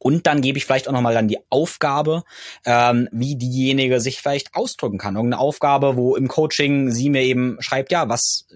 Und 0.04 0.26
dann 0.26 0.42
gebe 0.42 0.58
ich 0.58 0.66
vielleicht 0.66 0.88
auch 0.88 0.94
nochmal 0.94 1.14
dann 1.14 1.28
die 1.28 1.38
Aufgabe, 1.52 2.24
ähm, 2.66 3.08
wie 3.12 3.36
diejenige 3.36 4.02
sich 4.02 4.20
vielleicht 4.20 4.56
ausdrücken 4.56 4.98
kann. 4.98 5.16
Irgendeine 5.16 5.40
Aufgabe, 5.40 5.96
wo 5.96 6.16
im 6.16 6.28
Coaching 6.28 6.90
sie 6.90 7.12
mir 7.12 7.22
eben 7.22 7.58
schreibt, 7.60 7.92
ja, 7.92 8.10
was 8.10 8.48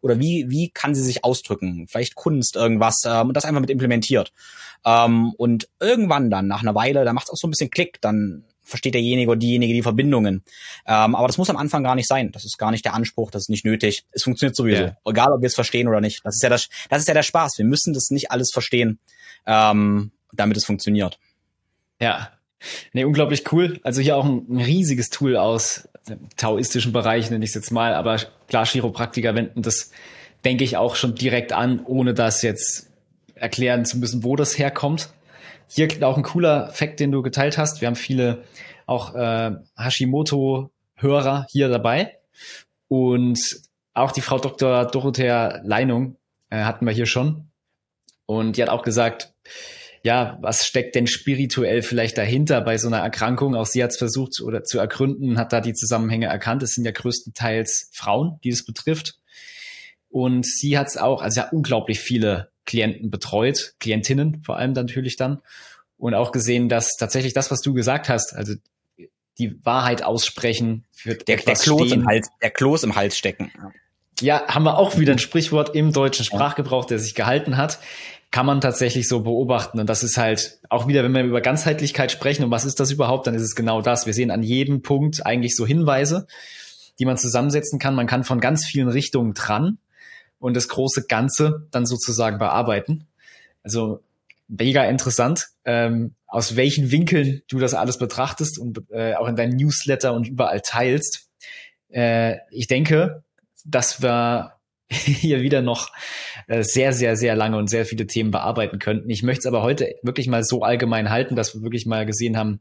oder 0.00 0.20
wie, 0.20 0.46
wie 0.48 0.70
kann 0.70 0.94
sie 0.94 1.02
sich 1.02 1.24
ausdrücken? 1.24 1.88
Vielleicht 1.88 2.14
Kunst, 2.14 2.54
irgendwas, 2.54 3.02
ähm, 3.04 3.26
und 3.26 3.36
das 3.36 3.44
einfach 3.44 3.60
mit 3.60 3.70
implementiert. 3.70 4.32
Ähm, 4.84 5.32
und 5.32 5.68
irgendwann 5.80 6.30
dann, 6.30 6.46
nach 6.46 6.62
einer 6.62 6.76
Weile, 6.76 7.04
da 7.04 7.12
macht 7.12 7.26
es 7.26 7.32
auch 7.32 7.36
so 7.36 7.48
ein 7.48 7.50
bisschen 7.50 7.70
Klick, 7.70 8.00
dann 8.00 8.44
versteht 8.62 8.94
derjenige 8.94 9.32
oder 9.32 9.40
diejenige 9.40 9.74
die 9.74 9.82
Verbindungen. 9.82 10.44
Ähm, 10.86 11.16
aber 11.16 11.26
das 11.26 11.38
muss 11.38 11.50
am 11.50 11.56
Anfang 11.56 11.82
gar 11.82 11.96
nicht 11.96 12.06
sein. 12.06 12.30
Das 12.30 12.44
ist 12.44 12.56
gar 12.56 12.70
nicht 12.70 12.84
der 12.84 12.94
Anspruch, 12.94 13.32
das 13.32 13.42
ist 13.42 13.48
nicht 13.48 13.64
nötig. 13.64 14.04
Es 14.12 14.22
funktioniert 14.22 14.54
sowieso. 14.54 14.82
Yeah. 14.82 14.96
Egal, 15.04 15.32
ob 15.32 15.40
wir 15.40 15.48
es 15.48 15.56
verstehen 15.56 15.88
oder 15.88 16.00
nicht. 16.00 16.20
Das 16.24 16.36
ist 16.36 16.42
ja 16.42 16.50
das, 16.50 16.68
das 16.88 17.00
ist 17.00 17.08
ja 17.08 17.14
der 17.14 17.24
Spaß. 17.24 17.58
Wir 17.58 17.64
müssen 17.64 17.94
das 17.94 18.10
nicht 18.10 18.30
alles 18.30 18.52
verstehen. 18.52 19.00
Ähm, 19.44 20.12
damit 20.32 20.56
es 20.56 20.64
funktioniert. 20.64 21.18
Ja, 22.00 22.30
nee, 22.92 23.04
unglaublich 23.04 23.50
cool. 23.52 23.80
Also 23.82 24.00
hier 24.00 24.16
auch 24.16 24.24
ein, 24.24 24.46
ein 24.48 24.60
riesiges 24.60 25.10
Tool 25.10 25.36
aus 25.36 25.88
taoistischen 26.36 26.92
Bereich, 26.92 27.30
nenne 27.30 27.44
ich 27.44 27.50
es 27.50 27.54
jetzt 27.54 27.70
mal, 27.70 27.94
aber 27.94 28.18
klar, 28.46 28.66
Chiropraktiker 28.66 29.34
wenden 29.34 29.62
das, 29.62 29.90
denke 30.44 30.64
ich, 30.64 30.76
auch 30.76 30.94
schon 30.94 31.14
direkt 31.14 31.52
an, 31.52 31.84
ohne 31.84 32.14
das 32.14 32.42
jetzt 32.42 32.90
erklären 33.34 33.84
zu 33.84 33.98
müssen, 33.98 34.24
wo 34.24 34.36
das 34.36 34.58
herkommt. 34.58 35.10
Hier 35.68 35.88
auch 36.02 36.16
ein 36.16 36.22
cooler 36.22 36.70
Fakt, 36.70 36.98
den 37.00 37.12
du 37.12 37.22
geteilt 37.22 37.58
hast. 37.58 37.80
Wir 37.80 37.88
haben 37.88 37.96
viele 37.96 38.44
auch 38.86 39.14
äh, 39.14 39.52
Hashimoto-Hörer 39.76 41.46
hier 41.50 41.68
dabei. 41.68 42.16
Und 42.88 43.38
auch 43.92 44.12
die 44.12 44.22
Frau 44.22 44.38
Dr. 44.38 44.86
Dorothea 44.86 45.60
Leinung 45.62 46.16
äh, 46.48 46.62
hatten 46.62 46.86
wir 46.86 46.92
hier 46.92 47.06
schon. 47.06 47.48
Und 48.24 48.56
die 48.56 48.62
hat 48.62 48.70
auch 48.70 48.82
gesagt, 48.82 49.34
ja, 50.02 50.38
was 50.40 50.66
steckt 50.66 50.94
denn 50.94 51.06
spirituell 51.06 51.82
vielleicht 51.82 52.18
dahinter 52.18 52.60
bei 52.60 52.78
so 52.78 52.88
einer 52.88 52.98
Erkrankung? 52.98 53.54
Auch 53.54 53.66
sie 53.66 53.82
hat 53.82 53.90
es 53.90 53.98
versucht 53.98 54.40
oder 54.40 54.62
zu 54.62 54.78
ergründen, 54.78 55.38
hat 55.38 55.52
da 55.52 55.60
die 55.60 55.74
Zusammenhänge 55.74 56.26
erkannt. 56.26 56.62
Es 56.62 56.72
sind 56.72 56.84
ja 56.84 56.92
größtenteils 56.92 57.90
Frauen, 57.92 58.38
die 58.44 58.50
es 58.50 58.64
betrifft. 58.64 59.18
Und 60.08 60.46
sie 60.46 60.78
hat 60.78 60.88
es 60.88 60.96
auch, 60.96 61.22
also 61.22 61.40
ja 61.40 61.48
unglaublich 61.50 62.00
viele 62.00 62.50
Klienten 62.64 63.10
betreut, 63.10 63.74
Klientinnen 63.80 64.42
vor 64.44 64.56
allem 64.56 64.72
natürlich 64.72 65.16
dann. 65.16 65.40
Und 65.96 66.14
auch 66.14 66.32
gesehen, 66.32 66.68
dass 66.68 66.96
tatsächlich 66.96 67.32
das, 67.32 67.50
was 67.50 67.60
du 67.60 67.74
gesagt 67.74 68.08
hast, 68.08 68.34
also 68.34 68.54
die 69.38 69.64
Wahrheit 69.64 70.02
aussprechen, 70.02 70.84
für 70.92 71.14
der, 71.14 71.36
der 71.36 71.54
Kloß 71.54 71.92
im 71.92 72.06
Hals, 72.06 72.28
der 72.42 72.50
Kloß 72.50 72.84
im 72.84 72.96
Hals 72.96 73.16
stecken. 73.16 73.52
Ja, 74.20 74.46
haben 74.48 74.64
wir 74.64 74.78
auch 74.78 74.98
wieder 74.98 75.12
ein 75.12 75.18
Sprichwort 75.18 75.74
im 75.76 75.92
deutschen 75.92 76.24
Sprachgebrauch, 76.24 76.84
der 76.84 76.98
sich 76.98 77.14
gehalten 77.14 77.56
hat 77.56 77.78
kann 78.30 78.46
man 78.46 78.60
tatsächlich 78.60 79.08
so 79.08 79.20
beobachten. 79.20 79.80
Und 79.80 79.88
das 79.88 80.02
ist 80.02 80.18
halt 80.18 80.60
auch 80.68 80.86
wieder, 80.86 81.02
wenn 81.02 81.14
wir 81.14 81.22
über 81.24 81.40
Ganzheitlichkeit 81.40 82.12
sprechen 82.12 82.44
und 82.44 82.50
was 82.50 82.64
ist 82.64 82.78
das 82.78 82.90
überhaupt, 82.90 83.26
dann 83.26 83.34
ist 83.34 83.42
es 83.42 83.54
genau 83.54 83.80
das. 83.80 84.06
Wir 84.06 84.12
sehen 84.12 84.30
an 84.30 84.42
jedem 84.42 84.82
Punkt 84.82 85.24
eigentlich 85.24 85.56
so 85.56 85.66
Hinweise, 85.66 86.26
die 86.98 87.06
man 87.06 87.16
zusammensetzen 87.16 87.78
kann. 87.78 87.94
Man 87.94 88.06
kann 88.06 88.24
von 88.24 88.40
ganz 88.40 88.66
vielen 88.66 88.88
Richtungen 88.88 89.32
dran 89.32 89.78
und 90.38 90.54
das 90.54 90.68
große 90.68 91.06
Ganze 91.06 91.66
dann 91.70 91.86
sozusagen 91.86 92.38
bearbeiten. 92.38 93.06
Also 93.62 94.02
mega 94.46 94.84
interessant, 94.84 95.48
ähm, 95.64 96.14
aus 96.26 96.56
welchen 96.56 96.90
Winkeln 96.90 97.42
du 97.48 97.58
das 97.58 97.74
alles 97.74 97.98
betrachtest 97.98 98.58
und 98.58 98.82
äh, 98.90 99.14
auch 99.14 99.28
in 99.28 99.36
deinen 99.36 99.56
Newsletter 99.56 100.12
und 100.12 100.28
überall 100.28 100.60
teilst. 100.60 101.28
Äh, 101.88 102.36
ich 102.50 102.66
denke, 102.66 103.22
dass 103.64 104.02
wir 104.02 104.57
hier 104.90 105.42
wieder 105.42 105.62
noch 105.62 105.90
äh, 106.46 106.62
sehr, 106.62 106.92
sehr, 106.92 107.16
sehr 107.16 107.36
lange 107.36 107.56
und 107.58 107.68
sehr 107.68 107.84
viele 107.84 108.06
Themen 108.06 108.30
bearbeiten 108.30 108.78
könnten. 108.78 109.10
Ich 109.10 109.22
möchte 109.22 109.40
es 109.40 109.46
aber 109.46 109.62
heute 109.62 109.94
wirklich 110.02 110.28
mal 110.28 110.44
so 110.44 110.62
allgemein 110.62 111.10
halten, 111.10 111.36
dass 111.36 111.54
wir 111.54 111.62
wirklich 111.62 111.86
mal 111.86 112.06
gesehen 112.06 112.36
haben, 112.36 112.60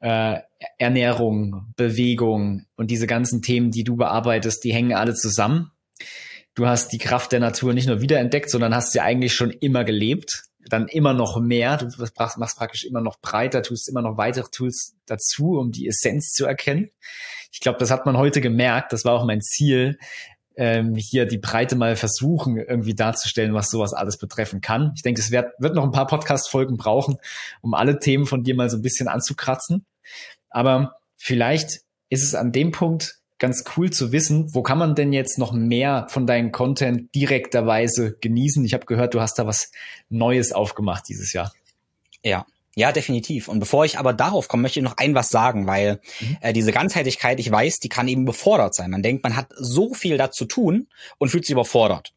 äh, 0.00 0.38
Ernährung, 0.78 1.72
Bewegung 1.76 2.66
und 2.76 2.90
diese 2.90 3.06
ganzen 3.06 3.40
Themen, 3.40 3.70
die 3.70 3.84
du 3.84 3.96
bearbeitest, 3.96 4.62
die 4.64 4.74
hängen 4.74 4.92
alle 4.92 5.14
zusammen. 5.14 5.70
Du 6.54 6.66
hast 6.66 6.92
die 6.92 6.98
Kraft 6.98 7.32
der 7.32 7.40
Natur 7.40 7.74
nicht 7.74 7.86
nur 7.86 8.00
wiederentdeckt, 8.00 8.50
sondern 8.50 8.74
hast 8.74 8.92
sie 8.92 9.00
eigentlich 9.00 9.34
schon 9.34 9.50
immer 9.50 9.84
gelebt. 9.84 10.44
Dann 10.68 10.88
immer 10.88 11.12
noch 11.12 11.40
mehr. 11.40 11.76
Du 11.76 11.86
machst 12.38 12.58
praktisch 12.58 12.84
immer 12.84 13.00
noch 13.00 13.20
breiter, 13.20 13.62
tust 13.62 13.88
immer 13.88 14.02
noch 14.02 14.16
weitere 14.16 14.48
Tools 14.50 14.96
dazu, 15.06 15.58
um 15.58 15.70
die 15.70 15.86
Essenz 15.86 16.32
zu 16.32 16.44
erkennen. 16.44 16.90
Ich 17.52 17.60
glaube, 17.60 17.78
das 17.78 17.90
hat 17.90 18.04
man 18.04 18.16
heute 18.16 18.40
gemerkt. 18.40 18.92
Das 18.92 19.04
war 19.04 19.14
auch 19.14 19.24
mein 19.24 19.40
Ziel, 19.40 19.98
ähm, 20.56 20.94
hier 20.94 21.26
die 21.26 21.38
Breite 21.38 21.76
mal 21.76 21.96
versuchen, 21.96 22.56
irgendwie 22.56 22.94
darzustellen, 22.94 23.54
was 23.54 23.70
sowas 23.70 23.92
alles 23.92 24.16
betreffen 24.16 24.60
kann. 24.60 24.92
Ich 24.96 25.02
denke, 25.02 25.20
es 25.20 25.30
wird, 25.30 25.52
wird 25.58 25.74
noch 25.74 25.84
ein 25.84 25.92
paar 25.92 26.06
Podcast-Folgen 26.06 26.76
brauchen, 26.76 27.18
um 27.60 27.74
alle 27.74 27.98
Themen 27.98 28.26
von 28.26 28.42
dir 28.42 28.54
mal 28.54 28.70
so 28.70 28.76
ein 28.76 28.82
bisschen 28.82 29.08
anzukratzen. 29.08 29.84
Aber 30.50 30.96
vielleicht 31.16 31.82
ist 32.08 32.22
es 32.22 32.34
an 32.34 32.52
dem 32.52 32.72
Punkt 32.72 33.18
ganz 33.38 33.64
cool 33.76 33.90
zu 33.90 34.12
wissen, 34.12 34.54
wo 34.54 34.62
kann 34.62 34.78
man 34.78 34.94
denn 34.94 35.12
jetzt 35.12 35.38
noch 35.38 35.52
mehr 35.52 36.06
von 36.08 36.26
deinem 36.26 36.52
Content 36.52 37.14
direkterweise 37.14 38.16
genießen? 38.20 38.64
Ich 38.64 38.72
habe 38.72 38.86
gehört, 38.86 39.14
du 39.14 39.20
hast 39.20 39.38
da 39.38 39.46
was 39.46 39.72
Neues 40.08 40.52
aufgemacht 40.52 41.04
dieses 41.08 41.32
Jahr. 41.32 41.52
Ja, 42.22 42.46
ja, 42.78 42.92
definitiv. 42.92 43.48
Und 43.48 43.58
bevor 43.58 43.86
ich 43.86 43.98
aber 43.98 44.12
darauf 44.12 44.48
komme, 44.48 44.62
möchte 44.62 44.80
ich 44.80 44.84
noch 44.84 44.98
ein 44.98 45.14
was 45.14 45.30
sagen, 45.30 45.66
weil 45.66 46.00
mhm. 46.20 46.36
äh, 46.42 46.52
diese 46.52 46.72
Ganzheitlichkeit, 46.72 47.40
ich 47.40 47.50
weiß, 47.50 47.80
die 47.80 47.88
kann 47.88 48.06
eben 48.06 48.26
befordert 48.26 48.74
sein. 48.74 48.90
Man 48.90 49.02
denkt, 49.02 49.24
man 49.24 49.34
hat 49.34 49.48
so 49.56 49.94
viel 49.94 50.18
dazu 50.18 50.44
tun 50.44 50.88
und 51.16 51.30
fühlt 51.30 51.46
sich 51.46 51.52
überfordert. 51.52 52.12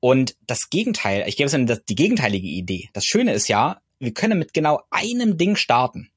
Und 0.00 0.34
das 0.44 0.70
Gegenteil, 0.70 1.24
ich 1.28 1.36
gebe 1.36 1.46
es 1.46 1.54
Ihnen 1.54 1.80
die 1.88 1.94
gegenteilige 1.94 2.48
Idee. 2.48 2.88
Das 2.94 3.04
Schöne 3.04 3.32
ist 3.32 3.46
ja, 3.46 3.80
wir 4.00 4.12
können 4.12 4.40
mit 4.40 4.52
genau 4.52 4.80
einem 4.90 5.38
Ding 5.38 5.54
starten. 5.54 6.10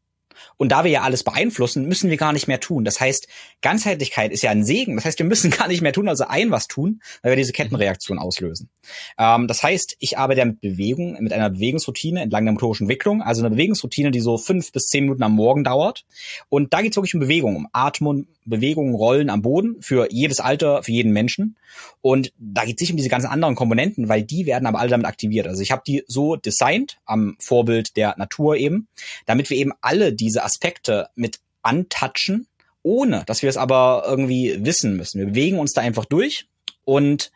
Und 0.57 0.71
da 0.71 0.83
wir 0.83 0.91
ja 0.91 1.01
alles 1.01 1.23
beeinflussen, 1.23 1.87
müssen 1.87 2.09
wir 2.09 2.17
gar 2.17 2.33
nicht 2.33 2.47
mehr 2.47 2.59
tun. 2.59 2.85
Das 2.85 2.99
heißt, 2.99 3.27
Ganzheitlichkeit 3.61 4.31
ist 4.31 4.43
ja 4.43 4.51
ein 4.51 4.63
Segen. 4.63 4.95
Das 4.95 5.05
heißt, 5.05 5.19
wir 5.19 5.25
müssen 5.25 5.51
gar 5.51 5.67
nicht 5.67 5.81
mehr 5.81 5.93
tun, 5.93 6.09
also 6.09 6.25
ein 6.27 6.51
was 6.51 6.67
tun, 6.67 7.01
weil 7.21 7.31
wir 7.31 7.37
diese 7.37 7.53
Kettenreaktion 7.53 8.19
auslösen. 8.19 8.69
Ähm, 9.17 9.47
das 9.47 9.63
heißt, 9.63 9.95
ich 9.99 10.17
arbeite 10.17 10.39
ja 10.39 10.45
mit 10.45 10.61
Bewegung, 10.61 11.17
mit 11.21 11.33
einer 11.33 11.49
Bewegungsroutine 11.49 12.21
entlang 12.21 12.45
der 12.45 12.53
motorischen 12.53 12.85
Entwicklung, 12.85 13.21
also 13.21 13.41
eine 13.41 13.51
Bewegungsroutine, 13.51 14.11
die 14.11 14.19
so 14.19 14.37
fünf 14.37 14.71
bis 14.71 14.87
zehn 14.87 15.05
Minuten 15.05 15.23
am 15.23 15.33
Morgen 15.33 15.63
dauert. 15.63 16.05
Und 16.49 16.73
da 16.73 16.81
geht 16.81 16.91
es 16.91 16.97
wirklich 16.97 17.15
um 17.15 17.21
Bewegung, 17.21 17.55
um 17.55 17.67
Atmen, 17.71 18.27
Bewegungen, 18.45 18.95
Rollen 18.95 19.29
am 19.29 19.41
Boden 19.41 19.77
für 19.81 20.11
jedes 20.11 20.39
Alter, 20.39 20.83
für 20.83 20.91
jeden 20.91 21.11
Menschen. 21.11 21.57
Und 22.01 22.31
da 22.37 22.63
geht 22.63 22.75
es 22.77 22.81
nicht 22.81 22.91
um 22.91 22.97
diese 22.97 23.09
ganzen 23.09 23.27
anderen 23.27 23.55
Komponenten, 23.55 24.07
weil 24.07 24.23
die 24.23 24.45
werden 24.45 24.65
aber 24.65 24.79
alle 24.79 24.89
damit 24.89 25.07
aktiviert. 25.07 25.47
Also 25.47 25.61
ich 25.61 25.71
habe 25.71 25.83
die 25.85 26.03
so 26.07 26.35
designt, 26.35 26.97
am 27.05 27.35
Vorbild 27.39 27.97
der 27.97 28.15
Natur 28.17 28.55
eben, 28.55 28.87
damit 29.25 29.49
wir 29.49 29.57
eben 29.57 29.73
alle 29.81 30.13
diese 30.13 30.43
Aspekte 30.43 31.09
mit 31.15 31.39
antatschen, 31.61 32.47
ohne 32.83 33.23
dass 33.25 33.41
wir 33.41 33.49
es 33.49 33.57
aber 33.57 34.03
irgendwie 34.07 34.63
wissen 34.63 34.95
müssen. 34.95 35.19
Wir 35.19 35.27
bewegen 35.27 35.59
uns 35.59 35.73
da 35.73 35.81
einfach 35.81 36.05
durch 36.05 36.47
und 36.83 37.31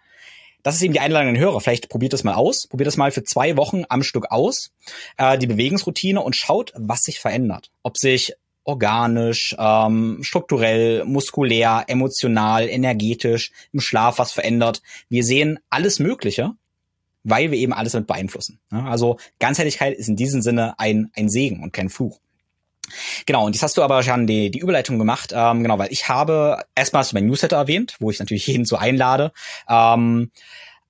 das 0.61 0.75
ist 0.75 0.81
eben 0.81 0.93
die 0.93 0.99
Einladung 0.99 1.29
an 1.29 1.33
den 1.35 1.43
Hörer. 1.43 1.61
Vielleicht 1.61 1.89
probiert 1.89 2.11
das 2.11 2.23
mal 2.23 2.33
aus. 2.33 2.67
Probiert 2.67 2.87
das 2.87 2.97
mal 2.97 3.11
für 3.11 3.23
zwei 3.23 3.55
Wochen 3.55 3.83
am 3.87 4.03
Stück 4.03 4.29
aus, 4.29 4.71
äh, 5.17 5.37
die 5.37 5.47
Bewegungsroutine 5.47 6.21
und 6.21 6.35
schaut, 6.35 6.73
was 6.75 7.01
sich 7.01 7.19
verändert. 7.19 7.71
Ob 7.81 7.97
sich 7.97 8.33
organisch, 8.69 9.55
ähm, 9.57 10.19
strukturell, 10.21 11.03
muskulär, 11.05 11.85
emotional, 11.87 12.69
energetisch, 12.69 13.51
im 13.73 13.79
Schlaf 13.79 14.19
was 14.19 14.31
verändert. 14.31 14.83
Wir 15.09 15.23
sehen 15.23 15.59
alles 15.69 15.99
Mögliche, 15.99 16.51
weil 17.23 17.49
wir 17.51 17.57
eben 17.57 17.73
alles 17.73 17.93
damit 17.93 18.07
beeinflussen. 18.07 18.59
Also 18.69 19.17
Ganzheitlichkeit 19.39 19.97
ist 19.97 20.07
in 20.07 20.15
diesem 20.15 20.41
Sinne 20.41 20.77
ein, 20.77 21.11
ein 21.15 21.29
Segen 21.29 21.63
und 21.63 21.73
kein 21.73 21.89
Fluch. 21.89 22.19
Genau, 23.25 23.45
und 23.45 23.53
jetzt 23.53 23.63
hast 23.63 23.77
du 23.77 23.83
aber 23.83 24.03
schon 24.03 24.27
die, 24.27 24.51
die 24.51 24.59
Überleitung 24.59 24.97
gemacht, 24.97 25.31
ähm, 25.35 25.63
genau, 25.63 25.77
weil 25.77 25.91
ich 25.91 26.09
habe, 26.09 26.63
erstmal 26.75 27.01
hast 27.01 27.11
du 27.11 27.15
mein 27.15 27.27
Newsletter 27.27 27.57
erwähnt, 27.57 27.95
wo 27.99 28.09
ich 28.09 28.19
natürlich 28.19 28.47
jeden 28.47 28.65
so 28.65 28.77
einlade. 28.77 29.31
Ähm, 29.67 30.31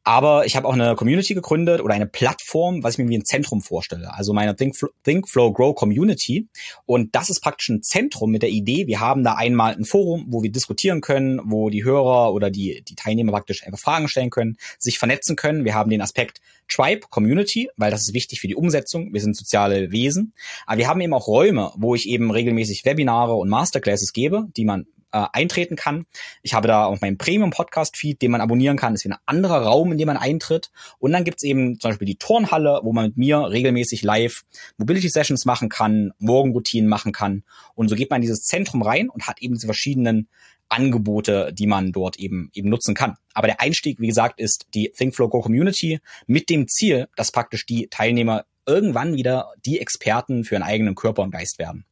aber 0.04 0.46
ich 0.46 0.56
habe 0.56 0.68
auch 0.68 0.74
eine 0.74 0.96
Community 0.96 1.34
gegründet 1.34 1.82
oder 1.82 1.94
eine 1.94 2.08
Plattform, 2.08 2.84
was 2.84 2.94
ich 2.94 3.00
mir 3.00 3.10
wie 3.10 3.18
ein 3.18 3.26
Zentrum 3.26 3.62
vorstelle. 3.62 4.14
Also 4.14 4.34
meine 4.34 4.56
Think, 4.56 4.76
Think 5.04 5.28
Flow 5.28 5.52
Grow 5.52 5.76
Community. 5.76 6.48
Und 6.86 7.16
das 7.16 7.30
ist 7.30 7.42
praktisch 7.42 7.70
ein 7.70 7.84
Zentrum 7.84 8.32
mit 8.32 8.42
der 8.42 8.50
Idee, 8.50 8.88
wir 8.88 9.00
haben 9.00 9.24
da 9.24 9.34
einmal 9.34 9.76
ein 9.76 9.86
Forum, 9.86 10.26
wo 10.30 10.42
wir 10.42 10.52
diskutieren 10.52 11.02
können, 11.02 11.42
wo 11.46 11.70
die 11.70 11.84
Hörer 11.84 12.34
oder 12.34 12.50
die, 12.50 12.84
die 12.88 12.96
Teilnehmer 12.96 13.32
praktisch 13.32 13.66
einfach 13.66 13.80
Fragen 13.80 14.08
stellen 14.08 14.30
können, 14.30 14.58
sich 14.78 15.00
vernetzen 15.00 15.36
können. 15.36 15.66
Wir 15.66 15.76
haben 15.76 15.90
den 15.90 16.02
Aspekt 16.02 16.42
Tribe, 16.70 17.08
Community, 17.10 17.70
weil 17.78 17.92
das 17.92 18.04
ist 18.04 18.14
wichtig 18.14 18.40
für 18.40 18.48
die 18.48 18.56
Umsetzung. 18.56 19.12
Wir 19.14 19.22
sind 19.22 19.36
soziale 19.36 19.92
Wesen. 19.92 20.34
Aber 20.66 20.78
wir 20.78 20.88
haben 20.88 21.02
eben 21.02 21.14
auch 21.14 21.28
Räume, 21.28 21.72
wo 21.76 21.96
ich 21.96 22.08
eben 22.08 22.32
regelmäßig 22.32 22.86
Webinare 22.86 23.34
und 23.34 23.50
Masterclasses 23.50 24.14
gebe, 24.14 24.48
die 24.56 24.66
man 24.66 24.86
äh, 25.12 25.26
eintreten 25.34 25.76
kann. 25.76 26.06
Ich 26.42 26.54
habe 26.54 26.68
da 26.68 26.86
auch 26.86 27.02
meinen 27.02 27.18
Premium-Podcast-Feed, 27.18 28.22
den 28.22 28.32
man 28.32 28.42
abonnieren 28.42 28.78
kann. 28.78 28.94
Das 28.94 29.02
ist 29.02 29.06
wie 29.06 29.14
ein 29.14 29.20
anderer 29.26 29.64
Raum, 29.64 29.92
in 29.92 29.98
dem 29.98 30.08
man 30.08 30.18
eintritt. 30.18 30.72
Und 31.00 31.12
dann 31.12 31.24
gibt's 31.24 31.44
eben 31.44 31.80
zum 31.80 31.92
Beispiel 31.92 32.06
die 32.06 32.18
Turnhalle, 32.18 32.80
wo 32.84 32.94
man 32.94 33.08
mit 33.08 33.18
mir 33.18 33.50
regelmäßig 33.50 34.04
live 34.04 34.44
Mobility-Sessions 34.78 35.46
machen 35.46 35.70
kann, 35.70 36.12
Morgenroutinen 36.20 36.90
machen 36.90 37.12
kann. 37.12 37.44
Und 37.76 37.90
so 37.90 37.96
geht 37.96 38.10
man 38.10 38.18
in 38.18 38.24
dieses 38.24 38.44
Zentrum 38.44 38.82
rein 38.82 39.10
und 39.10 39.28
hat 39.28 39.42
eben 39.42 39.56
diese 39.56 39.68
verschiedenen 39.68 40.28
Angebote, 40.70 41.52
die 41.52 41.68
man 41.68 41.92
dort 41.92 42.18
eben 42.18 42.50
eben 42.54 42.70
nutzen 42.70 42.94
kann. 42.94 43.16
Aber 43.34 43.48
der 43.48 43.60
Einstieg, 43.60 44.00
wie 44.00 44.08
gesagt, 44.08 44.40
ist 44.40 44.68
die 44.74 44.92
ThinkFlow 44.96 45.30
Go 45.30 45.42
Community 45.42 46.00
mit 46.28 46.50
dem 46.50 46.68
Ziel, 46.68 47.08
dass 47.16 47.32
praktisch 47.32 47.66
die 47.66 47.88
Teilnehmer 47.88 48.46
irgendwann 48.66 49.16
wieder 49.16 49.52
die 49.66 49.80
Experten 49.80 50.44
für 50.44 50.56
ihren 50.56 50.64
eigenen 50.64 50.94
Körper 50.94 51.24
und 51.24 51.32
Geist 51.32 51.58
werden. 51.58 51.86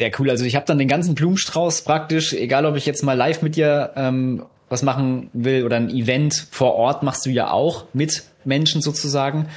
Ja, 0.00 0.08
cool. 0.18 0.30
Also 0.30 0.46
ich 0.46 0.56
habe 0.56 0.64
dann 0.64 0.78
den 0.78 0.88
ganzen 0.88 1.14
Blumenstrauß 1.14 1.82
praktisch, 1.82 2.32
egal 2.32 2.64
ob 2.64 2.74
ich 2.76 2.86
jetzt 2.86 3.02
mal 3.02 3.12
live 3.12 3.42
mit 3.42 3.56
dir 3.56 3.92
ähm, 3.96 4.46
was 4.70 4.82
machen 4.82 5.28
will 5.34 5.64
oder 5.64 5.76
ein 5.76 5.90
Event 5.90 6.46
vor 6.50 6.74
Ort 6.74 7.02
machst 7.02 7.26
du 7.26 7.30
ja 7.30 7.50
auch 7.50 7.84
mit 7.92 8.22
Menschen 8.44 8.80
sozusagen. 8.80 9.48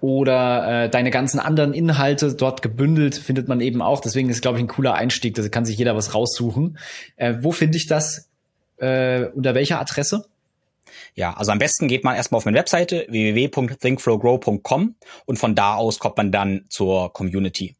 Oder 0.00 0.84
äh, 0.84 0.88
deine 0.88 1.10
ganzen 1.10 1.38
anderen 1.38 1.74
Inhalte 1.74 2.34
dort 2.34 2.62
gebündelt 2.62 3.16
findet 3.16 3.48
man 3.48 3.60
eben 3.60 3.82
auch. 3.82 4.00
Deswegen 4.00 4.30
ist, 4.30 4.40
glaube 4.40 4.58
ich, 4.58 4.64
ein 4.64 4.68
cooler 4.68 4.94
Einstieg. 4.94 5.34
Da 5.34 5.46
kann 5.48 5.64
sich 5.64 5.76
jeder 5.76 5.94
was 5.94 6.14
raussuchen. 6.14 6.78
Äh, 7.16 7.34
wo 7.40 7.52
finde 7.52 7.76
ich 7.76 7.86
das? 7.86 8.30
Äh, 8.78 9.26
unter 9.26 9.54
welcher 9.54 9.78
Adresse? 9.78 10.24
Ja, 11.14 11.34
also 11.34 11.52
am 11.52 11.58
besten 11.58 11.86
geht 11.86 12.02
man 12.02 12.16
erstmal 12.16 12.38
auf 12.38 12.46
meine 12.46 12.58
Webseite 12.58 13.06
www.thinkflowgrow.com 13.08 14.94
und 15.26 15.38
von 15.38 15.54
da 15.54 15.74
aus 15.74 15.98
kommt 15.98 16.16
man 16.16 16.32
dann 16.32 16.64
zur 16.68 17.12
Community. 17.12 17.76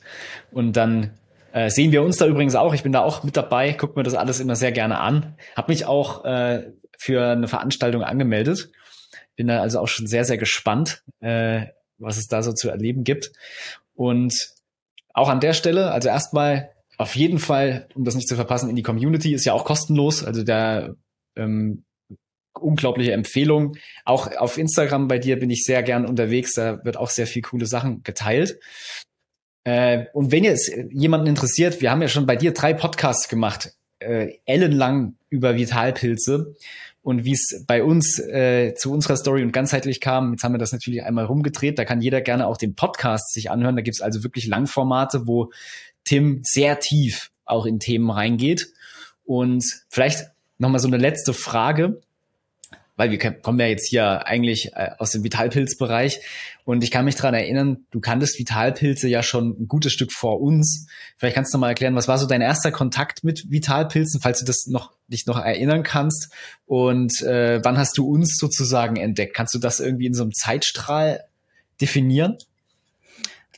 Und 0.52 0.77
dann 0.77 1.11
äh, 1.52 1.69
sehen 1.69 1.91
wir 1.91 2.03
uns 2.03 2.15
da 2.15 2.27
übrigens 2.27 2.56
auch. 2.56 2.73
Ich 2.73 2.84
bin 2.84 2.94
da 2.94 3.02
auch 3.02 3.23
mit 3.23 3.35
dabei, 3.35 3.73
guck 3.73 3.98
mir 3.98 4.03
das 4.03 4.14
alles 4.14 4.39
immer 4.39 4.56
sehr 4.56 4.72
gerne 4.72 4.99
an. 4.99 5.35
Hab 5.56 5.68
mich 5.68 5.85
auch 5.85 6.23
äh, 6.23 6.72
für 6.98 7.26
eine 7.26 7.49
Veranstaltung 7.49 8.03
angemeldet. 8.03 8.72
Bin 9.35 9.48
da 9.48 9.61
also 9.61 9.80
auch 9.80 9.88
schon 9.88 10.07
sehr, 10.07 10.23
sehr 10.23 10.38
gespannt, 10.38 11.03
äh, 11.19 11.65
was 11.98 12.18
es 12.18 12.27
da 12.27 12.41
so 12.41 12.53
zu 12.53 12.69
erleben 12.69 13.03
gibt. 13.03 13.34
Und 13.95 14.56
auch 15.18 15.30
an 15.30 15.39
der 15.39 15.53
Stelle, 15.53 15.91
also 15.91 16.10
erstmal 16.10 16.69
auf 16.98 17.15
jeden 17.15 17.39
Fall, 17.39 17.88
um 17.95 18.03
das 18.03 18.15
nicht 18.15 18.27
zu 18.27 18.35
verpassen, 18.35 18.69
in 18.69 18.76
die 18.76 18.84
Community 18.84 19.34
ist 19.34 19.45
ja 19.45 19.53
auch 19.53 19.65
kostenlos. 19.65 20.23
Also 20.23 20.44
der 20.44 20.95
ähm, 21.35 21.84
unglaubliche 22.60 23.14
Empfehlung. 23.14 23.77
Auch 24.06 24.35
auf 24.38 24.57
Instagram 24.57 25.07
bei 25.07 25.18
dir 25.18 25.39
bin 25.39 25.49
ich 25.49 25.64
sehr 25.64 25.81
gern 25.84 26.06
unterwegs. 26.06 26.53
Da 26.53 26.84
wird 26.85 26.98
auch 26.98 27.10
sehr 27.10 27.27
viel 27.27 27.41
coole 27.41 27.65
Sachen 27.65 28.03
geteilt. 28.03 28.60
Äh, 29.64 30.06
und 30.14 30.31
wenn 30.31 30.44
jetzt 30.44 30.72
jemanden 30.91 31.27
interessiert, 31.27 31.81
wir 31.81 31.91
haben 31.91 32.02
ja 32.02 32.07
schon 32.07 32.26
bei 32.26 32.35
dir 32.35 32.53
drei 32.53 32.73
Podcasts 32.73 33.27
gemacht, 33.27 33.73
äh, 33.99 34.34
ellenlang 34.45 35.18
über 35.30 35.56
Vitalpilze 35.56 36.56
und 37.08 37.24
wie 37.24 37.32
es 37.32 37.64
bei 37.66 37.86
uns 37.86 38.20
äh, 38.20 38.74
zu 38.74 38.92
unserer 38.92 39.16
Story 39.16 39.42
und 39.42 39.54
ganzheitlich 39.54 40.02
kam. 40.02 40.32
Jetzt 40.32 40.44
haben 40.44 40.54
wir 40.54 40.60
das 40.60 40.74
natürlich 40.74 41.06
einmal 41.06 41.24
rumgedreht. 41.24 41.80
Da 41.80 41.86
kann 41.86 42.02
jeder 42.02 42.20
gerne 42.20 42.46
auch 42.46 42.58
den 42.58 42.76
Podcast 42.76 43.32
sich 43.32 43.50
anhören. 43.50 43.78
Da 43.78 43.82
gibt's 43.82 44.02
also 44.02 44.24
wirklich 44.24 44.46
Langformate, 44.46 45.26
wo 45.26 45.50
Tim 46.04 46.42
sehr 46.44 46.82
tief 46.82 47.32
auch 47.46 47.66
in 47.66 47.80
Themen 47.80 48.10
reingeht. 48.10 48.74
Und 49.24 49.64
vielleicht 49.88 50.26
nochmal 50.58 50.82
so 50.82 50.90
eine 50.90 50.98
letzte 50.98 51.34
Frage 51.34 52.02
weil 52.98 53.11
wir 53.11 53.18
kommen 53.18 53.60
ja 53.60 53.68
jetzt 53.68 53.88
hier 53.88 54.28
eigentlich 54.28 54.74
äh, 54.74 54.90
aus 54.98 55.11
dem 55.11 55.24
Vitalpilzbereich 55.24 56.19
und 56.65 56.84
ich 56.84 56.91
kann 56.91 57.06
mich 57.06 57.15
dran 57.15 57.34
erinnern, 57.34 57.86
du 57.91 58.02
kanntest 58.02 58.38
Vitalpilze 58.40 59.07
ja 59.07 59.24
schon 59.24 59.56
ein 59.61 59.68
gutes 59.68 59.94
Stück 59.94 60.11
vor 60.11 60.41
uns. 60.41 60.88
Vielleicht 61.15 61.36
kannst 61.36 61.53
du 61.53 61.57
mal 61.57 61.69
erklären, 61.69 61.95
was 61.95 62.10
war 62.10 62.18
so 62.18 62.28
dein 62.28 62.41
erster 62.41 62.72
Kontakt 62.72 63.24
mit 63.24 63.49
Vitalpilzen, 63.49 64.19
falls 64.19 64.40
du 64.40 64.45
das 64.45 64.65
noch 64.68 64.91
dich 65.07 65.26
noch 65.28 65.38
erinnern 65.38 65.84
kannst 65.84 66.34
und 66.65 67.22
äh, 67.22 67.64
wann 67.64 67.78
hast 67.78 67.98
du 67.98 68.06
uns 68.06 68.36
sozusagen 68.38 68.98
entdeckt? 68.98 69.34
Kannst 69.34 69.53
du 69.53 69.60
das 69.60 69.80
irgendwie 69.80 70.07
in 70.07 70.14
so 70.14 70.24
einem 70.24 70.34
Zeitstrahl 70.34 71.22
definieren? 71.80 72.38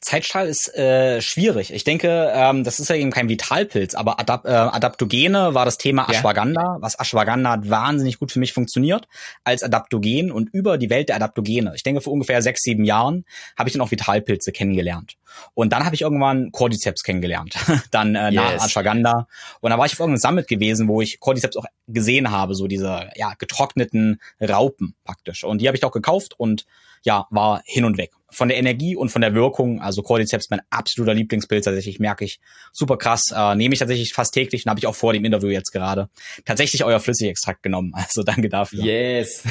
Zeitstrahl 0.01 0.47
ist 0.47 0.75
äh, 0.75 1.21
schwierig. 1.21 1.73
Ich 1.73 1.83
denke, 1.83 2.31
ähm, 2.33 2.63
das 2.63 2.79
ist 2.79 2.89
ja 2.89 2.95
eben 2.95 3.11
kein 3.11 3.29
Vitalpilz, 3.29 3.95
aber 3.95 4.19
Adap 4.19 4.45
äh, 4.45 4.49
Adaptogene 4.49 5.53
war 5.53 5.65
das 5.65 5.77
Thema 5.77 6.09
Ashwagandha, 6.09 6.61
ja. 6.61 6.77
was 6.79 6.99
Ashwagandha 6.99 7.51
hat 7.51 7.69
wahnsinnig 7.69 8.19
gut 8.19 8.31
für 8.31 8.39
mich 8.39 8.53
funktioniert 8.53 9.07
als 9.43 9.63
Adaptogen 9.63 10.31
und 10.31 10.49
über 10.53 10.77
die 10.77 10.89
Welt 10.89 11.09
der 11.09 11.17
Adaptogene. 11.17 11.73
Ich 11.75 11.83
denke, 11.83 12.01
vor 12.01 12.13
ungefähr 12.13 12.41
sechs, 12.41 12.61
sieben 12.61 12.83
Jahren 12.83 13.25
habe 13.57 13.69
ich 13.69 13.73
dann 13.73 13.81
auch 13.81 13.91
Vitalpilze 13.91 14.51
kennengelernt. 14.51 15.17
Und 15.53 15.73
dann 15.73 15.85
habe 15.85 15.95
ich 15.95 16.01
irgendwann 16.01 16.51
Cordyceps 16.51 17.03
kennengelernt, 17.03 17.55
dann 17.91 18.15
äh, 18.15 18.29
yes. 18.29 18.35
nach 18.35 18.65
Ashwagandha. 18.65 19.27
Und 19.61 19.69
da 19.69 19.77
war 19.77 19.85
ich 19.85 19.93
auf 19.93 19.99
irgendeinem 19.99 20.21
Summit 20.21 20.47
gewesen, 20.47 20.87
wo 20.87 21.01
ich 21.01 21.19
Cordyceps 21.19 21.57
auch 21.57 21.65
gesehen 21.87 22.31
habe, 22.31 22.55
so 22.55 22.67
diese 22.67 23.09
ja 23.15 23.33
getrockneten 23.37 24.21
Raupen 24.41 24.95
praktisch. 25.03 25.43
Und 25.43 25.59
die 25.61 25.67
habe 25.67 25.77
ich 25.77 25.83
auch 25.83 25.91
gekauft 25.91 26.33
und 26.37 26.65
ja, 27.03 27.27
war 27.29 27.61
hin 27.65 27.85
und 27.85 27.97
weg. 27.97 28.11
Von 28.31 28.47
der 28.47 28.57
Energie 28.57 28.95
und 28.95 29.09
von 29.09 29.21
der 29.21 29.33
Wirkung, 29.33 29.81
also 29.81 30.03
Cordyceps 30.03 30.49
mein 30.51 30.61
absoluter 30.69 31.13
Lieblingspilz 31.13 31.65
tatsächlich, 31.65 31.99
merke 31.99 32.25
ich 32.25 32.39
super 32.71 32.97
krass. 32.97 33.33
Äh, 33.35 33.55
nehme 33.55 33.73
ich 33.73 33.79
tatsächlich 33.79 34.13
fast 34.13 34.33
täglich 34.33 34.65
und 34.65 34.69
habe 34.69 34.79
ich 34.79 34.85
auch 34.85 34.95
vor 34.95 35.13
dem 35.13 35.25
Interview 35.25 35.49
jetzt 35.49 35.71
gerade 35.71 36.09
tatsächlich 36.45 36.83
euer 36.83 36.99
Flüssigextrakt 36.99 37.63
genommen. 37.63 37.93
Also 38.09 38.23
danke 38.23 38.49
dafür. 38.49 38.83
Yes. 38.83 39.43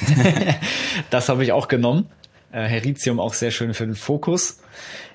das 1.11 1.29
habe 1.29 1.45
ich 1.45 1.53
auch 1.53 1.69
genommen. 1.69 2.09
Äh, 2.51 2.65
Heritium 2.65 3.21
auch 3.21 3.35
sehr 3.35 3.51
schön 3.51 3.75
für 3.75 3.85
den 3.85 3.95
Fokus. 3.95 4.61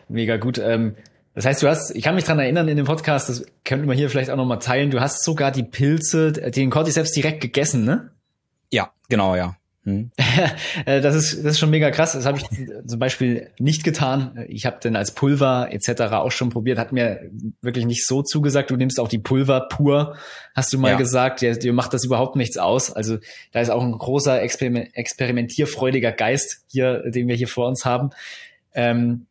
Mega 0.07 0.37
gut. 0.37 0.59
Ähm, 0.59 0.95
das 1.35 1.45
heißt, 1.45 1.63
du 1.63 1.67
hast, 1.67 1.95
ich 1.95 2.03
kann 2.03 2.15
mich 2.15 2.25
dran 2.25 2.39
erinnern 2.39 2.67
in 2.67 2.77
dem 2.77 2.85
Podcast, 2.85 3.27
das 3.27 3.45
könnten 3.65 3.87
wir 3.87 3.95
hier 3.95 4.09
vielleicht 4.09 4.29
auch 4.29 4.37
nochmal 4.37 4.59
teilen, 4.59 4.91
du 4.91 5.01
hast 5.01 5.23
sogar 5.23 5.51
die 5.51 5.63
Pilze, 5.63 6.31
den 6.31 6.69
Cordyceps 6.69 7.11
direkt 7.11 7.41
gegessen, 7.41 7.85
ne? 7.85 8.11
Ja, 8.71 8.91
genau, 9.09 9.35
ja. 9.35 9.55
Hm. 9.85 10.11
Äh, 10.85 11.01
das 11.01 11.15
ist 11.15 11.37
das 11.39 11.53
ist 11.53 11.59
schon 11.59 11.69
mega 11.69 11.91
krass. 11.91 12.13
Das 12.13 12.25
habe 12.25 12.37
ich 12.39 12.45
zum 12.87 12.99
Beispiel 12.99 13.51
nicht 13.59 13.83
getan. 13.83 14.45
Ich 14.47 14.65
habe 14.65 14.79
den 14.79 14.95
als 14.95 15.13
Pulver 15.13 15.67
etc. 15.71 16.01
auch 16.13 16.31
schon 16.31 16.49
probiert. 16.49 16.79
Hat 16.79 16.91
mir 16.91 17.29
wirklich 17.61 17.85
nicht 17.85 18.05
so 18.05 18.23
zugesagt. 18.23 18.71
Du 18.71 18.75
nimmst 18.75 18.99
auch 18.99 19.07
die 19.07 19.19
Pulver 19.19 19.67
pur, 19.69 20.15
hast 20.55 20.73
du 20.73 20.79
mal 20.79 20.91
ja. 20.91 20.97
gesagt. 20.97 21.41
Dir, 21.41 21.57
dir 21.57 21.73
macht 21.73 21.93
das 21.93 22.05
überhaupt 22.05 22.35
nichts 22.35 22.57
aus. 22.57 22.91
Also 22.91 23.17
da 23.51 23.61
ist 23.61 23.69
auch 23.69 23.83
ein 23.83 23.91
großer 23.91 24.41
experimentierfreudiger 24.41 26.11
Geist 26.11 26.63
hier, 26.67 27.09
den 27.09 27.27
wir 27.27 27.35
hier 27.35 27.47
vor 27.47 27.67
uns 27.67 27.85
haben. 27.85 28.09
Ähm, 28.73 29.27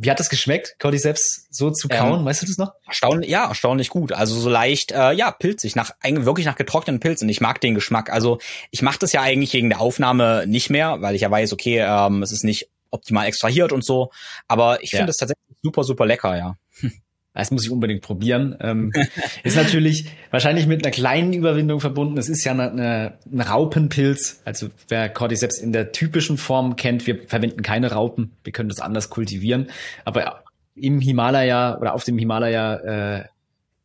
wie 0.00 0.10
hat 0.10 0.18
das 0.20 0.28
geschmeckt, 0.28 0.76
Cordyceps 0.78 1.46
so 1.50 1.70
zu 1.70 1.88
kauen? 1.88 2.20
Ähm, 2.20 2.24
weißt 2.24 2.42
du 2.42 2.46
das 2.46 2.58
noch? 2.58 2.72
Erstaunlich, 2.86 3.30
ja, 3.30 3.48
erstaunlich 3.48 3.88
gut. 3.90 4.12
Also 4.12 4.38
so 4.38 4.50
leicht, 4.50 4.92
äh, 4.92 5.12
ja, 5.12 5.30
pilzig, 5.30 5.76
nach 5.76 5.92
wirklich 6.02 6.46
nach 6.46 6.56
getrockneten 6.56 7.00
Pilzen. 7.00 7.28
Ich 7.28 7.40
mag 7.40 7.60
den 7.60 7.74
Geschmack. 7.74 8.10
Also 8.10 8.38
ich 8.70 8.82
mache 8.82 8.98
das 8.98 9.12
ja 9.12 9.22
eigentlich 9.22 9.52
wegen 9.52 9.70
der 9.70 9.80
Aufnahme 9.80 10.46
nicht 10.46 10.70
mehr, 10.70 11.00
weil 11.00 11.14
ich 11.14 11.22
ja 11.22 11.30
weiß, 11.30 11.52
okay, 11.52 11.80
ähm, 11.80 12.22
es 12.22 12.32
ist 12.32 12.44
nicht 12.44 12.68
optimal 12.90 13.26
extrahiert 13.26 13.72
und 13.72 13.84
so. 13.84 14.10
Aber 14.48 14.82
ich 14.82 14.90
finde 14.90 15.10
es 15.10 15.16
tatsächlich 15.16 15.56
super, 15.62 15.84
super 15.84 16.06
lecker, 16.06 16.36
ja. 16.36 16.56
Das 17.34 17.50
muss 17.50 17.64
ich 17.64 17.70
unbedingt 17.70 18.02
probieren. 18.02 18.56
Ähm, 18.60 18.92
ist 19.42 19.56
natürlich 19.56 20.06
wahrscheinlich 20.30 20.66
mit 20.66 20.84
einer 20.84 20.92
kleinen 20.92 21.32
Überwindung 21.32 21.80
verbunden. 21.80 22.16
Es 22.16 22.28
ist 22.28 22.44
ja 22.44 22.52
eine, 22.52 22.70
eine, 22.70 23.18
ein 23.30 23.40
Raupenpilz. 23.40 24.42
Also 24.44 24.68
wer 24.88 25.08
Cordyceps 25.08 25.58
in 25.58 25.72
der 25.72 25.92
typischen 25.92 26.38
Form 26.38 26.76
kennt, 26.76 27.06
wir 27.06 27.26
verwenden 27.26 27.62
keine 27.62 27.90
Raupen. 27.90 28.32
Wir 28.44 28.52
können 28.52 28.68
das 28.68 28.80
anders 28.80 29.10
kultivieren. 29.10 29.68
Aber 30.04 30.44
im 30.76 31.00
Himalaya 31.00 31.78
oder 31.78 31.94
auf 31.94 32.04
dem 32.04 32.18
Himalaya 32.18 33.18
äh, 33.18 33.24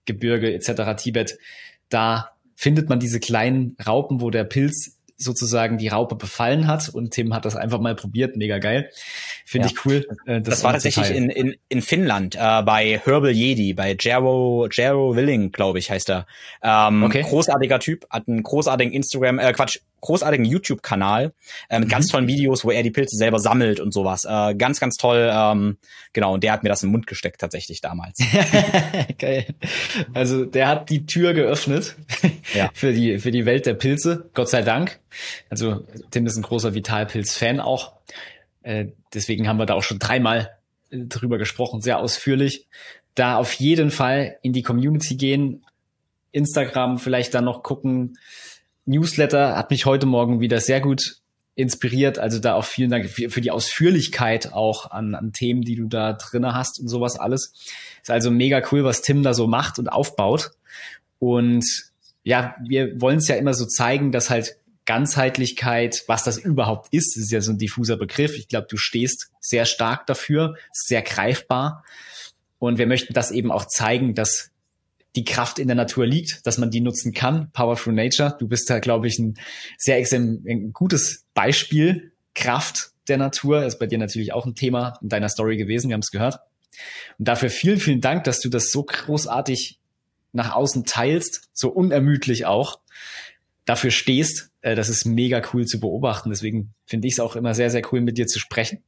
Gebirge 0.05 0.53
etc. 0.53 0.95
Tibet, 1.01 1.37
da 1.89 2.31
findet 2.55 2.89
man 2.89 2.99
diese 2.99 3.19
kleinen 3.19 3.75
Raupen, 3.85 4.21
wo 4.21 4.29
der 4.29 4.43
Pilz 4.43 4.99
sozusagen 5.19 5.77
die 5.77 5.89
Raupe 5.89 6.15
befallen 6.15 6.65
hat 6.65 6.89
und 6.89 7.11
Tim 7.11 7.33
hat 7.33 7.45
das 7.45 7.55
einfach 7.55 7.79
mal 7.79 7.93
probiert, 7.93 8.37
mega 8.37 8.57
geil. 8.57 8.89
Finde 9.49 9.67
ja. 9.67 9.73
ich 9.73 9.83
cool. 9.83 10.07
Äh, 10.27 10.41
das, 10.41 10.43
das 10.43 10.63
war 10.63 10.73
tatsächlich 10.73 11.09
in, 11.09 11.31
in, 11.31 11.55
in 11.69 11.81
Finnland, 11.81 12.35
äh, 12.35 12.61
bei 12.61 13.01
Herbal 13.03 13.31
Jedi, 13.31 13.73
bei 13.73 13.97
Jero, 13.99 14.67
Jero 14.71 15.15
Willing, 15.15 15.51
glaube 15.51 15.79
ich, 15.79 15.89
heißt 15.89 16.11
er. 16.11 16.27
Ähm, 16.61 17.01
okay. 17.01 17.23
Großartiger 17.23 17.79
Typ, 17.79 18.05
hat 18.11 18.27
einen 18.27 18.43
großartigen 18.43 18.93
Instagram, 18.93 19.39
äh, 19.39 19.51
Quatsch, 19.53 19.79
großartigen 20.01 20.45
YouTube-Kanal 20.45 21.33
äh, 21.67 21.79
mit 21.79 21.87
mhm. 21.87 21.91
ganz 21.91 22.09
tollen 22.09 22.27
Videos, 22.27 22.63
wo 22.63 22.69
er 22.69 22.83
die 22.83 22.91
Pilze 22.91 23.17
selber 23.17 23.39
sammelt 23.39 23.79
und 23.79 23.91
sowas. 23.91 24.23
Äh, 24.23 24.53
ganz, 24.53 24.79
ganz 24.79 24.97
toll. 24.97 25.31
Ähm, 25.33 25.77
genau, 26.13 26.35
und 26.35 26.43
der 26.43 26.51
hat 26.51 26.61
mir 26.61 26.69
das 26.69 26.83
im 26.83 26.91
Mund 26.91 27.07
gesteckt 27.07 27.41
tatsächlich 27.41 27.81
damals. 27.81 28.19
Geil. 29.17 29.47
Also 30.13 30.45
der 30.45 30.67
hat 30.67 30.91
die 30.91 31.07
Tür 31.07 31.33
geöffnet 31.33 31.95
ja. 32.53 32.69
für 32.75 32.93
die 32.93 33.17
für 33.17 33.31
die 33.31 33.47
Welt 33.47 33.65
der 33.65 33.73
Pilze. 33.73 34.29
Gott 34.35 34.49
sei 34.49 34.61
Dank. 34.61 34.99
Also 35.49 35.87
Tim 36.11 36.27
ist 36.27 36.37
ein 36.37 36.43
großer 36.43 36.75
Vitalpilz-Fan 36.75 37.59
auch. 37.59 37.93
Äh, 38.69 38.91
deswegen 39.15 39.47
haben 39.47 39.57
wir 39.57 39.65
da 39.65 39.73
auch 39.73 39.81
schon 39.81 39.97
dreimal 39.97 40.51
äh, 40.91 40.99
drüber 40.99 41.39
gesprochen, 41.39 41.81
sehr 41.81 41.97
ausführlich. 41.97 42.67
Da 43.15 43.37
auf 43.37 43.53
jeden 43.53 43.89
Fall 43.89 44.37
in 44.43 44.53
die 44.53 44.61
Community 44.61 45.15
gehen, 45.15 45.65
Instagram 46.31 46.99
vielleicht 46.99 47.33
dann 47.33 47.45
noch 47.45 47.63
gucken, 47.63 48.19
Newsletter 48.85 49.57
hat 49.57 49.71
mich 49.71 49.87
heute 49.87 50.05
Morgen 50.05 50.39
wieder 50.39 50.61
sehr 50.61 50.81
gut 50.81 51.17
inspiriert. 51.55 52.19
Also 52.19 52.37
da 52.37 52.53
auch 52.53 52.63
vielen 52.63 52.91
Dank 52.91 53.09
für, 53.09 53.41
die 53.41 53.49
Ausführlichkeit 53.49 54.53
auch 54.53 54.91
an, 54.91 55.15
an 55.15 55.33
Themen, 55.33 55.63
die 55.63 55.75
du 55.75 55.87
da 55.87 56.13
drinne 56.13 56.53
hast 56.53 56.79
und 56.79 56.89
sowas 56.89 57.19
alles. 57.19 57.53
Ist 58.03 58.11
also 58.11 58.29
mega 58.29 58.61
cool, 58.71 58.83
was 58.83 59.01
Tim 59.01 59.23
da 59.23 59.33
so 59.33 59.47
macht 59.47 59.79
und 59.79 59.87
aufbaut. 59.87 60.51
Und 61.17 61.65
ja, 62.23 62.55
wir 62.63 63.01
wollen 63.01 63.17
es 63.17 63.27
ja 63.27 63.35
immer 63.35 63.55
so 63.55 63.65
zeigen, 63.65 64.11
dass 64.11 64.29
halt 64.29 64.58
Ganzheitlichkeit, 64.89 66.03
was 66.07 66.23
das 66.23 66.39
überhaupt 66.39 66.91
ist, 66.91 67.15
ist 67.15 67.31
ja 67.31 67.41
so 67.41 67.51
ein 67.51 67.59
diffuser 67.59 67.95
Begriff. 67.95 68.35
Ich 68.35 68.47
glaube, 68.47 68.65
du 68.67 68.75
stehst 68.75 69.29
sehr 69.39 69.65
stark 69.65 70.07
dafür, 70.07 70.55
sehr 70.73 71.03
greifbar. 71.03 71.85
Und 72.57 72.79
wir 72.79 72.87
möchten 72.87 73.13
das 73.13 73.29
eben 73.29 73.51
auch 73.51 73.67
zeigen, 73.67 74.15
dass 74.15 74.49
die 75.15 75.25
Kraft 75.25 75.59
in 75.59 75.67
der 75.67 75.75
Natur 75.75 76.07
liegt, 76.07 76.43
dass 76.47 76.57
man 76.57 76.71
die 76.71 76.81
nutzen 76.81 77.13
kann. 77.13 77.51
Powerful 77.51 77.93
Nature. 77.93 78.35
Du 78.39 78.47
bist 78.47 78.67
da, 78.67 78.79
glaube 78.79 79.07
ich, 79.07 79.19
ein 79.19 79.37
sehr 79.77 80.03
ein 80.11 80.73
gutes 80.73 81.23
Beispiel. 81.35 82.11
Kraft 82.33 82.89
der 83.09 83.19
Natur 83.19 83.63
ist 83.65 83.77
bei 83.77 83.85
dir 83.85 83.99
natürlich 83.99 84.33
auch 84.33 84.47
ein 84.47 84.55
Thema 84.55 84.97
in 85.03 85.09
deiner 85.09 85.29
Story 85.29 85.57
gewesen. 85.57 85.89
Wir 85.89 85.93
haben 85.93 86.01
es 86.01 86.09
gehört. 86.09 86.39
Und 87.19 87.27
dafür 87.27 87.51
vielen, 87.51 87.79
vielen 87.79 88.01
Dank, 88.01 88.23
dass 88.23 88.39
du 88.39 88.49
das 88.49 88.71
so 88.71 88.81
großartig 88.81 89.77
nach 90.31 90.55
außen 90.55 90.85
teilst, 90.85 91.47
so 91.53 91.69
unermüdlich 91.69 92.47
auch. 92.47 92.79
Dafür 93.65 93.91
stehst. 93.91 94.48
Äh, 94.61 94.75
das 94.75 94.89
ist 94.89 95.05
mega 95.05 95.41
cool 95.53 95.65
zu 95.65 95.79
beobachten. 95.79 96.29
Deswegen 96.29 96.73
finde 96.85 97.07
ich 97.07 97.15
es 97.15 97.19
auch 97.19 97.35
immer 97.35 97.53
sehr, 97.53 97.69
sehr 97.69 97.81
cool, 97.91 98.01
mit 98.01 98.17
dir 98.17 98.27
zu 98.27 98.39
sprechen. 98.39 98.83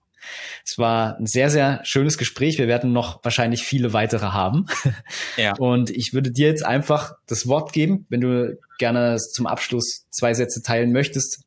Es 0.63 0.77
war 0.77 1.17
ein 1.17 1.25
sehr, 1.25 1.49
sehr 1.49 1.81
schönes 1.83 2.17
Gespräch. 2.17 2.59
Wir 2.59 2.67
werden 2.67 2.93
noch 2.93 3.23
wahrscheinlich 3.23 3.63
viele 3.63 3.93
weitere 3.93 4.27
haben. 4.27 4.67
Ja. 5.35 5.53
Und 5.57 5.89
ich 5.89 6.13
würde 6.13 6.31
dir 6.31 6.47
jetzt 6.47 6.63
einfach 6.65 7.13
das 7.27 7.47
Wort 7.47 7.73
geben, 7.73 8.05
wenn 8.09 8.21
du 8.21 8.59
gerne 8.77 9.17
zum 9.17 9.47
Abschluss 9.47 10.05
zwei 10.11 10.33
Sätze 10.33 10.61
teilen 10.61 10.91
möchtest 10.91 11.43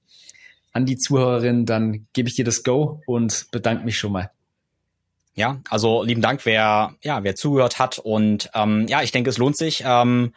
an 0.75 0.87
die 0.87 0.99
Zuhörerin, 0.99 1.67
dann 1.67 2.07
gebe 2.13 2.29
ich 2.29 2.35
dir 2.35 2.45
das 2.45 2.65
Go 2.65 3.01
und 3.07 3.47
bedanke 3.53 3.85
mich 3.85 3.97
schon 3.97 4.13
mal. 4.13 4.31
Ja, 5.37 5.61
also 5.71 6.03
lieben 6.03 6.21
Dank, 6.21 6.45
wer 6.45 6.95
ja 7.01 7.25
wer 7.25 7.35
zugehört 7.37 7.79
hat 7.79 7.99
und 7.99 8.51
ähm, 8.55 8.87
ja, 8.89 9.03
ich 9.03 9.13
denke, 9.13 9.31
es 9.31 9.39
lohnt 9.39 9.57
sich. 9.57 9.85
Ähm, 9.87 10.33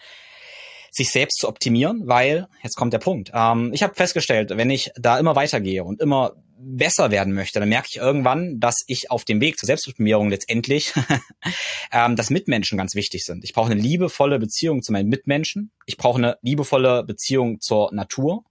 sich 0.97 1.11
selbst 1.11 1.39
zu 1.39 1.47
optimieren, 1.47 2.03
weil, 2.05 2.47
jetzt 2.63 2.75
kommt 2.75 2.93
der 2.93 2.99
Punkt, 2.99 3.31
ähm, 3.33 3.71
ich 3.73 3.83
habe 3.83 3.95
festgestellt, 3.95 4.51
wenn 4.55 4.69
ich 4.69 4.91
da 4.95 5.17
immer 5.17 5.35
weitergehe 5.35 5.83
und 5.83 6.01
immer 6.01 6.33
besser 6.59 7.11
werden 7.11 7.33
möchte, 7.33 7.59
dann 7.59 7.69
merke 7.69 7.87
ich 7.89 7.97
irgendwann, 7.97 8.59
dass 8.59 8.83
ich 8.87 9.11
auf 9.11 9.23
dem 9.23 9.39
Weg 9.41 9.59
zur 9.59 9.67
Selbstoptimierung 9.67 10.29
letztendlich, 10.29 10.93
ähm, 11.91 12.15
dass 12.15 12.29
Mitmenschen 12.29 12.77
ganz 12.77 12.95
wichtig 12.95 13.23
sind. 13.23 13.43
Ich 13.43 13.53
brauche 13.53 13.71
eine 13.71 13.79
liebevolle 13.79 14.39
Beziehung 14.39 14.81
zu 14.81 14.91
meinen 14.91 15.09
Mitmenschen. 15.09 15.71
Ich 15.85 15.97
brauche 15.97 16.17
eine 16.17 16.37
liebevolle 16.41 17.03
Beziehung 17.03 17.61
zur 17.61 17.93
Natur. 17.93 18.43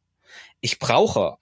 Ich 0.60 0.78
brauche 0.78 1.36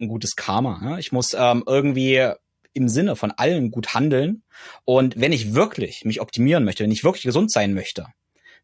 ein 0.00 0.08
gutes 0.08 0.36
Karma. 0.36 0.80
Ja? 0.82 0.98
Ich 0.98 1.12
muss 1.12 1.34
ähm, 1.38 1.62
irgendwie 1.66 2.32
im 2.72 2.88
Sinne 2.88 3.16
von 3.16 3.30
allen 3.30 3.70
gut 3.70 3.94
handeln. 3.94 4.42
Und 4.84 5.18
wenn 5.18 5.32
ich 5.32 5.54
wirklich 5.54 6.04
mich 6.04 6.20
optimieren 6.20 6.64
möchte, 6.64 6.84
wenn 6.84 6.90
ich 6.90 7.04
wirklich 7.04 7.24
gesund 7.24 7.50
sein 7.50 7.74
möchte, 7.74 8.06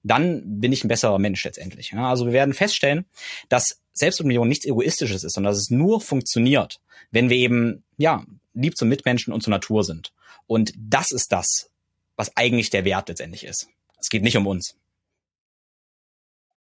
dann 0.03 0.61
bin 0.61 0.73
ich 0.73 0.85
ein 0.85 0.89
besserer 0.89 1.19
Mensch 1.19 1.45
letztendlich. 1.45 1.91
Ja, 1.93 2.09
also 2.11 2.27
wir 2.27 2.33
werden 2.33 2.55
feststellen, 2.55 3.07
dass 3.49 3.81
Selbstoptimierung 3.93 4.49
nichts 4.49 4.65
Egoistisches 4.65 5.24
ist, 5.24 5.35
sondern 5.35 5.53
dass 5.53 5.62
es 5.62 5.70
nur 5.70 6.01
funktioniert, 6.01 6.81
wenn 7.11 7.31
wir 7.31 7.37
eben, 7.37 7.85
ja, 7.97 8.24
lieb 8.55 8.77
zum 8.77 8.89
Mitmenschen 8.89 9.33
und 9.33 9.43
zur 9.43 9.51
Natur 9.51 9.85
sind. 9.85 10.12
Und 10.47 10.73
das 10.77 11.12
ist 11.12 11.33
das, 11.33 11.70
was 12.16 12.37
eigentlich 12.37 12.70
der 12.70 12.85
Wert 12.85 13.09
letztendlich 13.09 13.45
ist. 13.45 13.69
Es 14.01 14.09
geht 14.09 14.23
nicht 14.23 14.37
um 14.37 14.47
uns. 14.47 14.77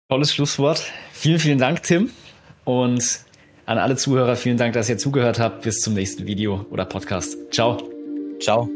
Tolles 0.08 0.34
Schlusswort. 0.34 0.84
Vielen, 1.12 1.38
vielen 1.38 1.58
Dank, 1.58 1.82
Tim. 1.82 2.10
Und 2.64 3.20
an 3.66 3.78
alle 3.78 3.96
Zuhörer, 3.96 4.36
vielen 4.36 4.56
Dank, 4.56 4.74
dass 4.74 4.88
ihr 4.88 4.98
zugehört 4.98 5.38
habt. 5.38 5.62
Bis 5.62 5.80
zum 5.80 5.94
nächsten 5.94 6.26
Video 6.26 6.66
oder 6.70 6.84
Podcast. 6.84 7.36
Ciao. 7.50 7.82
Ciao. 8.40 8.68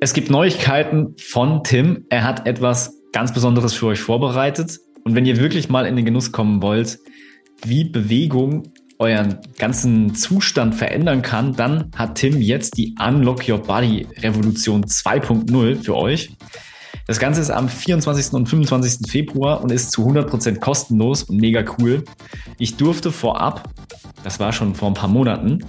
Es 0.00 0.12
gibt 0.12 0.30
Neuigkeiten 0.30 1.16
von 1.18 1.64
Tim. 1.64 2.06
Er 2.08 2.24
hat 2.24 2.46
etwas 2.46 2.99
ganz 3.12 3.32
Besonderes 3.32 3.74
für 3.74 3.86
euch 3.86 4.00
vorbereitet. 4.00 4.78
Und 5.04 5.14
wenn 5.14 5.26
ihr 5.26 5.38
wirklich 5.38 5.68
mal 5.68 5.86
in 5.86 5.96
den 5.96 6.04
Genuss 6.04 6.32
kommen 6.32 6.62
wollt, 6.62 6.98
wie 7.64 7.84
Bewegung 7.84 8.72
euren 8.98 9.38
ganzen 9.56 10.14
Zustand 10.14 10.74
verändern 10.74 11.22
kann, 11.22 11.54
dann 11.54 11.90
hat 11.96 12.16
Tim 12.16 12.40
jetzt 12.40 12.76
die 12.76 12.94
Unlock 13.00 13.48
Your 13.48 13.62
Body 13.62 14.06
Revolution 14.18 14.84
2.0 14.84 15.82
für 15.82 15.96
euch. 15.96 16.36
Das 17.06 17.18
Ganze 17.18 17.40
ist 17.40 17.50
am 17.50 17.68
24. 17.68 18.34
und 18.34 18.48
25. 18.48 19.10
Februar 19.10 19.62
und 19.62 19.72
ist 19.72 19.90
zu 19.90 20.06
100% 20.06 20.60
kostenlos 20.60 21.24
und 21.24 21.38
mega 21.38 21.64
cool. 21.78 22.04
Ich 22.58 22.76
durfte 22.76 23.10
vorab, 23.10 23.70
das 24.22 24.38
war 24.38 24.52
schon 24.52 24.74
vor 24.74 24.88
ein 24.88 24.94
paar 24.94 25.08
Monaten, 25.08 25.64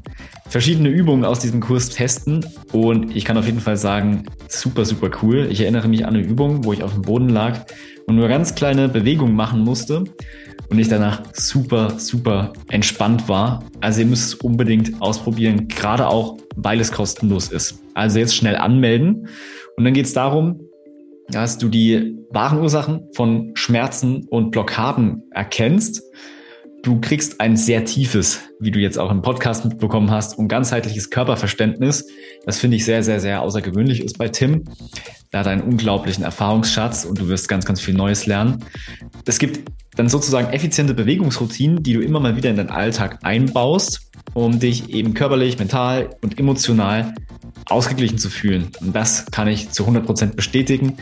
verschiedene 0.52 0.90
Übungen 0.90 1.23
aus 1.23 1.40
diesem 1.40 1.61
Kurs 1.61 1.90
testen 1.90 2.45
und 2.73 3.15
ich 3.15 3.23
kann 3.23 3.38
auf 3.38 3.45
jeden 3.45 3.61
Fall 3.61 3.78
sagen, 3.78 4.26
super, 4.49 4.84
super 4.84 5.10
cool. 5.23 5.48
Ich 5.49 5.61
erinnere 5.61 5.88
mich 5.88 6.06
an 6.06 6.14
eine 6.14 6.23
Übung, 6.23 6.65
wo 6.65 6.73
ich 6.73 6.84
auf 6.84 6.91
dem 6.91 7.03
Boden 7.03 7.30
lag 7.30 7.65
und 8.06 8.18
nur 8.18 8.28
ganz 8.28 8.53
kleine 8.53 8.90
Bewegungen 8.90 9.34
machen 9.34 9.61
musste 9.61 10.03
und 10.69 10.78
ich 10.78 10.90
danach 10.90 11.23
super, 11.32 11.98
super 11.98 12.52
entspannt 12.68 13.30
war. 13.30 13.64
Also 13.80 14.02
ihr 14.02 14.07
müsst 14.07 14.26
es 14.26 14.34
unbedingt 14.36 15.02
ausprobieren, 15.02 15.69
gerade 15.69 16.07
auch, 16.07 16.38
weil 16.57 16.82
es 16.82 16.91
kostenlos 16.91 17.49
ist. 17.49 17.80
Also 17.94 18.19
jetzt 18.19 18.36
schnell 18.36 18.57
anmelden 18.57 19.30
und 19.78 19.86
dann 19.86 19.94
geht 19.94 20.06
es 20.06 20.14
darum, 20.14 20.60
dass 21.30 21.60
du 21.60 21.69
die 21.69 22.18
wahren 22.30 22.60
Ursachen 22.60 23.07
von 23.14 23.52
Schmerzen 23.53 24.28
und 24.28 24.52
Blockaden 24.52 25.23
erkennst. 25.32 26.03
Du 26.84 26.99
kriegst 26.99 27.40
ein 27.40 27.58
sehr 27.58 27.86
tiefes, 27.86 28.40
wie 28.60 28.72
du 28.72 28.80
jetzt 28.80 28.98
auch 28.98 29.12
im 29.12 29.22
Podcast 29.22 29.66
mitbekommen 29.66 30.10
hast, 30.10 30.38
und 30.40 30.48
ganzheitliches 30.48 31.12
Körperverständnis. 31.12 32.08
Das 32.45 32.60
finde 32.60 32.78
ich 32.78 32.86
sehr, 32.86 33.03
sehr, 33.03 33.20
sehr 33.20 33.41
außergewöhnlich 33.41 34.02
ist 34.02 34.18
bei 34.18 34.30
Tim. 34.30 34.64
Er 35.30 35.41
hat 35.41 35.48
einen 35.48 35.62
unglaublichen 35.62 36.24
Erfahrungsschatz 36.24 37.06
und 37.06 37.20
du 37.20 37.28
wirst 37.28 37.48
ganz, 37.48 37.66
ganz 37.66 37.82
viel 37.82 37.94
Neues 37.94 38.26
lernen. 38.26 38.66
Es 39.26 39.38
gibt 39.38 39.72
dann 39.95 40.10
sozusagen 40.10 40.52
effiziente 40.52 40.95
Bewegungsroutinen, 40.95 41.84
die 41.84 41.94
du 41.94 42.02
immer 42.02 42.20
mal 42.20 42.36
wieder 42.36 42.49
in 42.49 42.58
deinen 42.58 42.72
Alltag 42.72 43.20
einbaust, 43.22 44.10
um 44.34 44.60
dich 44.60 44.90
eben 44.90 45.14
körperlich, 45.14 45.60
mental 45.60 46.10
und 46.22 46.40
emotional 46.40 47.14
ausgeglichen 47.66 48.18
zu 48.18 48.30
fühlen. 48.32 48.70
Und 48.80 48.95
das 48.95 49.28
kann 49.28 49.48
ich 49.48 49.70
zu 49.70 49.84
100 49.84 50.06
Prozent 50.06 50.36
bestätigen. 50.36 50.98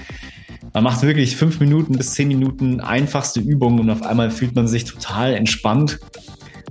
Man 0.73 0.83
macht 0.83 1.01
wirklich 1.01 1.35
fünf 1.35 1.59
Minuten 1.59 1.97
bis 1.97 2.13
zehn 2.13 2.27
Minuten 2.27 2.79
einfachste 2.79 3.39
Übungen 3.39 3.79
und 3.79 3.89
auf 3.89 4.03
einmal 4.03 4.31
fühlt 4.31 4.55
man 4.55 4.67
sich 4.67 4.85
total 4.85 5.33
entspannt 5.33 5.99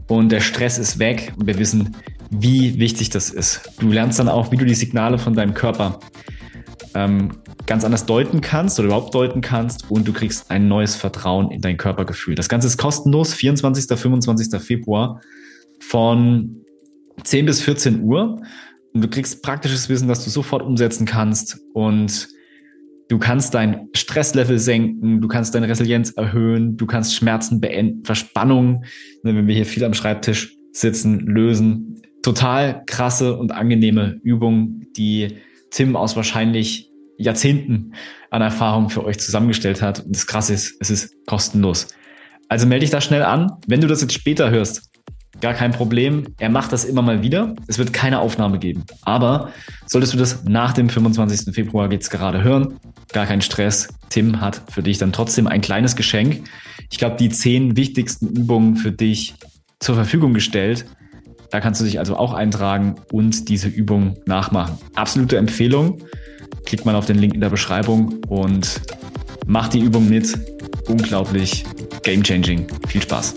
und 0.09 0.31
der 0.31 0.41
Stress 0.41 0.79
ist 0.79 0.99
weg 0.99 1.33
und 1.37 1.47
wir 1.47 1.59
wissen, 1.59 1.97
wie 2.31 2.79
wichtig 2.79 3.11
das 3.11 3.31
ist. 3.31 3.71
Du 3.81 3.89
lernst 3.91 4.19
dann 4.19 4.29
auch, 4.29 4.53
wie 4.53 4.57
du 4.57 4.65
die 4.65 4.75
Signale 4.75 5.19
von 5.19 5.35
deinem 5.35 5.55
Körper 5.55 5.99
ähm, 6.95 7.33
ganz 7.67 7.85
anders 7.85 8.07
deuten 8.07 8.41
kannst 8.41 8.79
oder 8.79 8.87
überhaupt 8.87 9.15
deuten 9.15 9.41
kannst 9.41 9.91
und 9.91 10.07
du 10.07 10.13
kriegst 10.13 10.51
ein 10.51 10.69
neues 10.69 10.97
Vertrauen 10.97 11.51
in 11.51 11.61
dein 11.61 11.77
Körpergefühl. 11.77 12.35
Das 12.35 12.49
Ganze 12.49 12.67
ist 12.67 12.79
kostenlos, 12.79 13.35
24. 13.35 13.99
25. 13.99 14.61
Februar 14.61 15.21
von 15.81 16.65
10 17.25 17.47
bis 17.47 17.61
14 17.61 18.03
Uhr. 18.03 18.41
Und 18.95 19.03
du 19.03 19.09
kriegst 19.09 19.43
praktisches 19.43 19.89
Wissen, 19.89 20.09
das 20.09 20.25
du 20.25 20.31
sofort 20.31 20.63
umsetzen 20.63 21.05
kannst 21.05 21.61
und 21.75 22.29
du 23.09 23.19
kannst 23.19 23.55
dein 23.55 23.89
Stresslevel 23.95 24.59
senken, 24.59 25.21
du 25.21 25.29
kannst 25.29 25.55
deine 25.55 25.69
Resilienz 25.69 26.11
erhöhen, 26.11 26.77
du 26.77 26.87
kannst 26.87 27.15
Schmerzen 27.15 27.61
beenden, 27.61 28.05
Verspannungen, 28.05 28.85
ne, 29.23 29.35
wenn 29.35 29.47
wir 29.47 29.55
hier 29.55 29.67
viel 29.67 29.85
am 29.85 29.95
Schreibtisch 29.95 30.55
sitzen, 30.73 31.21
lösen. 31.21 32.03
Total 32.23 32.83
krasse 32.87 33.37
und 33.37 33.53
angenehme 33.53 34.19
Übungen, 34.23 34.87
die 34.97 35.39
Tim 35.71 35.97
aus 35.97 36.17
wahrscheinlich 36.17 36.91
Jahrzehnten 37.17 37.93
an 38.31 38.43
Erfahrung 38.43 38.91
für 38.91 39.05
euch 39.05 39.19
zusammengestellt 39.19 39.83
hat. 39.83 40.05
Und 40.05 40.15
das 40.15 40.27
Krasse 40.27 40.55
ist, 40.55 40.77
es 40.81 40.91
ist 40.91 41.27
kostenlos. 41.27 41.89
Also 42.49 42.67
melde 42.67 42.85
dich 42.85 42.91
da 42.91 43.01
schnell 43.01 43.23
an. 43.23 43.53
Wenn 43.67 43.81
du 43.81 43.87
das 43.87 44.01
jetzt 44.01 44.15
später 44.15 44.51
hörst, 44.51 44.88
gar 45.41 45.55
kein 45.55 45.73
Problem. 45.73 46.25
Er 46.39 46.49
macht 46.49 46.73
das 46.73 46.85
immer 46.85 47.03
mal 47.03 47.23
wieder. 47.23 47.55
Es 47.67 47.79
wird 47.79 47.93
keine 47.93 48.21
Aufnahme 48.21 48.59
geben. 48.59 48.85
Aber 49.03 49.51
solltest 49.87 50.15
du 50.15 50.19
das 50.19 50.45
nach 50.45 50.73
dem 50.73 50.89
25. 50.89 51.55
Februar 51.55 51.91
jetzt 51.93 52.11
gerade 52.11 52.43
hören, 52.43 52.79
gar 53.13 53.27
kein 53.27 53.41
Stress. 53.41 53.89
Tim 54.09 54.41
hat 54.41 54.63
für 54.71 54.83
dich 54.83 54.99
dann 54.99 55.13
trotzdem 55.13 55.47
ein 55.47 55.61
kleines 55.61 55.97
Geschenk. 55.97 56.49
Ich 56.91 56.99
glaube, 56.99 57.17
die 57.17 57.29
zehn 57.29 57.77
wichtigsten 57.77 58.29
Übungen 58.29 58.77
für 58.77 58.93
dich 58.93 59.35
zur 59.81 59.95
Verfügung 59.95 60.35
gestellt. 60.35 60.87
Da 61.51 61.61
kannst 61.61 61.81
du 61.81 61.85
dich 61.85 61.99
also 61.99 62.17
auch 62.17 62.35
eintragen 62.35 62.97
und 63.13 63.49
diese 63.49 63.69
Übung 63.69 64.19
nachmachen. 64.27 64.79
Absolute 64.95 65.39
Empfehlung. 65.39 66.03
Klick 66.67 66.85
mal 66.85 66.95
auf 66.95 67.07
den 67.07 67.19
Link 67.19 67.35
in 67.35 67.41
der 67.41 67.49
Beschreibung 67.49 68.21
und 68.29 68.81
mach 69.47 69.69
die 69.69 69.81
Übung 69.81 70.09
mit. 70.09 70.39
Unglaublich 70.89 71.65
game 72.03 72.23
changing. 72.23 72.67
Viel 72.89 73.03
Spaß. 73.03 73.35